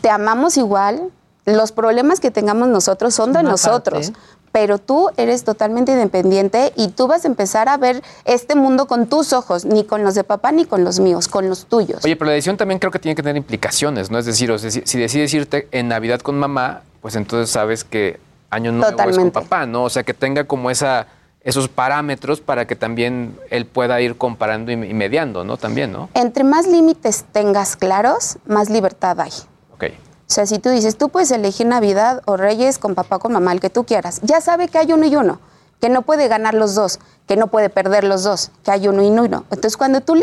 te 0.00 0.10
amamos 0.10 0.56
igual, 0.56 1.10
los 1.46 1.72
problemas 1.72 2.20
que 2.20 2.30
tengamos 2.30 2.68
nosotros 2.68 3.14
son 3.14 3.32
de 3.32 3.40
Una 3.40 3.50
nosotros. 3.50 4.10
parte. 4.10 4.20
Pero 4.52 4.78
tú 4.78 5.10
eres 5.18 5.44
totalmente 5.44 5.92
independiente 5.92 6.72
y 6.76 6.88
tú 6.88 7.06
vas 7.06 7.24
a 7.24 7.28
empezar 7.28 7.68
a 7.68 7.76
ver 7.76 8.02
este 8.24 8.54
mundo 8.56 8.86
con 8.86 9.06
tus 9.06 9.34
ojos, 9.34 9.66
ni 9.66 9.84
con 9.84 10.02
los 10.02 10.14
de 10.14 10.24
papá 10.24 10.50
ni 10.50 10.64
con 10.64 10.82
los 10.82 10.98
míos, 10.98 11.28
con 11.28 11.48
los 11.50 11.66
tuyos. 11.66 12.04
Oye, 12.04 12.16
pero 12.16 12.30
la 12.30 12.32
decisión 12.32 12.56
también 12.56 12.78
creo 12.78 12.90
que 12.90 12.98
tiene 12.98 13.14
que 13.14 13.22
tener 13.22 13.36
implicaciones, 13.36 14.10
¿no? 14.10 14.18
Es 14.18 14.24
decir, 14.24 14.50
o 14.50 14.58
sea, 14.58 14.70
si, 14.70 14.98
decides 14.98 15.34
irte 15.34 15.68
en 15.72 15.88
Navidad 15.88 16.20
con 16.20 16.38
mamá, 16.38 16.82
pues 17.02 17.16
entonces 17.16 17.50
sabes 17.50 17.84
que 17.84 18.18
año 18.48 18.72
nuevo 18.72 18.86
es 18.86 18.92
Totalmente. 18.92 19.32
con 19.34 19.42
papá, 19.42 19.66
¿no? 19.66 19.84
O 19.84 19.90
sea, 19.90 20.04
que 20.04 20.14
tenga 20.14 20.44
como 20.44 20.70
esa 20.70 21.06
esos 21.42 21.68
parámetros 21.68 22.40
para 22.40 22.66
que 22.66 22.74
también 22.74 23.38
él 23.50 23.66
pueda 23.66 24.00
ir 24.00 24.16
comparando 24.16 24.72
y, 24.72 24.74
y 24.74 24.94
mediando, 24.94 25.44
¿no? 25.44 25.58
También, 25.58 25.92
¿no? 25.92 26.08
Entre 26.14 26.42
más 26.42 26.66
límites 26.66 27.24
tengas 27.30 27.76
claros, 27.76 28.38
más 28.46 28.68
libertad 28.70 29.20
hay. 29.20 29.32
Ok. 29.76 29.84
O 30.28 30.32
sea, 30.32 30.44
si 30.46 30.58
tú 30.58 30.70
dices, 30.70 30.96
tú 30.98 31.08
puedes 31.08 31.30
elegir 31.30 31.66
Navidad 31.68 32.20
o 32.26 32.36
Reyes 32.36 32.78
con 32.78 32.94
papá 32.96 33.16
o 33.16 33.18
con 33.20 33.32
mamá, 33.32 33.52
el 33.52 33.60
que 33.60 33.70
tú 33.70 33.84
quieras, 33.84 34.20
ya 34.22 34.40
sabe 34.40 34.66
que 34.68 34.78
hay 34.78 34.92
uno 34.92 35.06
y 35.06 35.14
uno, 35.14 35.38
que 35.80 35.88
no 35.88 36.02
puede 36.02 36.26
ganar 36.26 36.54
los 36.54 36.74
dos, 36.74 36.98
que 37.28 37.36
no 37.36 37.46
puede 37.46 37.68
perder 37.70 38.02
los 38.02 38.24
dos, 38.24 38.50
que 38.64 38.72
hay 38.72 38.88
uno 38.88 39.02
y 39.04 39.06
uno. 39.08 39.44
Entonces, 39.50 39.76
cuando 39.76 40.00
tú 40.00 40.14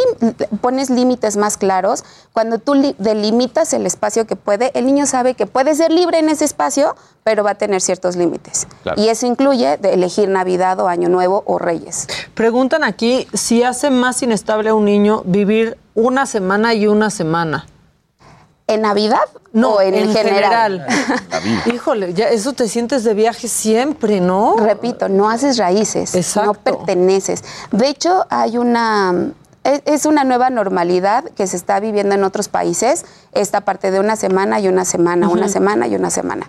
pones 0.62 0.90
límites 0.90 1.38
más 1.38 1.56
claros, 1.58 2.04
cuando 2.34 2.58
tú 2.60 2.74
li- 2.74 2.96
delimitas 2.98 3.72
el 3.72 3.86
espacio 3.86 4.26
que 4.28 4.36
puede, 4.36 4.72
el 4.78 4.86
niño 4.88 5.06
sabe 5.06 5.36
que 5.36 5.46
puede 5.46 5.74
ser 5.76 5.92
libre 5.92 6.20
en 6.20 6.28
ese 6.28 6.44
espacio, 6.44 6.96
pero 7.24 7.44
va 7.46 7.52
a 7.52 7.56
tener 7.56 7.80
ciertos 7.80 8.18
límites. 8.18 8.68
Claro. 8.82 9.02
Y 9.02 9.08
eso 9.08 9.26
incluye 9.26 9.78
de 9.78 9.94
elegir 9.94 10.28
Navidad 10.28 10.80
o 10.82 10.88
Año 10.90 11.08
Nuevo 11.08 11.44
o 11.46 11.60
Reyes. 11.60 12.08
Preguntan 12.34 12.84
aquí 12.84 13.26
si 13.34 13.64
hace 13.64 13.90
más 13.90 14.22
inestable 14.22 14.70
a 14.72 14.74
un 14.76 14.84
niño 14.86 15.22
vivir 15.26 15.78
una 15.96 16.26
semana 16.26 16.74
y 16.74 16.88
una 16.88 17.10
semana. 17.10 17.68
¿En 18.66 18.82
Navidad 18.82 19.26
no, 19.52 19.72
o 19.72 19.82
en, 19.82 19.94
en 19.94 20.14
general? 20.14 20.86
Híjole, 21.74 22.14
ya 22.14 22.30
eso 22.30 22.54
te 22.54 22.68
sientes 22.70 23.04
de 23.04 23.14
viaje 23.14 23.48
siempre, 23.48 24.22
¿no? 24.22 24.56
Repito, 24.58 25.10
no 25.10 25.30
haces 25.30 25.58
raíces, 25.58 26.36
no 26.38 26.54
perteneces. 26.54 27.44
De 27.72 27.90
hecho, 27.90 28.26
hay 28.30 28.58
una 28.58 29.34
es, 29.64 30.06
una 30.06 30.24
nueva 30.24 30.50
normalidad 30.50 31.24
que 31.36 31.48
se 31.48 31.56
está 31.56 31.80
viviendo 31.80 32.16
en 32.16 32.24
otros 32.24 32.50
países, 32.50 33.06
esta 33.32 33.62
parte 33.62 33.92
de 33.92 34.00
una 34.00 34.16
semana 34.16 34.60
y 34.60 34.68
una 34.68 34.86
semana, 34.86 35.30
una 35.30 35.48
semana 35.48 35.88
y 35.88 35.96
una 35.96 36.10
semana. 36.10 36.48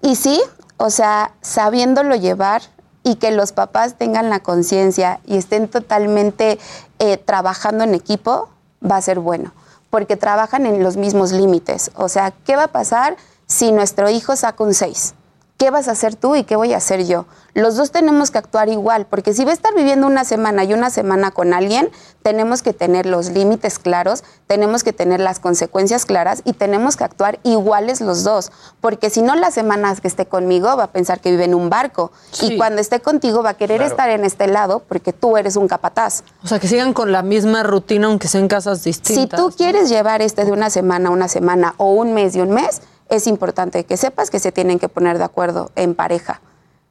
Y 0.00 0.16
sí, 0.16 0.40
o 0.76 0.90
sea, 0.90 1.32
sabiéndolo 1.40 2.16
llevar 2.16 2.62
y 3.04 3.16
que 3.16 3.30
los 3.30 3.52
papás 3.52 3.96
tengan 3.96 4.30
la 4.30 4.40
conciencia 4.40 5.20
y 5.24 5.36
estén 5.36 5.68
totalmente 5.68 6.58
eh, 6.98 7.16
trabajando 7.16 7.84
en 7.84 7.94
equipo, 7.94 8.48
va 8.84 8.96
a 8.96 9.02
ser 9.02 9.20
bueno, 9.20 9.52
porque 9.92 10.16
trabajan 10.16 10.64
en 10.64 10.82
los 10.82 10.96
mismos 10.96 11.32
límites. 11.32 11.90
O 11.96 12.08
sea, 12.08 12.32
¿qué 12.46 12.56
va 12.56 12.64
a 12.64 12.72
pasar 12.72 13.18
si 13.46 13.72
nuestro 13.72 14.08
hijo 14.08 14.36
saca 14.36 14.64
un 14.64 14.72
6? 14.72 15.14
¿Qué 15.62 15.70
vas 15.70 15.86
a 15.86 15.92
hacer 15.92 16.16
tú 16.16 16.34
y 16.34 16.42
qué 16.42 16.56
voy 16.56 16.72
a 16.74 16.78
hacer 16.78 17.06
yo? 17.06 17.24
Los 17.54 17.76
dos 17.76 17.92
tenemos 17.92 18.32
que 18.32 18.38
actuar 18.38 18.68
igual, 18.68 19.06
porque 19.06 19.32
si 19.32 19.44
va 19.44 19.52
a 19.52 19.54
estar 19.54 19.72
viviendo 19.76 20.08
una 20.08 20.24
semana 20.24 20.64
y 20.64 20.74
una 20.74 20.90
semana 20.90 21.30
con 21.30 21.54
alguien, 21.54 21.88
tenemos 22.24 22.62
que 22.62 22.72
tener 22.72 23.06
los 23.06 23.28
límites 23.28 23.78
claros, 23.78 24.24
tenemos 24.48 24.82
que 24.82 24.92
tener 24.92 25.20
las 25.20 25.38
consecuencias 25.38 26.04
claras 26.04 26.42
y 26.44 26.54
tenemos 26.54 26.96
que 26.96 27.04
actuar 27.04 27.38
iguales 27.44 28.00
los 28.00 28.24
dos, 28.24 28.50
porque 28.80 29.08
si 29.08 29.22
no 29.22 29.36
las 29.36 29.54
semanas 29.54 30.00
que 30.00 30.08
esté 30.08 30.26
conmigo 30.26 30.76
va 30.76 30.82
a 30.84 30.90
pensar 30.90 31.20
que 31.20 31.30
vive 31.30 31.44
en 31.44 31.54
un 31.54 31.70
barco 31.70 32.10
Sí. 32.32 32.54
y 32.54 32.56
cuando 32.56 32.80
esté 32.80 32.98
contigo 32.98 33.44
va 33.44 33.50
a 33.50 33.54
querer 33.54 33.76
Claro. 33.78 33.90
estar 33.92 34.10
en 34.10 34.24
este 34.24 34.48
lado 34.48 34.80
porque 34.88 35.12
tú 35.12 35.36
eres 35.36 35.54
un 35.54 35.68
capataz. 35.68 36.24
O 36.42 36.48
sea, 36.48 36.58
que 36.58 36.66
sigan 36.66 36.92
con 36.92 37.12
la 37.12 37.22
misma 37.22 37.62
rutina 37.62 38.08
aunque 38.08 38.26
sean 38.26 38.48
casas 38.48 38.82
distintas. 38.82 39.22
Si 39.22 39.28
tú 39.46 39.54
quieres 39.56 39.88
llevar 39.88 40.22
este 40.22 40.44
de 40.44 40.50
una 40.50 40.70
semana 40.70 41.10
a 41.10 41.12
una 41.12 41.28
semana 41.28 41.74
o 41.76 41.92
un 41.92 42.14
mes 42.14 42.34
y 42.34 42.40
un 42.40 42.50
mes, 42.50 42.82
es 43.14 43.26
importante 43.26 43.84
que 43.84 43.96
sepas 43.96 44.30
que 44.30 44.38
se 44.38 44.52
tienen 44.52 44.78
que 44.78 44.88
poner 44.88 45.18
de 45.18 45.24
acuerdo 45.24 45.70
en 45.76 45.94
pareja. 45.94 46.40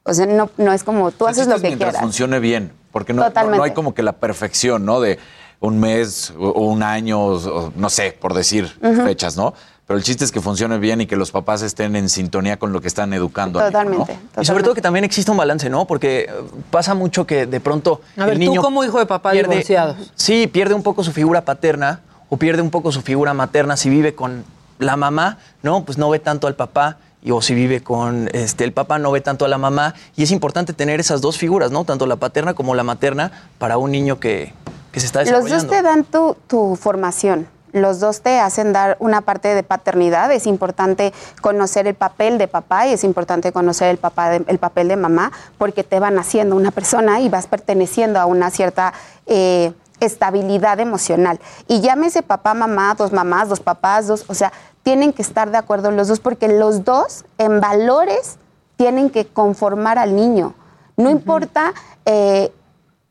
O 0.03 0.13
sea, 0.13 0.25
no, 0.25 0.49
no 0.57 0.73
es 0.73 0.83
como 0.83 1.11
tú 1.11 1.25
El 1.25 1.31
haces 1.31 1.43
chiste 1.43 1.49
lo 1.51 1.55
es 1.57 1.61
que 1.61 1.67
mientras 1.67 1.89
quieras. 1.91 2.01
funcione 2.01 2.39
bien, 2.39 2.71
porque 2.91 3.13
no, 3.13 3.21
no- 3.21 3.27
Totalmente. 3.27 3.57
no 3.57 3.63
hay 3.63 3.71
como 3.73 3.93
que 3.93 4.03
la 4.03 4.13
perfección, 4.13 4.85
¿no? 4.85 4.99
De 5.01 5.19
un 5.59 5.79
mes 5.79 6.33
o 6.39 6.49
o 6.49 6.65
un 6.67 6.81
año, 6.83 7.23
o- 7.23 7.71
no 7.75 7.89
sé, 7.89 8.11
por 8.19 8.33
decir 8.33 8.67
fechas, 9.05 9.37
¿no? 9.37 9.53
Pero 9.85 9.97
el 9.97 10.03
chiste 10.03 10.23
es 10.23 10.31
que 10.31 10.39
funcione 10.41 10.77
bien 10.79 11.01
y 11.01 11.05
que 11.05 11.15
los 11.17 11.31
papás 11.31 11.61
estén 11.63 11.95
en 11.97 12.07
sintonía 12.07 12.57
con 12.57 12.71
lo 12.71 12.79
que 12.81 12.87
están 12.87 13.13
educando. 13.13 13.59
al 13.59 13.71
hijo, 13.93 14.07
¿no? 14.35 14.41
Y 14.41 14.45
sobre 14.45 14.63
todo 14.63 14.73
que 14.73 14.81
también 14.81 15.03
exista 15.05 15.31
un 15.31 15.37
balance, 15.37 15.69
¿no? 15.69 15.85
Porque 15.85 16.21
eh, 16.21 16.29
pasa 16.71 16.93
mucho 16.95 17.27
que 17.27 17.45
de 17.45 17.59
pronto 17.59 18.01
A 18.17 18.21
ver, 18.25 18.33
el 18.35 18.39
tú 18.39 18.45
niño 18.45 18.61
como 18.61 18.83
hijo 18.83 18.99
de 18.99 19.05
papá 19.05 19.31
pierde- 19.33 19.49
divorciado. 19.49 19.95
Sí, 20.15 20.47
pierde 20.47 20.73
un 20.75 20.81
poco 20.83 21.03
su 21.03 21.11
figura 21.11 21.41
paterna 21.45 21.99
o 22.29 22.37
pierde 22.37 22.61
un 22.61 22.69
poco 22.71 22.91
su 22.91 23.01
figura 23.01 23.33
materna 23.33 23.75
si 23.77 23.89
vive 23.89 24.15
con 24.15 24.45
la 24.79 24.95
mamá, 24.95 25.37
¿no? 25.63 25.83
Pues 25.85 25.97
no 25.97 26.09
ve 26.09 26.19
tanto 26.19 26.47
al 26.47 26.55
papá. 26.55 26.97
Y, 27.23 27.29
o 27.31 27.41
si 27.41 27.53
vive 27.53 27.83
con 27.83 28.29
este, 28.33 28.63
el 28.63 28.73
papá, 28.73 28.97
no 28.97 29.11
ve 29.11 29.21
tanto 29.21 29.45
a 29.45 29.47
la 29.47 29.59
mamá. 29.59 29.93
Y 30.15 30.23
es 30.23 30.31
importante 30.31 30.73
tener 30.73 30.99
esas 30.99 31.21
dos 31.21 31.37
figuras, 31.37 31.69
¿no? 31.71 31.83
Tanto 31.85 32.07
la 32.07 32.15
paterna 32.15 32.53
como 32.55 32.73
la 32.73 32.83
materna 32.83 33.31
para 33.59 33.77
un 33.77 33.91
niño 33.91 34.19
que, 34.19 34.53
que 34.91 34.99
se 34.99 35.05
está 35.05 35.19
Los 35.19 35.27
desarrollando. 35.27 35.63
dos 35.65 35.71
te 35.71 35.81
dan 35.83 36.03
tu, 36.03 36.35
tu 36.47 36.75
formación. 36.75 37.47
Los 37.73 37.99
dos 38.01 38.19
te 38.21 38.39
hacen 38.39 38.73
dar 38.73 38.97
una 38.99 39.21
parte 39.21 39.53
de 39.55 39.61
paternidad. 39.63 40.31
Es 40.31 40.45
importante 40.47 41.13
conocer 41.41 41.85
el 41.87 41.93
papel 41.95 42.37
de 42.39 42.47
papá 42.49 42.87
y 42.87 42.93
es 42.93 43.03
importante 43.05 43.51
conocer 43.53 43.89
el, 43.89 43.97
papá 43.97 44.29
de- 44.31 44.43
el 44.47 44.57
papel 44.57 44.87
de 44.89 44.97
mamá 44.97 45.31
porque 45.59 45.83
te 45.83 45.99
van 45.99 46.17
haciendo 46.17 46.55
una 46.55 46.71
persona 46.71 47.21
y 47.21 47.29
vas 47.29 47.45
perteneciendo 47.47 48.19
a 48.19 48.25
una 48.25 48.49
cierta 48.49 48.93
eh, 49.27 49.71
estabilidad 50.01 50.79
emocional. 50.81 51.39
Y 51.67 51.79
llámese 51.81 52.23
papá, 52.23 52.53
mamá, 52.55 52.95
dos 52.97 53.13
mamás, 53.13 53.47
dos 53.47 53.59
papás, 53.61 54.07
dos, 54.07 54.25
o 54.27 54.33
sea, 54.33 54.51
tienen 54.83 55.13
que 55.13 55.21
estar 55.21 55.51
de 55.51 55.57
acuerdo 55.57 55.91
los 55.91 56.07
dos 56.07 56.19
porque 56.19 56.47
los 56.47 56.83
dos 56.83 57.25
en 57.37 57.59
valores 57.59 58.37
tienen 58.77 59.09
que 59.09 59.27
conformar 59.27 59.99
al 59.99 60.15
niño. 60.15 60.55
No 60.97 61.09
importa 61.09 61.73
eh, 62.05 62.51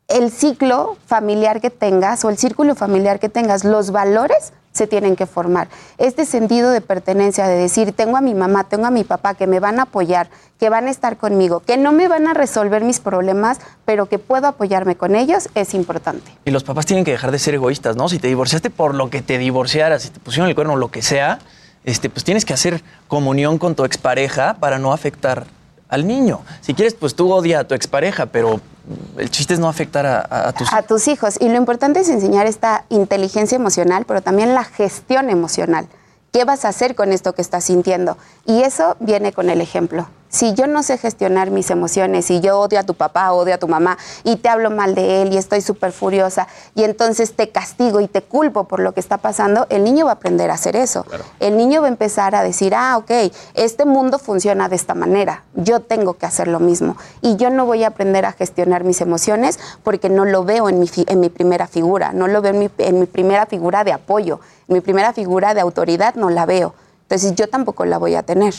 el 0.08 0.30
ciclo 0.30 0.96
familiar 1.06 1.60
que 1.60 1.70
tengas 1.70 2.24
o 2.24 2.30
el 2.30 2.38
círculo 2.38 2.74
familiar 2.74 3.20
que 3.20 3.28
tengas, 3.28 3.64
los 3.64 3.90
valores 3.92 4.52
se 4.72 4.86
tienen 4.86 5.16
que 5.16 5.26
formar. 5.26 5.68
Este 5.98 6.24
sentido 6.24 6.70
de 6.70 6.80
pertenencia, 6.80 7.46
de 7.46 7.56
decir, 7.56 7.92
tengo 7.92 8.16
a 8.16 8.20
mi 8.20 8.34
mamá, 8.34 8.64
tengo 8.64 8.86
a 8.86 8.90
mi 8.90 9.04
papá 9.04 9.34
que 9.34 9.46
me 9.46 9.58
van 9.58 9.80
a 9.80 9.82
apoyar, 9.82 10.28
que 10.58 10.68
van 10.68 10.86
a 10.86 10.90
estar 10.90 11.16
conmigo, 11.16 11.60
que 11.60 11.76
no 11.76 11.92
me 11.92 12.08
van 12.08 12.28
a 12.28 12.34
resolver 12.34 12.84
mis 12.84 13.00
problemas, 13.00 13.58
pero 13.84 14.06
que 14.06 14.18
puedo 14.18 14.46
apoyarme 14.46 14.96
con 14.96 15.16
ellos, 15.16 15.48
es 15.54 15.74
importante. 15.74 16.30
Y 16.44 16.50
los 16.50 16.64
papás 16.64 16.86
tienen 16.86 17.04
que 17.04 17.10
dejar 17.12 17.30
de 17.30 17.38
ser 17.38 17.54
egoístas, 17.54 17.96
¿no? 17.96 18.08
Si 18.08 18.18
te 18.18 18.28
divorciaste 18.28 18.70
por 18.70 18.94
lo 18.94 19.10
que 19.10 19.22
te 19.22 19.38
divorciaras, 19.38 20.02
si 20.02 20.10
te 20.10 20.20
pusieron 20.20 20.48
el 20.48 20.54
cuerno, 20.54 20.76
lo 20.76 20.90
que 20.90 21.02
sea, 21.02 21.40
este, 21.84 22.10
pues 22.10 22.24
tienes 22.24 22.44
que 22.44 22.52
hacer 22.52 22.82
comunión 23.08 23.58
con 23.58 23.74
tu 23.74 23.84
expareja 23.84 24.54
para 24.54 24.78
no 24.78 24.92
afectar 24.92 25.46
al 25.88 26.06
niño. 26.06 26.40
Si 26.60 26.74
quieres, 26.74 26.94
pues 26.94 27.14
tú 27.14 27.32
odia 27.32 27.60
a 27.60 27.64
tu 27.64 27.74
expareja, 27.74 28.26
pero 28.26 28.60
el 29.18 29.30
chiste 29.30 29.54
es 29.54 29.60
no 29.60 29.68
afectar 29.68 30.06
a, 30.06 30.52
tus 30.52 30.72
a 30.72 30.82
tus 30.82 31.08
hijos. 31.08 31.36
Y 31.40 31.48
lo 31.48 31.56
importante 31.56 32.00
es 32.00 32.08
enseñar 32.08 32.46
esta 32.46 32.84
inteligencia 32.88 33.56
emocional, 33.56 34.04
pero 34.06 34.22
también 34.22 34.54
la 34.54 34.64
gestión 34.64 35.30
emocional. 35.30 35.88
¿Qué 36.32 36.44
vas 36.44 36.64
a 36.64 36.68
hacer 36.68 36.94
con 36.94 37.12
esto 37.12 37.34
que 37.34 37.42
estás 37.42 37.64
sintiendo? 37.64 38.16
Y 38.46 38.62
eso 38.62 38.96
viene 39.00 39.32
con 39.32 39.50
el 39.50 39.60
ejemplo. 39.60 40.06
Si 40.32 40.54
yo 40.54 40.68
no 40.68 40.84
sé 40.84 40.96
gestionar 40.96 41.50
mis 41.50 41.70
emociones, 41.70 42.24
si 42.26 42.40
yo 42.40 42.60
odio 42.60 42.78
a 42.78 42.84
tu 42.84 42.94
papá, 42.94 43.32
odio 43.32 43.52
a 43.54 43.58
tu 43.58 43.66
mamá 43.66 43.98
y 44.22 44.36
te 44.36 44.48
hablo 44.48 44.70
mal 44.70 44.94
de 44.94 45.22
él 45.22 45.32
y 45.32 45.36
estoy 45.36 45.60
súper 45.60 45.90
furiosa 45.90 46.46
y 46.76 46.84
entonces 46.84 47.34
te 47.34 47.48
castigo 47.50 48.00
y 48.00 48.06
te 48.06 48.22
culpo 48.22 48.64
por 48.68 48.78
lo 48.78 48.92
que 48.92 49.00
está 49.00 49.18
pasando, 49.18 49.66
el 49.70 49.82
niño 49.82 50.04
va 50.04 50.12
a 50.12 50.14
aprender 50.14 50.50
a 50.50 50.54
hacer 50.54 50.76
eso. 50.76 51.04
El 51.40 51.56
niño 51.56 51.80
va 51.80 51.88
a 51.88 51.90
empezar 51.90 52.36
a 52.36 52.44
decir, 52.44 52.74
ah, 52.76 52.96
ok, 52.98 53.10
este 53.54 53.84
mundo 53.84 54.20
funciona 54.20 54.68
de 54.68 54.76
esta 54.76 54.94
manera, 54.94 55.42
yo 55.54 55.80
tengo 55.80 56.14
que 56.14 56.26
hacer 56.26 56.46
lo 56.46 56.60
mismo 56.60 56.96
y 57.22 57.34
yo 57.34 57.50
no 57.50 57.66
voy 57.66 57.82
a 57.82 57.88
aprender 57.88 58.24
a 58.24 58.30
gestionar 58.32 58.84
mis 58.84 59.00
emociones 59.00 59.58
porque 59.82 60.08
no 60.08 60.24
lo 60.24 60.44
veo 60.44 60.68
en 60.68 60.78
mi, 60.78 60.86
fi- 60.86 61.06
en 61.08 61.18
mi 61.18 61.28
primera 61.28 61.66
figura, 61.66 62.12
no 62.12 62.28
lo 62.28 62.40
veo 62.40 62.52
en 62.52 62.60
mi, 62.60 62.70
en 62.78 63.00
mi 63.00 63.06
primera 63.06 63.46
figura 63.46 63.82
de 63.82 63.92
apoyo, 63.92 64.38
en 64.68 64.74
mi 64.74 64.80
primera 64.80 65.12
figura 65.12 65.54
de 65.54 65.60
autoridad 65.60 66.14
no 66.14 66.30
la 66.30 66.46
veo. 66.46 66.72
Entonces 67.02 67.34
yo 67.34 67.48
tampoco 67.48 67.84
la 67.84 67.98
voy 67.98 68.14
a 68.14 68.22
tener. 68.22 68.54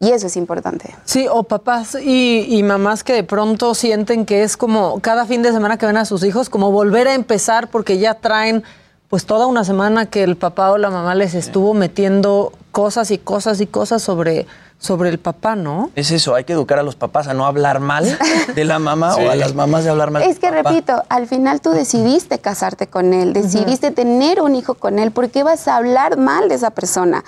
Y 0.00 0.10
eso 0.10 0.28
es 0.28 0.36
importante. 0.36 0.94
Sí, 1.04 1.26
o 1.30 1.42
papás 1.42 1.96
y, 2.00 2.46
y 2.48 2.62
mamás 2.62 3.02
que 3.02 3.14
de 3.14 3.24
pronto 3.24 3.74
sienten 3.74 4.26
que 4.26 4.44
es 4.44 4.56
como 4.56 5.00
cada 5.00 5.26
fin 5.26 5.42
de 5.42 5.50
semana 5.50 5.76
que 5.76 5.86
ven 5.86 5.96
a 5.96 6.04
sus 6.04 6.22
hijos, 6.22 6.48
como 6.48 6.70
volver 6.70 7.08
a 7.08 7.14
empezar 7.14 7.68
porque 7.68 7.98
ya 7.98 8.14
traen 8.14 8.62
pues 9.08 9.24
toda 9.26 9.46
una 9.46 9.64
semana 9.64 10.06
que 10.06 10.22
el 10.22 10.36
papá 10.36 10.70
o 10.70 10.78
la 10.78 10.90
mamá 10.90 11.14
les 11.14 11.34
estuvo 11.34 11.74
metiendo 11.74 12.52
cosas 12.70 13.10
y 13.10 13.18
cosas 13.18 13.60
y 13.60 13.66
cosas 13.66 14.02
sobre 14.02 14.46
sobre 14.80 15.10
el 15.10 15.18
papá, 15.18 15.56
¿no? 15.56 15.90
Es 15.96 16.12
eso, 16.12 16.36
hay 16.36 16.44
que 16.44 16.52
educar 16.52 16.78
a 16.78 16.84
los 16.84 16.94
papás 16.94 17.26
a 17.26 17.34
no 17.34 17.46
hablar 17.46 17.80
mal 17.80 18.16
de 18.54 18.64
la 18.64 18.78
mamá 18.78 19.16
o 19.16 19.28
a 19.28 19.34
las 19.34 19.54
mamás 19.54 19.82
de 19.82 19.90
hablar 19.90 20.12
mal 20.12 20.22
Es 20.22 20.38
que 20.38 20.50
papá. 20.50 20.70
repito, 20.70 21.02
al 21.08 21.26
final 21.26 21.60
tú 21.60 21.70
decidiste 21.70 22.38
casarte 22.38 22.86
con 22.86 23.12
él, 23.12 23.32
decidiste 23.32 23.90
tener 23.90 24.40
un 24.40 24.54
hijo 24.54 24.74
con 24.74 25.00
él, 25.00 25.10
¿por 25.10 25.30
qué 25.30 25.42
vas 25.42 25.66
a 25.66 25.76
hablar 25.76 26.16
mal 26.16 26.48
de 26.48 26.54
esa 26.54 26.70
persona? 26.70 27.24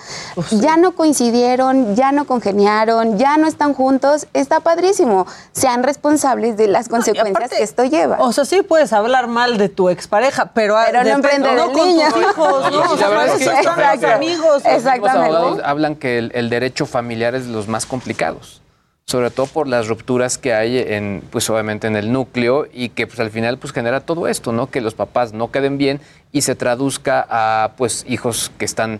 Ya 0.51 0.77
no 0.77 0.93
coincidieron, 0.93 1.95
ya 1.95 2.13
no 2.13 2.25
congeniaron, 2.25 3.17
ya 3.17 3.37
no 3.37 3.47
están 3.47 3.73
juntos, 3.73 4.27
está 4.33 4.61
padrísimo. 4.61 5.27
Sean 5.51 5.83
responsables 5.83 6.55
de 6.55 6.67
las 6.67 6.87
consecuencias 6.87 7.49
que 7.49 7.63
esto 7.63 7.83
lleva. 7.83 8.17
O 8.19 8.31
sea, 8.31 8.45
sí 8.45 8.61
puedes 8.61 8.93
hablar 8.93 9.27
mal 9.27 9.57
de 9.57 9.67
tu 9.67 9.89
expareja, 9.89 10.51
pero, 10.53 10.77
Pero 10.85 11.03
no 11.03 11.09
emprender 11.09 11.55
no 11.57 11.73
con 11.73 11.87
niño. 11.87 12.07
tus 12.13 12.21
hijos, 12.21 12.71
¿no? 12.71 12.95
no 12.95 14.07
amigos. 14.13 14.63
Los 14.63 14.85
abogados 14.85 15.59
hablan 15.65 15.95
que 15.95 16.17
el, 16.17 16.31
el 16.33 16.49
derecho 16.49 16.85
familiar 16.85 17.35
es 17.35 17.40
los 17.47 17.67
más 17.67 17.85
complicados, 17.85 18.61
sobre 19.05 19.29
todo 19.29 19.47
por 19.47 19.67
las 19.67 19.87
rupturas 19.87 20.37
que 20.37 20.53
hay 20.53 20.77
en, 20.77 21.23
pues 21.31 21.49
obviamente 21.49 21.87
en 21.87 21.95
el 21.95 22.11
núcleo 22.11 22.67
y 22.71 22.89
que 22.89 23.07
pues 23.07 23.19
al 23.19 23.31
final 23.31 23.57
pues 23.57 23.73
genera 23.73 24.01
todo 24.01 24.27
esto, 24.27 24.51
¿no? 24.51 24.69
Que 24.69 24.81
los 24.81 24.93
papás 24.93 25.33
no 25.33 25.51
queden 25.51 25.77
bien 25.77 25.99
y 26.31 26.41
se 26.41 26.55
traduzca 26.55 27.25
a 27.29 27.71
pues 27.77 28.05
hijos 28.07 28.51
que 28.57 28.65
están 28.65 28.99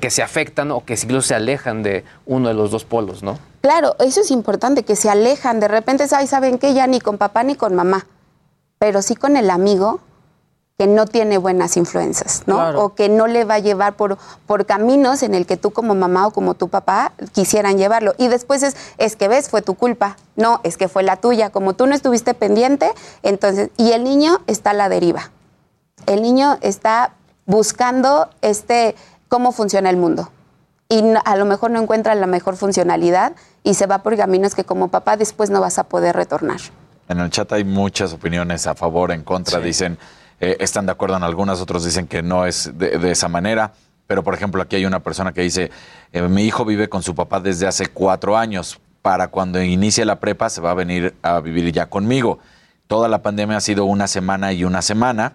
que 0.00 0.10
se 0.10 0.22
afectan 0.22 0.70
o 0.70 0.84
que 0.84 0.94
incluso 0.94 1.28
se 1.28 1.34
alejan 1.34 1.82
de 1.82 2.04
uno 2.26 2.48
de 2.48 2.54
los 2.54 2.70
dos 2.70 2.84
polos, 2.84 3.22
¿no? 3.22 3.38
Claro, 3.62 3.96
eso 4.00 4.20
es 4.20 4.30
importante, 4.30 4.82
que 4.82 4.96
se 4.96 5.08
alejan. 5.08 5.60
De 5.60 5.68
repente, 5.68 6.06
¿saben 6.08 6.58
qué? 6.58 6.74
Ya 6.74 6.86
ni 6.86 7.00
con 7.00 7.16
papá 7.16 7.42
ni 7.42 7.54
con 7.54 7.74
mamá, 7.74 8.06
pero 8.78 9.00
sí 9.00 9.16
con 9.16 9.36
el 9.36 9.48
amigo 9.48 10.00
que 10.78 10.86
no 10.86 11.06
tiene 11.06 11.38
buenas 11.38 11.76
influencias, 11.76 12.44
¿no? 12.46 12.54
Claro. 12.54 12.84
O 12.84 12.94
que 12.94 13.08
no 13.08 13.26
le 13.26 13.42
va 13.44 13.54
a 13.54 13.58
llevar 13.58 13.96
por, 13.96 14.16
por 14.46 14.64
caminos 14.64 15.24
en 15.24 15.34
el 15.34 15.44
que 15.44 15.56
tú 15.56 15.72
como 15.72 15.96
mamá 15.96 16.28
o 16.28 16.30
como 16.30 16.54
tu 16.54 16.68
papá 16.68 17.10
quisieran 17.32 17.78
llevarlo. 17.78 18.14
Y 18.16 18.28
después 18.28 18.62
es, 18.62 18.76
es 18.96 19.16
que 19.16 19.26
ves, 19.26 19.50
fue 19.50 19.60
tu 19.60 19.74
culpa. 19.74 20.16
No, 20.36 20.60
es 20.62 20.76
que 20.76 20.86
fue 20.86 21.02
la 21.02 21.16
tuya. 21.16 21.50
Como 21.50 21.72
tú 21.72 21.88
no 21.88 21.96
estuviste 21.96 22.32
pendiente, 22.32 22.92
entonces, 23.24 23.70
y 23.76 23.90
el 23.90 24.04
niño 24.04 24.38
está 24.46 24.70
a 24.70 24.74
la 24.74 24.88
deriva. 24.88 25.32
El 26.06 26.22
niño 26.22 26.58
está 26.60 27.10
buscando 27.44 28.28
este, 28.40 28.94
cómo 29.26 29.50
funciona 29.50 29.90
el 29.90 29.96
mundo. 29.96 30.30
Y 30.88 31.02
no- 31.02 31.20
a 31.24 31.34
lo 31.34 31.44
mejor 31.44 31.72
no 31.72 31.82
encuentra 31.82 32.14
la 32.14 32.28
mejor 32.28 32.56
funcionalidad 32.56 33.32
y 33.64 33.74
se 33.74 33.86
va 33.86 34.04
por 34.04 34.16
caminos 34.16 34.54
que 34.54 34.62
como 34.62 34.88
papá 34.88 35.16
después 35.16 35.50
no 35.50 35.60
vas 35.60 35.80
a 35.80 35.84
poder 35.88 36.14
retornar. 36.14 36.60
En 37.08 37.18
el 37.18 37.30
chat 37.30 37.50
hay 37.52 37.64
muchas 37.64 38.12
opiniones 38.12 38.68
a 38.68 38.76
favor, 38.76 39.10
en 39.10 39.24
contra. 39.24 39.58
Dicen, 39.58 39.98
eh, 40.40 40.56
están 40.60 40.86
de 40.86 40.92
acuerdo 40.92 41.16
en 41.16 41.22
algunas, 41.22 41.60
otros 41.60 41.84
dicen 41.84 42.06
que 42.06 42.22
no 42.22 42.46
es 42.46 42.70
de, 42.78 42.98
de 42.98 43.10
esa 43.10 43.28
manera. 43.28 43.72
Pero, 44.06 44.22
por 44.24 44.34
ejemplo, 44.34 44.62
aquí 44.62 44.76
hay 44.76 44.86
una 44.86 45.00
persona 45.00 45.32
que 45.32 45.42
dice, 45.42 45.70
eh, 46.12 46.22
mi 46.22 46.44
hijo 46.44 46.64
vive 46.64 46.88
con 46.88 47.02
su 47.02 47.14
papá 47.14 47.40
desde 47.40 47.66
hace 47.66 47.86
cuatro 47.88 48.36
años. 48.38 48.80
Para 49.02 49.28
cuando 49.28 49.62
inicie 49.62 50.04
la 50.04 50.18
prepa 50.18 50.48
se 50.50 50.60
va 50.60 50.70
a 50.72 50.74
venir 50.74 51.14
a 51.22 51.40
vivir 51.40 51.70
ya 51.72 51.86
conmigo. 51.86 52.38
Toda 52.86 53.08
la 53.08 53.22
pandemia 53.22 53.58
ha 53.58 53.60
sido 53.60 53.84
una 53.84 54.06
semana 54.08 54.52
y 54.52 54.64
una 54.64 54.80
semana. 54.82 55.34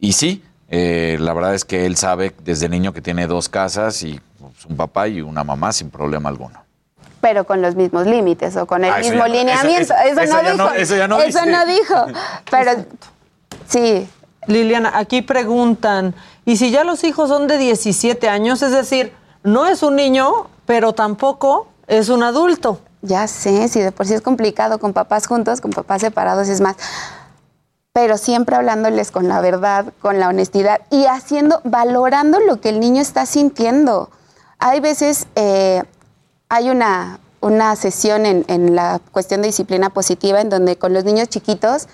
Y 0.00 0.12
sí, 0.14 0.42
eh, 0.68 1.16
la 1.20 1.32
verdad 1.34 1.54
es 1.54 1.64
que 1.64 1.86
él 1.86 1.96
sabe 1.96 2.34
desde 2.42 2.68
niño 2.68 2.92
que 2.92 3.00
tiene 3.02 3.26
dos 3.26 3.48
casas 3.48 4.02
y 4.02 4.18
pues, 4.40 4.64
un 4.66 4.76
papá 4.76 5.08
y 5.08 5.20
una 5.20 5.44
mamá 5.44 5.72
sin 5.72 5.90
problema 5.90 6.28
alguno. 6.30 6.62
Pero 7.20 7.44
con 7.44 7.60
los 7.62 7.74
mismos 7.76 8.06
límites 8.06 8.56
o 8.56 8.66
con 8.66 8.84
el 8.84 8.92
Ah, 8.92 9.00
eso 9.00 9.10
mismo 9.10 9.26
ya 9.26 9.32
lineamiento. 9.32 9.94
eso- 9.94 9.94
Eso, 9.94 10.20
eso 10.20 10.42
no 10.42 10.50
dijo. 10.52 10.56
no- 10.56 10.72
eso 10.74 10.96
ya 10.96 11.08
no 11.08 11.20
Eso 11.20 11.38
dice. 11.40 11.50
no 11.50 11.66
dijo. 11.66 12.06
Pero 12.50 12.72
sí. 13.68 14.08
Liliana, 14.46 14.92
aquí 14.94 15.22
preguntan, 15.22 16.14
¿y 16.44 16.56
si 16.56 16.70
ya 16.70 16.84
los 16.84 17.04
hijos 17.04 17.28
son 17.28 17.48
de 17.48 17.58
17 17.58 18.28
años? 18.28 18.62
Es 18.62 18.70
decir, 18.70 19.12
no 19.42 19.66
es 19.66 19.82
un 19.82 19.96
niño, 19.96 20.48
pero 20.66 20.92
tampoco 20.92 21.68
es 21.86 22.08
un 22.08 22.22
adulto. 22.22 22.80
Ya 23.02 23.26
sé, 23.28 23.68
si 23.68 23.80
de 23.80 23.92
por 23.92 24.06
sí 24.06 24.14
es 24.14 24.20
complicado 24.22 24.78
con 24.78 24.92
papás 24.92 25.26
juntos, 25.26 25.60
con 25.60 25.72
papás 25.72 26.00
separados 26.00 26.48
es 26.48 26.60
más. 26.60 26.76
Pero 27.92 28.18
siempre 28.18 28.56
hablándoles 28.56 29.10
con 29.10 29.28
la 29.28 29.40
verdad, 29.40 29.92
con 30.00 30.18
la 30.18 30.28
honestidad 30.28 30.80
y 30.90 31.06
haciendo, 31.06 31.60
valorando 31.64 32.40
lo 32.40 32.60
que 32.60 32.68
el 32.68 32.80
niño 32.80 33.00
está 33.00 33.26
sintiendo. 33.26 34.10
Hay 34.58 34.80
veces, 34.80 35.26
eh, 35.34 35.82
hay 36.48 36.70
una, 36.70 37.20
una 37.40 37.74
sesión 37.76 38.26
en, 38.26 38.44
en 38.48 38.74
la 38.74 39.00
cuestión 39.12 39.42
de 39.42 39.48
disciplina 39.48 39.90
positiva 39.90 40.40
en 40.40 40.50
donde 40.50 40.76
con 40.76 40.92
los 40.92 41.04
niños 41.04 41.28
chiquitos 41.28 41.88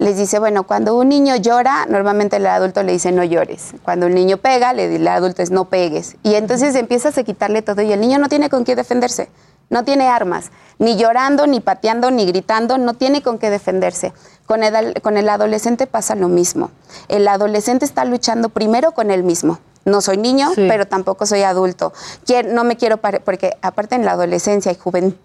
les 0.00 0.16
dice, 0.16 0.38
bueno, 0.38 0.62
cuando 0.62 0.96
un 0.96 1.10
niño 1.10 1.36
llora, 1.36 1.84
normalmente 1.86 2.36
el 2.36 2.46
adulto 2.46 2.82
le 2.82 2.92
dice 2.92 3.12
no 3.12 3.22
llores. 3.22 3.74
Cuando 3.82 4.06
un 4.06 4.14
niño 4.14 4.38
pega, 4.38 4.72
le 4.72 4.96
el 4.96 5.06
adulto 5.06 5.42
es 5.42 5.50
no 5.50 5.66
pegues. 5.66 6.16
Y 6.22 6.36
entonces 6.36 6.74
empiezas 6.74 7.18
a 7.18 7.22
quitarle 7.22 7.60
todo 7.60 7.82
y 7.82 7.92
el 7.92 8.00
niño 8.00 8.18
no 8.18 8.30
tiene 8.30 8.48
con 8.48 8.64
qué 8.64 8.74
defenderse. 8.74 9.28
No 9.68 9.84
tiene 9.84 10.08
armas, 10.08 10.52
ni 10.78 10.96
llorando, 10.96 11.46
ni 11.46 11.60
pateando, 11.60 12.10
ni 12.10 12.24
gritando, 12.24 12.78
no 12.78 12.94
tiene 12.94 13.22
con 13.22 13.38
qué 13.38 13.50
defenderse. 13.50 14.14
Con 14.46 14.62
el, 14.62 15.02
con 15.02 15.18
el 15.18 15.28
adolescente 15.28 15.86
pasa 15.86 16.14
lo 16.14 16.28
mismo. 16.28 16.70
El 17.08 17.28
adolescente 17.28 17.84
está 17.84 18.06
luchando 18.06 18.48
primero 18.48 18.92
con 18.92 19.10
él 19.10 19.22
mismo. 19.22 19.58
No 19.86 20.02
soy 20.02 20.18
niño, 20.18 20.50
pero 20.56 20.86
tampoco 20.86 21.24
soy 21.24 21.42
adulto. 21.42 21.92
Quier- 22.26 22.52
no 22.52 22.64
me 22.64 22.76
quiero, 22.76 22.98
porque 22.98 23.56
aparte 23.62 23.94
en 23.94 24.04
la 24.04 24.12
adolescencia 24.12 24.70
y 24.72 24.76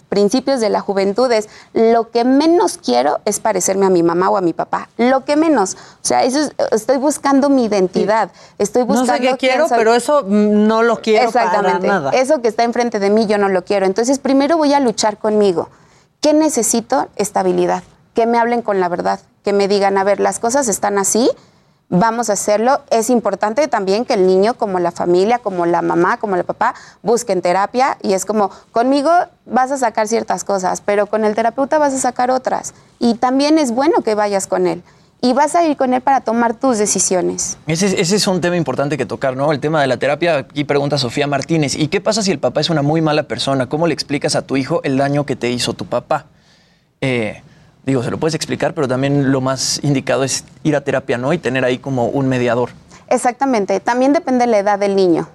principios 0.07 0.61
de 0.61 0.69
la 0.69 0.79
juventud 0.79 1.29
es 1.31 1.49
lo 1.73 2.09
que 2.09 2.23
menos 2.23 2.77
quiero 2.77 3.19
es 3.25 3.41
parecerme 3.41 3.85
a 3.85 3.89
mi 3.89 4.01
mamá 4.01 4.29
o 4.29 4.37
a 4.37 4.41
mi 4.41 4.53
papá. 4.53 4.87
Lo 4.97 5.25
que 5.25 5.35
menos. 5.35 5.73
O 5.75 5.77
sea, 6.01 6.23
eso 6.23 6.39
es- 6.39 6.53
estoy 6.71 6.97
buscando 6.97 7.49
mi 7.49 7.65
identidad. 7.65 8.31
Estoy 8.57 8.83
No 8.83 8.87
buscando 8.87 9.13
sé 9.13 9.19
qué 9.31 9.37
quiero, 9.37 9.67
soy. 9.67 9.77
pero 9.77 9.93
eso 9.93 10.23
no 10.25 10.83
lo 10.83 11.01
quiero 11.01 11.27
Exactamente. 11.27 11.87
para 11.87 11.99
nada. 11.99 12.11
Eso 12.11 12.41
que 12.41 12.47
está 12.47 12.63
enfrente 12.63 12.99
de 12.99 13.09
mí 13.09 13.25
yo 13.27 13.37
no 13.37 13.49
lo 13.49 13.65
quiero. 13.65 13.85
Entonces 13.85 14.19
primero 14.19 14.55
voy 14.57 14.73
a 14.73 14.79
luchar 14.79 15.17
conmigo. 15.17 15.69
¿Qué 16.21 16.33
necesito? 16.33 17.07
Estabilidad. 17.17 17.83
Que 18.13 18.25
me 18.25 18.37
hablen 18.39 18.61
con 18.61 18.79
la 18.79 18.87
verdad. 18.87 19.19
Que 19.43 19.51
me 19.51 19.67
digan, 19.67 19.97
a 19.97 20.03
ver, 20.05 20.19
las 20.21 20.39
cosas 20.39 20.69
están 20.69 20.97
así, 20.97 21.29
vamos 21.89 22.29
a 22.29 22.33
hacerlo. 22.33 22.81
Es 22.89 23.09
importante 23.09 23.67
también 23.67 24.05
que 24.05 24.13
el 24.15 24.25
niño, 24.27 24.55
como 24.55 24.79
la 24.79 24.91
familia, 24.91 25.39
como 25.39 25.65
la 25.65 25.81
mamá, 25.81 26.17
como 26.17 26.35
el 26.35 26.43
papá, 26.43 26.73
busquen 27.03 27.41
terapia. 27.41 27.97
Y 28.01 28.13
es 28.13 28.25
como, 28.25 28.49
conmigo 28.71 29.11
vas 29.45 29.71
a 29.71 29.77
sacar 29.77 30.07
ciertas 30.07 30.43
cosas, 30.43 30.81
pero 30.81 31.05
con 31.07 31.25
el 31.25 31.35
terapeuta 31.35 31.77
vas 31.77 31.93
a 31.93 31.97
sacar 31.99 32.31
otras. 32.31 32.73
Y 32.99 33.15
también 33.15 33.59
es 33.59 33.71
bueno 33.71 34.01
que 34.03 34.15
vayas 34.15 34.47
con 34.47 34.67
él. 34.67 34.83
Y 35.21 35.33
vas 35.33 35.55
a 35.55 35.65
ir 35.65 35.75
con 35.75 35.93
él 35.95 36.01
para 36.01 36.21
tomar 36.21 36.53
tus 36.53 36.77
decisiones. 36.77 37.57
Ese, 37.65 37.87
es- 37.87 37.93
ese 37.93 38.15
es 38.17 38.27
un 38.27 38.41
tema 38.41 38.57
importante 38.57 38.95
que 38.97 39.05
tocar, 39.07 39.35
¿no? 39.35 39.51
El 39.51 39.59
tema 39.59 39.81
de 39.81 39.87
la 39.87 39.97
terapia. 39.97 40.37
Aquí 40.37 40.63
pregunta 40.65 40.97
Sofía 40.99 41.25
Martínez. 41.25 41.75
¿Y 41.75 41.87
qué 41.87 41.99
pasa 42.01 42.21
si 42.21 42.31
el 42.31 42.37
papá 42.39 42.61
es 42.61 42.69
una 42.69 42.83
muy 42.83 43.01
mala 43.01 43.23
persona? 43.23 43.67
¿Cómo 43.67 43.87
le 43.87 43.93
explicas 43.93 44.35
a 44.35 44.43
tu 44.43 44.55
hijo 44.57 44.81
el 44.83 44.97
daño 44.97 45.25
que 45.25 45.35
te 45.35 45.49
hizo 45.49 45.73
tu 45.73 45.85
papá? 45.85 46.25
Eh, 47.01 47.41
digo, 47.85 48.03
se 48.03 48.11
lo 48.11 48.17
puedes 48.17 48.35
explicar, 48.35 48.73
pero 48.73 48.87
también 48.87 49.31
lo 49.31 49.41
más 49.41 49.79
indicado 49.83 50.23
es 50.23 50.43
ir 50.63 50.75
a 50.75 50.81
terapia, 50.81 51.17
¿no? 51.17 51.33
Y 51.33 51.37
tener 51.37 51.63
ahí 51.65 51.77
como 51.77 52.07
un 52.07 52.27
mediador. 52.27 52.69
Exactamente, 53.07 53.79
también 53.79 54.13
depende 54.13 54.45
de 54.45 54.51
la 54.51 54.57
edad 54.59 54.79
del 54.79 54.95
niño. 54.95 55.27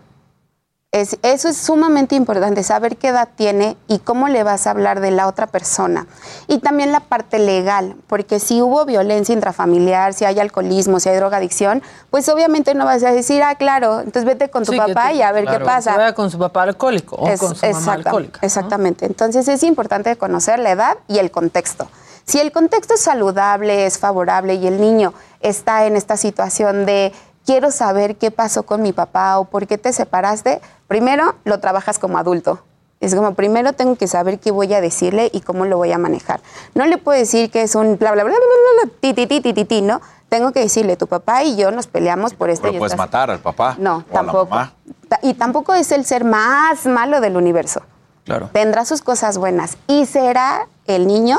Es- 0.92 1.18
eso 1.22 1.48
es 1.48 1.56
sumamente 1.56 2.16
importante, 2.16 2.64
saber 2.64 2.96
qué 2.96 3.08
edad 3.08 3.28
tiene 3.36 3.76
y 3.86 4.00
cómo 4.00 4.26
le 4.26 4.42
vas 4.42 4.66
a 4.66 4.72
hablar 4.72 4.98
de 4.98 5.12
la 5.12 5.28
otra 5.28 5.46
persona. 5.46 6.08
Y 6.48 6.58
también 6.58 6.90
la 6.90 6.98
parte 6.98 7.38
legal, 7.38 7.94
porque 8.08 8.40
si 8.40 8.60
hubo 8.60 8.84
violencia 8.86 9.32
intrafamiliar, 9.32 10.14
si 10.14 10.24
hay 10.24 10.40
alcoholismo, 10.40 10.98
si 10.98 11.08
hay 11.08 11.14
drogadicción, 11.14 11.80
pues 12.10 12.28
obviamente 12.28 12.74
no 12.74 12.86
vas 12.86 13.04
a 13.04 13.12
decir, 13.12 13.40
ah, 13.44 13.54
claro, 13.54 13.98
entonces 14.00 14.24
vete 14.24 14.50
con 14.50 14.64
tu 14.64 14.72
Sí, 14.72 14.78
papá 14.78 15.12
y 15.12 15.22
a 15.22 15.30
ver 15.30 15.44
claro, 15.44 15.60
qué 15.60 15.64
pasa. 15.64 15.92
que 15.92 15.98
vaya 15.98 16.14
con 16.16 16.28
su 16.28 16.38
papá 16.40 16.64
alcohólico 16.64 17.14
o 17.14 17.28
Es- 17.28 17.38
con 17.38 17.54
su 17.54 17.64
mamá 17.70 17.92
alcohólica. 17.92 18.40
Exactamente. 18.42 19.06
Entonces 19.06 19.46
es 19.46 19.62
importante 19.62 20.16
conocer 20.16 20.58
la 20.58 20.72
edad 20.72 20.96
y 21.06 21.18
el 21.18 21.30
contexto. 21.30 21.88
Si 22.24 22.38
el 22.38 22.52
contexto 22.52 22.94
es 22.94 23.00
saludable, 23.00 23.86
es 23.86 23.98
favorable 23.98 24.54
y 24.54 24.66
el 24.66 24.80
niño 24.80 25.12
está 25.40 25.86
en 25.86 25.96
esta 25.96 26.16
situación 26.16 26.86
de 26.86 27.12
quiero 27.44 27.70
saber 27.70 28.16
qué 28.16 28.30
pasó 28.30 28.64
con 28.64 28.82
mi 28.82 28.92
papá 28.92 29.38
o 29.38 29.44
por 29.44 29.66
qué 29.66 29.78
te 29.78 29.92
separaste, 29.92 30.60
primero 30.86 31.34
lo 31.44 31.60
trabajas 31.60 31.98
como 31.98 32.18
adulto. 32.18 32.62
Es 33.00 33.14
como, 33.14 33.34
primero 33.34 33.72
tengo 33.72 33.96
que 33.96 34.06
saber 34.06 34.38
qué 34.38 34.50
voy 34.50 34.74
a 34.74 34.82
decirle 34.82 35.30
y 35.32 35.40
cómo 35.40 35.64
lo 35.64 35.78
voy 35.78 35.90
a 35.90 35.96
manejar. 35.96 36.40
No 36.74 36.84
le 36.84 36.98
puedo 36.98 37.18
decir 37.18 37.50
que 37.50 37.62
es 37.62 37.74
un 37.74 37.96
bla, 37.96 38.12
bla, 38.12 38.24
bla, 38.24 38.34
bla, 38.34 38.38
bla, 38.38 38.82
bla, 38.84 38.92
ti, 39.00 39.14
ti, 39.14 39.26
ti, 39.26 39.40
ti, 39.40 39.54
ti, 39.54 39.64
ti, 39.64 39.80
¿no? 39.80 40.02
Tengo 40.28 40.52
que 40.52 40.60
decirle, 40.60 40.96
tu 40.96 41.06
papá 41.06 41.42
y 41.42 41.56
yo 41.56 41.70
nos 41.70 41.86
peleamos 41.86 42.34
por 42.34 42.50
esto 42.50 42.64
Pero 42.64 42.74
y 42.74 42.78
puedes 42.78 42.98
matar 42.98 43.30
al 43.30 43.40
papá. 43.40 43.74
No, 43.78 43.96
o 43.96 43.96
a 43.96 44.02
la 44.02 44.12
tampoco. 44.12 44.50
mamá. 44.50 44.74
Y 45.22 45.34
tampoco 45.34 45.74
es 45.74 45.90
el 45.92 46.04
ser 46.04 46.24
más 46.24 46.84
malo 46.84 47.22
del 47.22 47.36
universo. 47.36 47.80
Claro. 48.24 48.50
Tendrá 48.52 48.84
sus 48.84 49.00
cosas 49.00 49.38
buenas. 49.38 49.78
Y 49.86 50.04
será 50.04 50.68
el 50.86 51.06
niño 51.06 51.38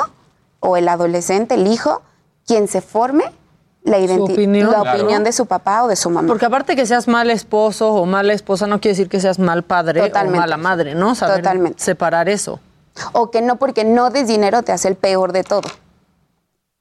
o 0.61 0.77
el 0.77 0.87
adolescente, 0.87 1.55
el 1.55 1.67
hijo, 1.67 2.01
quien 2.47 2.67
se 2.69 2.79
forme 2.81 3.25
la, 3.83 3.97
opinión. 3.97 4.71
la 4.71 4.81
Claro. 4.81 4.97
opinión 4.99 5.23
de 5.23 5.31
su 5.33 5.45
papá 5.47 5.83
o 5.83 5.87
de 5.87 5.95
su 5.95 6.09
mamá. 6.09 6.27
Porque 6.27 6.45
aparte 6.45 6.75
que 6.75 6.85
seas 6.85 7.07
mal 7.07 7.29
esposo 7.29 7.91
o 7.93 8.05
mala 8.05 8.31
esposa 8.33 8.67
no 8.67 8.79
quiere 8.79 8.93
decir 8.93 9.09
que 9.09 9.19
seas 9.19 9.39
mal 9.39 9.63
padre 9.63 10.01
Totalmente. 10.01 10.37
o 10.37 10.41
mala 10.41 10.57
madre, 10.57 10.95
¿no? 10.95 11.15
Saber 11.15 11.37
Totalmente. 11.37 11.83
separar 11.83 12.29
eso. 12.29 12.59
O 13.13 13.31
que 13.31 13.41
no 13.41 13.55
porque 13.57 13.83
no 13.83 14.09
des 14.11 14.27
dinero 14.27 14.61
te 14.61 14.71
hace 14.71 14.87
el 14.87 14.95
peor 14.95 15.31
de 15.33 15.43
todo. 15.43 15.67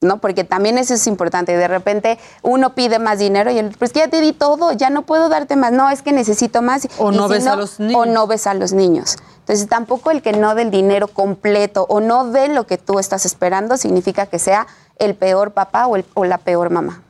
¿No? 0.02 0.18
Porque 0.18 0.44
también 0.44 0.78
eso 0.78 0.94
es 0.94 1.06
importante. 1.06 1.56
De 1.56 1.68
repente 1.68 2.18
uno 2.42 2.74
pide 2.74 2.98
más 2.98 3.18
dinero 3.18 3.50
y 3.50 3.58
el 3.58 3.70
pues 3.78 3.92
ya 3.92 4.08
te 4.08 4.20
di 4.20 4.32
todo, 4.32 4.72
ya 4.72 4.88
no 4.90 5.02
puedo 5.02 5.28
darte 5.28 5.56
más. 5.56 5.72
No, 5.72 5.90
es 5.90 6.00
que 6.02 6.12
necesito 6.12 6.62
más. 6.62 6.88
O 6.98 7.12
Y 7.12 7.16
no 7.16 7.26
si 7.28 7.34
ves 7.34 7.46
a 7.46 7.56
los 7.56 7.78
niños. 7.80 7.96
O 8.00 8.06
no 8.06 8.26
ves 8.26 8.46
a 8.46 8.54
los 8.54 8.72
niños. 8.72 9.16
Entonces 9.40 9.68
tampoco 9.68 10.10
el 10.10 10.22
que 10.22 10.32
no 10.32 10.54
dé 10.54 10.62
el 10.62 10.70
dinero 10.70 11.08
completo 11.08 11.84
o 11.88 12.00
no 12.00 12.24
dé 12.30 12.48
lo 12.48 12.66
que 12.66 12.78
tú 12.78 12.98
estás 12.98 13.26
esperando 13.26 13.76
significa 13.76 14.26
que 14.26 14.38
sea 14.38 14.66
el 14.98 15.14
peor 15.14 15.50
papá 15.52 15.86
o, 15.86 15.96
el- 15.96 16.06
o 16.14 16.24
la 16.24 16.38
peor 16.38 16.70
mamá. 16.70 17.02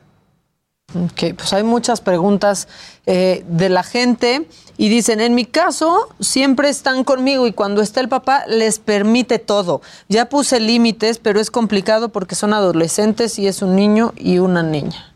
Ok, 0.95 1.35
pues 1.37 1.53
hay 1.53 1.63
muchas 1.63 2.01
preguntas 2.01 2.67
eh, 3.05 3.43
de 3.47 3.69
la 3.69 3.83
gente 3.83 4.47
y 4.77 4.89
dicen, 4.89 5.21
en 5.21 5.35
mi 5.35 5.45
caso, 5.45 6.09
siempre 6.19 6.69
están 6.69 7.03
conmigo 7.03 7.47
y 7.47 7.53
cuando 7.53 7.81
está 7.81 7.99
el 8.01 8.09
papá 8.09 8.43
les 8.47 8.79
permite 8.79 9.39
todo. 9.39 9.81
Ya 10.09 10.27
puse 10.29 10.59
límites, 10.59 11.17
pero 11.19 11.39
es 11.39 11.49
complicado 11.51 12.09
porque 12.09 12.35
son 12.35 12.53
adolescentes 12.53 13.39
y 13.39 13.47
es 13.47 13.61
un 13.61 13.75
niño 13.75 14.13
y 14.17 14.39
una 14.39 14.63
niña. 14.63 15.07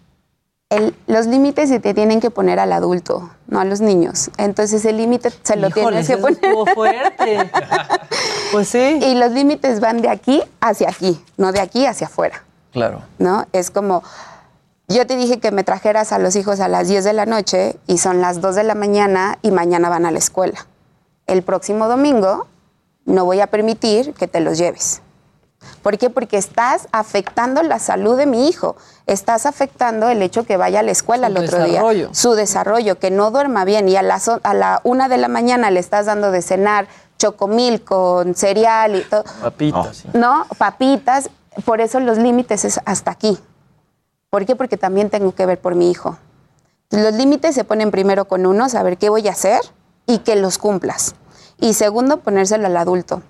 El- 0.69 0.95
los 1.07 1.27
límites 1.27 1.69
se 1.69 1.79
te 1.79 1.93
tienen 1.93 2.19
que 2.19 2.31
poner 2.31 2.59
al 2.59 2.73
adulto, 2.73 3.29
no 3.47 3.59
a 3.59 3.65
los 3.65 3.81
niños. 3.81 4.31
Entonces 4.37 4.83
el 4.85 4.97
límite 4.97 5.29
se 5.43 5.55
lo 5.57 5.67
Híjoles, 5.67 6.07
tienes 6.07 6.07
que 6.07 6.17
poner. 6.17 6.73
fuerte. 6.73 7.51
pues 8.51 8.69
sí. 8.69 8.99
Y 9.01 9.15
los 9.15 9.31
límites 9.31 9.79
van 9.79 10.01
de 10.01 10.09
aquí 10.09 10.41
hacia 10.61 10.89
aquí, 10.89 11.19
no 11.37 11.51
de 11.51 11.59
aquí 11.59 11.85
hacia 11.85 12.07
afuera. 12.07 12.43
Claro. 12.71 13.03
¿no? 13.19 13.45
Es 13.53 13.69
como, 13.71 14.03
yo 14.87 15.07
te 15.07 15.15
dije 15.15 15.39
que 15.39 15.51
me 15.51 15.63
trajeras 15.63 16.11
a 16.11 16.19
los 16.19 16.35
hijos 16.35 16.59
a 16.59 16.67
las 16.67 16.87
10 16.87 17.03
de 17.03 17.13
la 17.13 17.25
noche 17.25 17.77
y 17.87 17.97
son 17.97 18.21
las 18.21 18.41
2 18.41 18.55
de 18.55 18.63
la 18.63 18.75
mañana 18.75 19.39
y 19.41 19.51
mañana 19.51 19.89
van 19.89 20.05
a 20.05 20.11
la 20.11 20.19
escuela. 20.19 20.65
El 21.27 21.41
próximo 21.43 21.87
domingo 21.87 22.47
no 23.05 23.25
voy 23.25 23.41
a 23.41 23.47
permitir 23.47 24.13
que 24.13 24.27
te 24.27 24.39
los 24.39 24.57
lleves. 24.57 25.01
¿Por 25.81 25.97
qué? 25.97 26.11
Porque 26.11 26.37
estás 26.37 26.87
afectando 26.91 27.63
la 27.63 27.79
salud 27.79 28.15
de 28.17 28.27
mi 28.27 28.47
hijo. 28.47 28.75
Estás 29.07 29.47
afectando 29.47 30.09
el 30.09 30.21
hecho 30.21 30.43
que 30.45 30.57
vaya 30.57 30.81
a 30.81 30.83
la 30.83 30.91
escuela 30.91 31.27
Su 31.27 31.33
el 31.37 31.43
otro 31.43 31.57
desarrollo. 31.59 31.93
día. 32.07 32.09
Su 32.13 32.33
desarrollo, 32.33 32.99
que 32.99 33.09
no 33.09 33.31
duerma 33.31 33.65
bien. 33.65 33.89
Y 33.89 33.95
a, 33.95 34.03
las 34.03 34.27
o- 34.27 34.39
a 34.43 34.53
la 34.53 34.81
una 34.83 35.09
de 35.09 35.17
la 35.17 35.27
mañana 35.27 35.71
le 35.71 35.79
estás 35.79 36.05
dando 36.05 36.29
de 36.29 36.43
cenar 36.43 36.87
chocomil 37.17 37.81
con 37.83 38.35
cereal 38.35 38.95
y 38.95 39.01
todo. 39.01 39.23
Papitas. 39.41 39.97
sí. 39.97 40.07
¿no? 40.13 40.45
Papitas. 40.59 41.31
Por 41.63 41.81
eso 41.81 41.99
los 41.99 42.19
límites 42.19 42.65
es 42.65 42.79
hasta 42.85 43.09
aquí. 43.11 43.39
¿Por 44.35 44.45
qué? 44.45 44.57
Porque 44.57 44.75
también 44.75 45.09
tengo 45.09 45.33
que 45.33 45.45
ver 45.45 45.61
por 45.61 45.75
mi 45.75 45.89
hijo. 45.89 46.17
Los 46.89 47.13
límites 47.13 47.55
se 47.55 47.63
ponen 47.63 47.89
primero 47.89 48.25
con 48.25 48.45
uno, 48.45 48.67
saber 48.67 48.97
qué 48.97 49.07
voy 49.07 49.25
a 49.29 49.31
hacer 49.31 49.61
y 50.07 50.17
que 50.17 50.35
los 50.35 50.57
cumplas. 50.57 51.15
Y 51.57 51.73
segundo, 51.73 52.17
ponérselo 52.17 52.67
al 52.67 52.75
adulto. 52.75 53.21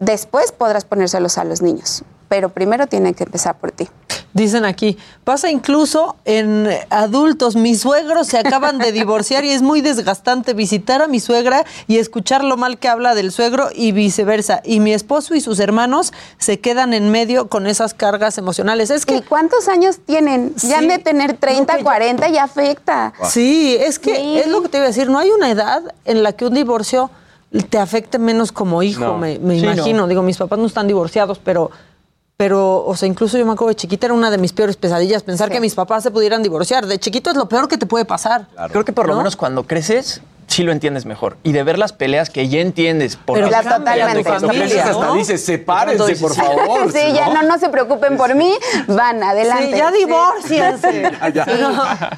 Después 0.00 0.52
podrás 0.52 0.84
ponérselos 0.84 1.38
a 1.38 1.44
los 1.44 1.62
niños, 1.62 2.02
pero 2.30 2.48
primero 2.48 2.86
tiene 2.86 3.12
que 3.12 3.24
empezar 3.24 3.58
por 3.58 3.72
ti. 3.72 3.88
Dicen 4.32 4.64
aquí, 4.64 4.96
pasa 5.24 5.50
incluso 5.50 6.14
en 6.24 6.68
adultos. 6.88 7.56
Mis 7.56 7.80
suegros 7.80 8.28
se 8.28 8.38
acaban 8.38 8.78
de 8.78 8.92
divorciar 8.92 9.44
y 9.44 9.50
es 9.50 9.60
muy 9.62 9.80
desgastante 9.80 10.54
visitar 10.54 11.02
a 11.02 11.08
mi 11.08 11.18
suegra 11.18 11.64
y 11.88 11.98
escuchar 11.98 12.44
lo 12.44 12.56
mal 12.56 12.78
que 12.78 12.86
habla 12.86 13.16
del 13.16 13.32
suegro 13.32 13.70
y 13.74 13.90
viceversa. 13.90 14.60
Y 14.64 14.78
mi 14.78 14.92
esposo 14.94 15.34
y 15.34 15.40
sus 15.40 15.58
hermanos 15.58 16.12
se 16.38 16.60
quedan 16.60 16.94
en 16.94 17.10
medio 17.10 17.48
con 17.48 17.66
esas 17.66 17.92
cargas 17.92 18.38
emocionales. 18.38 18.90
Es 18.90 19.04
que 19.04 19.16
¿Y 19.16 19.22
cuántos 19.22 19.66
años 19.66 19.98
tienen? 20.06 20.54
Ya 20.62 20.78
han 20.78 20.86
de 20.86 20.98
tener 21.00 21.36
30, 21.36 21.82
40 21.82 22.28
y 22.28 22.38
afecta. 22.38 23.12
Sí, 23.28 23.76
es 23.80 23.98
que 23.98 24.14
Sí. 24.14 24.38
es 24.38 24.46
lo 24.46 24.62
que 24.62 24.68
te 24.68 24.76
iba 24.76 24.84
a 24.84 24.88
decir. 24.90 25.10
No 25.10 25.18
hay 25.18 25.30
una 25.30 25.50
edad 25.50 25.82
en 26.04 26.22
la 26.22 26.34
que 26.34 26.46
un 26.46 26.54
divorcio 26.54 27.10
te 27.68 27.78
afecte 27.78 28.20
menos 28.20 28.52
como 28.52 28.80
hijo, 28.84 29.00
No. 29.00 29.18
me, 29.18 29.40
me 29.40 29.56
Sí, 29.58 29.62
no. 29.66 29.72
imagino. 29.72 30.06
Digo, 30.06 30.22
mis 30.22 30.36
papás 30.36 30.60
no 30.60 30.66
están 30.66 30.86
divorciados, 30.86 31.40
pero, 31.42 31.72
pero, 32.40 32.86
o 32.86 32.96
sea, 32.96 33.06
incluso 33.06 33.36
yo 33.36 33.44
me 33.44 33.52
acuerdo 33.52 33.68
de 33.68 33.74
chiquita, 33.76 34.06
era 34.06 34.14
una 34.14 34.30
de 34.30 34.38
mis 34.38 34.54
peores 34.54 34.74
pesadillas 34.78 35.22
pensar 35.22 35.48
Sí. 35.48 35.52
que 35.52 35.60
mis 35.60 35.74
papás 35.74 36.02
se 36.02 36.10
pudieran 36.10 36.42
divorciar. 36.42 36.86
De 36.86 36.98
chiquito 36.98 37.28
es 37.28 37.36
lo 37.36 37.50
peor 37.50 37.68
que 37.68 37.76
te 37.76 37.84
puede 37.84 38.06
pasar. 38.06 38.46
Creo 38.70 38.82
que 38.82 38.94
por 38.94 39.06
lo 39.06 39.12
¿No? 39.12 39.18
menos 39.18 39.36
cuando 39.36 39.64
creces, 39.66 40.22
sí 40.46 40.62
lo 40.62 40.72
entiendes 40.72 41.04
mejor. 41.04 41.36
Y 41.42 41.52
de 41.52 41.62
ver 41.64 41.78
las 41.78 41.92
peleas 41.92 42.30
que 42.30 42.48
ya 42.48 42.60
entiendes. 42.60 43.16
Por 43.16 43.36
Pero 43.36 43.50
La 43.50 43.62
totalmente. 43.62 44.24
cuando 44.24 44.46
familia, 44.46 44.86
¿no? 44.86 45.02
Hasta 45.02 45.12
dices, 45.16 45.44
sepárense, 45.44 46.16
por 46.16 46.34
favor. 46.34 46.90
sí, 46.94 47.12
ya 47.14 47.28
no, 47.28 47.42
no 47.42 47.58
se 47.58 47.68
preocupen 47.68 48.16
por 48.16 48.34
mí, 48.34 48.54
van 48.88 49.22
adelante. 49.22 49.72
Sí, 49.72 49.76
ya 49.78 49.90
Sí. 49.92 49.98
divórciense. 49.98 51.10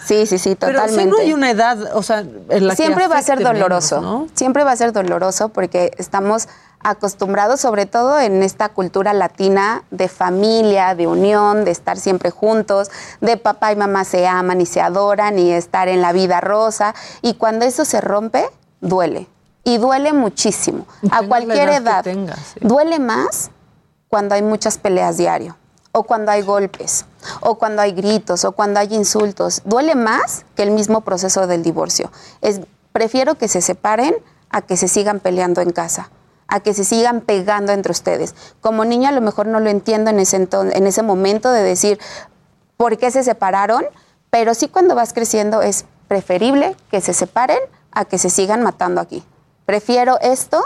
Sí, 0.06 0.26
sí, 0.26 0.38
sí, 0.38 0.56
Pero 0.58 0.74
totalmente. 0.80 1.02
sí 1.02 1.08
no 1.10 1.18
hay 1.18 1.32
una 1.32 1.50
edad, 1.50 1.96
o 1.96 2.02
sea, 2.04 2.20
en 2.20 2.66
la 2.68 2.76
que 2.76 2.82
Siempre 2.84 3.08
va 3.08 3.18
a 3.18 3.22
ser 3.22 3.38
menos, 3.38 3.54
doloroso, 3.54 4.00
¿no? 4.00 4.28
siempre 4.34 4.62
va 4.62 4.70
a 4.70 4.76
ser 4.76 4.92
doloroso 4.92 5.48
porque 5.48 5.90
estamos 5.98 6.46
acostumbrados, 6.84 7.60
sobre 7.60 7.86
todo 7.86 8.18
en 8.20 8.42
esta 8.42 8.68
cultura 8.70 9.12
latina, 9.12 9.84
de 9.90 10.08
familia, 10.08 10.94
de 10.94 11.06
unión, 11.06 11.64
de 11.64 11.70
estar 11.70 11.98
siempre 11.98 12.30
juntos, 12.30 12.90
de 13.20 13.36
papá 13.36 13.72
y 13.72 13.76
mamá 13.76 14.04
se 14.04 14.26
aman 14.26 14.60
y 14.60 14.66
se 14.66 14.80
adoran 14.80 15.38
y 15.38 15.52
estar 15.52 15.88
en 15.88 16.00
la 16.00 16.12
vida 16.12 16.40
rosa. 16.40 16.94
Y 17.20 17.34
cuando 17.34 17.64
eso 17.64 17.84
se 17.84 18.00
rompe, 18.00 18.48
duele. 18.80 19.28
Y 19.64 19.78
duele 19.78 20.12
muchísimo, 20.12 20.86
a 21.10 21.22
cualquier 21.22 21.68
edad 21.68 22.02
que 22.02 22.10
edad. 22.10 22.16
tengas, 22.16 22.38
sí. 22.54 22.60
Duele 22.60 22.98
más 22.98 23.50
cuando 24.08 24.34
hay 24.34 24.42
muchas 24.42 24.76
peleas 24.76 25.16
diario, 25.16 25.56
o 25.92 26.02
cuando 26.02 26.32
hay 26.32 26.42
golpes, 26.42 27.06
o 27.40 27.56
cuando 27.56 27.80
hay 27.80 27.92
gritos, 27.92 28.44
o 28.44 28.52
cuando 28.52 28.80
hay 28.80 28.92
insultos. 28.92 29.62
Duele 29.64 29.94
más 29.94 30.44
que 30.56 30.64
el 30.64 30.72
mismo 30.72 31.02
proceso 31.02 31.46
del 31.46 31.62
divorcio. 31.62 32.10
Es, 32.40 32.60
prefiero 32.92 33.36
que 33.36 33.46
se 33.46 33.60
separen 33.62 34.16
a 34.50 34.62
que 34.62 34.76
se 34.76 34.88
sigan 34.88 35.20
peleando 35.20 35.60
en 35.60 35.72
casa, 35.72 36.10
a 36.52 36.60
que 36.60 36.74
se 36.74 36.84
sigan 36.84 37.22
pegando 37.22 37.72
entre 37.72 37.92
ustedes. 37.92 38.34
Como 38.60 38.84
niña 38.84 39.08
a 39.08 39.12
lo 39.12 39.22
mejor 39.22 39.46
no 39.46 39.58
lo 39.58 39.70
entiendo 39.70 40.10
en 40.10 40.18
ese, 40.18 40.36
en 40.36 40.86
ese 40.86 41.02
momento 41.02 41.50
de 41.50 41.62
decir 41.62 41.98
por 42.76 42.98
qué 42.98 43.10
se 43.10 43.24
separaron, 43.24 43.86
pero 44.28 44.52
sí 44.52 44.68
cuando 44.68 44.94
vas 44.94 45.14
creciendo 45.14 45.62
es 45.62 45.86
preferible 46.08 46.76
que 46.90 47.00
se 47.00 47.14
separen 47.14 47.58
a 47.90 48.04
que 48.04 48.18
se 48.18 48.28
sigan 48.28 48.62
matando 48.62 49.00
aquí. 49.00 49.24
Prefiero 49.64 50.20
esto 50.20 50.62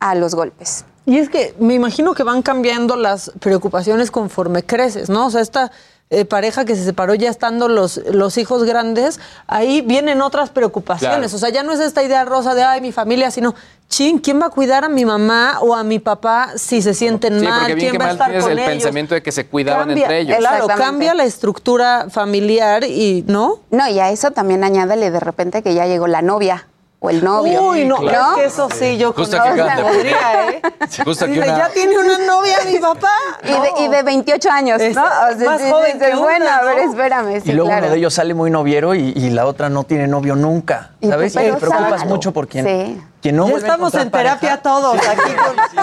a 0.00 0.14
los 0.14 0.34
golpes. 0.34 0.86
Y 1.04 1.18
es 1.18 1.28
que 1.28 1.54
me 1.58 1.74
imagino 1.74 2.14
que 2.14 2.22
van 2.22 2.40
cambiando 2.40 2.96
las 2.96 3.30
preocupaciones 3.38 4.10
conforme 4.10 4.64
creces, 4.64 5.10
¿no? 5.10 5.26
O 5.26 5.30
sea, 5.30 5.42
esta 5.42 5.70
eh, 6.08 6.24
pareja 6.24 6.64
que 6.64 6.76
se 6.76 6.84
separó 6.84 7.14
ya 7.14 7.28
estando 7.28 7.68
los, 7.68 7.98
los 8.10 8.38
hijos 8.38 8.64
grandes, 8.64 9.20
ahí 9.48 9.82
vienen 9.82 10.22
otras 10.22 10.50
preocupaciones. 10.50 11.18
Claro. 11.18 11.36
O 11.36 11.38
sea, 11.38 11.48
ya 11.50 11.62
no 11.62 11.72
es 11.72 11.80
esta 11.80 12.02
idea 12.02 12.24
rosa 12.24 12.54
de, 12.54 12.62
ay, 12.62 12.80
mi 12.80 12.92
familia, 12.92 13.30
sino, 13.30 13.54
chin, 13.88 14.18
¿quién 14.18 14.40
va 14.40 14.46
a 14.46 14.50
cuidar 14.50 14.84
a 14.84 14.88
mi 14.88 15.04
mamá 15.04 15.58
o 15.60 15.74
a 15.74 15.84
mi 15.84 15.98
papá 15.98 16.50
si 16.56 16.82
se 16.82 16.92
sienten 16.94 17.38
Sí, 17.40 17.46
mal? 17.46 17.60
porque 17.60 17.74
bien 17.74 17.90
¿Quién 17.90 17.92
que 17.92 17.98
va 17.98 18.10
a 18.10 18.12
estar 18.12 18.26
tienes 18.28 18.44
con 18.44 18.52
el 18.52 18.58
ellos? 18.58 18.70
pensamiento 18.70 19.14
de 19.14 19.22
que 19.22 19.32
se 19.32 19.46
cuidaban 19.46 19.86
Cambia, 19.88 20.04
entre 20.04 20.18
ellos. 20.20 20.36
Claro, 20.38 20.66
cambia 20.66 21.14
la 21.14 21.24
estructura 21.24 22.06
familiar 22.10 22.84
y, 22.84 23.24
¿no? 23.26 23.60
No, 23.70 23.88
y 23.88 23.98
a 24.00 24.10
eso 24.10 24.30
también 24.32 24.64
añádele 24.64 25.10
de 25.10 25.20
repente 25.20 25.62
que 25.62 25.74
ya 25.74 25.86
llegó 25.86 26.06
la 26.08 26.22
novia 26.22 26.66
o 26.98 27.10
el 27.10 27.22
novio. 27.22 27.62
Uy, 27.62 27.84
no, 27.84 28.00
¿no? 28.00 28.08
es 28.10 28.16
que 28.36 28.44
eso 28.46 28.68
sí, 28.74 28.96
yo 28.96 29.12
Justo 29.12 29.36
con 29.38 29.54
que 29.54 29.62
podría, 29.82 30.50
¿eh? 30.50 30.62
Justo 31.04 31.26
aquí 31.26 31.34
Dice, 31.34 31.48
una- 31.48 31.58
ya 31.58 31.68
tiene 31.68 31.98
una 31.98 32.18
novia 32.18 32.56
mi 32.66 32.78
papá. 32.80 33.12
Y, 33.44 33.48
de, 33.48 33.84
y 33.84 33.88
de 33.88 34.02
28 34.02 34.50
años, 34.50 34.80
Es 34.80 34.96
¿no? 34.96 35.02
más 35.02 35.36
sí, 35.38 35.70
joven 35.70 35.92
dices, 35.98 36.10
que 36.10 36.16
bueno, 36.16 36.44
una, 36.46 36.56
a 36.56 36.64
ver, 36.64 36.78
espérame. 36.80 37.40
Sí, 37.42 37.50
y 37.50 37.52
luego 37.52 37.68
claro. 37.68 37.84
uno 37.84 37.92
de 37.92 37.98
ellos 37.98 38.14
sale 38.14 38.32
muy 38.34 38.50
noviero 38.50 38.94
y, 38.94 39.12
y 39.14 39.30
la 39.30 39.46
otra 39.46 39.68
no 39.68 39.84
tiene 39.84 40.08
novio 40.08 40.34
nunca. 40.36 40.92
Y 41.00 41.08
¿Sabes? 41.08 41.34
tú, 41.34 41.40
Y 41.40 41.44
te 41.44 41.52
preocupas 41.52 42.06
mucho 42.06 42.32
por 42.32 42.48
quien, 42.48 42.64
Sí. 42.66 43.00
No 43.32 43.48
ya 43.48 43.56
estamos 43.56 43.94
en 43.94 44.10
terapia 44.10 44.40
pareja. 44.40 44.62
todos 44.62 44.96
aquí. 45.08 45.32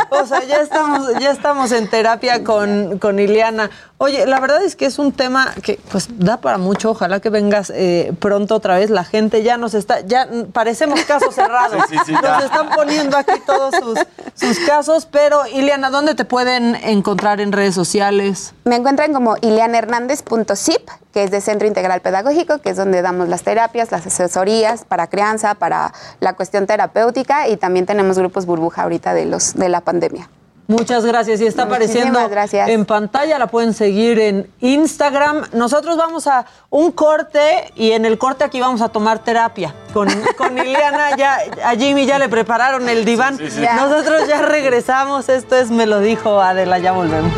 con- 0.10 0.20
o 0.22 0.26
sea, 0.26 0.44
ya 0.44 0.58
estamos, 0.58 1.08
ya 1.20 1.32
estamos 1.32 1.72
en 1.72 1.90
terapia 1.90 2.44
con, 2.44 3.00
con 3.00 3.20
Iliana. 3.20 3.70
Oye, 3.98 4.26
la 4.26 4.40
verdad 4.40 4.64
es 4.64 4.76
que 4.76 4.86
es 4.86 5.00
un 5.00 5.12
tema 5.14 5.54
que 5.64 5.80
pues 5.92 6.08
da 6.20 6.38
para 6.42 6.58
mucho. 6.58 6.92
Ojalá 6.92 7.20
que 7.22 7.30
vengas 7.30 7.72
eh, 7.74 8.12
pronto 8.20 8.56
otra 8.56 8.78
vez. 8.78 8.90
La 8.90 9.04
gente 9.06 9.44
ya 9.44 9.58
nos 9.58 9.74
está, 9.74 10.02
ya 10.02 10.28
parecemos 10.52 11.02
casos 11.06 11.34
cerrados. 11.36 11.84
Sí, 11.90 11.96
sí, 12.00 12.04
sí, 12.08 12.14
ya. 12.22 12.36
nos 12.36 12.44
están 12.46 12.70
poniendo 12.70 13.16
aquí 13.18 13.40
todos 13.46 13.74
sus, 13.76 14.00
sus 14.36 14.60
casos. 14.66 15.08
Pero, 15.10 15.48
Iliana, 15.48 15.90
¿dónde 15.90 16.16
te 16.16 16.26
pueden 16.26 16.76
encontrar 16.76 17.40
en 17.40 17.52
redes 17.52 17.76
sociales? 17.76 18.54
Me 18.66 18.76
encuentran 18.76 19.14
como 19.14 19.36
ilianhernandez.zip, 19.42 20.90
que 21.14 21.24
es 21.24 21.32
de 21.32 21.40
Centro 21.42 21.68
Integral 21.68 22.02
Pedagógico, 22.02 22.58
que 22.58 22.72
es 22.72 22.78
donde 22.78 23.02
damos 23.02 23.30
las 23.30 23.44
terapias, 23.44 23.92
las 23.92 24.06
asesorías 24.06 24.84
para 24.84 25.08
crianza, 25.08 25.54
para 25.56 25.94
la 26.20 26.34
cuestión 26.34 26.66
terapéutica 26.66 27.48
y 27.48 27.58
también 27.58 27.86
tenemos 27.86 28.18
grupos 28.18 28.46
burbuja 28.46 28.84
ahorita 28.84 29.14
de 29.14 29.26
los 29.26 29.54
de 29.54 29.70
la 29.70 29.82
pandemia. 29.82 30.30
Muchas 30.68 31.06
gracias. 31.06 31.42
Y 31.42 31.46
está 31.46 31.66
Muchísimas 31.66 31.88
apareciendo 31.94 32.30
gracias. 32.30 32.70
en 32.70 32.86
pantalla. 32.86 33.38
La 33.38 33.48
pueden 33.48 33.74
seguir 33.74 34.18
en 34.20 34.50
Instagram. 34.62 35.44
Nosotros 35.52 35.98
vamos 35.98 36.26
a 36.28 36.46
un 36.70 36.92
corte 36.92 37.72
y 37.76 37.92
en 37.92 38.06
el 38.06 38.18
corte 38.18 38.44
aquí 38.44 38.62
vamos 38.62 38.82
a 38.82 38.90
tomar 38.90 39.20
terapia. 39.20 39.76
Con, 39.94 40.08
con 40.38 40.58
Iliana, 40.58 41.16
ya, 41.18 41.38
a 41.66 41.76
Jimmy 41.76 42.06
ya 42.06 42.18
le 42.18 42.30
prepararon 42.30 42.88
el 42.88 43.04
diván. 43.04 43.38
Nosotros 43.76 44.28
ya 44.28 44.42
regresamos. 44.42 45.28
Esto 45.30 45.58
es 45.58 45.70
Me 45.70 45.86
lo 45.86 46.00
dijo 46.00 46.40
Adela. 46.40 46.80
Ya 46.80 46.94
volvemos. 46.94 47.34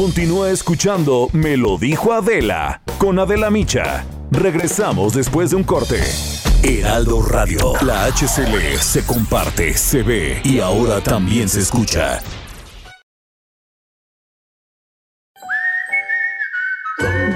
Continúa 0.00 0.48
escuchando 0.48 1.28
Me 1.34 1.58
lo 1.58 1.76
dijo 1.76 2.14
Adela 2.14 2.80
con 2.96 3.18
Adela 3.18 3.50
Micha. 3.50 4.06
Regresamos 4.30 5.12
después 5.12 5.50
de 5.50 5.56
un 5.56 5.62
corte. 5.62 6.00
Heraldo 6.62 7.20
Radio, 7.20 7.74
la 7.82 8.06
HCL 8.06 8.78
se 8.80 9.04
comparte, 9.04 9.74
se 9.74 10.02
ve 10.02 10.40
y 10.42 10.60
ahora 10.60 11.02
también 11.02 11.50
se 11.50 11.60
escucha. 11.60 12.22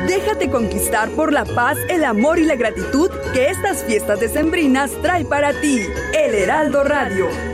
Déjate 0.06 0.48
conquistar 0.48 1.10
por 1.10 1.34
la 1.34 1.44
paz, 1.44 1.76
el 1.90 2.02
amor 2.02 2.38
y 2.38 2.46
la 2.46 2.56
gratitud 2.56 3.10
que 3.34 3.50
estas 3.50 3.84
fiestas 3.84 4.20
decembrinas 4.20 4.90
trae 5.02 5.26
para 5.26 5.52
ti. 5.60 5.82
El 6.14 6.34
Heraldo 6.34 6.82
Radio. 6.82 7.53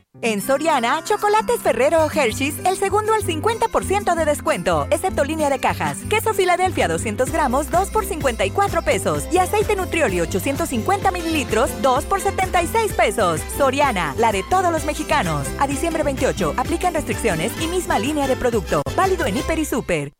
En 0.23 0.39
Soriana, 0.39 1.03
chocolates 1.03 1.61
Ferrero 1.61 2.05
o 2.05 2.11
Hershey's, 2.11 2.53
el 2.63 2.77
segundo 2.77 3.13
al 3.13 3.23
50% 3.23 4.13
de 4.13 4.25
descuento, 4.25 4.87
excepto 4.91 5.23
línea 5.23 5.49
de 5.49 5.57
cajas. 5.57 5.97
Queso 6.09 6.35
Filadelfia 6.35 6.87
200 6.87 7.31
gramos, 7.31 7.71
2 7.71 7.89
por 7.89 8.05
54 8.05 8.83
pesos. 8.83 9.23
Y 9.31 9.39
aceite 9.39 9.75
Nutrioli 9.75 10.21
850 10.21 11.09
mililitros, 11.09 11.71
2 11.81 12.05
por 12.05 12.21
76 12.21 12.93
pesos. 12.93 13.41
Soriana, 13.57 14.13
la 14.19 14.31
de 14.31 14.43
todos 14.43 14.71
los 14.71 14.85
mexicanos. 14.85 15.47
A 15.59 15.65
diciembre 15.65 16.03
28, 16.03 16.53
aplican 16.55 16.93
restricciones 16.93 17.51
y 17.59 17.65
misma 17.65 17.97
línea 17.97 18.27
de 18.27 18.35
producto. 18.35 18.83
Válido 18.95 19.25
en 19.25 19.37
Hiper 19.37 19.57
y 19.57 19.65
Super. 19.65 20.13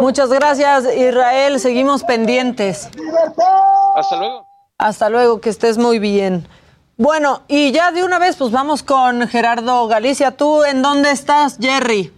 Muchas 0.00 0.30
gracias, 0.30 0.84
Israel. 0.96 1.60
Seguimos 1.60 2.02
pendientes. 2.04 2.88
Hasta 3.94 4.16
luego. 4.16 4.46
Hasta 4.78 5.10
luego, 5.10 5.40
que 5.40 5.50
estés 5.50 5.76
muy 5.76 5.98
bien. 5.98 6.48
Bueno, 6.96 7.42
y 7.48 7.70
ya 7.72 7.92
de 7.92 8.02
una 8.02 8.18
vez, 8.18 8.36
pues 8.36 8.50
vamos 8.50 8.82
con 8.82 9.28
Gerardo 9.28 9.86
Galicia. 9.88 10.32
¿Tú 10.32 10.64
en 10.64 10.82
dónde 10.82 11.10
estás, 11.10 11.58
Jerry? 11.60 12.12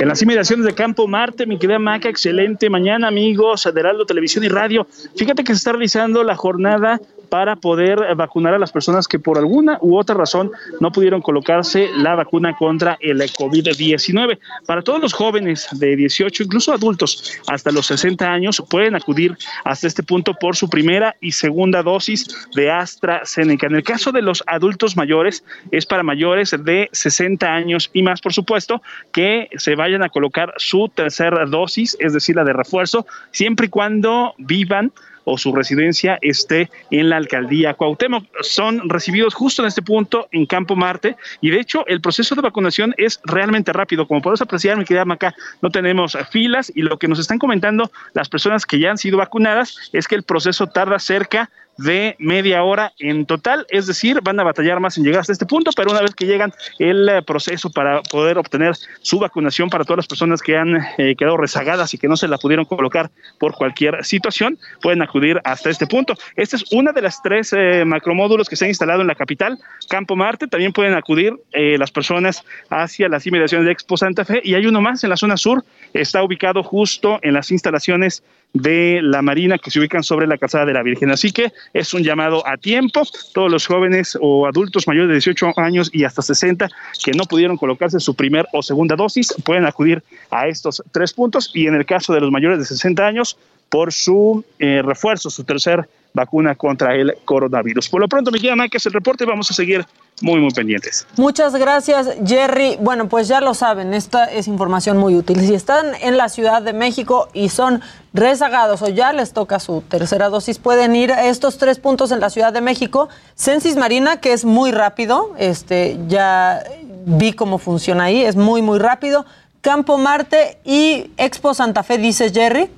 En 0.00 0.08
las 0.08 0.20
inmediaciones 0.20 0.66
de 0.66 0.74
Campo 0.74 1.06
Marte, 1.06 1.46
mi 1.46 1.58
querida 1.58 1.78
Maca, 1.78 2.08
excelente 2.08 2.68
mañana, 2.68 3.08
amigos 3.08 3.68
de 3.72 3.80
Heraldo 3.80 4.04
Televisión 4.04 4.44
y 4.44 4.48
Radio. 4.48 4.86
Fíjate 5.16 5.44
que 5.44 5.52
se 5.52 5.58
está 5.58 5.72
realizando 5.72 6.24
la 6.24 6.36
jornada 6.36 7.00
para 7.32 7.56
poder 7.56 8.14
vacunar 8.14 8.52
a 8.52 8.58
las 8.58 8.72
personas 8.72 9.08
que 9.08 9.18
por 9.18 9.38
alguna 9.38 9.78
u 9.80 9.96
otra 9.96 10.14
razón 10.14 10.50
no 10.80 10.92
pudieron 10.92 11.22
colocarse 11.22 11.88
la 11.96 12.14
vacuna 12.14 12.54
contra 12.54 12.98
el 13.00 13.22
COVID-19. 13.22 14.38
Para 14.66 14.82
todos 14.82 15.00
los 15.00 15.14
jóvenes 15.14 15.66
de 15.72 15.96
18, 15.96 16.42
incluso 16.42 16.74
adultos 16.74 17.40
hasta 17.48 17.72
los 17.72 17.86
60 17.86 18.30
años, 18.30 18.62
pueden 18.68 18.96
acudir 18.96 19.34
hasta 19.64 19.86
este 19.86 20.02
punto 20.02 20.34
por 20.34 20.56
su 20.56 20.68
primera 20.68 21.16
y 21.22 21.32
segunda 21.32 21.82
dosis 21.82 22.26
de 22.54 22.70
AstraZeneca. 22.70 23.66
En 23.66 23.76
el 23.76 23.82
caso 23.82 24.12
de 24.12 24.20
los 24.20 24.44
adultos 24.46 24.94
mayores, 24.94 25.42
es 25.70 25.86
para 25.86 26.02
mayores 26.02 26.54
de 26.62 26.90
60 26.92 27.46
años 27.46 27.88
y 27.94 28.02
más, 28.02 28.20
por 28.20 28.34
supuesto, 28.34 28.82
que 29.10 29.48
se 29.56 29.74
vayan 29.74 30.02
a 30.02 30.10
colocar 30.10 30.52
su 30.58 30.90
tercera 30.94 31.46
dosis, 31.46 31.96
es 31.98 32.12
decir, 32.12 32.36
la 32.36 32.44
de 32.44 32.52
refuerzo, 32.52 33.06
siempre 33.30 33.68
y 33.68 33.70
cuando 33.70 34.34
vivan 34.36 34.92
o 35.24 35.38
su 35.38 35.54
residencia 35.54 36.18
esté 36.20 36.70
en 36.90 37.08
la 37.08 37.16
alcaldía 37.16 37.74
Cuauhtémoc. 37.74 38.24
Son 38.42 38.88
recibidos 38.88 39.34
justo 39.34 39.62
en 39.62 39.68
este 39.68 39.82
punto 39.82 40.28
en 40.32 40.46
Campo 40.46 40.76
Marte 40.76 41.16
y 41.40 41.50
de 41.50 41.60
hecho 41.60 41.86
el 41.86 42.00
proceso 42.00 42.34
de 42.34 42.42
vacunación 42.42 42.94
es 42.96 43.20
realmente 43.24 43.72
rápido. 43.72 44.06
Como 44.06 44.22
podemos 44.22 44.42
apreciar, 44.42 44.76
mi 44.76 44.84
querida 44.84 45.04
Maca, 45.04 45.34
no 45.60 45.70
tenemos 45.70 46.16
filas 46.30 46.72
y 46.74 46.82
lo 46.82 46.98
que 46.98 47.08
nos 47.08 47.18
están 47.18 47.38
comentando 47.38 47.90
las 48.14 48.28
personas 48.28 48.66
que 48.66 48.78
ya 48.78 48.90
han 48.90 48.98
sido 48.98 49.18
vacunadas 49.18 49.90
es 49.92 50.08
que 50.08 50.14
el 50.14 50.22
proceso 50.22 50.66
tarda 50.66 50.98
cerca 50.98 51.50
de 51.78 52.16
media 52.18 52.62
hora 52.62 52.92
en 52.98 53.26
total, 53.26 53.66
es 53.70 53.86
decir, 53.86 54.20
van 54.22 54.38
a 54.38 54.44
batallar 54.44 54.80
más 54.80 54.98
en 54.98 55.04
llegar 55.04 55.20
hasta 55.20 55.32
este 55.32 55.46
punto, 55.46 55.70
pero 55.74 55.90
una 55.90 56.00
vez 56.00 56.14
que 56.14 56.26
llegan 56.26 56.52
el 56.78 57.08
eh, 57.08 57.22
proceso 57.22 57.70
para 57.70 58.02
poder 58.02 58.38
obtener 58.38 58.74
su 59.00 59.18
vacunación 59.18 59.70
para 59.70 59.84
todas 59.84 59.98
las 59.98 60.06
personas 60.06 60.42
que 60.42 60.56
han 60.56 60.76
eh, 60.98 61.14
quedado 61.16 61.36
rezagadas 61.36 61.94
y 61.94 61.98
que 61.98 62.08
no 62.08 62.16
se 62.16 62.28
la 62.28 62.38
pudieron 62.38 62.64
colocar 62.64 63.10
por 63.38 63.54
cualquier 63.54 64.04
situación, 64.04 64.58
pueden 64.80 65.02
acudir 65.02 65.40
hasta 65.44 65.70
este 65.70 65.86
punto. 65.86 66.14
Esta 66.36 66.56
es 66.56 66.64
una 66.72 66.92
de 66.92 67.02
las 67.02 67.22
tres 67.22 67.52
eh, 67.52 67.84
macromódulos 67.84 68.48
que 68.48 68.56
se 68.56 68.64
han 68.64 68.70
instalado 68.70 69.00
en 69.00 69.06
la 69.06 69.14
capital, 69.14 69.58
Campo 69.88 70.16
Marte, 70.16 70.46
también 70.46 70.72
pueden 70.72 70.94
acudir 70.94 71.34
las 71.52 71.90
personas 71.90 72.44
hacia 72.70 73.08
las 73.08 73.26
inmediaciones 73.26 73.66
de 73.66 73.72
Expo 73.72 73.96
Santa 73.96 74.24
Fe. 74.24 74.40
Y 74.42 74.54
hay 74.54 74.66
uno 74.66 74.80
más 74.80 75.04
en 75.04 75.10
la 75.10 75.16
zona 75.16 75.36
sur, 75.36 75.64
está 75.92 76.22
ubicado 76.22 76.62
justo 76.62 77.18
en 77.22 77.34
las 77.34 77.50
instalaciones 77.50 78.22
de 78.52 79.00
la 79.02 79.22
Marina 79.22 79.58
que 79.58 79.70
se 79.70 79.78
ubican 79.78 80.02
sobre 80.02 80.26
la 80.26 80.38
calzada 80.38 80.66
de 80.66 80.74
la 80.74 80.82
Virgen. 80.82 81.10
Así 81.10 81.32
que 81.32 81.52
es 81.72 81.94
un 81.94 82.02
llamado 82.02 82.46
a 82.46 82.56
tiempo. 82.56 83.02
Todos 83.32 83.50
los 83.50 83.66
jóvenes 83.66 84.18
o 84.20 84.46
adultos 84.46 84.86
mayores 84.86 85.08
de 85.08 85.14
18 85.14 85.52
años 85.56 85.90
y 85.92 86.04
hasta 86.04 86.22
60 86.22 86.68
que 87.02 87.12
no 87.12 87.24
pudieron 87.24 87.56
colocarse 87.56 87.98
su 88.00 88.14
primer 88.14 88.46
o 88.52 88.62
segunda 88.62 88.96
dosis 88.96 89.34
pueden 89.44 89.66
acudir 89.66 90.02
a 90.30 90.48
estos 90.48 90.82
tres 90.92 91.12
puntos 91.12 91.50
y 91.54 91.66
en 91.66 91.74
el 91.74 91.86
caso 91.86 92.12
de 92.12 92.20
los 92.20 92.30
mayores 92.30 92.58
de 92.58 92.64
60 92.64 93.06
años 93.06 93.38
por 93.68 93.92
su 93.92 94.44
eh, 94.58 94.82
refuerzo, 94.84 95.30
su 95.30 95.44
tercer 95.44 95.88
vacuna 96.12 96.54
contra 96.54 96.94
el 96.94 97.14
coronavirus. 97.24 97.88
Por 97.88 98.02
lo 98.02 98.08
pronto, 98.08 98.30
me 98.30 98.38
queda 98.38 98.68
que 98.68 98.76
es 98.76 98.86
el 98.86 98.92
reporte. 98.92 99.24
Vamos 99.24 99.50
a 99.50 99.54
seguir 99.54 99.86
muy, 100.20 100.40
muy 100.40 100.50
pendientes. 100.50 101.06
Muchas 101.16 101.54
gracias, 101.54 102.08
Jerry. 102.24 102.76
Bueno, 102.80 103.08
pues 103.08 103.28
ya 103.28 103.40
lo 103.40 103.54
saben, 103.54 103.92
esta 103.92 104.24
es 104.24 104.46
información 104.46 104.96
muy 104.98 105.16
útil. 105.16 105.40
Si 105.40 105.54
están 105.54 105.94
en 106.00 106.16
la 106.16 106.28
Ciudad 106.28 106.62
de 106.62 106.72
México 106.72 107.28
y 107.32 107.48
son 107.48 107.80
rezagados 108.12 108.82
o 108.82 108.88
ya 108.88 109.12
les 109.12 109.32
toca 109.32 109.58
su 109.58 109.80
tercera 109.80 110.28
dosis, 110.28 110.58
pueden 110.58 110.94
ir 110.94 111.12
a 111.12 111.26
estos 111.26 111.58
tres 111.58 111.78
puntos 111.78 112.12
en 112.12 112.20
la 112.20 112.30
Ciudad 112.30 112.52
de 112.52 112.60
México. 112.60 113.08
Censis 113.34 113.76
Marina, 113.76 114.20
que 114.20 114.32
es 114.32 114.44
muy 114.44 114.70
rápido, 114.70 115.32
este, 115.38 115.98
ya 116.06 116.62
vi 117.04 117.32
cómo 117.32 117.58
funciona 117.58 118.04
ahí, 118.04 118.22
es 118.22 118.36
muy, 118.36 118.62
muy 118.62 118.78
rápido. 118.78 119.26
Campo 119.60 119.98
Marte 119.98 120.58
y 120.64 121.10
Expo 121.16 121.54
Santa 121.54 121.82
Fe, 121.82 121.98
dice 121.98 122.30
Jerry. 122.30 122.70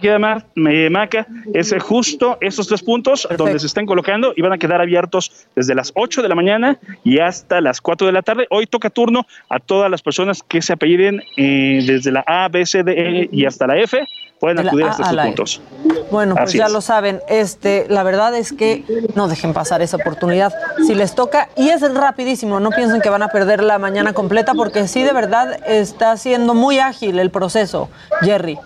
Queda 0.00 0.18
Mar, 0.18 0.46
me 0.54 0.90
Maca, 0.90 1.26
es 1.52 1.74
justo 1.80 2.36
esos 2.40 2.66
tres 2.66 2.82
puntos 2.82 3.28
donde 3.36 3.58
se 3.58 3.66
están 3.66 3.86
colocando 3.86 4.32
y 4.36 4.42
van 4.42 4.52
a 4.52 4.58
quedar 4.58 4.80
abiertos 4.80 5.46
desde 5.54 5.74
las 5.74 5.92
8 5.94 6.22
de 6.22 6.28
la 6.28 6.34
mañana 6.34 6.78
y 7.04 7.20
hasta 7.20 7.60
las 7.60 7.80
4 7.80 8.06
de 8.06 8.12
la 8.12 8.22
tarde. 8.22 8.46
Hoy 8.50 8.66
toca 8.66 8.90
turno 8.90 9.26
a 9.48 9.60
todas 9.60 9.90
las 9.90 10.02
personas 10.02 10.42
que 10.42 10.62
se 10.62 10.72
apelliden 10.72 11.22
eh, 11.36 11.84
desde 11.86 12.10
la 12.10 12.24
A, 12.26 12.48
B, 12.48 12.66
C, 12.66 12.82
D, 12.82 12.92
E 12.92 13.28
y 13.30 13.46
hasta 13.46 13.66
la 13.66 13.78
F. 13.78 14.04
Pueden 14.40 14.62
la 14.62 14.70
acudir 14.70 14.84
A 14.84 14.88
a 14.88 14.90
estos 14.90 15.08
a 15.08 15.12
la 15.12 15.24
puntos. 15.24 15.62
Bueno, 16.10 16.34
pues 16.34 16.48
Así 16.48 16.58
ya 16.58 16.66
es. 16.66 16.72
lo 16.72 16.80
saben. 16.80 17.20
Este, 17.28 17.86
la 17.88 18.02
verdad 18.02 18.36
es 18.36 18.52
que 18.52 18.84
no 19.14 19.28
dejen 19.28 19.54
pasar 19.54 19.80
esa 19.80 19.96
oportunidad 19.96 20.52
si 20.86 20.94
les 20.94 21.14
toca 21.14 21.48
y 21.56 21.68
es 21.68 21.80
rapidísimo. 21.94 22.58
No 22.58 22.70
piensen 22.70 23.00
que 23.00 23.08
van 23.08 23.22
a 23.22 23.28
perder 23.28 23.62
la 23.62 23.78
mañana 23.78 24.12
completa 24.12 24.54
porque 24.54 24.88
sí 24.88 25.02
de 25.02 25.12
verdad 25.12 25.60
está 25.66 26.16
siendo 26.16 26.52
muy 26.52 26.78
ágil 26.78 27.18
el 27.20 27.30
proceso, 27.30 27.88
Jerry. 28.22 28.58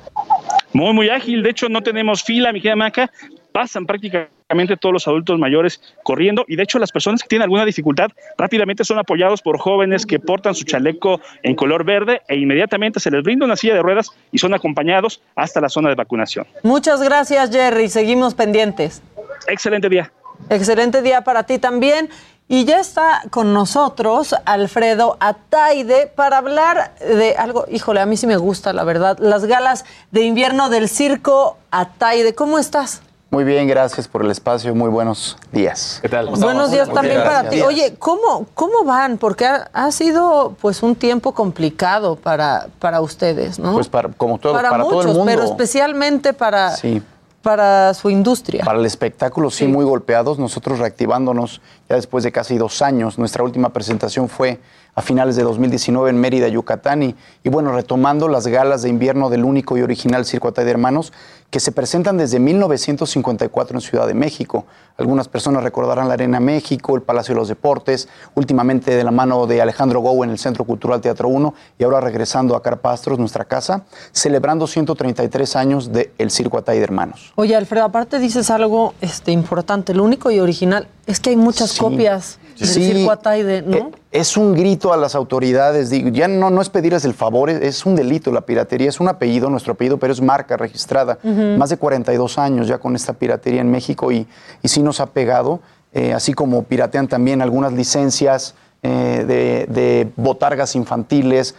Muy, 0.72 0.92
muy 0.92 1.08
ágil. 1.08 1.42
De 1.42 1.50
hecho, 1.50 1.68
no 1.68 1.82
tenemos 1.82 2.22
fila, 2.22 2.52
mi 2.52 2.60
querida 2.60 2.76
Maca. 2.76 3.10
Pasan 3.52 3.86
prácticamente 3.86 4.76
todos 4.78 4.92
los 4.92 5.08
adultos 5.08 5.38
mayores 5.38 5.80
corriendo 6.02 6.44
y 6.48 6.56
de 6.56 6.62
hecho 6.62 6.78
las 6.78 6.90
personas 6.90 7.22
que 7.22 7.28
tienen 7.28 7.42
alguna 7.42 7.64
dificultad 7.64 8.10
rápidamente 8.36 8.84
son 8.84 8.98
apoyados 8.98 9.42
por 9.42 9.58
jóvenes 9.58 10.06
que 10.06 10.18
portan 10.18 10.54
su 10.54 10.64
chaleco 10.64 11.20
en 11.42 11.54
color 11.54 11.84
verde 11.84 12.22
e 12.28 12.36
inmediatamente 12.36 13.00
se 13.00 13.10
les 13.10 13.22
brinda 13.22 13.44
una 13.44 13.56
silla 13.56 13.74
de 13.74 13.82
ruedas 13.82 14.10
y 14.32 14.38
son 14.38 14.54
acompañados 14.54 15.20
hasta 15.34 15.60
la 15.60 15.68
zona 15.68 15.90
de 15.90 15.96
vacunación. 15.96 16.46
Muchas 16.62 17.02
gracias, 17.02 17.50
Jerry. 17.50 17.88
Seguimos 17.88 18.34
pendientes. 18.34 19.02
Excelente 19.48 19.88
día. 19.88 20.10
Excelente 20.50 21.02
día 21.02 21.22
para 21.22 21.44
ti 21.44 21.58
también. 21.58 22.08
Y 22.50 22.64
ya 22.64 22.80
está 22.80 23.22
con 23.30 23.52
nosotros 23.52 24.34
Alfredo 24.46 25.18
Ataide 25.20 26.06
para 26.06 26.38
hablar 26.38 26.94
de 26.98 27.36
algo, 27.36 27.66
híjole, 27.70 28.00
a 28.00 28.06
mí 28.06 28.16
sí 28.16 28.26
me 28.26 28.38
gusta, 28.38 28.72
la 28.72 28.84
verdad, 28.84 29.18
las 29.20 29.44
galas 29.44 29.84
de 30.12 30.22
invierno 30.22 30.70
del 30.70 30.88
circo 30.88 31.58
Ataide. 31.70 32.34
¿Cómo 32.34 32.58
estás? 32.58 33.02
Muy 33.30 33.44
bien, 33.44 33.68
gracias 33.68 34.08
por 34.08 34.24
el 34.24 34.30
espacio. 34.30 34.74
Muy 34.74 34.88
buenos 34.88 35.36
días. 35.52 35.98
¿Qué 36.00 36.08
tal? 36.08 36.28
Buenos 36.30 36.70
días 36.70 36.88
también 36.90 37.22
para 37.22 37.50
ti. 37.50 37.60
Oye, 37.60 37.96
¿cómo, 37.98 38.46
cómo 38.54 38.82
van? 38.84 39.18
Porque 39.18 39.44
ha, 39.44 39.68
ha 39.74 39.92
sido 39.92 40.56
pues 40.58 40.82
un 40.82 40.96
tiempo 40.96 41.32
complicado 41.32 42.16
para, 42.16 42.68
para 42.78 43.02
ustedes, 43.02 43.58
¿no? 43.58 43.74
Pues 43.74 43.88
para, 43.90 44.08
como 44.08 44.38
todo, 44.38 44.54
para, 44.54 44.72
muchos, 44.72 44.88
todo 44.90 45.00
el 45.02 45.08
mundo. 45.08 45.24
pero 45.26 45.42
especialmente 45.42 46.32
para, 46.32 46.70
Sí. 46.70 47.02
para 47.42 47.92
su 47.92 48.08
industria. 48.08 48.64
Para 48.64 48.78
el 48.78 48.86
espectáculo, 48.86 49.50
sí, 49.50 49.66
muy 49.66 49.84
golpeados. 49.84 50.38
Nosotros 50.38 50.78
reactivándonos 50.78 51.60
ya 51.88 51.96
después 51.96 52.24
de 52.24 52.32
casi 52.32 52.58
dos 52.58 52.82
años. 52.82 53.18
Nuestra 53.18 53.42
última 53.42 53.70
presentación 53.70 54.28
fue 54.28 54.60
a 54.94 55.00
finales 55.00 55.36
de 55.36 55.44
2019 55.44 56.10
en 56.10 56.20
Mérida, 56.20 56.48
Yucatán. 56.48 57.02
Y, 57.02 57.14
bueno, 57.44 57.72
retomando 57.72 58.28
las 58.28 58.46
galas 58.46 58.82
de 58.82 58.88
invierno 58.88 59.30
del 59.30 59.44
único 59.44 59.78
y 59.78 59.82
original 59.82 60.24
Circo 60.24 60.48
Atay 60.48 60.64
de 60.64 60.72
Hermanos, 60.72 61.12
que 61.50 61.60
se 61.60 61.72
presentan 61.72 62.18
desde 62.18 62.40
1954 62.40 63.76
en 63.76 63.80
Ciudad 63.80 64.06
de 64.06 64.14
México. 64.14 64.66
Algunas 64.98 65.28
personas 65.28 65.62
recordarán 65.62 66.08
la 66.08 66.14
Arena 66.14 66.40
México, 66.40 66.96
el 66.96 67.02
Palacio 67.02 67.34
de 67.34 67.38
los 67.38 67.48
Deportes, 67.48 68.08
últimamente 68.34 68.96
de 68.96 69.04
la 69.04 69.12
mano 69.12 69.46
de 69.46 69.62
Alejandro 69.62 70.00
Gou 70.00 70.24
en 70.24 70.30
el 70.30 70.38
Centro 70.38 70.64
Cultural 70.64 71.00
Teatro 71.00 71.28
1 71.28 71.54
y 71.78 71.84
ahora 71.84 72.00
regresando 72.00 72.54
a 72.54 72.62
Carpastros, 72.62 73.18
nuestra 73.18 73.46
casa, 73.46 73.84
celebrando 74.12 74.66
133 74.66 75.56
años 75.56 75.90
del 75.92 76.30
Circo 76.30 76.58
Atay 76.58 76.78
de 76.78 76.84
Hermanos. 76.84 77.32
Oye, 77.36 77.56
Alfredo, 77.56 77.84
aparte 77.84 78.18
dices 78.18 78.50
algo 78.50 78.92
este, 79.00 79.30
importante, 79.32 79.94
lo 79.94 80.04
único 80.04 80.30
y 80.30 80.40
original 80.40 80.88
es 81.08 81.18
que 81.20 81.30
hay 81.30 81.36
muchas 81.36 81.70
Sí. 81.72 81.80
copias 81.80 82.38
del 82.58 82.68
Sí. 82.68 82.92
circo 82.92 83.10
Ataide, 83.10 83.62
¿no? 83.62 83.76
Eh, 83.76 83.90
Es 84.10 84.36
un 84.38 84.54
grito 84.54 84.92
a 84.92 84.96
las 84.96 85.14
autoridades, 85.14 85.90
digo, 85.90 86.08
ya 86.08 86.28
no, 86.28 86.48
no 86.50 86.62
es 86.62 86.70
pedirles 86.70 87.04
el 87.04 87.12
favor, 87.14 87.50
es, 87.50 87.84
un 87.84 87.94
delito 87.94 88.32
la 88.32 88.40
piratería, 88.40 88.88
es 88.88 89.00
un 89.00 89.08
apellido, 89.08 89.50
nuestro 89.50 89.74
apellido, 89.74 89.98
pero 89.98 90.12
es 90.14 90.20
marca 90.22 90.56
registrada. 90.56 91.18
Más 91.58 91.68
de 91.70 91.76
42 91.76 92.38
años 92.38 92.68
ya 92.68 92.78
con 92.78 92.96
esta 92.96 93.12
piratería 93.12 93.60
en 93.60 93.70
México 93.70 94.10
y, 94.10 94.26
y 94.62 94.68
sí 94.68 94.80
nos 94.82 95.00
ha 95.00 95.06
pegado, 95.06 95.60
eh, 95.92 96.14
así 96.14 96.32
como 96.32 96.62
piratean 96.62 97.06
también 97.08 97.42
algunas 97.42 97.72
licencias 97.74 98.54
eh, 98.82 99.24
de, 99.26 99.66
de 99.72 100.08
botargas 100.16 100.74
infantiles, 100.76 101.54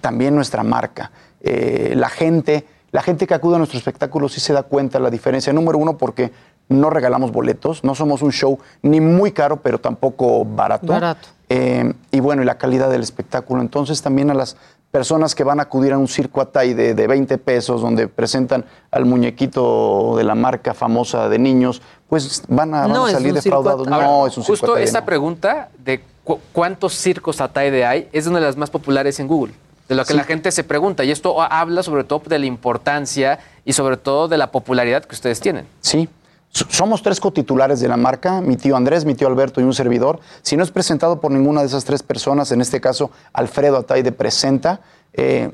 también 0.00 0.34
nuestra 0.36 0.62
marca. 0.62 1.10
Eh, 1.42 1.94
la 1.96 2.08
gente, 2.08 2.66
la 2.92 3.02
gente 3.02 3.26
que 3.26 3.34
acude 3.34 3.54
a 3.54 3.58
nuestro 3.58 3.78
espectáculo 3.78 4.28
sí 4.28 4.40
se 4.40 4.52
da 4.52 4.62
cuenta 4.64 4.98
de 4.98 5.04
la 5.04 5.10
diferencia. 5.10 5.52
Número 5.52 5.78
uno, 5.78 5.96
porque 5.96 6.32
no 6.68 6.90
regalamos 6.90 7.32
boletos, 7.32 7.82
no 7.84 7.94
somos 7.94 8.22
un 8.22 8.32
show 8.32 8.58
ni 8.82 9.00
muy 9.00 9.32
caro, 9.32 9.56
pero 9.62 9.78
tampoco 9.78 10.44
barato. 10.44 10.86
Barato. 10.88 11.28
Eh, 11.48 11.92
y 12.12 12.20
bueno, 12.20 12.42
y 12.42 12.44
la 12.46 12.58
calidad 12.58 12.90
del 12.90 13.02
espectáculo. 13.02 13.60
Entonces 13.60 14.02
también 14.02 14.30
a 14.30 14.34
las 14.34 14.56
personas 14.92 15.34
que 15.36 15.44
van 15.44 15.60
a 15.60 15.64
acudir 15.64 15.92
a 15.92 15.98
un 15.98 16.08
circo 16.08 16.40
Atay 16.40 16.74
de, 16.74 16.94
de 16.94 17.06
20 17.06 17.38
pesos, 17.38 17.80
donde 17.80 18.08
presentan 18.08 18.64
al 18.90 19.04
muñequito 19.04 20.14
de 20.16 20.24
la 20.24 20.34
marca 20.34 20.74
famosa 20.74 21.28
de 21.28 21.38
niños, 21.38 21.80
pues 22.08 22.42
van 22.48 22.74
a, 22.74 22.80
van 22.82 22.92
No 22.92 23.06
a 23.06 23.10
salir 23.10 23.32
defraudados. 23.34 23.86
Atay. 23.86 24.00
No, 24.00 24.04
Ahora, 24.06 24.30
es 24.30 24.36
un 24.38 24.44
circo 24.44 24.52
Justo 24.58 24.72
Atay, 24.72 24.84
esa 24.84 25.00
no. 25.00 25.06
pregunta 25.06 25.68
de 25.78 26.02
cu- 26.24 26.38
cuántos 26.52 26.94
circos 26.94 27.40
Ataide 27.40 27.84
hay 27.84 28.08
es 28.12 28.26
una 28.26 28.40
de 28.40 28.46
las 28.46 28.56
más 28.56 28.70
populares 28.70 29.18
en 29.20 29.28
Google. 29.28 29.54
De 29.90 29.96
lo 29.96 30.04
que 30.04 30.12
Sí. 30.12 30.16
la 30.16 30.24
gente 30.24 30.50
se 30.52 30.62
pregunta. 30.64 31.02
Y 31.04 31.10
esto 31.10 31.42
habla 31.42 31.82
sobre 31.82 32.04
todo 32.04 32.22
de 32.26 32.38
la 32.38 32.46
importancia 32.46 33.40
y 33.64 33.72
sobre 33.72 33.96
todo 33.96 34.28
de 34.28 34.38
la 34.38 34.50
popularidad 34.52 35.04
que 35.04 35.14
ustedes 35.16 35.40
tienen. 35.40 35.66
Sí. 35.80 36.08
Somos 36.52 37.02
tres 37.02 37.20
cotitulares 37.20 37.80
de 37.80 37.88
la 37.88 37.96
marca, 37.96 38.40
mi 38.40 38.56
tío 38.56 38.76
Andrés, 38.76 39.04
mi 39.04 39.14
tío 39.14 39.26
Alberto 39.28 39.60
y 39.60 39.64
un 39.64 39.74
servidor. 39.74 40.20
Si 40.42 40.56
no 40.56 40.62
es 40.64 40.70
presentado 40.70 41.20
por 41.20 41.30
ninguna 41.32 41.60
de 41.60 41.66
esas 41.66 41.84
tres 41.84 42.02
personas, 42.04 42.50
en 42.52 42.60
este 42.60 42.80
caso 42.80 43.10
Alfredo 43.32 43.76
Ataide 43.78 44.12
presenta, 44.12 44.80
eh, 45.12 45.50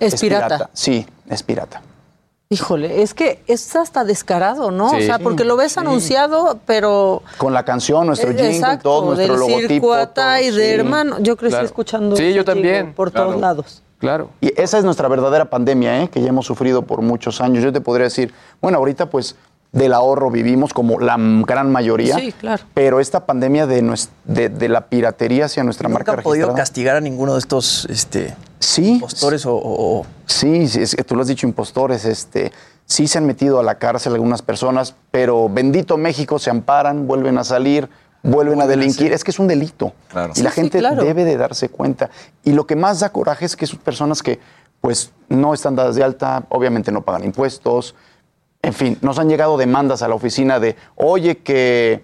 Es 0.00 0.20
pirata. 0.20 0.68
Sí, 0.72 1.06
es 1.30 1.42
pirata. 1.44 1.80
Híjole, 2.48 3.02
es 3.02 3.12
que 3.12 3.42
es 3.48 3.74
hasta 3.74 4.04
descarado, 4.04 4.70
¿no? 4.70 4.90
Sí. 4.90 4.96
o 4.96 5.00
sea, 5.00 5.18
porque 5.18 5.44
lo 5.44 5.56
ves 5.56 5.72
Sí. 5.72 5.80
anunciado, 5.80 6.60
pero... 6.64 7.22
Con 7.38 7.52
la 7.52 7.64
canción, 7.64 8.06
nuestro 8.06 8.30
Eh, 8.30 8.34
jingle, 8.34 8.54
exacto, 8.56 8.82
todo 8.88 9.06
nuestro 9.14 9.32
del 9.32 9.40
logotipo. 9.40 9.86
todo, 9.88 10.24
de 10.34 10.52
sí. 10.52 10.60
hermano. 10.62 11.16
Yo 11.18 11.36
crecí 11.36 11.52
Claro. 11.54 11.66
escuchando 11.66 12.14
Sí, 12.16 12.32
yo 12.32 12.44
también, 12.44 12.94
por 12.94 13.10
claro. 13.10 13.28
todos 13.30 13.40
lados. 13.40 13.82
Claro. 13.98 14.30
Y 14.40 14.52
esa 14.60 14.78
es 14.78 14.84
nuestra 14.84 15.08
verdadera 15.08 15.46
pandemia, 15.46 16.02
¿eh? 16.02 16.08
que 16.08 16.20
ya 16.20 16.28
hemos 16.28 16.46
sufrido 16.46 16.82
por 16.82 17.00
muchos 17.02 17.40
años. 17.40 17.64
Yo 17.64 17.72
te 17.72 17.80
podría 17.80 18.04
decir, 18.04 18.32
bueno, 18.60 18.78
ahorita 18.78 19.06
pues 19.10 19.34
del 19.76 19.92
ahorro 19.92 20.30
vivimos 20.30 20.72
como 20.72 20.98
la 20.98 21.16
gran 21.46 21.70
mayoría. 21.70 22.16
Sí, 22.16 22.32
claro. 22.32 22.64
Pero 22.74 22.98
esta 22.98 23.26
pandemia 23.26 23.66
de, 23.66 23.82
de, 24.24 24.48
de 24.48 24.68
la 24.68 24.86
piratería 24.88 25.44
hacia 25.44 25.62
nuestra 25.64 25.88
¿Nunca 25.88 25.98
marca 25.98 26.12
han 26.12 26.22
podido 26.22 26.46
registrada. 26.46 26.56
castigar 26.56 26.96
a 26.96 27.00
ninguno 27.00 27.34
de 27.34 27.38
estos 27.40 27.86
este, 27.90 28.34
sí, 28.58 28.92
impostores 28.94 29.44
o, 29.46 29.54
o- 29.54 30.00
o- 30.00 30.06
Sí, 30.24 30.66
sí, 30.68 30.80
es 30.82 30.96
que 30.96 31.04
tú 31.04 31.14
lo 31.14 31.22
has 31.22 31.28
dicho, 31.28 31.46
impostores. 31.46 32.04
Este, 32.06 32.52
sí 32.86 33.06
se 33.06 33.18
han 33.18 33.26
metido 33.26 33.60
a 33.60 33.62
la 33.62 33.76
cárcel 33.78 34.14
algunas 34.14 34.40
personas, 34.42 34.94
pero 35.10 35.48
bendito 35.48 35.96
México, 35.98 36.38
se 36.38 36.48
amparan, 36.50 37.06
vuelven 37.06 37.36
a 37.38 37.44
salir, 37.44 37.88
vuelven 38.22 38.60
a 38.62 38.66
delinquir. 38.66 39.12
Es 39.12 39.24
que 39.24 39.30
es 39.30 39.38
un 39.38 39.46
delito. 39.46 39.92
Y 40.12 40.14
la 40.16 40.32
Sí, 40.34 40.40
sí, 40.42 40.48
gente 40.62 40.78
claro. 40.78 41.04
debe 41.04 41.24
de 41.24 41.36
darse 41.36 41.68
cuenta. 41.68 42.08
Y 42.44 42.52
lo 42.52 42.66
que 42.66 42.76
más 42.76 43.00
da 43.00 43.10
coraje 43.10 43.44
es 43.44 43.56
que 43.56 43.66
son 43.66 43.78
personas 43.80 44.22
que 44.22 44.40
pues 44.80 45.12
no 45.28 45.52
están 45.54 45.76
dadas 45.76 45.96
de 45.96 46.02
alta, 46.04 46.44
obviamente 46.48 46.90
no 46.92 47.02
pagan 47.02 47.24
impuestos. 47.24 47.94
En 48.66 48.72
fin, 48.72 48.98
nos 49.00 49.20
han 49.20 49.28
llegado 49.28 49.56
demandas 49.56 50.02
a 50.02 50.08
la 50.08 50.16
oficina 50.16 50.58
de, 50.58 50.74
oye, 50.96 51.38
que 51.38 52.02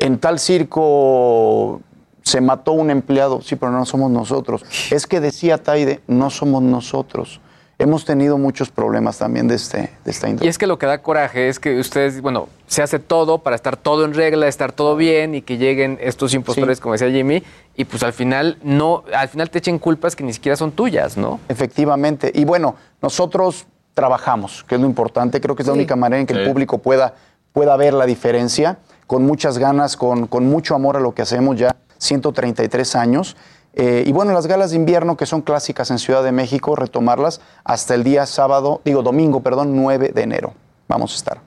en 0.00 0.18
tal 0.18 0.40
circo 0.40 1.80
se 2.24 2.40
mató 2.40 2.72
un 2.72 2.90
empleado. 2.90 3.40
Sí, 3.40 3.54
pero 3.54 3.70
no 3.70 3.86
somos 3.86 4.10
nosotros. 4.10 4.64
Es 4.90 5.06
que 5.06 5.20
decía 5.20 5.58
Taide, 5.58 6.00
no 6.08 6.28
somos 6.30 6.60
nosotros. 6.60 7.40
Hemos 7.78 8.04
tenido 8.04 8.36
muchos 8.36 8.68
problemas 8.68 9.18
también 9.18 9.46
de, 9.46 9.54
este, 9.54 9.92
de 10.04 10.10
esta 10.10 10.28
índole. 10.28 10.46
Y 10.46 10.48
es 10.48 10.58
que 10.58 10.66
lo 10.66 10.76
que 10.76 10.86
da 10.86 11.02
coraje 11.02 11.48
es 11.48 11.60
que 11.60 11.78
ustedes, 11.78 12.20
bueno, 12.20 12.48
se 12.66 12.82
hace 12.82 12.98
todo 12.98 13.38
para 13.38 13.54
estar 13.54 13.76
todo 13.76 14.04
en 14.04 14.12
regla, 14.12 14.48
estar 14.48 14.72
todo 14.72 14.96
bien 14.96 15.36
y 15.36 15.42
que 15.42 15.56
lleguen 15.56 15.98
estos 16.00 16.34
impostores, 16.34 16.80
como 16.80 16.94
decía 16.94 17.12
Jimmy, 17.12 17.44
y 17.76 17.84
pues 17.84 18.02
al 18.02 18.12
final 18.12 18.58
no, 18.64 19.04
al 19.14 19.28
final 19.28 19.50
te 19.50 19.58
echen 19.58 19.78
culpas 19.78 20.16
que 20.16 20.24
ni 20.24 20.32
siquiera 20.32 20.56
son 20.56 20.72
tuyas, 20.72 21.16
¿no? 21.16 21.38
Efectivamente. 21.48 22.32
Y 22.34 22.44
bueno, 22.44 22.74
nosotros 23.00 23.66
trabajamos, 23.96 24.62
que 24.68 24.74
es 24.74 24.80
lo 24.80 24.86
importante. 24.86 25.40
Creo 25.40 25.56
que 25.56 25.62
es 25.62 25.66
la 25.66 25.72
Sí. 25.72 25.78
única 25.78 25.96
manera 25.96 26.20
en 26.20 26.26
que 26.26 26.34
el 26.34 26.46
público 26.46 26.78
pueda, 26.78 27.14
pueda 27.52 27.74
ver 27.78 27.94
la 27.94 28.04
diferencia, 28.04 28.76
con 29.06 29.24
muchas 29.24 29.56
ganas, 29.56 29.96
con, 29.96 30.26
con 30.26 30.44
mucho 30.46 30.74
amor 30.74 30.98
a 30.98 31.00
lo 31.00 31.14
que 31.14 31.22
hacemos 31.22 31.56
ya 31.56 31.74
133 31.96 32.94
años. 32.94 33.36
Eh, 33.72 34.04
y 34.06 34.12
bueno, 34.12 34.32
las 34.34 34.46
galas 34.46 34.70
de 34.70 34.76
invierno 34.76 35.16
que 35.16 35.24
son 35.24 35.40
clásicas 35.40 35.90
en 35.90 35.98
Ciudad 35.98 36.22
de 36.22 36.30
México, 36.32 36.76
retomarlas 36.76 37.40
hasta 37.64 37.94
el 37.94 38.04
día 38.04 38.26
sábado, 38.26 38.82
digo 38.84 39.02
domingo, 39.02 39.40
perdón, 39.40 39.74
9 39.74 40.12
de 40.14 40.22
enero. 40.22 40.52
Vamos 40.88 41.12
a 41.12 41.16
estar. 41.16 41.40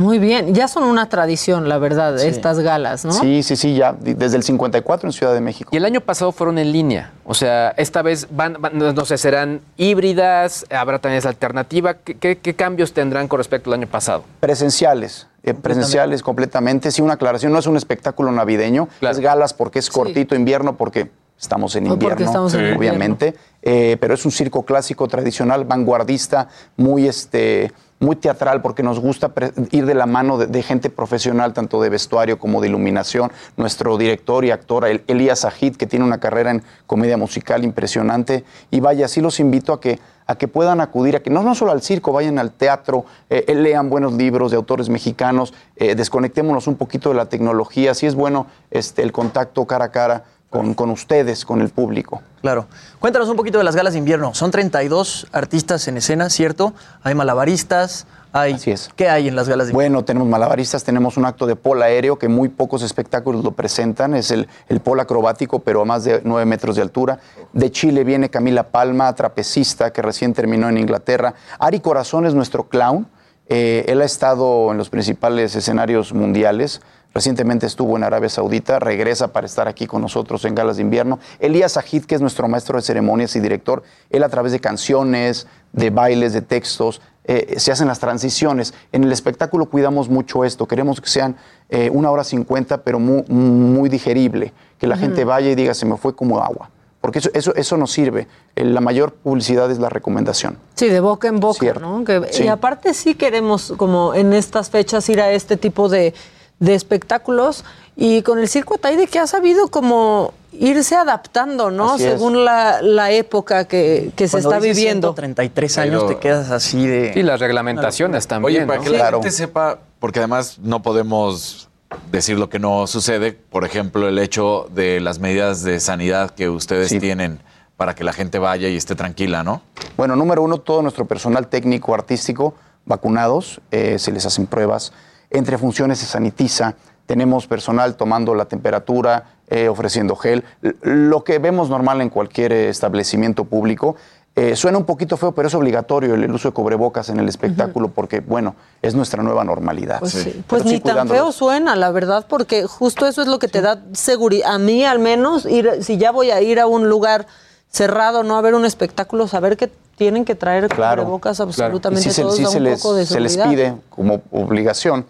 Muy 0.00 0.18
bien, 0.18 0.54
ya 0.54 0.66
son 0.66 0.84
una 0.84 1.10
tradición, 1.10 1.68
la 1.68 1.76
verdad, 1.76 2.18
estas 2.18 2.58
galas, 2.60 3.04
¿no? 3.04 3.12
Sí, 3.12 3.42
sí, 3.42 3.54
sí, 3.54 3.74
ya 3.74 3.92
desde 4.00 4.36
el 4.38 4.42
54 4.42 5.06
en 5.06 5.12
Ciudad 5.12 5.34
de 5.34 5.42
México. 5.42 5.68
Y 5.72 5.76
el 5.76 5.84
año 5.84 6.00
pasado 6.00 6.32
fueron 6.32 6.56
en 6.56 6.72
línea. 6.72 7.12
O 7.26 7.34
sea, 7.34 7.74
esta 7.76 8.00
vez 8.00 8.26
van, 8.30 8.56
van- 8.58 8.78
no 8.78 9.04
sé, 9.04 9.18
serán 9.18 9.60
híbridas, 9.76 10.64
habrá 10.70 10.98
también 11.00 11.18
esa 11.18 11.28
alternativa. 11.28 11.94
¿Qué, 11.94 12.14
qué- 12.16 12.38
qué 12.38 12.54
cambios 12.54 12.94
tendrán 12.94 13.28
con 13.28 13.36
respecto 13.38 13.68
al 13.68 13.74
año 13.74 13.86
pasado? 13.88 14.24
Presenciales, 14.40 15.26
eh, 15.42 15.52
presenciales 15.52 16.22
completamente. 16.22 16.90
Sí, 16.90 17.02
una 17.02 17.14
aclaración, 17.14 17.52
no 17.52 17.58
es 17.58 17.66
un 17.66 17.76
espectáculo 17.76 18.32
navideño, 18.32 18.88
es 19.02 19.18
galas 19.18 19.52
porque 19.52 19.80
es 19.80 19.90
cortito 19.90 20.34
invierno, 20.34 20.76
porque 20.78 21.10
estamos 21.38 21.76
en 21.76 21.88
invierno, 21.88 22.24
estamos 22.24 22.54
en 22.54 22.74
obviamente. 22.74 23.34
Eh, 23.62 23.98
pero 24.00 24.14
es 24.14 24.24
un 24.24 24.30
circo 24.32 24.64
clásico, 24.64 25.06
tradicional, 25.08 25.64
vanguardista, 25.66 26.48
muy 26.78 27.06
este 27.06 27.70
muy 28.00 28.16
teatral 28.16 28.62
porque 28.62 28.82
nos 28.82 28.98
gusta 28.98 29.30
ir 29.70 29.86
de 29.86 29.94
la 29.94 30.06
mano 30.06 30.38
de, 30.38 30.62
gente 30.62 30.88
profesional, 30.90 31.52
tanto 31.52 31.80
de 31.82 31.90
vestuario 31.90 32.38
como 32.38 32.60
de 32.60 32.68
iluminación. 32.68 33.30
Nuestro 33.56 33.96
director 33.98 34.44
y 34.44 34.50
actor, 34.50 34.86
el- 34.86 35.04
Elías 35.06 35.44
Ajid, 35.44 35.76
que 35.76 35.86
tiene 35.86 36.04
una 36.04 36.18
carrera 36.18 36.50
en 36.50 36.62
comedia 36.86 37.16
musical 37.18 37.62
impresionante. 37.62 38.44
Y 38.70 38.80
vaya, 38.80 39.06
sí 39.06 39.20
los 39.20 39.38
invito 39.38 39.74
a 39.74 39.80
que, 39.80 39.98
a 40.26 40.36
que 40.36 40.48
puedan 40.48 40.80
acudir, 40.80 41.16
a 41.16 41.20
que 41.20 41.28
no, 41.30 41.42
no 41.42 41.54
solo 41.54 41.72
al 41.72 41.82
circo, 41.82 42.12
vayan 42.12 42.38
al 42.38 42.52
teatro, 42.52 43.04
eh, 43.28 43.54
lean 43.54 43.90
buenos 43.90 44.14
libros 44.14 44.50
de 44.50 44.56
autores 44.56 44.88
mexicanos, 44.88 45.52
eh, 45.76 45.94
desconectémonos 45.94 46.66
un 46.66 46.76
poquito 46.76 47.10
de 47.10 47.16
la 47.16 47.26
tecnología. 47.26 47.94
Sí 47.94 48.06
es 48.06 48.14
bueno 48.14 48.46
este, 48.70 49.02
el 49.02 49.12
contacto 49.12 49.66
cara 49.66 49.86
a 49.86 49.90
cara 49.90 50.24
con, 50.50 50.74
con 50.74 50.90
ustedes, 50.90 51.44
con 51.44 51.60
el 51.60 51.70
público. 51.70 52.22
Claro. 52.42 52.66
Cuéntanos 52.98 53.28
un 53.28 53.36
poquito 53.36 53.58
de 53.58 53.64
las 53.64 53.76
galas 53.76 53.92
de 53.92 54.00
invierno. 54.00 54.34
Son 54.34 54.50
32 54.50 55.28
artistas 55.30 55.86
en 55.86 55.96
escena, 55.96 56.28
¿cierto? 56.28 56.74
Hay 57.02 57.14
malabaristas, 57.14 58.06
hay... 58.32 58.54
Así 58.54 58.72
es. 58.72 58.90
¿Qué 58.96 59.08
hay 59.08 59.28
en 59.28 59.36
las 59.36 59.48
galas 59.48 59.68
de 59.68 59.72
invierno? 59.72 59.94
Bueno, 59.94 60.04
tenemos 60.04 60.28
malabaristas, 60.28 60.82
tenemos 60.82 61.16
un 61.16 61.24
acto 61.24 61.46
de 61.46 61.54
polo 61.54 61.84
aéreo 61.84 62.18
que 62.18 62.28
muy 62.28 62.48
pocos 62.48 62.82
espectáculos 62.82 63.44
lo 63.44 63.52
presentan, 63.52 64.14
es 64.14 64.32
el, 64.32 64.48
el 64.68 64.80
polo 64.80 65.02
acrobático, 65.02 65.60
pero 65.60 65.82
a 65.82 65.84
más 65.84 66.02
de 66.02 66.20
9 66.24 66.44
metros 66.46 66.74
de 66.74 66.82
altura. 66.82 67.20
De 67.52 67.70
Chile 67.70 68.02
viene 68.02 68.28
Camila 68.28 68.64
Palma, 68.70 69.14
trapecista, 69.14 69.92
que 69.92 70.02
recién 70.02 70.34
terminó 70.34 70.68
en 70.68 70.78
Inglaterra. 70.78 71.34
Ari 71.60 71.78
Corazón 71.78 72.26
es 72.26 72.34
nuestro 72.34 72.68
clown. 72.68 73.06
Eh, 73.48 73.84
él 73.88 74.00
ha 74.00 74.04
estado 74.04 74.70
en 74.72 74.78
los 74.78 74.90
principales 74.90 75.54
escenarios 75.54 76.12
mundiales. 76.12 76.80
Recientemente 77.12 77.66
estuvo 77.66 77.96
en 77.96 78.04
Arabia 78.04 78.28
Saudita, 78.28 78.78
regresa 78.78 79.32
para 79.32 79.46
estar 79.46 79.66
aquí 79.66 79.86
con 79.86 80.00
nosotros 80.00 80.44
en 80.44 80.54
Galas 80.54 80.76
de 80.76 80.82
Invierno. 80.82 81.18
Elías 81.40 81.76
Ajid, 81.76 82.04
que 82.04 82.14
es 82.14 82.20
nuestro 82.20 82.46
maestro 82.46 82.76
de 82.78 82.82
ceremonias 82.82 83.34
y 83.34 83.40
director, 83.40 83.82
él 84.10 84.22
a 84.22 84.28
través 84.28 84.52
de 84.52 84.60
canciones, 84.60 85.48
de 85.72 85.90
bailes, 85.90 86.32
de 86.32 86.42
textos, 86.42 87.00
eh, 87.24 87.54
se 87.58 87.72
hacen 87.72 87.88
las 87.88 87.98
transiciones. 87.98 88.74
En 88.92 89.02
el 89.02 89.10
espectáculo 89.12 89.66
cuidamos 89.66 90.08
mucho 90.08 90.44
esto, 90.44 90.66
queremos 90.68 91.00
que 91.00 91.08
sean 91.08 91.36
eh, 91.68 91.90
una 91.92 92.10
hora 92.12 92.22
cincuenta, 92.22 92.78
pero 92.82 93.00
muy, 93.00 93.24
muy 93.28 93.88
digerible, 93.88 94.52
que 94.78 94.86
la 94.86 94.96
gente 94.96 95.24
vaya 95.24 95.50
y 95.50 95.54
diga, 95.56 95.74
se 95.74 95.86
me 95.86 95.96
fue 95.96 96.14
como 96.14 96.38
agua. 96.40 96.70
Porque 97.00 97.18
eso, 97.18 97.30
eso, 97.32 97.54
eso 97.54 97.76
nos 97.76 97.90
sirve. 97.92 98.28
Eh, 98.54 98.64
La 98.64 98.80
mayor 98.80 99.14
publicidad 99.14 99.70
es 99.70 99.78
la 99.78 99.88
recomendación. 99.88 100.58
Sí, 100.74 100.88
de 100.88 101.00
boca 101.00 101.28
en 101.28 101.40
boca, 101.40 101.58
Cierto. 101.58 101.80
¿no? 101.80 102.04
Que- 102.04 102.28
Sí. 102.30 102.44
Y 102.44 102.48
aparte 102.48 102.92
sí 102.94 103.14
queremos, 103.14 103.72
como 103.78 104.12
en 104.14 104.32
estas 104.34 104.68
fechas, 104.70 105.08
ir 105.08 105.20
a 105.20 105.32
este 105.32 105.56
tipo 105.56 105.88
de, 105.88 106.12
de 106.60 106.74
espectáculos. 106.74 107.64
Y 107.96 108.22
con 108.22 108.38
el 108.38 108.48
Circo 108.48 108.76
Ataide 108.76 109.08
que 109.08 109.18
ha 109.18 109.26
sabido 109.26 109.68
como 109.68 110.32
irse 110.52 110.94
adaptando, 110.94 111.70
¿no? 111.70 111.94
Así 111.94 112.04
es. 112.04 112.12
Según 112.12 112.44
la, 112.44 112.80
la 112.82 113.10
época 113.10 113.66
que, 113.66 114.12
que 114.16 114.28
se 114.28 114.38
está 114.38 114.58
viviendo. 114.58 115.08
133 115.08 115.78
años 115.78 116.04
Pero- 116.04 116.14
te 116.16 116.20
quedas 116.20 116.50
así 116.50 116.86
de... 116.86 117.12
Y 117.14 117.22
las 117.22 117.40
reglamentaciones 117.40 118.26
también. 118.26 118.62
Oye, 118.62 118.66
para 118.66 118.78
¿no? 118.78 118.84
que 118.84 118.90
la 118.90 119.10
gente 119.10 119.30
sepa, 119.32 119.78
porque 119.98 120.20
además 120.20 120.58
no 120.60 120.82
podemos 120.82 121.68
decir 122.10 122.38
lo 122.38 122.48
que 122.48 122.58
no 122.58 122.86
sucede, 122.86 123.32
por 123.32 123.64
ejemplo, 123.64 124.08
el 124.08 124.18
hecho 124.18 124.68
de 124.72 125.00
las 125.00 125.18
medidas 125.18 125.62
de 125.62 125.80
sanidad 125.80 126.30
que 126.30 126.48
ustedes 126.48 126.96
tienen 127.00 127.40
para 127.76 127.94
que 127.94 128.04
la 128.04 128.12
gente 128.12 128.38
vaya 128.38 128.68
y 128.68 128.76
esté 128.76 128.94
tranquila, 128.94 129.42
¿no? 129.42 129.62
Bueno, 129.96 130.14
número 130.14 130.42
uno, 130.42 130.58
todo 130.58 130.82
nuestro 130.82 131.06
personal 131.06 131.48
técnico, 131.48 131.94
artístico, 131.94 132.54
vacunados, 132.86 133.60
eh, 133.70 133.98
se 133.98 134.12
les 134.12 134.24
hacen 134.26 134.46
pruebas. 134.46 134.92
Entre 135.30 135.58
funciones 135.58 135.98
se 135.98 136.06
sanitiza. 136.06 136.74
Tenemos 137.06 137.46
personal 137.46 137.96
tomando 137.96 138.34
la 138.34 138.44
temperatura, 138.46 139.24
eh, 139.48 139.68
ofreciendo 139.68 140.14
gel. 140.16 140.44
Lo 140.82 141.24
que 141.24 141.38
vemos 141.38 141.68
normal 141.70 142.00
en 142.00 142.08
cualquier 142.10 142.52
establecimiento 142.52 143.44
público. 143.44 143.96
Eh, 144.36 144.54
suena 144.54 144.78
un 144.78 144.84
poquito 144.84 145.16
feo, 145.16 145.32
pero 145.32 145.48
es 145.48 145.54
obligatorio 145.54 146.14
el, 146.14 146.22
el 146.22 146.30
uso 146.32 146.48
de 146.48 146.54
cubrebocas 146.54 147.08
en 147.08 147.18
el 147.18 147.28
espectáculo 147.28 147.88
porque, 147.88 148.20
bueno, 148.20 148.54
es 148.80 148.94
nuestra 148.94 149.24
nueva 149.24 149.42
normalidad. 149.42 149.98
Pues, 149.98 150.12
sí. 150.12 150.44
Pues 150.46 150.64
ni 150.64 150.78
tan 150.78 151.08
feo 151.08 151.32
suena, 151.32 151.74
la 151.74 151.90
verdad, 151.90 152.24
porque 152.28 152.64
justo 152.64 153.08
eso 153.08 153.22
es 153.22 153.28
lo 153.28 153.40
que 153.40 153.48
te 153.48 153.60
da 153.60 153.82
seguridad. 153.92 154.52
A 154.54 154.58
mí, 154.58 154.84
al 154.84 155.00
menos, 155.00 155.46
ir, 155.46 155.82
si 155.82 155.96
ya 155.98 156.12
voy 156.12 156.30
a 156.30 156.40
ir 156.40 156.60
a 156.60 156.68
un 156.68 156.88
lugar 156.88 157.26
cerrado, 157.68 158.22
no 158.22 158.36
a 158.36 158.40
ver 158.40 158.54
un 158.54 158.64
espectáculo, 158.64 159.26
saber 159.26 159.56
que 159.56 159.70
tienen 159.96 160.24
que 160.24 160.36
traer 160.36 160.68
Claro, 160.68 161.02
cubrebocas 161.02 161.36
claro. 161.38 161.48
absolutamente 161.50 162.10
se- 162.10 162.22
todos, 162.22 162.40
da 162.40 162.48
se 162.50 162.56
un 162.58 162.62
les, 162.64 162.80
poco 162.80 162.94
de 162.94 163.06
se 163.06 163.18
les 163.20 163.32
seguridad. 163.34 163.70
pide 163.72 163.80
como 163.90 164.22
obligación. 164.30 165.04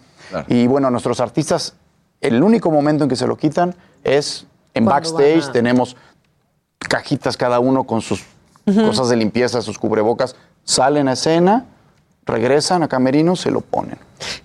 Y 0.47 0.67
bueno, 0.67 0.87
a 0.87 0.91
nuestros 0.91 1.19
artistas, 1.19 1.73
el 2.21 2.41
único 2.43 2.71
momento 2.71 3.03
en 3.03 3.09
que 3.09 3.15
se 3.15 3.27
lo 3.27 3.37
quitan 3.37 3.75
es 4.03 4.45
en 4.73 4.85
backstage. 4.85 5.49
a- 5.49 5.51
Tenemos 5.51 5.95
cajitas 6.77 7.37
cada 7.37 7.59
uno 7.59 7.83
con 7.83 8.01
sus 8.01 8.23
cosas 8.65 9.09
de 9.09 9.15
limpieza, 9.17 9.61
sus 9.61 9.77
cubrebocas. 9.77 10.35
Salen 10.63 11.07
a 11.07 11.13
escena, 11.13 11.65
regresan 12.25 12.83
a 12.83 12.87
camerino, 12.87 13.35
se 13.35 13.51
lo 13.51 13.61
ponen. 13.61 13.97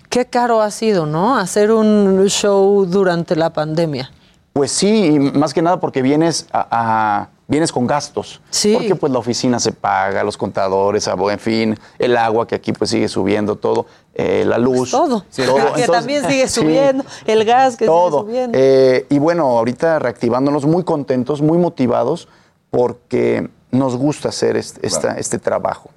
Qué 0.09 0.25
caro 0.25 0.61
ha 0.61 0.71
sido, 0.71 1.05
¿no? 1.05 1.37
Hacer 1.37 1.71
un 1.71 2.25
show 2.27 2.85
durante 2.85 3.35
la 3.35 3.51
pandemia. 3.51 4.11
Pues 4.53 4.71
sí, 4.71 5.05
y 5.05 5.19
más 5.19 5.53
que 5.53 5.61
nada 5.61 5.79
porque 5.79 6.01
vienes 6.01 6.47
a, 6.51 6.67
a- 6.71 7.29
vienes 7.47 7.71
con 7.71 7.87
gastos. 7.87 8.41
Sí. 8.49 8.73
Porque 8.73 8.95
pues 8.95 9.11
la 9.11 9.19
oficina 9.19 9.59
se 9.59 9.71
paga, 9.71 10.23
los 10.23 10.37
contadores, 10.37 11.07
abo- 11.07 11.31
en 11.31 11.39
fin, 11.39 11.79
el 11.97 12.17
agua 12.17 12.45
que 12.47 12.55
aquí 12.55 12.73
pues 12.73 12.89
sigue 12.89 13.07
subiendo, 13.07 13.55
todo, 13.55 13.85
eh, 14.13 14.43
la 14.45 14.57
luz. 14.57 14.91
Todo. 14.91 15.23
todo. 15.35 15.55
que 15.73 15.81
Entonces, 15.81 15.87
también 15.91 16.25
sigue 16.27 16.47
sí, 16.47 16.61
subiendo, 16.61 17.05
el 17.25 17.45
gas 17.45 17.77
que 17.77 17.85
todo. 17.85 18.21
sigue 18.21 18.31
subiendo. 18.31 18.57
Eh, 18.59 19.05
y 19.09 19.19
bueno, 19.19 19.45
ahorita 19.57 19.99
reactivándonos 19.99 20.65
muy 20.65 20.83
contentos, 20.83 21.41
muy 21.41 21.57
motivados, 21.57 22.27
porque 22.69 23.49
nos 23.71 23.95
gusta 23.95 24.29
hacer 24.29 24.57
este, 24.57 24.85
esta- 24.85 25.17
este 25.17 25.39
trabajo. 25.39 25.89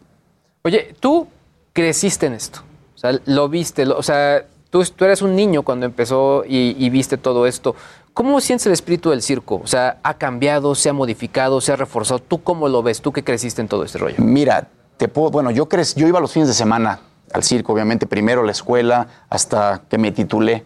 Oye, 0.62 0.94
tú 1.00 1.26
creciste 1.72 2.26
en 2.26 2.34
esto. 2.34 2.60
O 2.94 2.98
sea, 2.98 3.18
lo 3.24 3.48
viste. 3.48 3.86
lo- 3.86 3.96
o 3.98 4.02
sea, 4.02 4.44
tú, 4.70 4.84
tú 4.84 5.04
eres 5.04 5.22
un 5.22 5.34
niño 5.34 5.62
cuando 5.62 5.86
empezó 5.86 6.44
y, 6.46 6.76
y 6.78 6.90
viste 6.90 7.16
todo 7.16 7.46
esto. 7.46 7.74
¿Cómo 8.14 8.40
sientes 8.40 8.66
el 8.66 8.72
espíritu 8.72 9.10
del 9.10 9.22
circo? 9.22 9.60
O 9.62 9.66
sea, 9.66 9.98
¿ha 10.02 10.14
cambiado, 10.14 10.74
se 10.74 10.88
ha 10.88 10.92
modificado, 10.92 11.60
se 11.60 11.72
ha 11.72 11.76
reforzado? 11.76 12.18
¿Tú 12.20 12.42
cómo 12.42 12.68
lo 12.68 12.82
ves? 12.82 13.00
¿Tú 13.00 13.12
que 13.12 13.22
creciste 13.22 13.60
en 13.60 13.68
todo 13.68 13.84
este 13.84 13.98
rollo? 13.98 14.16
Mira, 14.18 14.68
te 14.96 15.08
puedo, 15.08 15.30
bueno, 15.30 15.50
yo 15.50 15.68
yo 15.96 16.08
iba 16.08 16.20
los 16.20 16.32
fines 16.32 16.48
de 16.48 16.54
semana 16.54 17.00
al 17.32 17.44
circo, 17.44 17.72
obviamente, 17.72 18.06
primero 18.06 18.42
a 18.42 18.44
la 18.44 18.52
escuela, 18.52 19.06
hasta 19.28 19.82
que 19.88 19.98
me 19.98 20.10
titulé. 20.10 20.64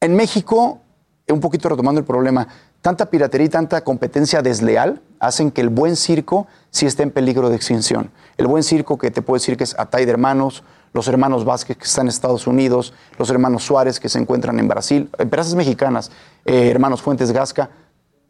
En 0.00 0.14
México, 0.14 0.80
un 1.28 1.40
poquito 1.40 1.68
retomando 1.68 1.98
el 1.98 2.06
problema, 2.06 2.46
tanta 2.80 3.06
piratería 3.06 3.46
y 3.46 3.50
tanta 3.50 3.82
competencia 3.82 4.40
desleal 4.40 5.02
hacen 5.18 5.50
que 5.50 5.60
el 5.60 5.68
buen 5.68 5.96
circo 5.96 6.46
sí 6.70 6.86
esté 6.86 7.02
en 7.02 7.10
peligro 7.10 7.50
de 7.50 7.56
extinción. 7.56 8.10
El 8.36 8.46
buen 8.46 8.62
circo 8.62 8.96
que 8.96 9.10
te 9.10 9.22
puedo 9.22 9.36
decir 9.36 9.56
que 9.56 9.64
es 9.64 9.78
Atay 9.78 10.04
de 10.04 10.12
Hermanos, 10.12 10.62
los 10.98 11.06
hermanos 11.06 11.44
Vázquez 11.44 11.76
que 11.76 11.84
están 11.84 12.06
en 12.06 12.08
Estados 12.08 12.48
Unidos, 12.48 12.92
los 13.18 13.30
hermanos 13.30 13.62
Suárez 13.62 14.00
que 14.00 14.08
se 14.08 14.18
encuentran 14.18 14.58
en 14.58 14.66
Brasil, 14.66 15.08
empresas 15.16 15.54
mexicanas, 15.54 16.10
eh, 16.44 16.70
hermanos 16.70 17.02
Fuentes 17.02 17.30
Gasca, 17.30 17.70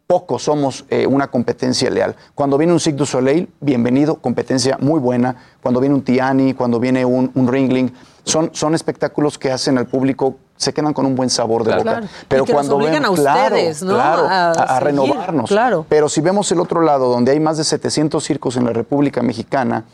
pocos 0.05 0.43
somos 0.43 0.85
eh, 0.91 1.07
una 1.07 1.29
competencia 1.31 1.89
leal. 1.89 2.15
Cuando 2.35 2.59
viene 2.59 2.71
un 2.71 2.79
Cirque 2.79 2.97
du 2.99 3.07
Soleil, 3.07 3.49
bienvenido, 3.59 4.17
competencia 4.17 4.77
muy 4.79 4.99
buena. 4.99 5.35
Cuando 5.63 5.79
viene 5.79 5.95
un 5.95 6.03
Tiani, 6.03 6.53
cuando 6.53 6.79
viene 6.79 7.03
un, 7.05 7.31
un 7.33 7.47
Ringling, 7.47 7.91
son, 8.23 8.51
son 8.53 8.75
espectáculos 8.75 9.39
que 9.39 9.51
hacen 9.51 9.79
al 9.79 9.87
público, 9.87 10.35
se 10.55 10.71
quedan 10.71 10.93
con 10.93 11.07
un 11.07 11.15
buen 11.15 11.31
sabor 11.31 11.63
de 11.63 11.71
Claro. 11.71 11.79
boca. 11.83 11.91
Claro. 12.01 12.07
Pero 12.27 12.43
Y 12.43 12.45
que 12.45 12.53
nos 12.53 12.57
cuando 12.59 12.75
obligan 12.75 13.01
ven- 13.01 13.11
a 13.11 13.15
claro, 13.15 13.55
ustedes, 13.55 13.81
¿no? 13.81 13.93
claro, 13.95 14.27
A 14.29 14.51
a, 14.51 14.79
renovarnos. 14.79 15.49
claro. 15.49 15.85
Pero 15.89 16.07
si 16.07 16.21
vemos 16.21 16.51
el 16.51 16.59
otro 16.59 16.81
lado, 16.81 17.09
donde 17.09 17.31
hay 17.31 17.39
más 17.39 17.57
de 17.57 17.63
700 17.63 18.23
circos 18.23 18.57
en 18.57 18.65
la 18.65 18.73
República 18.73 19.23
Mexicana, 19.23 19.85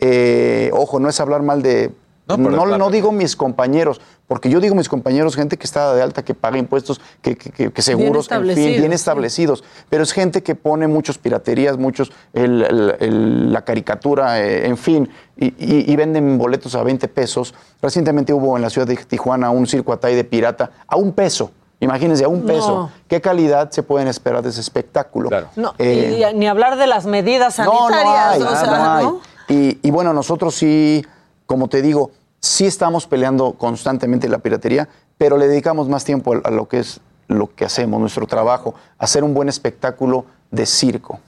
eh, 0.00 0.70
ojo, 0.74 0.98
no 0.98 1.08
es 1.10 1.20
hablar 1.20 1.42
mal 1.42 1.60
de... 1.62 1.92
No, 2.28 2.36
pero 2.36 2.50
no, 2.50 2.64
claro. 2.64 2.90
digo 2.90 3.10
mis 3.12 3.34
compañeros, 3.36 4.00
porque 4.28 4.48
yo 4.48 4.60
digo 4.60 4.74
mis 4.76 4.88
compañeros, 4.88 5.34
gente 5.34 5.56
que 5.58 5.64
está 5.64 5.92
de 5.92 6.02
alta, 6.02 6.24
que 6.24 6.34
paga 6.34 6.56
impuestos, 6.56 7.00
que, 7.20 7.36
que- 7.36 7.50
que- 7.50 7.72
que 7.72 7.82
seguros, 7.82 8.06
en 8.08 8.12
fin, 8.12 8.50
establecidos, 8.50 8.78
bien 8.78 8.90
sí. 8.90 8.94
establecidos. 8.94 9.64
Pero 9.90 10.02
es 10.04 10.12
gente 10.12 10.42
que 10.42 10.54
pone 10.54 10.86
muchos 10.86 11.18
piraterías, 11.18 11.76
muchos, 11.78 12.12
el- 12.32 12.62
el- 12.62 12.96
el- 13.00 13.52
la 13.52 13.62
caricatura, 13.64 14.40
eh, 14.40 14.66
en 14.68 14.76
fin, 14.76 15.08
y, 15.36 15.46
y- 15.46 15.92
y 15.92 15.96
venden 15.96 16.38
boletos 16.38 16.74
a 16.76 16.82
20 16.84 17.08
pesos. 17.08 17.54
Recientemente 17.82 18.32
hubo 18.32 18.56
en 18.56 18.62
la 18.62 18.70
ciudad 18.70 18.86
de 18.86 18.96
Tijuana 18.96 19.50
un 19.50 19.66
circo 19.66 19.92
atay 19.92 20.14
de 20.14 20.24
pirata 20.24 20.70
a 20.86 20.96
un 20.96 21.12
peso. 21.12 21.50
Imagínense, 21.80 22.22
a 22.22 22.28
un 22.28 22.46
peso. 22.46 22.68
No. 22.76 22.90
¿Qué 23.08 23.20
calidad 23.20 23.72
se 23.72 23.82
pueden 23.82 24.06
esperar 24.06 24.40
de 24.44 24.50
ese 24.50 24.60
espectáculo? 24.60 25.28
No, 25.56 25.74
Eh, 25.78 26.30
y 26.32 26.38
ni 26.38 26.46
hablar 26.46 26.76
de 26.78 26.86
las 26.86 27.06
medidas 27.06 27.58
no, 27.58 27.64
no 27.64 27.72
sanitarias. 27.88 28.24
hay, 28.28 28.42
o 28.42 28.56
sea, 28.56 28.66
no 28.66 28.92
hay. 28.92 29.04
¿no? 29.06 29.20
Y, 29.48 29.78
y 29.82 29.90
bueno, 29.90 30.12
nosotros 30.12 30.54
sí, 30.54 31.04
como 31.52 31.68
te 31.68 31.82
digo, 31.82 32.12
sí 32.40 32.64
estamos 32.64 33.06
peleando 33.06 33.52
constantemente 33.58 34.26
la 34.26 34.38
piratería, 34.38 34.88
pero 35.18 35.36
le 35.36 35.48
dedicamos 35.48 35.86
más 35.86 36.02
tiempo 36.02 36.32
a, 36.32 36.48
a 36.48 36.50
lo 36.50 36.66
que 36.66 36.78
es 36.78 36.98
lo 37.28 37.54
que 37.54 37.66
hacemos, 37.66 38.00
nuestro 38.00 38.26
trabajo, 38.26 38.74
hacer 38.96 39.22
un 39.22 39.34
buen 39.34 39.50
espectáculo 39.50 40.24
de 40.50 40.64
circo. 40.64 41.20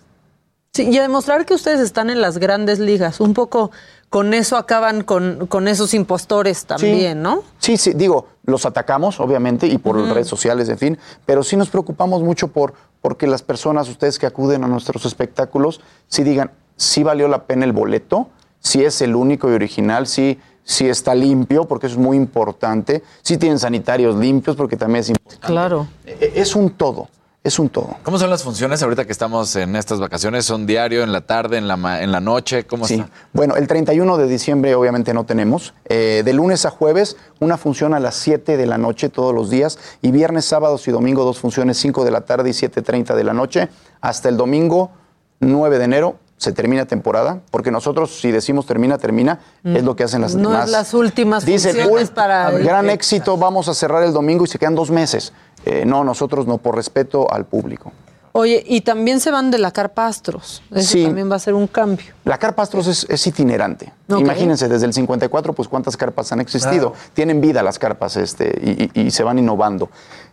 Sí, 0.73 0.89
y 0.89 0.97
a 0.97 1.03
demostrar 1.03 1.45
que 1.45 1.53
ustedes 1.53 1.81
están 1.81 2.09
en 2.09 2.23
las 2.23 2.39
grandes 2.39 2.79
ligas. 2.79 3.21
Un 3.21 3.35
poco 3.35 3.71
con 4.09 4.33
eso 4.33 4.57
acaban 4.57 5.05
con, 5.05 5.47
con 5.47 5.69
esos 5.69 5.93
impostores 5.93 6.65
también, 6.65 7.21
¿no? 7.21 7.43
Sí, 7.59 7.77
sí, 7.77 7.93
digo, 7.93 8.29
los 8.47 8.65
atacamos, 8.65 9.21
obviamente, 9.21 9.67
y 9.67 9.77
por 9.77 9.97
redes 9.97 10.27
sociales, 10.27 10.71
en 10.71 10.79
fin, 10.79 10.99
pero 11.27 11.43
sí 11.43 11.55
nos 11.55 11.69
preocupamos 11.69 12.23
mucho 12.23 12.49
por 12.49 12.73
porque 13.03 13.27
las 13.27 13.43
personas, 13.43 13.91
ustedes 13.91 14.19
que 14.19 14.25
acuden 14.25 14.65
a 14.65 14.69
nuestros 14.69 15.05
espectáculos, 15.05 15.83
sí 16.09 16.25
digan, 16.25 16.51
sí 16.77 17.03
valió 17.03 17.29
la 17.29 17.45
pena 17.45 17.67
el 17.67 17.73
boleto, 17.73 18.31
si 18.65 18.83
es 18.85 19.01
el 19.03 19.15
único 19.15 19.49
y 19.49 19.55
original, 19.55 20.09
sí 20.09 20.41
si 20.67 20.89
está 20.89 21.15
limpio, 21.15 21.67
porque 21.67 21.87
eso 21.89 21.97
es 21.97 22.01
muy 22.03 22.17
importante, 22.17 23.03
si 23.21 23.37
tienen 23.37 23.59
sanitarios 23.59 24.17
limpios, 24.17 24.57
porque 24.57 24.79
también 24.79 25.01
es 25.01 25.11
importante. 25.11 25.47
Claro. 25.47 25.87
E- 26.07 26.33
Es 26.37 26.57
un 26.57 26.71
todo, 26.71 27.11
es 27.43 27.59
un 27.59 27.69
todo. 27.69 27.97
¿Cómo 28.03 28.19
son 28.19 28.31
las 28.31 28.43
funciones 28.43 28.83
ahorita 28.83 29.05
que 29.05 29.13
estamos 29.13 29.55
en 29.57 29.77
estas 29.77 30.01
vacaciones? 30.01 30.47
¿Son 30.47 30.65
diario, 30.65 31.03
en 31.03 31.13
la 31.13 31.21
tarde, 31.21 31.59
en 31.59 31.69
la, 31.69 31.77
ma- 31.77 32.01
en 32.01 32.11
la 32.11 32.21
noche? 32.21 32.65
¿Cómo 32.65 32.87
Sí. 32.87 32.95
está? 32.95 33.11
Bueno, 33.35 33.57
el 33.57 33.67
31 33.67 34.17
de 34.17 34.27
diciembre 34.27 34.75
obviamente 34.75 35.13
no 35.13 35.25
tenemos. 35.25 35.75
Eh, 35.85 36.23
de 36.25 36.33
lunes 36.33 36.65
a 36.65 36.71
jueves, 36.71 37.19
una 37.41 37.59
función 37.59 37.93
a 37.93 38.01
las 38.01 38.15
7 38.15 38.57
de 38.57 38.65
la 38.65 38.79
noche 38.79 39.11
todos 39.11 39.35
los 39.35 39.51
días. 39.51 39.79
Y 40.01 40.13
viernes, 40.13 40.47
sábados 40.47 40.89
y 40.89 40.91
domingo, 40.93 41.25
dos 41.25 41.39
funciones, 41.41 41.77
5 41.77 42.07
de 42.07 42.11
la 42.11 42.23
tarde 42.23 42.49
y 42.49 42.53
7.30 42.55 43.15
de 43.15 43.25
la 43.25 43.35
noche. 43.35 43.69
Hasta 44.01 44.31
el 44.31 44.39
domingo 44.39 44.93
9 45.41 45.79
de 45.79 45.85
enero 45.85 46.17
se 46.37 46.53
termina 46.53 46.85
temporada. 46.87 47.41
Porque 47.51 47.71
nosotros, 47.71 48.19
si 48.21 48.31
decimos 48.31 48.67
termina, 48.67 48.99
termina, 48.99 49.41
Mm. 49.63 49.77
es 49.77 49.83
lo 49.85 49.97
que 49.97 50.05
hacen 50.05 50.21
las 50.21 50.35
No 50.35 50.51
demás. 50.51 50.67
es 50.67 50.71
las 50.73 50.95
últimas 50.95 51.45
Dicen, 51.45 51.75
funciones 51.77 52.09
"Uy, 52.11 52.15
para... 52.15 52.51
gran 52.51 52.91
éxito, 52.91 53.37
vamos 53.37 53.69
a 53.69 53.75
cerrar 53.75 54.03
el 54.03 54.13
domingo 54.13 54.45
y 54.45 54.49
se 54.49 54.59
quedan 54.59 54.75
dos 54.75 54.91
meses. 54.91 55.33
Eh, 55.65 55.85
no, 55.87 56.05
nosotros 56.05 56.47
no, 56.47 56.59
por 56.59 56.77
respeto 56.77 57.33
al 57.33 57.45
público. 57.47 57.93
Oye, 58.37 58.65
y 58.67 58.81
también 58.81 59.21
se 59.21 59.31
van 59.31 59.53
de 59.53 59.59
la 59.59 59.71
carpa 59.71 60.09
Astros. 60.09 60.61
Eso 60.73 60.91
Sí. 60.95 61.05
también 61.05 61.31
va 61.31 61.37
a 61.37 61.39
ser 61.39 61.55
un 61.55 61.69
cambio. 61.69 62.07
La 62.25 62.37
carpa 62.37 62.65
Astros 62.65 62.89
es, 62.89 63.07
es 63.09 63.25
itinerante. 63.29 63.93
Imagínense, 64.09 64.69
desde 64.69 64.87
el 64.87 64.93
54, 64.93 65.53
pues 65.53 65.69
cuántas 65.69 65.97
carpas 65.97 66.33
han 66.33 66.41
existido. 66.41 66.95
Tienen 67.13 67.41
vida 67.41 67.63
las 67.63 67.79
carpas 67.79 68.17
este, 68.17 68.53
y, 68.61 68.91
y- 69.01 69.07
y 69.07 69.11
se 69.13 69.23
van 69.23 69.39
innovando. 69.39 69.89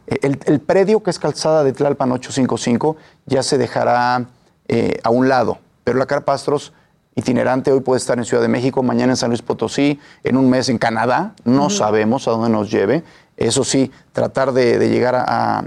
Eh, 0.07 0.17
El, 0.23 0.39
el 0.45 0.59
predio 0.61 1.03
que 1.03 1.11
es 1.11 1.19
calzada 1.19 1.63
de 1.63 1.73
Tlalpan 1.73 2.11
855 2.11 2.97
ya 3.27 3.43
se 3.43 3.59
dejará 3.59 4.25
eh, 4.67 4.99
a 5.03 5.11
un 5.11 5.29
lado, 5.29 5.59
pero 5.83 5.97
la 5.97 6.05
carpa 6.05 6.33
Astros 6.33 6.73
itinerante 7.15 7.71
hoy 7.71 7.81
puede 7.81 7.97
estar 7.97 8.17
en 8.17 8.25
Ciudad 8.25 8.41
de 8.41 8.47
México, 8.49 8.83
mañana 8.83 9.13
en 9.13 9.17
San 9.17 9.29
Luis 9.29 9.41
Potosí, 9.41 9.99
en 10.23 10.37
un 10.37 10.49
mes 10.49 10.69
en 10.69 10.77
Canadá, 10.77 11.33
no 11.43 11.69
sabemos 11.69 12.27
a 12.27 12.31
dónde 12.31 12.49
nos 12.49 12.71
lleve. 12.71 13.03
Eso 13.37 13.63
sí, 13.63 13.91
tratar 14.13 14.53
de, 14.53 14.79
de 14.79 14.89
llegar 14.89 15.15
a- 15.15 15.25
a- 15.59 15.65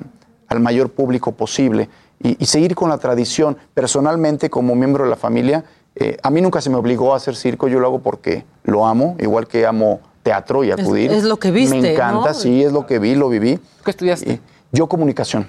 al 0.48 0.60
mayor 0.60 0.90
público 0.90 1.32
posible 1.32 1.88
y, 2.22 2.42
y 2.42 2.46
seguir 2.46 2.74
con 2.74 2.88
la 2.88 2.98
tradición. 2.98 3.56
Personalmente, 3.74 4.48
como 4.48 4.74
miembro 4.74 5.04
de 5.04 5.10
la 5.10 5.16
familia, 5.16 5.64
eh, 5.96 6.16
a 6.22 6.30
mí 6.30 6.40
nunca 6.40 6.60
se 6.60 6.70
me 6.70 6.76
obligó 6.76 7.12
a 7.12 7.16
hacer 7.16 7.36
circo, 7.36 7.68
yo 7.68 7.78
lo 7.78 7.86
hago 7.88 7.98
porque 8.00 8.44
lo 8.64 8.86
amo, 8.86 9.16
igual 9.20 9.46
que 9.46 9.66
amo 9.66 10.00
teatro 10.22 10.64
y 10.64 10.70
acudir. 10.70 11.12
es 11.12 11.24
lo 11.24 11.36
que 11.38 11.50
viste, 11.50 11.78
Me 11.78 11.92
encanta, 11.92 12.28
¿no? 12.28 12.34
sí, 12.34 12.64
es 12.64 12.72
lo 12.72 12.86
que 12.86 12.98
vi, 12.98 13.14
lo 13.14 13.28
viví. 13.28 13.58
¿Qué 13.84 13.90
estudiaste? 13.90 14.40
yo 14.72 14.88
comunicación, 14.88 15.48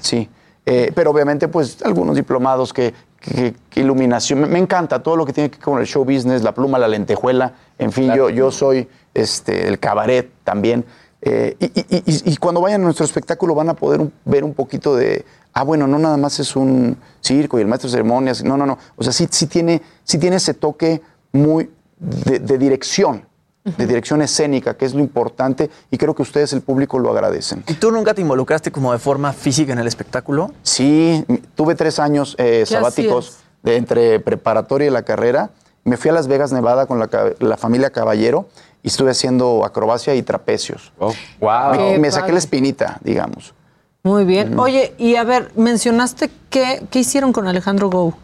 sí. 0.00 0.28
Eh, 0.66 0.92
pero 0.94 1.10
obviamente, 1.10 1.48
pues, 1.48 1.78
algunos 1.82 2.16
diplomados 2.16 2.72
que, 2.72 2.92
que- 3.20 3.54
que 3.68 3.80
iluminación. 3.80 4.40
Me, 4.42 4.46
me 4.46 4.58
encanta 4.58 5.02
todo 5.02 5.16
lo 5.16 5.24
que 5.26 5.32
tiene 5.32 5.50
que 5.50 5.56
ver 5.56 5.64
con 5.64 5.78
el 5.80 5.86
show 5.86 6.04
business, 6.04 6.42
la 6.42 6.52
pluma, 6.54 6.78
la 6.78 6.88
lentejuela. 6.88 7.54
En 7.78 7.92
fin, 7.92 8.12
yo, 8.14 8.30
yo 8.30 8.50
soy 8.50 8.88
este, 9.14 9.68
el 9.68 9.78
cabaret 9.78 10.30
también. 10.44 10.84
Eh, 11.22 11.54
y, 11.58 11.66
y- 11.66 12.02
y- 12.06 12.32
y 12.32 12.36
cuando 12.36 12.60
vayan 12.60 12.80
a 12.82 12.84
nuestro 12.84 13.04
espectáculo 13.04 13.54
van 13.54 13.68
a 13.68 13.74
poder 13.74 14.00
un- 14.00 14.12
ver 14.24 14.42
un 14.44 14.54
poquito 14.54 14.96
de, 14.96 15.24
ah, 15.52 15.64
bueno, 15.64 15.86
no 15.86 15.98
nada 15.98 16.16
más 16.16 16.38
es 16.40 16.56
un 16.56 16.96
circo 17.20 17.58
y 17.58 17.62
el 17.62 17.66
maestro 17.68 17.88
de 17.88 17.92
ceremonias. 17.92 18.42
No, 18.44 18.56
no, 18.56 18.64
no. 18.64 18.78
O 18.96 19.02
sea, 19.02 19.12
sí, 19.12 19.26
sí, 19.30 19.46
tiene, 19.46 19.82
sí 20.04 20.18
tiene 20.18 20.36
ese 20.36 20.54
toque 20.54 21.02
muy 21.32 21.70
de, 21.98 22.38
de 22.38 22.56
dirección, 22.58 23.26
de 23.64 23.86
dirección 23.86 24.22
escénica, 24.22 24.74
que 24.74 24.86
es 24.86 24.94
lo 24.94 25.00
importante. 25.00 25.70
Y 25.90 25.98
creo 25.98 26.14
que 26.14 26.22
ustedes, 26.22 26.52
el 26.52 26.62
público, 26.62 26.98
lo 26.98 27.10
agradecen. 27.10 27.62
¿Y 27.68 27.74
tú 27.74 27.90
nunca 27.90 28.14
te 28.14 28.22
involucraste 28.22 28.72
como 28.72 28.92
de 28.92 28.98
forma 28.98 29.32
física 29.32 29.72
en 29.72 29.78
el 29.78 29.86
espectáculo? 29.86 30.52
Sí, 30.62 31.24
tuve 31.54 31.74
tres 31.74 31.98
años 31.98 32.34
eh, 32.38 32.64
¿Qué 32.66 32.74
sabáticos 32.74 33.38
de 33.62 33.76
entre 33.76 34.20
preparatoria 34.20 34.88
y 34.88 34.90
la 34.90 35.02
carrera. 35.02 35.50
Me 35.84 35.96
fui 35.96 36.10
a 36.10 36.14
Las 36.14 36.28
Vegas, 36.28 36.52
Nevada 36.52 36.86
con 36.86 36.98
la, 36.98 37.56
familia 37.56 37.90
Caballero 37.90 38.48
y 38.82 38.88
estuve 38.88 39.10
haciendo 39.10 39.64
acrobacia 39.64 40.14
y 40.14 40.22
trapecios. 40.22 40.92
wow. 40.98 41.12
Me, 41.72 41.78
Qué 41.78 41.98
me 41.98 42.10
saqué 42.10 42.32
la 42.32 42.38
espinita, 42.38 42.98
digamos. 43.02 43.54
Muy 44.02 44.24
bien. 44.24 44.58
Oye, 44.58 44.94
y 44.98 45.16
a 45.16 45.24
ver, 45.24 45.52
mencionaste 45.56 46.30
que, 46.48 46.82
¿qué 46.90 47.00
hicieron 47.00 47.32
con 47.32 47.46
Alejandro 47.48 47.90
Gou? 47.90 48.14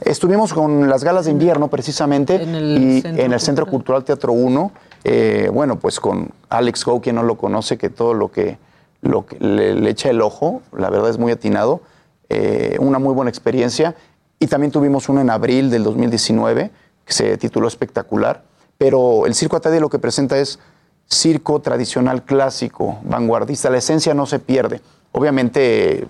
Estuvimos 0.00 0.52
con 0.52 0.88
las 0.88 1.04
galas 1.04 1.24
de 1.26 1.30
invierno 1.30 1.68
precisamente 1.68 2.42
En 2.42 2.54
el 2.54 2.78
y 2.78 3.00
Centro 3.00 3.22
en 3.24 3.32
el 3.32 3.40
Centro 3.40 3.66
Cultural 3.66 4.04
Teatro 4.04 4.32
1. 4.32 4.72
eh, 5.04 5.50
bueno, 5.52 5.78
pues 5.78 6.00
con 6.00 6.30
Alex 6.48 6.84
Go, 6.84 7.00
quien 7.00 7.16
no 7.16 7.22
lo 7.22 7.36
conoce, 7.36 7.78
que 7.78 7.90
todo 7.90 8.14
lo 8.14 8.30
que, 8.30 8.58
lo 9.02 9.26
que 9.26 9.38
le, 9.38 9.74
le 9.74 9.90
echa 9.90 10.10
el 10.10 10.20
ojo, 10.22 10.62
la 10.76 10.90
verdad 10.90 11.10
es 11.10 11.18
muy 11.18 11.32
atinado. 11.32 11.80
eh, 12.28 12.76
una 12.80 12.98
muy 12.98 13.14
buena 13.14 13.28
experiencia. 13.30 13.94
Y 14.40 14.46
también 14.46 14.72
tuvimos 14.72 15.08
uno 15.08 15.20
en 15.20 15.30
abril 15.30 15.70
del 15.70 15.84
2019 15.84 16.70
que 17.04 17.12
se 17.12 17.36
tituló 17.36 17.68
Espectacular. 17.68 18.42
Pero 18.78 19.26
el 19.26 19.34
Circo 19.34 19.56
Ataide 19.56 19.78
lo 19.80 19.88
que 19.88 19.98
presenta 19.98 20.36
es 20.38 20.58
circo 21.06 21.60
tradicional 21.60 22.24
clásico, 22.24 22.98
vanguardista. 23.04 23.70
La 23.70 23.78
esencia 23.78 24.14
no 24.14 24.26
se 24.26 24.38
pierde. 24.38 24.80
Obviamente 25.12 26.06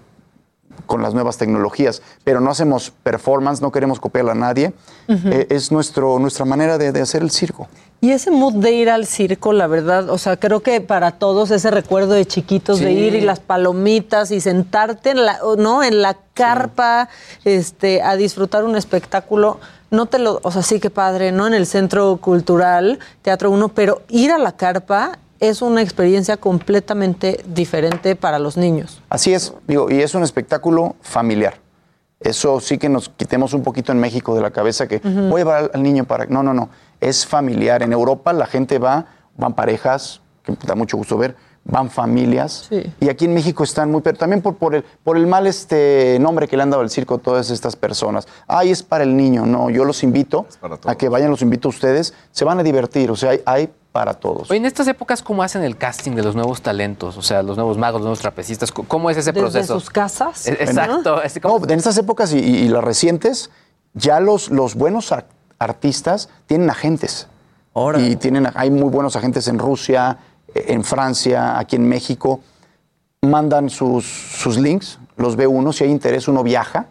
con 0.86 1.02
las 1.02 1.14
nuevas 1.14 1.36
tecnologías, 1.38 2.02
pero 2.24 2.40
no 2.40 2.50
hacemos 2.50 2.92
performance, 3.02 3.60
no 3.60 3.72
queremos 3.72 4.00
copiar 4.00 4.28
a 4.30 4.34
nadie. 4.34 4.72
Eh, 5.08 5.46
es 5.50 5.72
nuestro, 5.72 6.18
nuestra 6.18 6.44
manera 6.44 6.78
de, 6.78 6.92
de 6.92 7.00
hacer 7.00 7.22
el 7.22 7.30
circo. 7.30 7.68
Y 8.00 8.10
ese 8.10 8.30
mood 8.30 8.54
de 8.56 8.72
ir 8.72 8.90
al 8.90 9.06
circo, 9.06 9.54
la 9.54 9.66
verdad, 9.66 10.10
o 10.10 10.18
sea, 10.18 10.36
creo 10.36 10.60
que 10.60 10.82
para 10.82 11.12
todos 11.12 11.50
ese 11.50 11.70
recuerdo 11.70 12.12
de 12.12 12.26
chiquitos 12.26 12.80
de 12.80 12.92
ir 12.92 13.14
y 13.14 13.22
las 13.22 13.40
palomitas 13.40 14.30
y 14.30 14.42
sentarte 14.42 15.10
en 15.10 15.24
la, 15.24 15.38
no, 15.56 15.82
en 15.82 16.02
la 16.02 16.14
carpa, 16.34 17.08
este, 17.46 18.02
a 18.02 18.16
disfrutar 18.16 18.64
un 18.64 18.76
espectáculo, 18.76 19.58
no 19.90 20.04
te 20.04 20.18
lo, 20.18 20.40
o 20.42 20.50
sea, 20.50 20.60
sí 20.60 20.80
que 20.80 20.90
padre, 20.90 21.32
¿no? 21.32 21.46
En 21.46 21.54
el 21.54 21.66
Centro 21.66 22.18
Cultural, 22.18 22.98
Teatro 23.22 23.50
1, 23.50 23.68
pero 23.70 24.02
ir 24.08 24.32
a 24.32 24.38
la 24.38 24.52
carpa 24.52 25.18
es 25.48 25.62
una 25.62 25.82
experiencia 25.82 26.36
completamente 26.36 27.44
diferente 27.46 28.16
para 28.16 28.38
los 28.38 28.56
niños. 28.56 29.02
Así 29.08 29.32
es, 29.32 29.52
digo, 29.66 29.90
y 29.90 30.00
es 30.00 30.14
un 30.14 30.22
espectáculo 30.22 30.96
familiar. 31.00 31.54
Eso 32.20 32.58
sí 32.60 32.78
que 32.78 32.88
nos 32.88 33.10
quitemos 33.10 33.52
un 33.52 33.62
poquito 33.62 33.92
en 33.92 33.98
México 33.98 34.34
de 34.34 34.40
la 34.40 34.50
cabeza 34.50 34.88
que 34.88 34.96
Ujú. 34.96 35.28
voy 35.28 35.42
a 35.42 35.44
llevar 35.44 35.70
al, 35.74 35.82
niño 35.82 36.04
para... 36.04 36.26
No, 36.26 36.42
no, 36.42 36.54
no, 36.54 36.70
es 37.00 37.26
familiar. 37.26 37.82
En 37.82 37.92
Europa 37.92 38.32
la 38.32 38.46
gente 38.46 38.78
va, 38.78 39.06
van 39.36 39.54
parejas, 39.54 40.22
que 40.42 40.56
da 40.66 40.74
mucho 40.74 40.96
gusto 40.96 41.18
ver, 41.18 41.36
van 41.64 41.90
familias. 41.90 42.70
Y 42.98 43.08
aquí 43.10 43.26
en 43.26 43.34
México 43.34 43.62
están 43.62 43.90
muy... 43.90 44.00
Pero 44.00 44.16
también 44.16 44.40
por, 44.40 44.56
por, 44.56 44.74
el, 44.74 44.84
por 45.02 45.18
el 45.18 45.26
mal 45.26 45.46
este 45.46 46.18
nombre 46.18 46.48
que 46.48 46.56
le 46.56 46.62
han 46.62 46.70
dado 46.70 46.82
al 46.82 46.88
circo 46.88 47.16
a 47.16 47.18
todas 47.18 47.50
estas 47.50 47.76
personas. 47.76 48.26
Ay, 48.46 48.70
es 48.70 48.82
para 48.82 49.04
el 49.04 49.16
niño. 49.16 49.44
No, 49.44 49.68
yo 49.68 49.84
los 49.84 50.02
invito 50.02 50.46
a 50.84 50.94
que 50.94 51.10
vayan, 51.10 51.30
los 51.30 51.42
invito 51.42 51.68
a 51.68 51.70
ustedes. 51.70 52.14
Se 52.30 52.46
van 52.46 52.58
a 52.58 52.62
divertir, 52.62 53.10
o 53.10 53.16
sea, 53.16 53.30
hay, 53.30 53.42
hay 53.44 53.70
para 53.94 54.14
todos. 54.14 54.50
Oye, 54.50 54.58
en 54.58 54.66
estas 54.66 54.88
épocas, 54.88 55.22
¿cómo 55.22 55.44
hacen 55.44 55.62
el 55.62 55.76
casting 55.76 56.16
de 56.16 56.24
los 56.24 56.34
nuevos 56.34 56.62
talentos? 56.62 57.16
O 57.16 57.22
sea, 57.22 57.44
los 57.44 57.56
nuevos 57.56 57.78
magos, 57.78 58.00
los 58.00 58.06
nuevos 58.06 58.18
trapecistas. 58.18 58.72
¿Cómo- 58.72 58.88
¿Cómo 58.88 59.08
es 59.08 59.16
ese 59.16 59.30
Desde 59.30 59.40
proceso? 59.40 59.78
sus 59.78 59.88
casas. 59.88 60.48
E- 60.48 60.52
Exacto. 60.54 61.20
No, 61.44 61.62
en 61.64 61.78
estas 61.78 61.96
épocas 61.96 62.32
y, 62.32 62.40
y- 62.40 62.56
y 62.64 62.68
las 62.68 62.82
recientes, 62.82 63.50
ya 63.92 64.18
los, 64.18 64.50
los 64.50 64.74
buenos 64.74 65.12
ar- 65.12 65.28
artistas 65.60 66.28
tienen 66.46 66.70
agentes. 66.70 67.28
Y 67.98 68.16
tienen, 68.16 68.48
hay 68.56 68.70
muy 68.72 68.90
buenos 68.90 69.14
agentes 69.14 69.46
en 69.46 69.60
Rusia, 69.60 70.18
eh, 70.52 70.64
en 70.70 70.82
Francia, 70.82 71.56
aquí 71.56 71.76
en 71.76 71.88
México. 71.88 72.40
Mandan 73.22 73.70
sus, 73.70 74.04
sus 74.06 74.58
links, 74.58 74.98
los 75.16 75.36
ve 75.36 75.46
uno, 75.46 75.72
si 75.72 75.84
hay 75.84 75.90
interés 75.92 76.26
uno 76.26 76.42
viaja. 76.42 76.86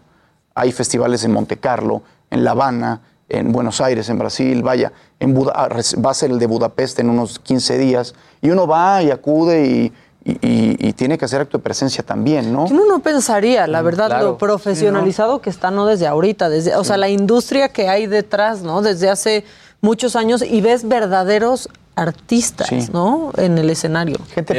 Hay 0.55 0.71
festivales 0.71 1.25
en 1.25 1.33
Monte 1.33 1.57
Carlo, 1.57 2.01
en 2.29 2.45
La 2.45 2.51
Habana, 2.51 3.01
en 3.39 3.51
Buenos 3.51 3.81
Aires, 3.81 4.09
en 4.09 4.17
Brasil, 4.19 4.61
vaya, 4.63 4.91
en 5.19 5.33
Buda- 5.33 5.53
ah, 5.55 5.69
va 6.05 6.11
a 6.11 6.13
ser 6.13 6.31
el 6.31 6.39
de 6.39 6.47
Budapest 6.47 6.99
en 6.99 7.09
unos 7.09 7.39
15 7.39 7.77
días. 7.77 8.13
Y 8.41 8.49
uno 8.51 8.67
va 8.67 9.01
y 9.01 9.11
acude 9.11 9.65
y, 9.65 9.93
y- 10.23 10.31
y- 10.41 10.77
y 10.89 10.93
tiene 10.93 11.17
que 11.17 11.25
hacer 11.25 11.41
acto 11.41 11.57
de 11.57 11.63
presencia 11.63 12.03
también, 12.03 12.53
¿no? 12.53 12.65
Uno 12.65 12.85
no 12.85 12.99
pensaría, 12.99 13.67
la 13.67 13.81
verdad, 13.81 14.07
claro. 14.07 14.25
lo 14.25 14.37
profesionalizado 14.37 15.41
que 15.41 15.49
está, 15.49 15.71
no 15.71 15.85
desde 15.85 16.07
ahorita, 16.07 16.49
desde, 16.49 16.75
o 16.75 16.83
sea, 16.83 16.97
la 16.97 17.09
industria 17.09 17.69
que 17.69 17.89
hay 17.89 18.07
detrás, 18.07 18.61
¿no? 18.61 18.81
Desde 18.81 19.09
hace 19.09 19.43
muchos 19.81 20.15
años 20.15 20.41
y 20.41 20.61
ves 20.61 20.87
verdaderos 20.87 21.69
artistas, 21.95 22.67
Sí. 22.69 22.87
¿no? 22.91 23.31
En 23.37 23.57
el 23.57 23.69
escenario. 23.69 24.17
Gente 24.33 24.53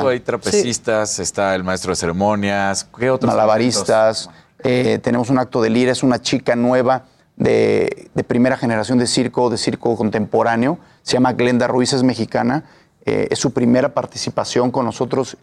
tú, 0.00 0.08
hay 0.08 0.20
trapecistas, 0.20 1.18
está 1.18 1.54
el 1.54 1.64
maestro 1.64 1.90
de 1.92 1.96
ceremonias. 1.96 2.86
¿Qué 2.98 3.10
otros 3.10 3.32
malabaristas. 3.32 4.30
eh, 4.64 4.98
tenemos 5.02 5.28
un 5.30 5.38
acto 5.38 5.60
de 5.60 5.70
lira, 5.70 5.92
es 5.92 6.02
una 6.02 6.20
chica 6.20 6.56
nueva 6.56 7.04
de, 7.36 8.08
de 8.14 8.24
primera 8.24 8.56
generación 8.56 8.98
de 8.98 9.06
circo, 9.06 9.50
de 9.50 9.58
circo 9.58 9.96
contemporáneo. 9.96 10.78
Se 11.02 11.14
llama 11.14 11.32
Glenda 11.34 11.66
Ruiz, 11.66 11.92
es 11.92 12.02
mexicana. 12.02 12.64
eh, 13.04 13.28
es 13.30 13.38
su 13.38 13.52
primera 13.52 13.94
participación 13.94 14.70
con 14.72 14.84
nosotros 14.84 15.36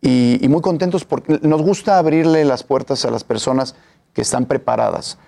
y, 0.00 0.38
y 0.44 0.48
muy 0.48 0.60
contentos 0.60 1.04
porque 1.04 1.38
nos 1.42 1.62
gusta 1.62 1.98
abrirle 1.98 2.44
las 2.44 2.62
puertas 2.64 3.04
a 3.04 3.10
las 3.10 3.22
personas 3.22 3.74
que 4.12 4.22
están 4.22 4.46
preparadas, 4.46 5.18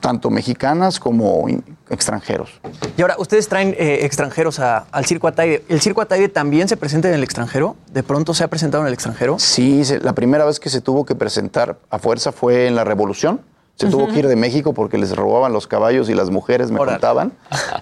tanto 0.00 0.28
mexicanas 0.30 0.98
como 1.00 1.46
extranjeros. 1.88 2.60
Y 2.96 3.02
ahora, 3.02 3.14
ustedes 3.18 3.48
traen 3.48 3.74
eh, 3.78 4.00
extranjeros 4.02 4.58
a- 4.60 4.84
al 4.90 5.06
Circo 5.06 5.26
Ataide. 5.28 5.64
¿El 5.68 5.80
Circo 5.80 6.00
Ataide 6.02 6.28
también 6.28 6.68
se 6.68 6.76
presenta 6.76 7.08
en 7.08 7.14
el 7.14 7.22
extranjero? 7.22 7.76
¿De 7.92 8.02
pronto 8.02 8.34
se 8.34 8.44
ha 8.44 8.48
presentado 8.48 8.82
en 8.82 8.88
el 8.88 8.94
extranjero? 8.94 9.38
Sí, 9.38 9.84
se- 9.84 10.00
la 10.00 10.12
primera 10.12 10.44
vez 10.44 10.60
que 10.60 10.68
se 10.70 10.80
tuvo 10.80 11.06
que 11.06 11.14
presentar 11.14 11.78
a 11.88 11.98
fuerza 11.98 12.32
fue 12.32 12.66
en 12.66 12.74
la 12.74 12.84
Revolución, 12.84 13.40
Se 13.76 13.88
tuvo 13.88 14.06
que 14.08 14.18
ir 14.20 14.28
de 14.28 14.36
México 14.36 14.72
porque 14.74 14.96
les 14.98 15.16
robaban 15.16 15.52
los 15.52 15.66
caballos 15.66 16.08
y 16.08 16.14
las 16.14 16.30
mujeres 16.30 16.70
me 16.70 16.78
contaban. 16.78 17.32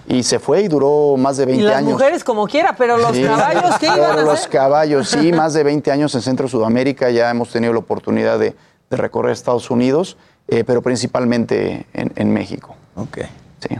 Y 0.07 0.23
se 0.23 0.39
fue 0.39 0.61
y 0.61 0.67
duró 0.67 1.15
más 1.17 1.37
de 1.37 1.45
20 1.45 1.61
Y 1.63 1.67
las 1.67 1.77
años. 1.77 1.91
mujeres 1.93 2.23
como 2.23 2.47
quiera, 2.47 2.75
pero 2.77 2.97
los 2.97 3.15
Sí. 3.15 3.23
caballos, 3.23 3.77
¿qué 3.79 3.85
iban 3.87 4.19
a 4.19 4.21
los 4.23 4.47
caballos, 4.47 5.09
sí, 5.09 5.31
más 5.33 5.53
de 5.53 5.63
20 5.63 5.91
años 5.91 6.15
en 6.15 6.21
Centro 6.21 6.47
Sudamérica. 6.47 7.11
Ya 7.11 7.29
hemos 7.29 7.49
tenido 7.51 7.73
la 7.73 7.79
oportunidad 7.79 8.39
de, 8.39 8.55
de 8.89 8.97
recorrer 8.97 9.31
Estados 9.33 9.69
Unidos, 9.69 10.17
eh, 10.47 10.63
pero 10.63 10.81
principalmente 10.81 11.85
en, 11.93 12.11
en 12.15 12.33
México. 12.33 12.75
Ok. 12.95 13.19
Sí. 13.67 13.75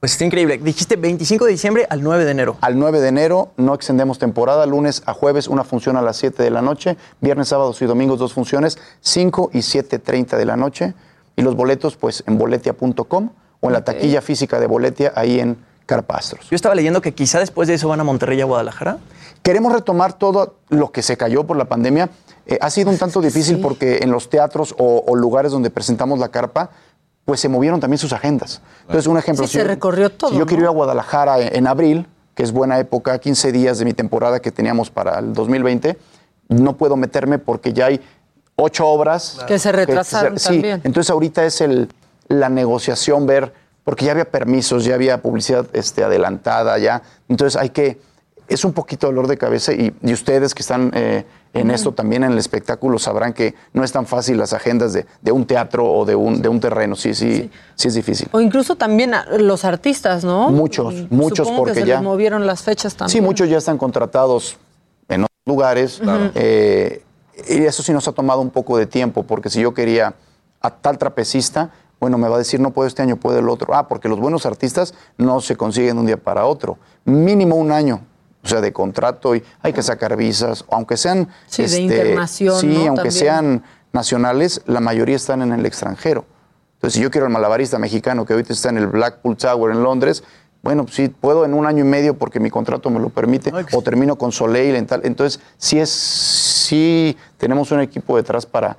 Pues 0.00 0.12
está 0.12 0.24
increíble. 0.26 0.58
Dijiste 0.58 0.96
25 0.96 1.46
de 1.46 1.52
diciembre 1.52 1.86
al 1.88 2.02
9 2.02 2.26
de 2.26 2.30
enero. 2.32 2.56
Al 2.60 2.78
9 2.78 3.00
de 3.00 3.08
enero 3.08 3.52
no 3.56 3.72
extendemos 3.72 4.18
temporada, 4.18 4.66
lunes 4.66 5.02
a 5.06 5.14
jueves 5.14 5.48
una 5.48 5.64
función 5.64 5.96
a 5.96 6.02
las 6.02 6.18
7 6.18 6.42
de 6.42 6.50
la 6.50 6.60
noche, 6.60 6.98
viernes, 7.22 7.48
sábados 7.48 7.80
y 7.80 7.86
domingos 7.86 8.18
dos 8.18 8.34
funciones, 8.34 8.76
5 9.00 9.50
y 9.54 9.58
7.30 9.60 10.36
de 10.36 10.44
la 10.44 10.56
noche. 10.56 10.92
Y 11.36 11.42
los 11.42 11.54
boletos 11.56 11.96
pues 11.96 12.22
en 12.26 12.38
boletia.com 12.38 13.30
o 13.60 13.66
en 13.66 13.72
la 13.72 13.84
taquilla 13.84 14.20
física 14.20 14.60
de 14.60 14.66
Boletia 14.66 15.12
ahí 15.16 15.40
en 15.40 15.56
Carpastros. 15.86 16.48
Yo 16.50 16.56
estaba 16.56 16.74
leyendo 16.74 17.00
que 17.02 17.12
quizá 17.14 17.38
después 17.40 17.68
de 17.68 17.74
eso 17.74 17.88
van 17.88 18.00
a 18.00 18.04
Monterrey 18.04 18.38
y 18.38 18.40
a 18.40 18.44
Guadalajara. 18.44 18.98
Queremos 19.42 19.72
retomar 19.72 20.14
todo 20.14 20.56
lo 20.70 20.92
que 20.92 21.02
se 21.02 21.16
cayó 21.16 21.44
por 21.44 21.56
la 21.56 21.66
pandemia. 21.66 22.08
Eh, 22.46 22.58
ha 22.60 22.70
sido 22.70 22.90
un 22.90 22.98
tanto 22.98 23.20
difícil 23.20 23.60
porque 23.60 23.98
en 24.02 24.10
los 24.10 24.30
teatros 24.30 24.74
o, 24.78 25.02
o 25.06 25.14
lugares 25.16 25.52
donde 25.52 25.70
presentamos 25.70 26.18
la 26.18 26.28
carpa, 26.28 26.70
pues 27.24 27.40
se 27.40 27.48
movieron 27.48 27.80
también 27.80 27.98
sus 27.98 28.12
agendas. 28.12 28.60
Entonces, 28.82 29.06
un 29.06 29.18
ejemplo. 29.18 29.46
Sí, 29.46 29.54
se 29.54 29.58
yo- 29.60 29.64
recorrió 29.66 30.10
todo, 30.10 30.30
Si 30.30 30.36
yo 30.38 30.46
quiero 30.46 30.60
¿no? 30.62 30.64
ir 30.64 30.68
a 30.68 30.72
Guadalajara 30.72 31.40
en, 31.40 31.56
en 31.56 31.66
abril, 31.66 32.06
que 32.34 32.42
es 32.42 32.52
buena 32.52 32.78
época, 32.78 33.18
15 33.18 33.52
días 33.52 33.78
de 33.78 33.84
mi 33.84 33.92
temporada 33.94 34.40
que 34.40 34.50
teníamos 34.50 34.90
para 34.90 35.18
el 35.18 35.32
2020, 35.34 35.98
no 36.48 36.76
puedo 36.76 36.96
meterme 36.96 37.38
porque 37.38 37.72
ya 37.72 37.86
hay 37.86 38.00
ocho 38.56 38.86
obras. 38.86 39.38
Que 39.46 39.58
se 39.58 39.72
retrasaron 39.72 40.36
también. 40.36 40.80
entonces 40.84 41.10
ahorita 41.10 41.44
es 41.44 41.60
el, 41.60 41.88
la 42.28 42.48
negociación, 42.48 43.26
ver, 43.26 43.52
porque 43.84 44.04
ya 44.06 44.12
había 44.12 44.30
permisos, 44.30 44.84
ya 44.84 44.94
había 44.94 45.20
publicidad 45.20 45.66
este, 45.72 46.04
adelantada, 46.04 46.78
ya. 46.78 47.02
Entonces 47.28 47.60
hay 47.60 47.70
que, 47.70 48.00
es 48.48 48.64
un 48.64 48.72
poquito 48.72 49.06
dolor 49.08 49.26
de 49.26 49.36
cabeza 49.38 49.72
y, 49.72 49.94
y 50.02 50.12
ustedes 50.12 50.54
que 50.54 50.62
están 50.62 50.90
eh, 50.94 51.24
en 51.54 51.70
esto 51.70 51.92
también, 51.92 52.24
en 52.24 52.32
el 52.32 52.38
espectáculo, 52.38 52.98
sabrán 52.98 53.32
que 53.32 53.54
no 53.72 53.84
es 53.84 53.92
tan 53.92 54.06
fácil 54.06 54.38
las 54.38 54.52
agendas 54.52 54.92
de, 54.92 55.06
de 55.22 55.30
un 55.30 55.46
teatro 55.46 55.88
o 55.88 56.04
de 56.04 56.16
un, 56.16 56.42
de 56.42 56.48
un 56.48 56.58
terreno. 56.58 56.96
Sí, 56.96 57.14
sí, 57.14 57.48
sí, 57.76 57.88
es 57.88 57.94
difícil. 57.94 58.28
O 58.32 58.40
incluso 58.40 58.74
también 58.74 59.14
a- 59.14 59.24
los 59.38 59.64
artistas, 59.64 60.24
¿no? 60.24 60.50
Muchos, 60.50 60.92
muchos, 61.10 61.46
Supongo 61.46 61.58
porque 61.58 61.74
que 61.74 61.80
se 61.82 61.86
ya- 61.86 61.94
les 61.96 62.02
movieron 62.02 62.44
las 62.44 62.62
fechas 62.62 62.96
también. 62.96 63.12
Sí, 63.12 63.20
muchos 63.20 63.48
ya 63.48 63.58
están 63.58 63.78
contratados 63.78 64.56
en 65.08 65.22
otros 65.22 65.38
lugares. 65.46 65.98
Claro. 66.02 66.32
eh, 66.34 67.03
y 67.48 67.64
eso 67.64 67.82
sí 67.82 67.92
nos 67.92 68.06
ha 68.08 68.12
tomado 68.12 68.40
un 68.40 68.50
poco 68.50 68.76
de 68.78 68.86
tiempo, 68.86 69.22
porque 69.24 69.50
si 69.50 69.60
yo 69.60 69.74
quería 69.74 70.14
a 70.60 70.70
tal 70.70 70.98
trapecista, 70.98 71.70
bueno, 72.00 72.18
me 72.18 72.28
va 72.28 72.36
a 72.36 72.38
decir, 72.38 72.60
no 72.60 72.70
puedo 72.72 72.86
este 72.86 73.02
año, 73.02 73.16
puedo 73.16 73.38
el 73.38 73.48
otro. 73.48 73.74
Ah, 73.74 73.88
porque 73.88 74.08
los 74.08 74.18
buenos 74.18 74.44
artistas 74.46 74.94
no 75.16 75.40
se 75.40 75.56
consiguen 75.56 75.96
de 75.96 76.00
un 76.00 76.06
día 76.06 76.16
para 76.16 76.44
otro. 76.46 76.78
Mínimo 77.04 77.56
un 77.56 77.72
año. 77.72 78.00
O 78.42 78.46
sea, 78.48 78.60
de 78.60 78.72
contrato 78.74 79.34
y 79.34 79.42
hay 79.62 79.72
que 79.72 79.82
sacar 79.82 80.16
visas, 80.16 80.66
aunque 80.70 80.98
sean... 80.98 81.28
este, 81.48 81.66
Sí, 81.68 81.76
de 81.76 81.82
internación, 81.82 82.60
Sí, 82.60 82.66
¿no? 82.66 82.74
aunque 82.88 82.94
También. 82.96 83.12
sean 83.12 83.62
nacionales, 83.94 84.60
la 84.66 84.80
mayoría 84.80 85.16
están 85.16 85.40
en 85.40 85.52
el 85.52 85.64
extranjero. 85.64 86.26
Entonces, 86.74 86.94
si 86.98 87.00
yo 87.02 87.10
quiero 87.10 87.26
al 87.26 87.32
malabarista 87.32 87.78
mexicano 87.78 88.26
que 88.26 88.34
ahorita 88.34 88.52
está 88.52 88.68
en 88.68 88.76
el 88.76 88.88
Blackpool 88.88 89.36
Tower 89.38 89.72
en 89.74 89.82
Londres, 89.82 90.24
bueno, 90.64 90.84
pues 90.84 90.96
sí, 90.96 91.08
puedo 91.08 91.44
en 91.44 91.54
un 91.54 91.66
año 91.66 91.84
y 91.84 91.86
medio 91.86 92.14
porque 92.18 92.40
mi 92.40 92.50
contrato 92.50 92.90
me 92.90 92.98
lo 92.98 93.10
permite, 93.10 93.52
o 93.72 93.82
termino 93.82 94.16
con 94.16 94.32
Soleil 94.32 94.74
en 94.74 94.86
tal. 94.86 95.02
Entonces, 95.04 95.40
sí 95.58 95.78
es, 95.78 95.90
sí 95.90 97.16
tenemos 97.38 97.70
un 97.70 97.80
equipo 97.80 98.16
detrás 98.16 98.46
para, 98.46 98.76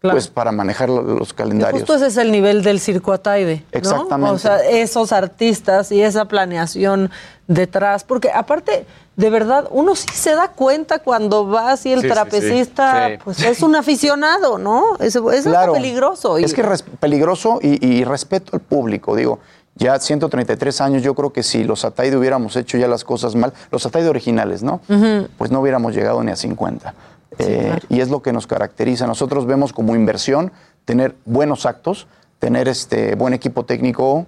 Claro. 0.00 0.14
pues, 0.16 0.28
para 0.28 0.50
manejar 0.50 0.88
lo- 0.88 1.02
los 1.02 1.32
calendarios. 1.32 1.82
Justo 1.82 1.94
ese 1.94 2.06
es 2.06 2.16
el 2.16 2.32
nivel 2.32 2.62
del 2.62 2.80
circo 2.80 3.12
Ataide. 3.12 3.62
¿no? 3.72 3.78
Exactamente. 3.78 4.34
O 4.34 4.38
sea, 4.38 4.58
esos 4.68 5.12
artistas 5.12 5.92
y 5.92 6.02
esa 6.02 6.24
planeación 6.24 7.10
detrás. 7.46 8.02
Porque 8.04 8.30
aparte, 8.32 8.86
de 9.16 9.30
verdad, 9.30 9.68
uno 9.70 9.94
sí 9.94 10.08
se 10.14 10.34
da 10.34 10.48
cuenta 10.48 11.00
cuando 11.00 11.46
va 11.48 11.72
así 11.72 11.92
el 11.92 12.00
Sí, 12.00 12.06
sí, 12.06 12.08
sí. 12.08 12.12
trapecista, 12.14 13.08
Sí. 13.08 13.14
pues 13.22 13.42
es 13.42 13.62
un 13.62 13.76
aficionado, 13.76 14.56
¿no? 14.58 14.96
Es, 15.00 15.16
es 15.16 15.46
algo 15.46 15.74
peligroso. 15.74 16.38
y- 16.38 16.44
Es 16.44 16.54
que 16.54 16.62
es 16.62 16.82
peligroso 16.98 17.58
y, 17.60 17.86
y 17.86 18.04
respeto 18.04 18.52
al 18.54 18.60
público. 18.60 19.14
Digo, 19.14 19.38
ya 19.80 19.98
133 19.98 20.80
años, 20.82 21.02
yo 21.02 21.14
creo 21.14 21.32
que 21.32 21.42
si 21.42 21.64
los 21.64 21.84
Ataide 21.84 22.16
hubiéramos 22.16 22.54
hecho 22.54 22.76
ya 22.78 22.86
las 22.86 23.02
cosas 23.02 23.34
mal, 23.34 23.52
los 23.72 23.84
Ataide 23.86 24.08
originales, 24.10 24.62
¿no? 24.62 24.80
Pues 25.38 25.50
no 25.50 25.60
hubiéramos 25.60 25.94
llegado 25.94 26.22
ni 26.22 26.30
a 26.30 26.36
50. 26.36 26.94
Eh, 27.38 27.78
Y 27.88 28.00
es 28.00 28.10
lo 28.10 28.20
que 28.22 28.32
nos 28.32 28.46
caracteriza. 28.46 29.06
Nosotros 29.06 29.46
vemos 29.46 29.72
como 29.72 29.96
inversión 29.96 30.52
tener 30.84 31.16
buenos 31.24 31.64
actos, 31.64 32.06
tener 32.38 32.68
este 32.68 33.14
buen 33.14 33.32
equipo 33.32 33.64
técnico, 33.64 34.26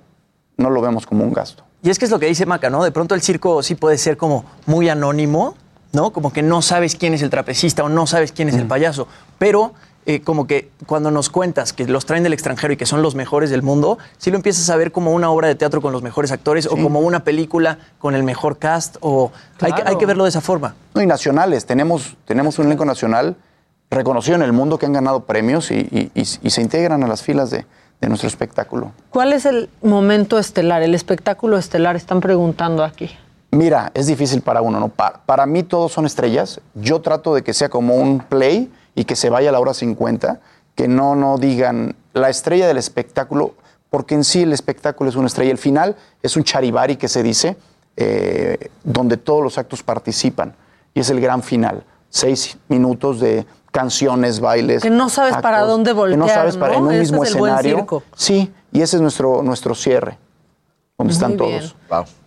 no 0.56 0.70
lo 0.70 0.80
vemos 0.80 1.04
como 1.06 1.22
un 1.24 1.32
gasto. 1.32 1.64
Y 1.82 1.90
es 1.90 1.98
que 1.98 2.06
es 2.06 2.10
lo 2.10 2.18
que 2.18 2.26
dice 2.26 2.46
Maca, 2.46 2.70
¿no? 2.70 2.82
De 2.82 2.90
pronto 2.90 3.14
el 3.14 3.20
circo 3.20 3.62
sí 3.62 3.74
puede 3.74 3.98
ser 3.98 4.16
como 4.16 4.44
muy 4.66 4.88
anónimo, 4.88 5.54
¿no? 5.92 6.12
Como 6.12 6.32
que 6.32 6.42
no 6.42 6.62
sabes 6.62 6.96
quién 6.96 7.12
es 7.12 7.20
el 7.20 7.28
trapecista 7.28 7.84
o 7.84 7.90
no 7.90 8.06
sabes 8.06 8.32
quién 8.32 8.48
es 8.48 8.54
el 8.54 8.66
payaso. 8.66 9.06
Pero 9.38 9.74
eh, 10.06 10.20
como 10.20 10.46
que 10.46 10.70
cuando 10.86 11.10
nos 11.10 11.30
cuentas 11.30 11.72
que 11.72 11.86
los 11.86 12.06
traen 12.06 12.22
del 12.24 12.32
extranjero 12.32 12.72
y 12.72 12.76
que 12.76 12.86
son 12.86 13.02
los 13.02 13.14
mejores 13.14 13.50
del 13.50 13.62
mundo, 13.62 13.98
sí 14.18 14.30
lo 14.30 14.36
empiezas 14.36 14.68
a 14.70 14.76
ver 14.76 14.90
como 14.92 15.12
una 15.12 15.30
obra 15.30 15.48
de 15.48 15.54
teatro 15.54 15.80
con 15.80 15.92
los 15.92 16.02
mejores 16.02 16.32
actores 16.32 16.66
o 16.66 16.70
como 16.76 17.00
una 17.00 17.24
película 17.24 17.78
con 17.98 18.14
el 18.14 18.22
mejor 18.24 18.58
cast 18.58 18.96
o 19.00 19.30
hay, 19.60 19.72
que, 19.72 19.82
hay 19.86 19.96
que 19.96 20.06
verlo 20.06 20.24
de 20.24 20.30
esa 20.30 20.40
forma. 20.40 20.74
No, 20.94 21.02
y 21.02 21.06
nacionales. 21.06 21.66
Tenemos, 21.66 22.16
tenemos 22.24 22.58
un 22.58 22.66
elenco 22.66 22.84
nacional 22.84 23.36
reconocido 23.90 24.36
en 24.36 24.42
el 24.42 24.52
mundo 24.52 24.78
que 24.78 24.86
han 24.86 24.92
ganado 24.92 25.24
premios 25.24 25.70
y, 25.70 25.74
y- 25.90 26.10
y- 26.14 26.26
y 26.42 26.50
se 26.50 26.62
integran 26.62 27.04
a 27.04 27.06
las 27.06 27.22
filas 27.22 27.50
de, 27.50 27.66
de 28.00 28.08
nuestro 28.08 28.26
espectáculo. 28.26 28.92
¿Cuál 29.10 29.32
es 29.32 29.44
el 29.46 29.68
momento 29.82 30.38
estelar, 30.38 30.82
el 30.82 30.94
espectáculo 30.94 31.58
estelar? 31.58 31.94
Están 31.94 32.20
preguntando 32.20 32.82
aquí. 32.84 33.10
Mira, 33.50 33.90
es 33.94 34.06
difícil 34.06 34.40
para 34.40 34.62
uno, 34.62 34.80
¿no? 34.80 34.88
Pa- 34.88 35.20
Para, 35.26 35.44
mí 35.44 35.62
todos 35.62 35.92
son 35.92 36.06
estrellas. 36.06 36.60
Yo 36.74 37.02
trato 37.02 37.34
de 37.34 37.42
que 37.42 37.52
sea 37.52 37.68
como 37.68 37.94
un 37.96 38.20
play 38.20 38.72
y 38.94 39.05
que 39.05 39.16
se 39.16 39.31
vaya 39.31 39.48
a 39.51 39.52
la 39.52 39.60
hora 39.60 39.74
50, 39.74 40.40
que 40.74 40.89
no, 40.89 41.14
no 41.14 41.39
digan 41.39 41.94
la 42.12 42.28
estrella 42.31 42.66
del 42.66 42.78
espectáculo, 42.78 43.55
porque 43.90 44.14
en 44.14 44.24
sí 44.24 44.43
el 44.43 44.52
espectáculo 44.52 45.10
es 45.10 45.16
una 45.16 45.27
estrella. 45.27 45.51
El 45.51 45.59
final 45.59 45.97
es 46.23 46.36
un 46.36 46.44
charivari 46.44 46.97
que 46.97 47.09
se 47.09 47.23
dice, 47.23 47.56
eh, 47.97 48.70
donde 48.85 49.16
todos 49.19 49.43
los 49.43 49.59
actos 49.59 49.82
participan. 49.82 50.55
Y 50.94 51.01
es 51.01 51.10
el 51.10 51.20
gran 51.20 51.43
final. 51.43 51.85
Seis 52.09 52.56
minutos 52.69 53.20
de 53.20 53.47
canciones, 53.70 54.40
bailes. 54.40 54.82
Que 54.82 54.90
no 54.90 55.09
sabes 55.09 55.36
para 55.39 55.60
dónde 55.60 55.90
Que 55.90 55.94
no 55.94 56.01
voltear, 56.01 56.31
sabes 56.31 56.56
para 56.56 56.74
¿no? 56.74 56.78
en 56.78 56.85
un 56.85 56.93
Ese 56.93 57.01
mismo 57.01 57.24
es 57.24 57.31
el 57.32 57.39
buen 57.39 57.52
escenario. 57.52 57.77
circo. 57.78 58.02
Sí, 58.14 58.52
y 58.70 58.82
ese 58.82 58.97
es 58.97 59.02
nuestro, 59.02 59.43
nuestro 59.43 59.74
cierre, 59.74 60.19
donde 60.98 61.12
están 61.14 61.36
todos. 61.36 61.74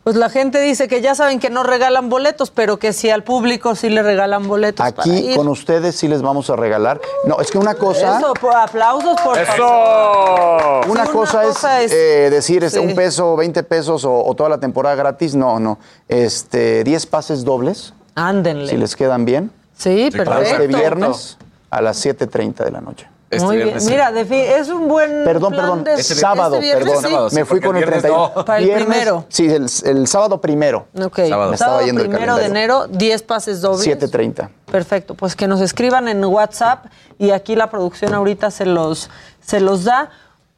Pues 0.04 0.16
la 0.16 0.30
gente 0.30 0.60
dice 0.62 0.88
que 0.88 1.02
ya 1.02 1.16
saben 1.16 1.40
que 1.40 1.50
no 1.50 1.64
regalan 1.64 2.10
boletos, 2.10 2.52
pero 2.52 2.78
que 2.78 2.94
sí 2.94 3.10
al 3.10 3.24
público 3.24 3.74
sí 3.76 3.90
le 3.90 4.04
regalan 4.04 4.48
boletos. 4.48 4.92
para 4.92 5.02
Aquí 5.02 5.32
ir. 5.32 5.36
con 5.38 5.48
ustedes 5.48 5.96
sí 5.96 6.08
les 6.08 6.22
vamos 6.22 6.50
a 6.50 6.56
regalar. 6.56 7.00
No, 7.26 7.40
es 7.40 7.50
que 7.50 7.58
una 7.58 7.74
cosa. 7.76 8.18
Eso, 8.20 8.34
por- 8.34 8.56
aplausos 8.56 9.20
por 9.22 9.38
¡Eso! 9.38 9.52
favor. 9.58 10.88
Una 10.90 11.06
Sí, 11.06 11.12
cosa, 11.12 11.42
cosa 11.44 11.82
es, 11.82 11.92
eh, 11.92 12.30
decir 12.30 12.64
este, 12.64 12.80
sí. 12.80 12.86
un 12.86 12.94
peso, 12.96 13.36
20 13.36 13.64
pesos 13.64 14.06
o, 14.06 14.24
o 14.24 14.36
toda 14.36 14.50
la 14.50 14.60
temporada 14.60 14.96
gratis. 14.96 15.34
No, 15.36 15.60
no. 15.60 15.80
Este, 16.08 16.84
10 16.84 17.06
pases 17.08 17.44
dobles. 17.44 17.94
Ándenle. 18.14 18.70
Si 18.70 18.78
les 18.78 18.96
quedan 18.96 19.26
bien. 19.26 19.52
Sí, 19.78 20.10
Para 20.16 20.42
este 20.42 20.52
perfecto. 20.58 20.78
viernes 20.78 21.38
a 21.72 21.82
las 21.82 22.06
7.30 22.06 22.64
de 22.64 22.72
la 22.72 22.82
noche. 22.82 23.08
Muy 23.41 23.57
bien. 23.57 23.77
Mira, 23.88 24.11
defi- 24.11 24.34
es 24.60 24.69
un 24.69 24.88
buen. 24.88 25.23
Perdón, 25.26 25.52
plan 25.53 25.61
perdón. 25.84 25.84
de- 25.84 26.03
sábado, 26.03 26.56
este 26.56 26.65
viernes, 26.65 27.02
perdón. 27.02 27.30
sí. 27.30 27.35
Me 27.35 27.45
fui 27.45 27.60
con 27.60 27.76
el 27.76 27.84
31. 27.85 28.45
Para 28.45 28.60
el 28.60 28.65
Viernes- 28.65 28.85
primero. 28.88 29.26
Sí, 29.30 29.45
el, 29.47 29.68
el 29.84 30.07
sábado 30.07 30.39
primero. 30.39 30.88
Ok. 31.03 31.18
Me 31.19 31.30
Sábado, 31.30 31.53
estaba 31.53 31.81
yendo 31.84 32.02
el 32.02 32.10
primero 32.10 32.35
de 32.35 32.41
calendario. 32.43 32.76
enero, 32.85 32.97
10 32.97 33.23
pases 33.23 33.61
dobles. 33.61 33.85
7.30. 33.85 34.49
Perfecto, 34.72 35.15
pues 35.15 35.35
que 35.35 35.47
nos 35.47 35.60
escriban 35.61 36.07
en 36.07 36.23
WhatsApp 36.23 36.85
y 37.18 37.31
aquí 37.31 37.56
la 37.56 37.69
producción 37.69 38.14
ahorita 38.14 38.52
se 38.52 38.65
los, 38.65 39.10
se 39.41 39.60
los 39.60 39.84
da. 39.84 40.10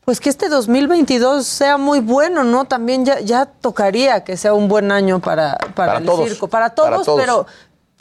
Pues 0.05 0.21
que 0.21 0.29
este 0.29 0.47
2022 0.47 1.45
sea 1.45 1.75
muy 1.77 1.99
bueno, 1.99 2.45
¿no? 2.45 2.63
También 2.63 3.03
ya, 3.05 3.19
ya 3.19 3.45
tocaría 3.45 4.23
que 4.23 4.37
sea 4.37 4.53
un 4.53 4.69
buen 4.69 4.89
año 4.91 5.19
para, 5.19 5.57
para, 5.57 5.73
Para 5.73 5.99
el 5.99 6.05
todos, 6.05 6.29
circo. 6.29 6.47
Para 6.47 6.69
todos, 6.69 6.89
para 6.89 7.03
todos. 7.03 7.19
pero 7.19 7.45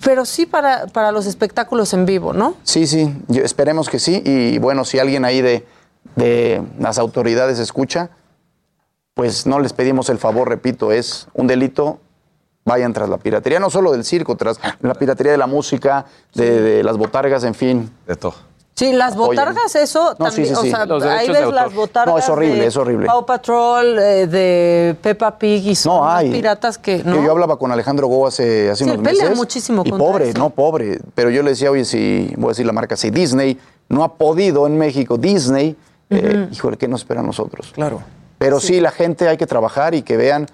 pero 0.04 0.24
sí 0.24 0.46
para, 0.46 0.86
para 0.88 1.12
los 1.12 1.26
espectáculos 1.26 1.92
en 1.94 2.06
vivo, 2.06 2.32
¿no? 2.32 2.54
Sí, 2.62 2.86
sí, 2.86 3.14
yo- 3.28 3.42
esperemos 3.42 3.88
que 3.88 3.98
sí. 3.98 4.22
Y 4.24 4.58
bueno, 4.58 4.84
si 4.84 4.98
alguien 4.98 5.24
ahí 5.24 5.40
de, 5.40 5.66
de 6.16 6.62
las 6.78 6.98
autoridades 6.98 7.58
escucha, 7.58 8.10
pues 9.14 9.46
no 9.46 9.58
les 9.60 9.72
pedimos 9.72 10.08
el 10.10 10.18
favor, 10.18 10.48
repito, 10.48 10.92
es 10.92 11.28
un 11.34 11.46
delito. 11.46 12.00
Vayan 12.66 12.92
tras 12.92 13.08
la 13.08 13.16
piratería, 13.18 13.60
no 13.60 13.70
solo 13.70 13.92
del 13.92 14.04
circo, 14.04 14.36
tras 14.36 14.58
la 14.80 14.94
piratería 14.94 15.30
de 15.30 15.38
la 15.38 15.46
música, 15.46 16.04
de, 16.34 16.60
de 16.60 16.82
las 16.82 16.96
botargas, 16.96 17.44
en 17.44 17.54
fin. 17.54 17.90
De 18.08 18.16
todo. 18.16 18.34
Sí, 18.78 18.92
las 18.92 19.14
Apoyen. 19.14 19.28
botargas, 19.44 19.74
eso 19.74 20.14
No, 20.18 20.30
sí, 20.30 20.42
también, 20.42 20.54
sí, 20.54 20.60
sí. 20.62 20.68
o 20.68 20.70
sea, 20.76 20.84
Los 20.84 21.02
ahí 21.02 21.28
ves 21.30 21.48
las 21.50 21.72
botargas 21.74 22.12
No, 22.14 22.18
es 22.18 22.28
horrible, 22.28 22.60
de 22.60 22.66
es 22.66 22.76
horrible. 22.76 23.06
Paw 23.06 23.24
Patrol, 23.24 23.98
eh, 23.98 24.26
de 24.26 24.96
Peppa 25.00 25.38
Pig 25.38 25.66
y 25.68 25.74
son 25.74 25.94
No 25.94 26.02
unos 26.02 26.12
hay. 26.14 26.30
piratas 26.30 26.76
que, 26.76 26.98
Que 27.02 27.04
¿no? 27.08 27.24
Yo 27.24 27.30
hablaba 27.30 27.58
con 27.58 27.72
Alejandro 27.72 28.06
Go 28.06 28.26
hace, 28.26 28.70
hace 28.70 28.84
Sí, 28.84 28.90
unos 28.90 29.02
pelea 29.02 29.22
meses. 29.24 29.36
muchísimo 29.38 29.82
y 29.84 29.90
pobre, 29.92 30.28
eso. 30.28 30.38
no 30.38 30.50
pobre. 30.50 30.98
Pero 31.14 31.30
yo 31.30 31.42
le 31.42 31.50
decía, 31.50 31.70
oye, 31.70 31.86
si, 31.86 32.30
voy 32.36 32.46
a 32.46 32.48
decir 32.50 32.66
la 32.66 32.72
marca, 32.72 32.96
si 32.96 33.08
Disney 33.10 33.58
no 33.88 34.04
ha 34.04 34.12
podido 34.14 34.66
en 34.66 34.76
México, 34.76 35.16
Disney 35.16 35.74
eh, 36.10 36.46
híjole, 36.52 36.76
¿qué 36.76 36.86
nos 36.86 37.00
espera 37.00 37.20
a 37.20 37.24
nosotros? 37.24 37.72
Claro. 37.72 38.02
Pero 38.36 38.60
sí. 38.60 38.80
la 38.80 38.90
gente 38.90 39.26
hay 39.26 39.38
que 39.38 39.46
trabajar 39.46 39.94
y 39.94 40.02
que 40.02 40.18
vean 40.18 40.46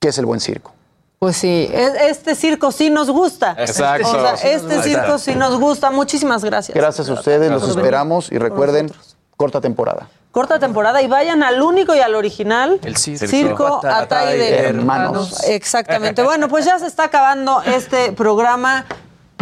qué 0.00 0.08
es 0.08 0.18
el 0.18 0.26
buen 0.26 0.40
circo. 0.40 0.72
Pues 1.18 1.36
sí, 1.36 1.70
este 1.72 2.34
circo 2.34 2.70
sí 2.70 2.90
nos 2.90 3.10
gusta. 3.10 3.56
Exacto. 3.58 4.08
O 4.08 4.12
sea, 4.12 4.34
este 4.34 4.82
circo 4.82 5.18
sí 5.18 5.34
nos 5.34 5.58
gusta. 5.58 5.90
Muchísimas 5.90 6.44
gracias. 6.44 6.76
Gracias 6.76 7.08
a 7.08 7.14
ustedes, 7.14 7.50
los 7.50 7.68
esperamos 7.68 8.30
y 8.30 8.38
recuerden, 8.38 8.92
corta 9.36 9.60
temporada. 9.60 10.08
Corta 10.32 10.58
temporada 10.58 11.00
y 11.00 11.06
vayan 11.06 11.44
al 11.44 11.62
único 11.62 11.94
y 11.94 12.00
al 12.00 12.16
original. 12.16 12.80
El 12.82 12.96
circo. 12.96 13.26
Circo 13.28 13.76
Ata- 13.76 13.98
Atay 14.00 14.36
de. 14.36 14.58
Hermanos. 14.58 15.44
Exactamente. 15.44 16.24
Bueno, 16.24 16.48
pues 16.48 16.64
ya 16.64 16.78
se 16.80 16.86
está 16.88 17.04
acabando 17.04 17.62
este 17.62 18.10
programa. 18.12 18.84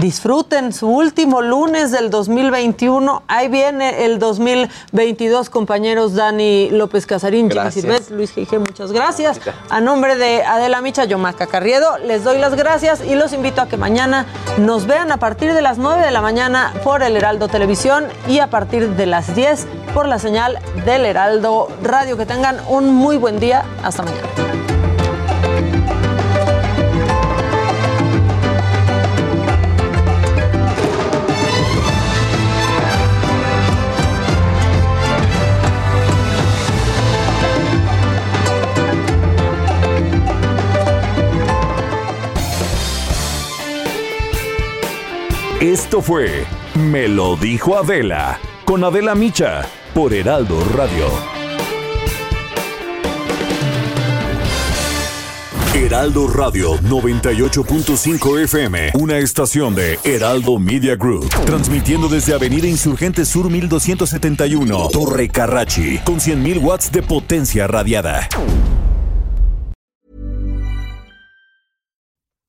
Disfruten 0.03 0.73
su 0.73 0.89
último 0.89 1.43
lunes 1.43 1.93
del 1.93 2.11
2021. 2.11 3.23
Ahí 3.29 3.47
viene 3.47 4.05
el 4.05 4.19
2022, 4.19 5.49
compañeros 5.49 6.15
Dani 6.15 6.71
López 6.71 7.07
Casarín, 7.07 7.49
Jimmy. 7.49 7.71
Sirvet, 7.71 8.11
Luis 8.11 8.35
G. 8.35 8.59
Muchas 8.59 8.91
gracias. 8.91 9.39
A 9.71 9.81
nombre 9.81 10.17
de 10.17 10.43
Adela 10.43 10.81
Micha, 10.81 11.05
Yomaca 11.05 11.47
Carriedo, 11.47 11.99
les 11.99 12.25
doy 12.25 12.39
las 12.39 12.57
gracias 12.57 13.01
y 13.01 13.15
los 13.15 13.33
invito 13.33 13.61
a 13.61 13.69
que 13.69 13.77
mañana 13.77 14.27
nos 14.59 14.89
vean 14.89 15.13
a 15.13 15.19
partir 15.19 15.55
de 15.55 15.63
las 15.63 15.79
9 15.79 16.05
de 16.05 16.11
la 16.11 16.21
mañana 16.21 16.75
por 16.83 17.05
el 17.05 17.17
Heraldo 17.17 17.47
Televisión 17.47 18.07
y 18.27 18.41
a 18.41 18.51
partir 18.51 18.97
de 18.97 19.07
las 19.07 19.37
10 19.37 19.69
por 19.95 20.09
la 20.09 20.19
señal 20.19 20.59
del 20.85 21.07
Heraldo 21.07 21.69
Radio. 21.81 22.17
Que 22.17 22.27
tengan 22.27 22.57
un 22.69 22.93
muy 22.93 23.19
buen 23.19 23.39
día. 23.39 23.63
Hasta 23.85 24.03
mañana. 24.03 24.27
Esto 45.63 46.03
fue 46.03 46.45
Me 46.75 47.07
lo 47.07 47.37
dijo 47.37 47.77
Adela 47.77 48.41
con 48.65 48.83
Adela 48.83 49.15
Micha 49.15 49.63
por 49.95 50.13
Heraldo 50.13 50.61
Radio. 50.75 51.07
Heraldo 55.73 56.27
Radio 56.27 56.75
98.5 56.79 58.43
FM, 58.43 58.91
una 58.95 59.19
estación 59.19 59.77
de 59.77 60.01
Heraldo 60.03 60.59
Media 60.59 60.97
Group, 60.97 61.29
transmitiendo 61.47 62.09
desde 62.09 62.35
Avenida 62.35 62.67
Insurgente 62.67 63.25
Sur 63.25 63.49
1271, 63.49 64.89
Torre 64.89 65.29
Carrachi, 65.29 65.99
con 65.99 66.17
100.000 66.17 66.61
watts 66.61 66.91
de 66.91 67.03
potencia 67.03 67.69
radiada. 67.69 68.29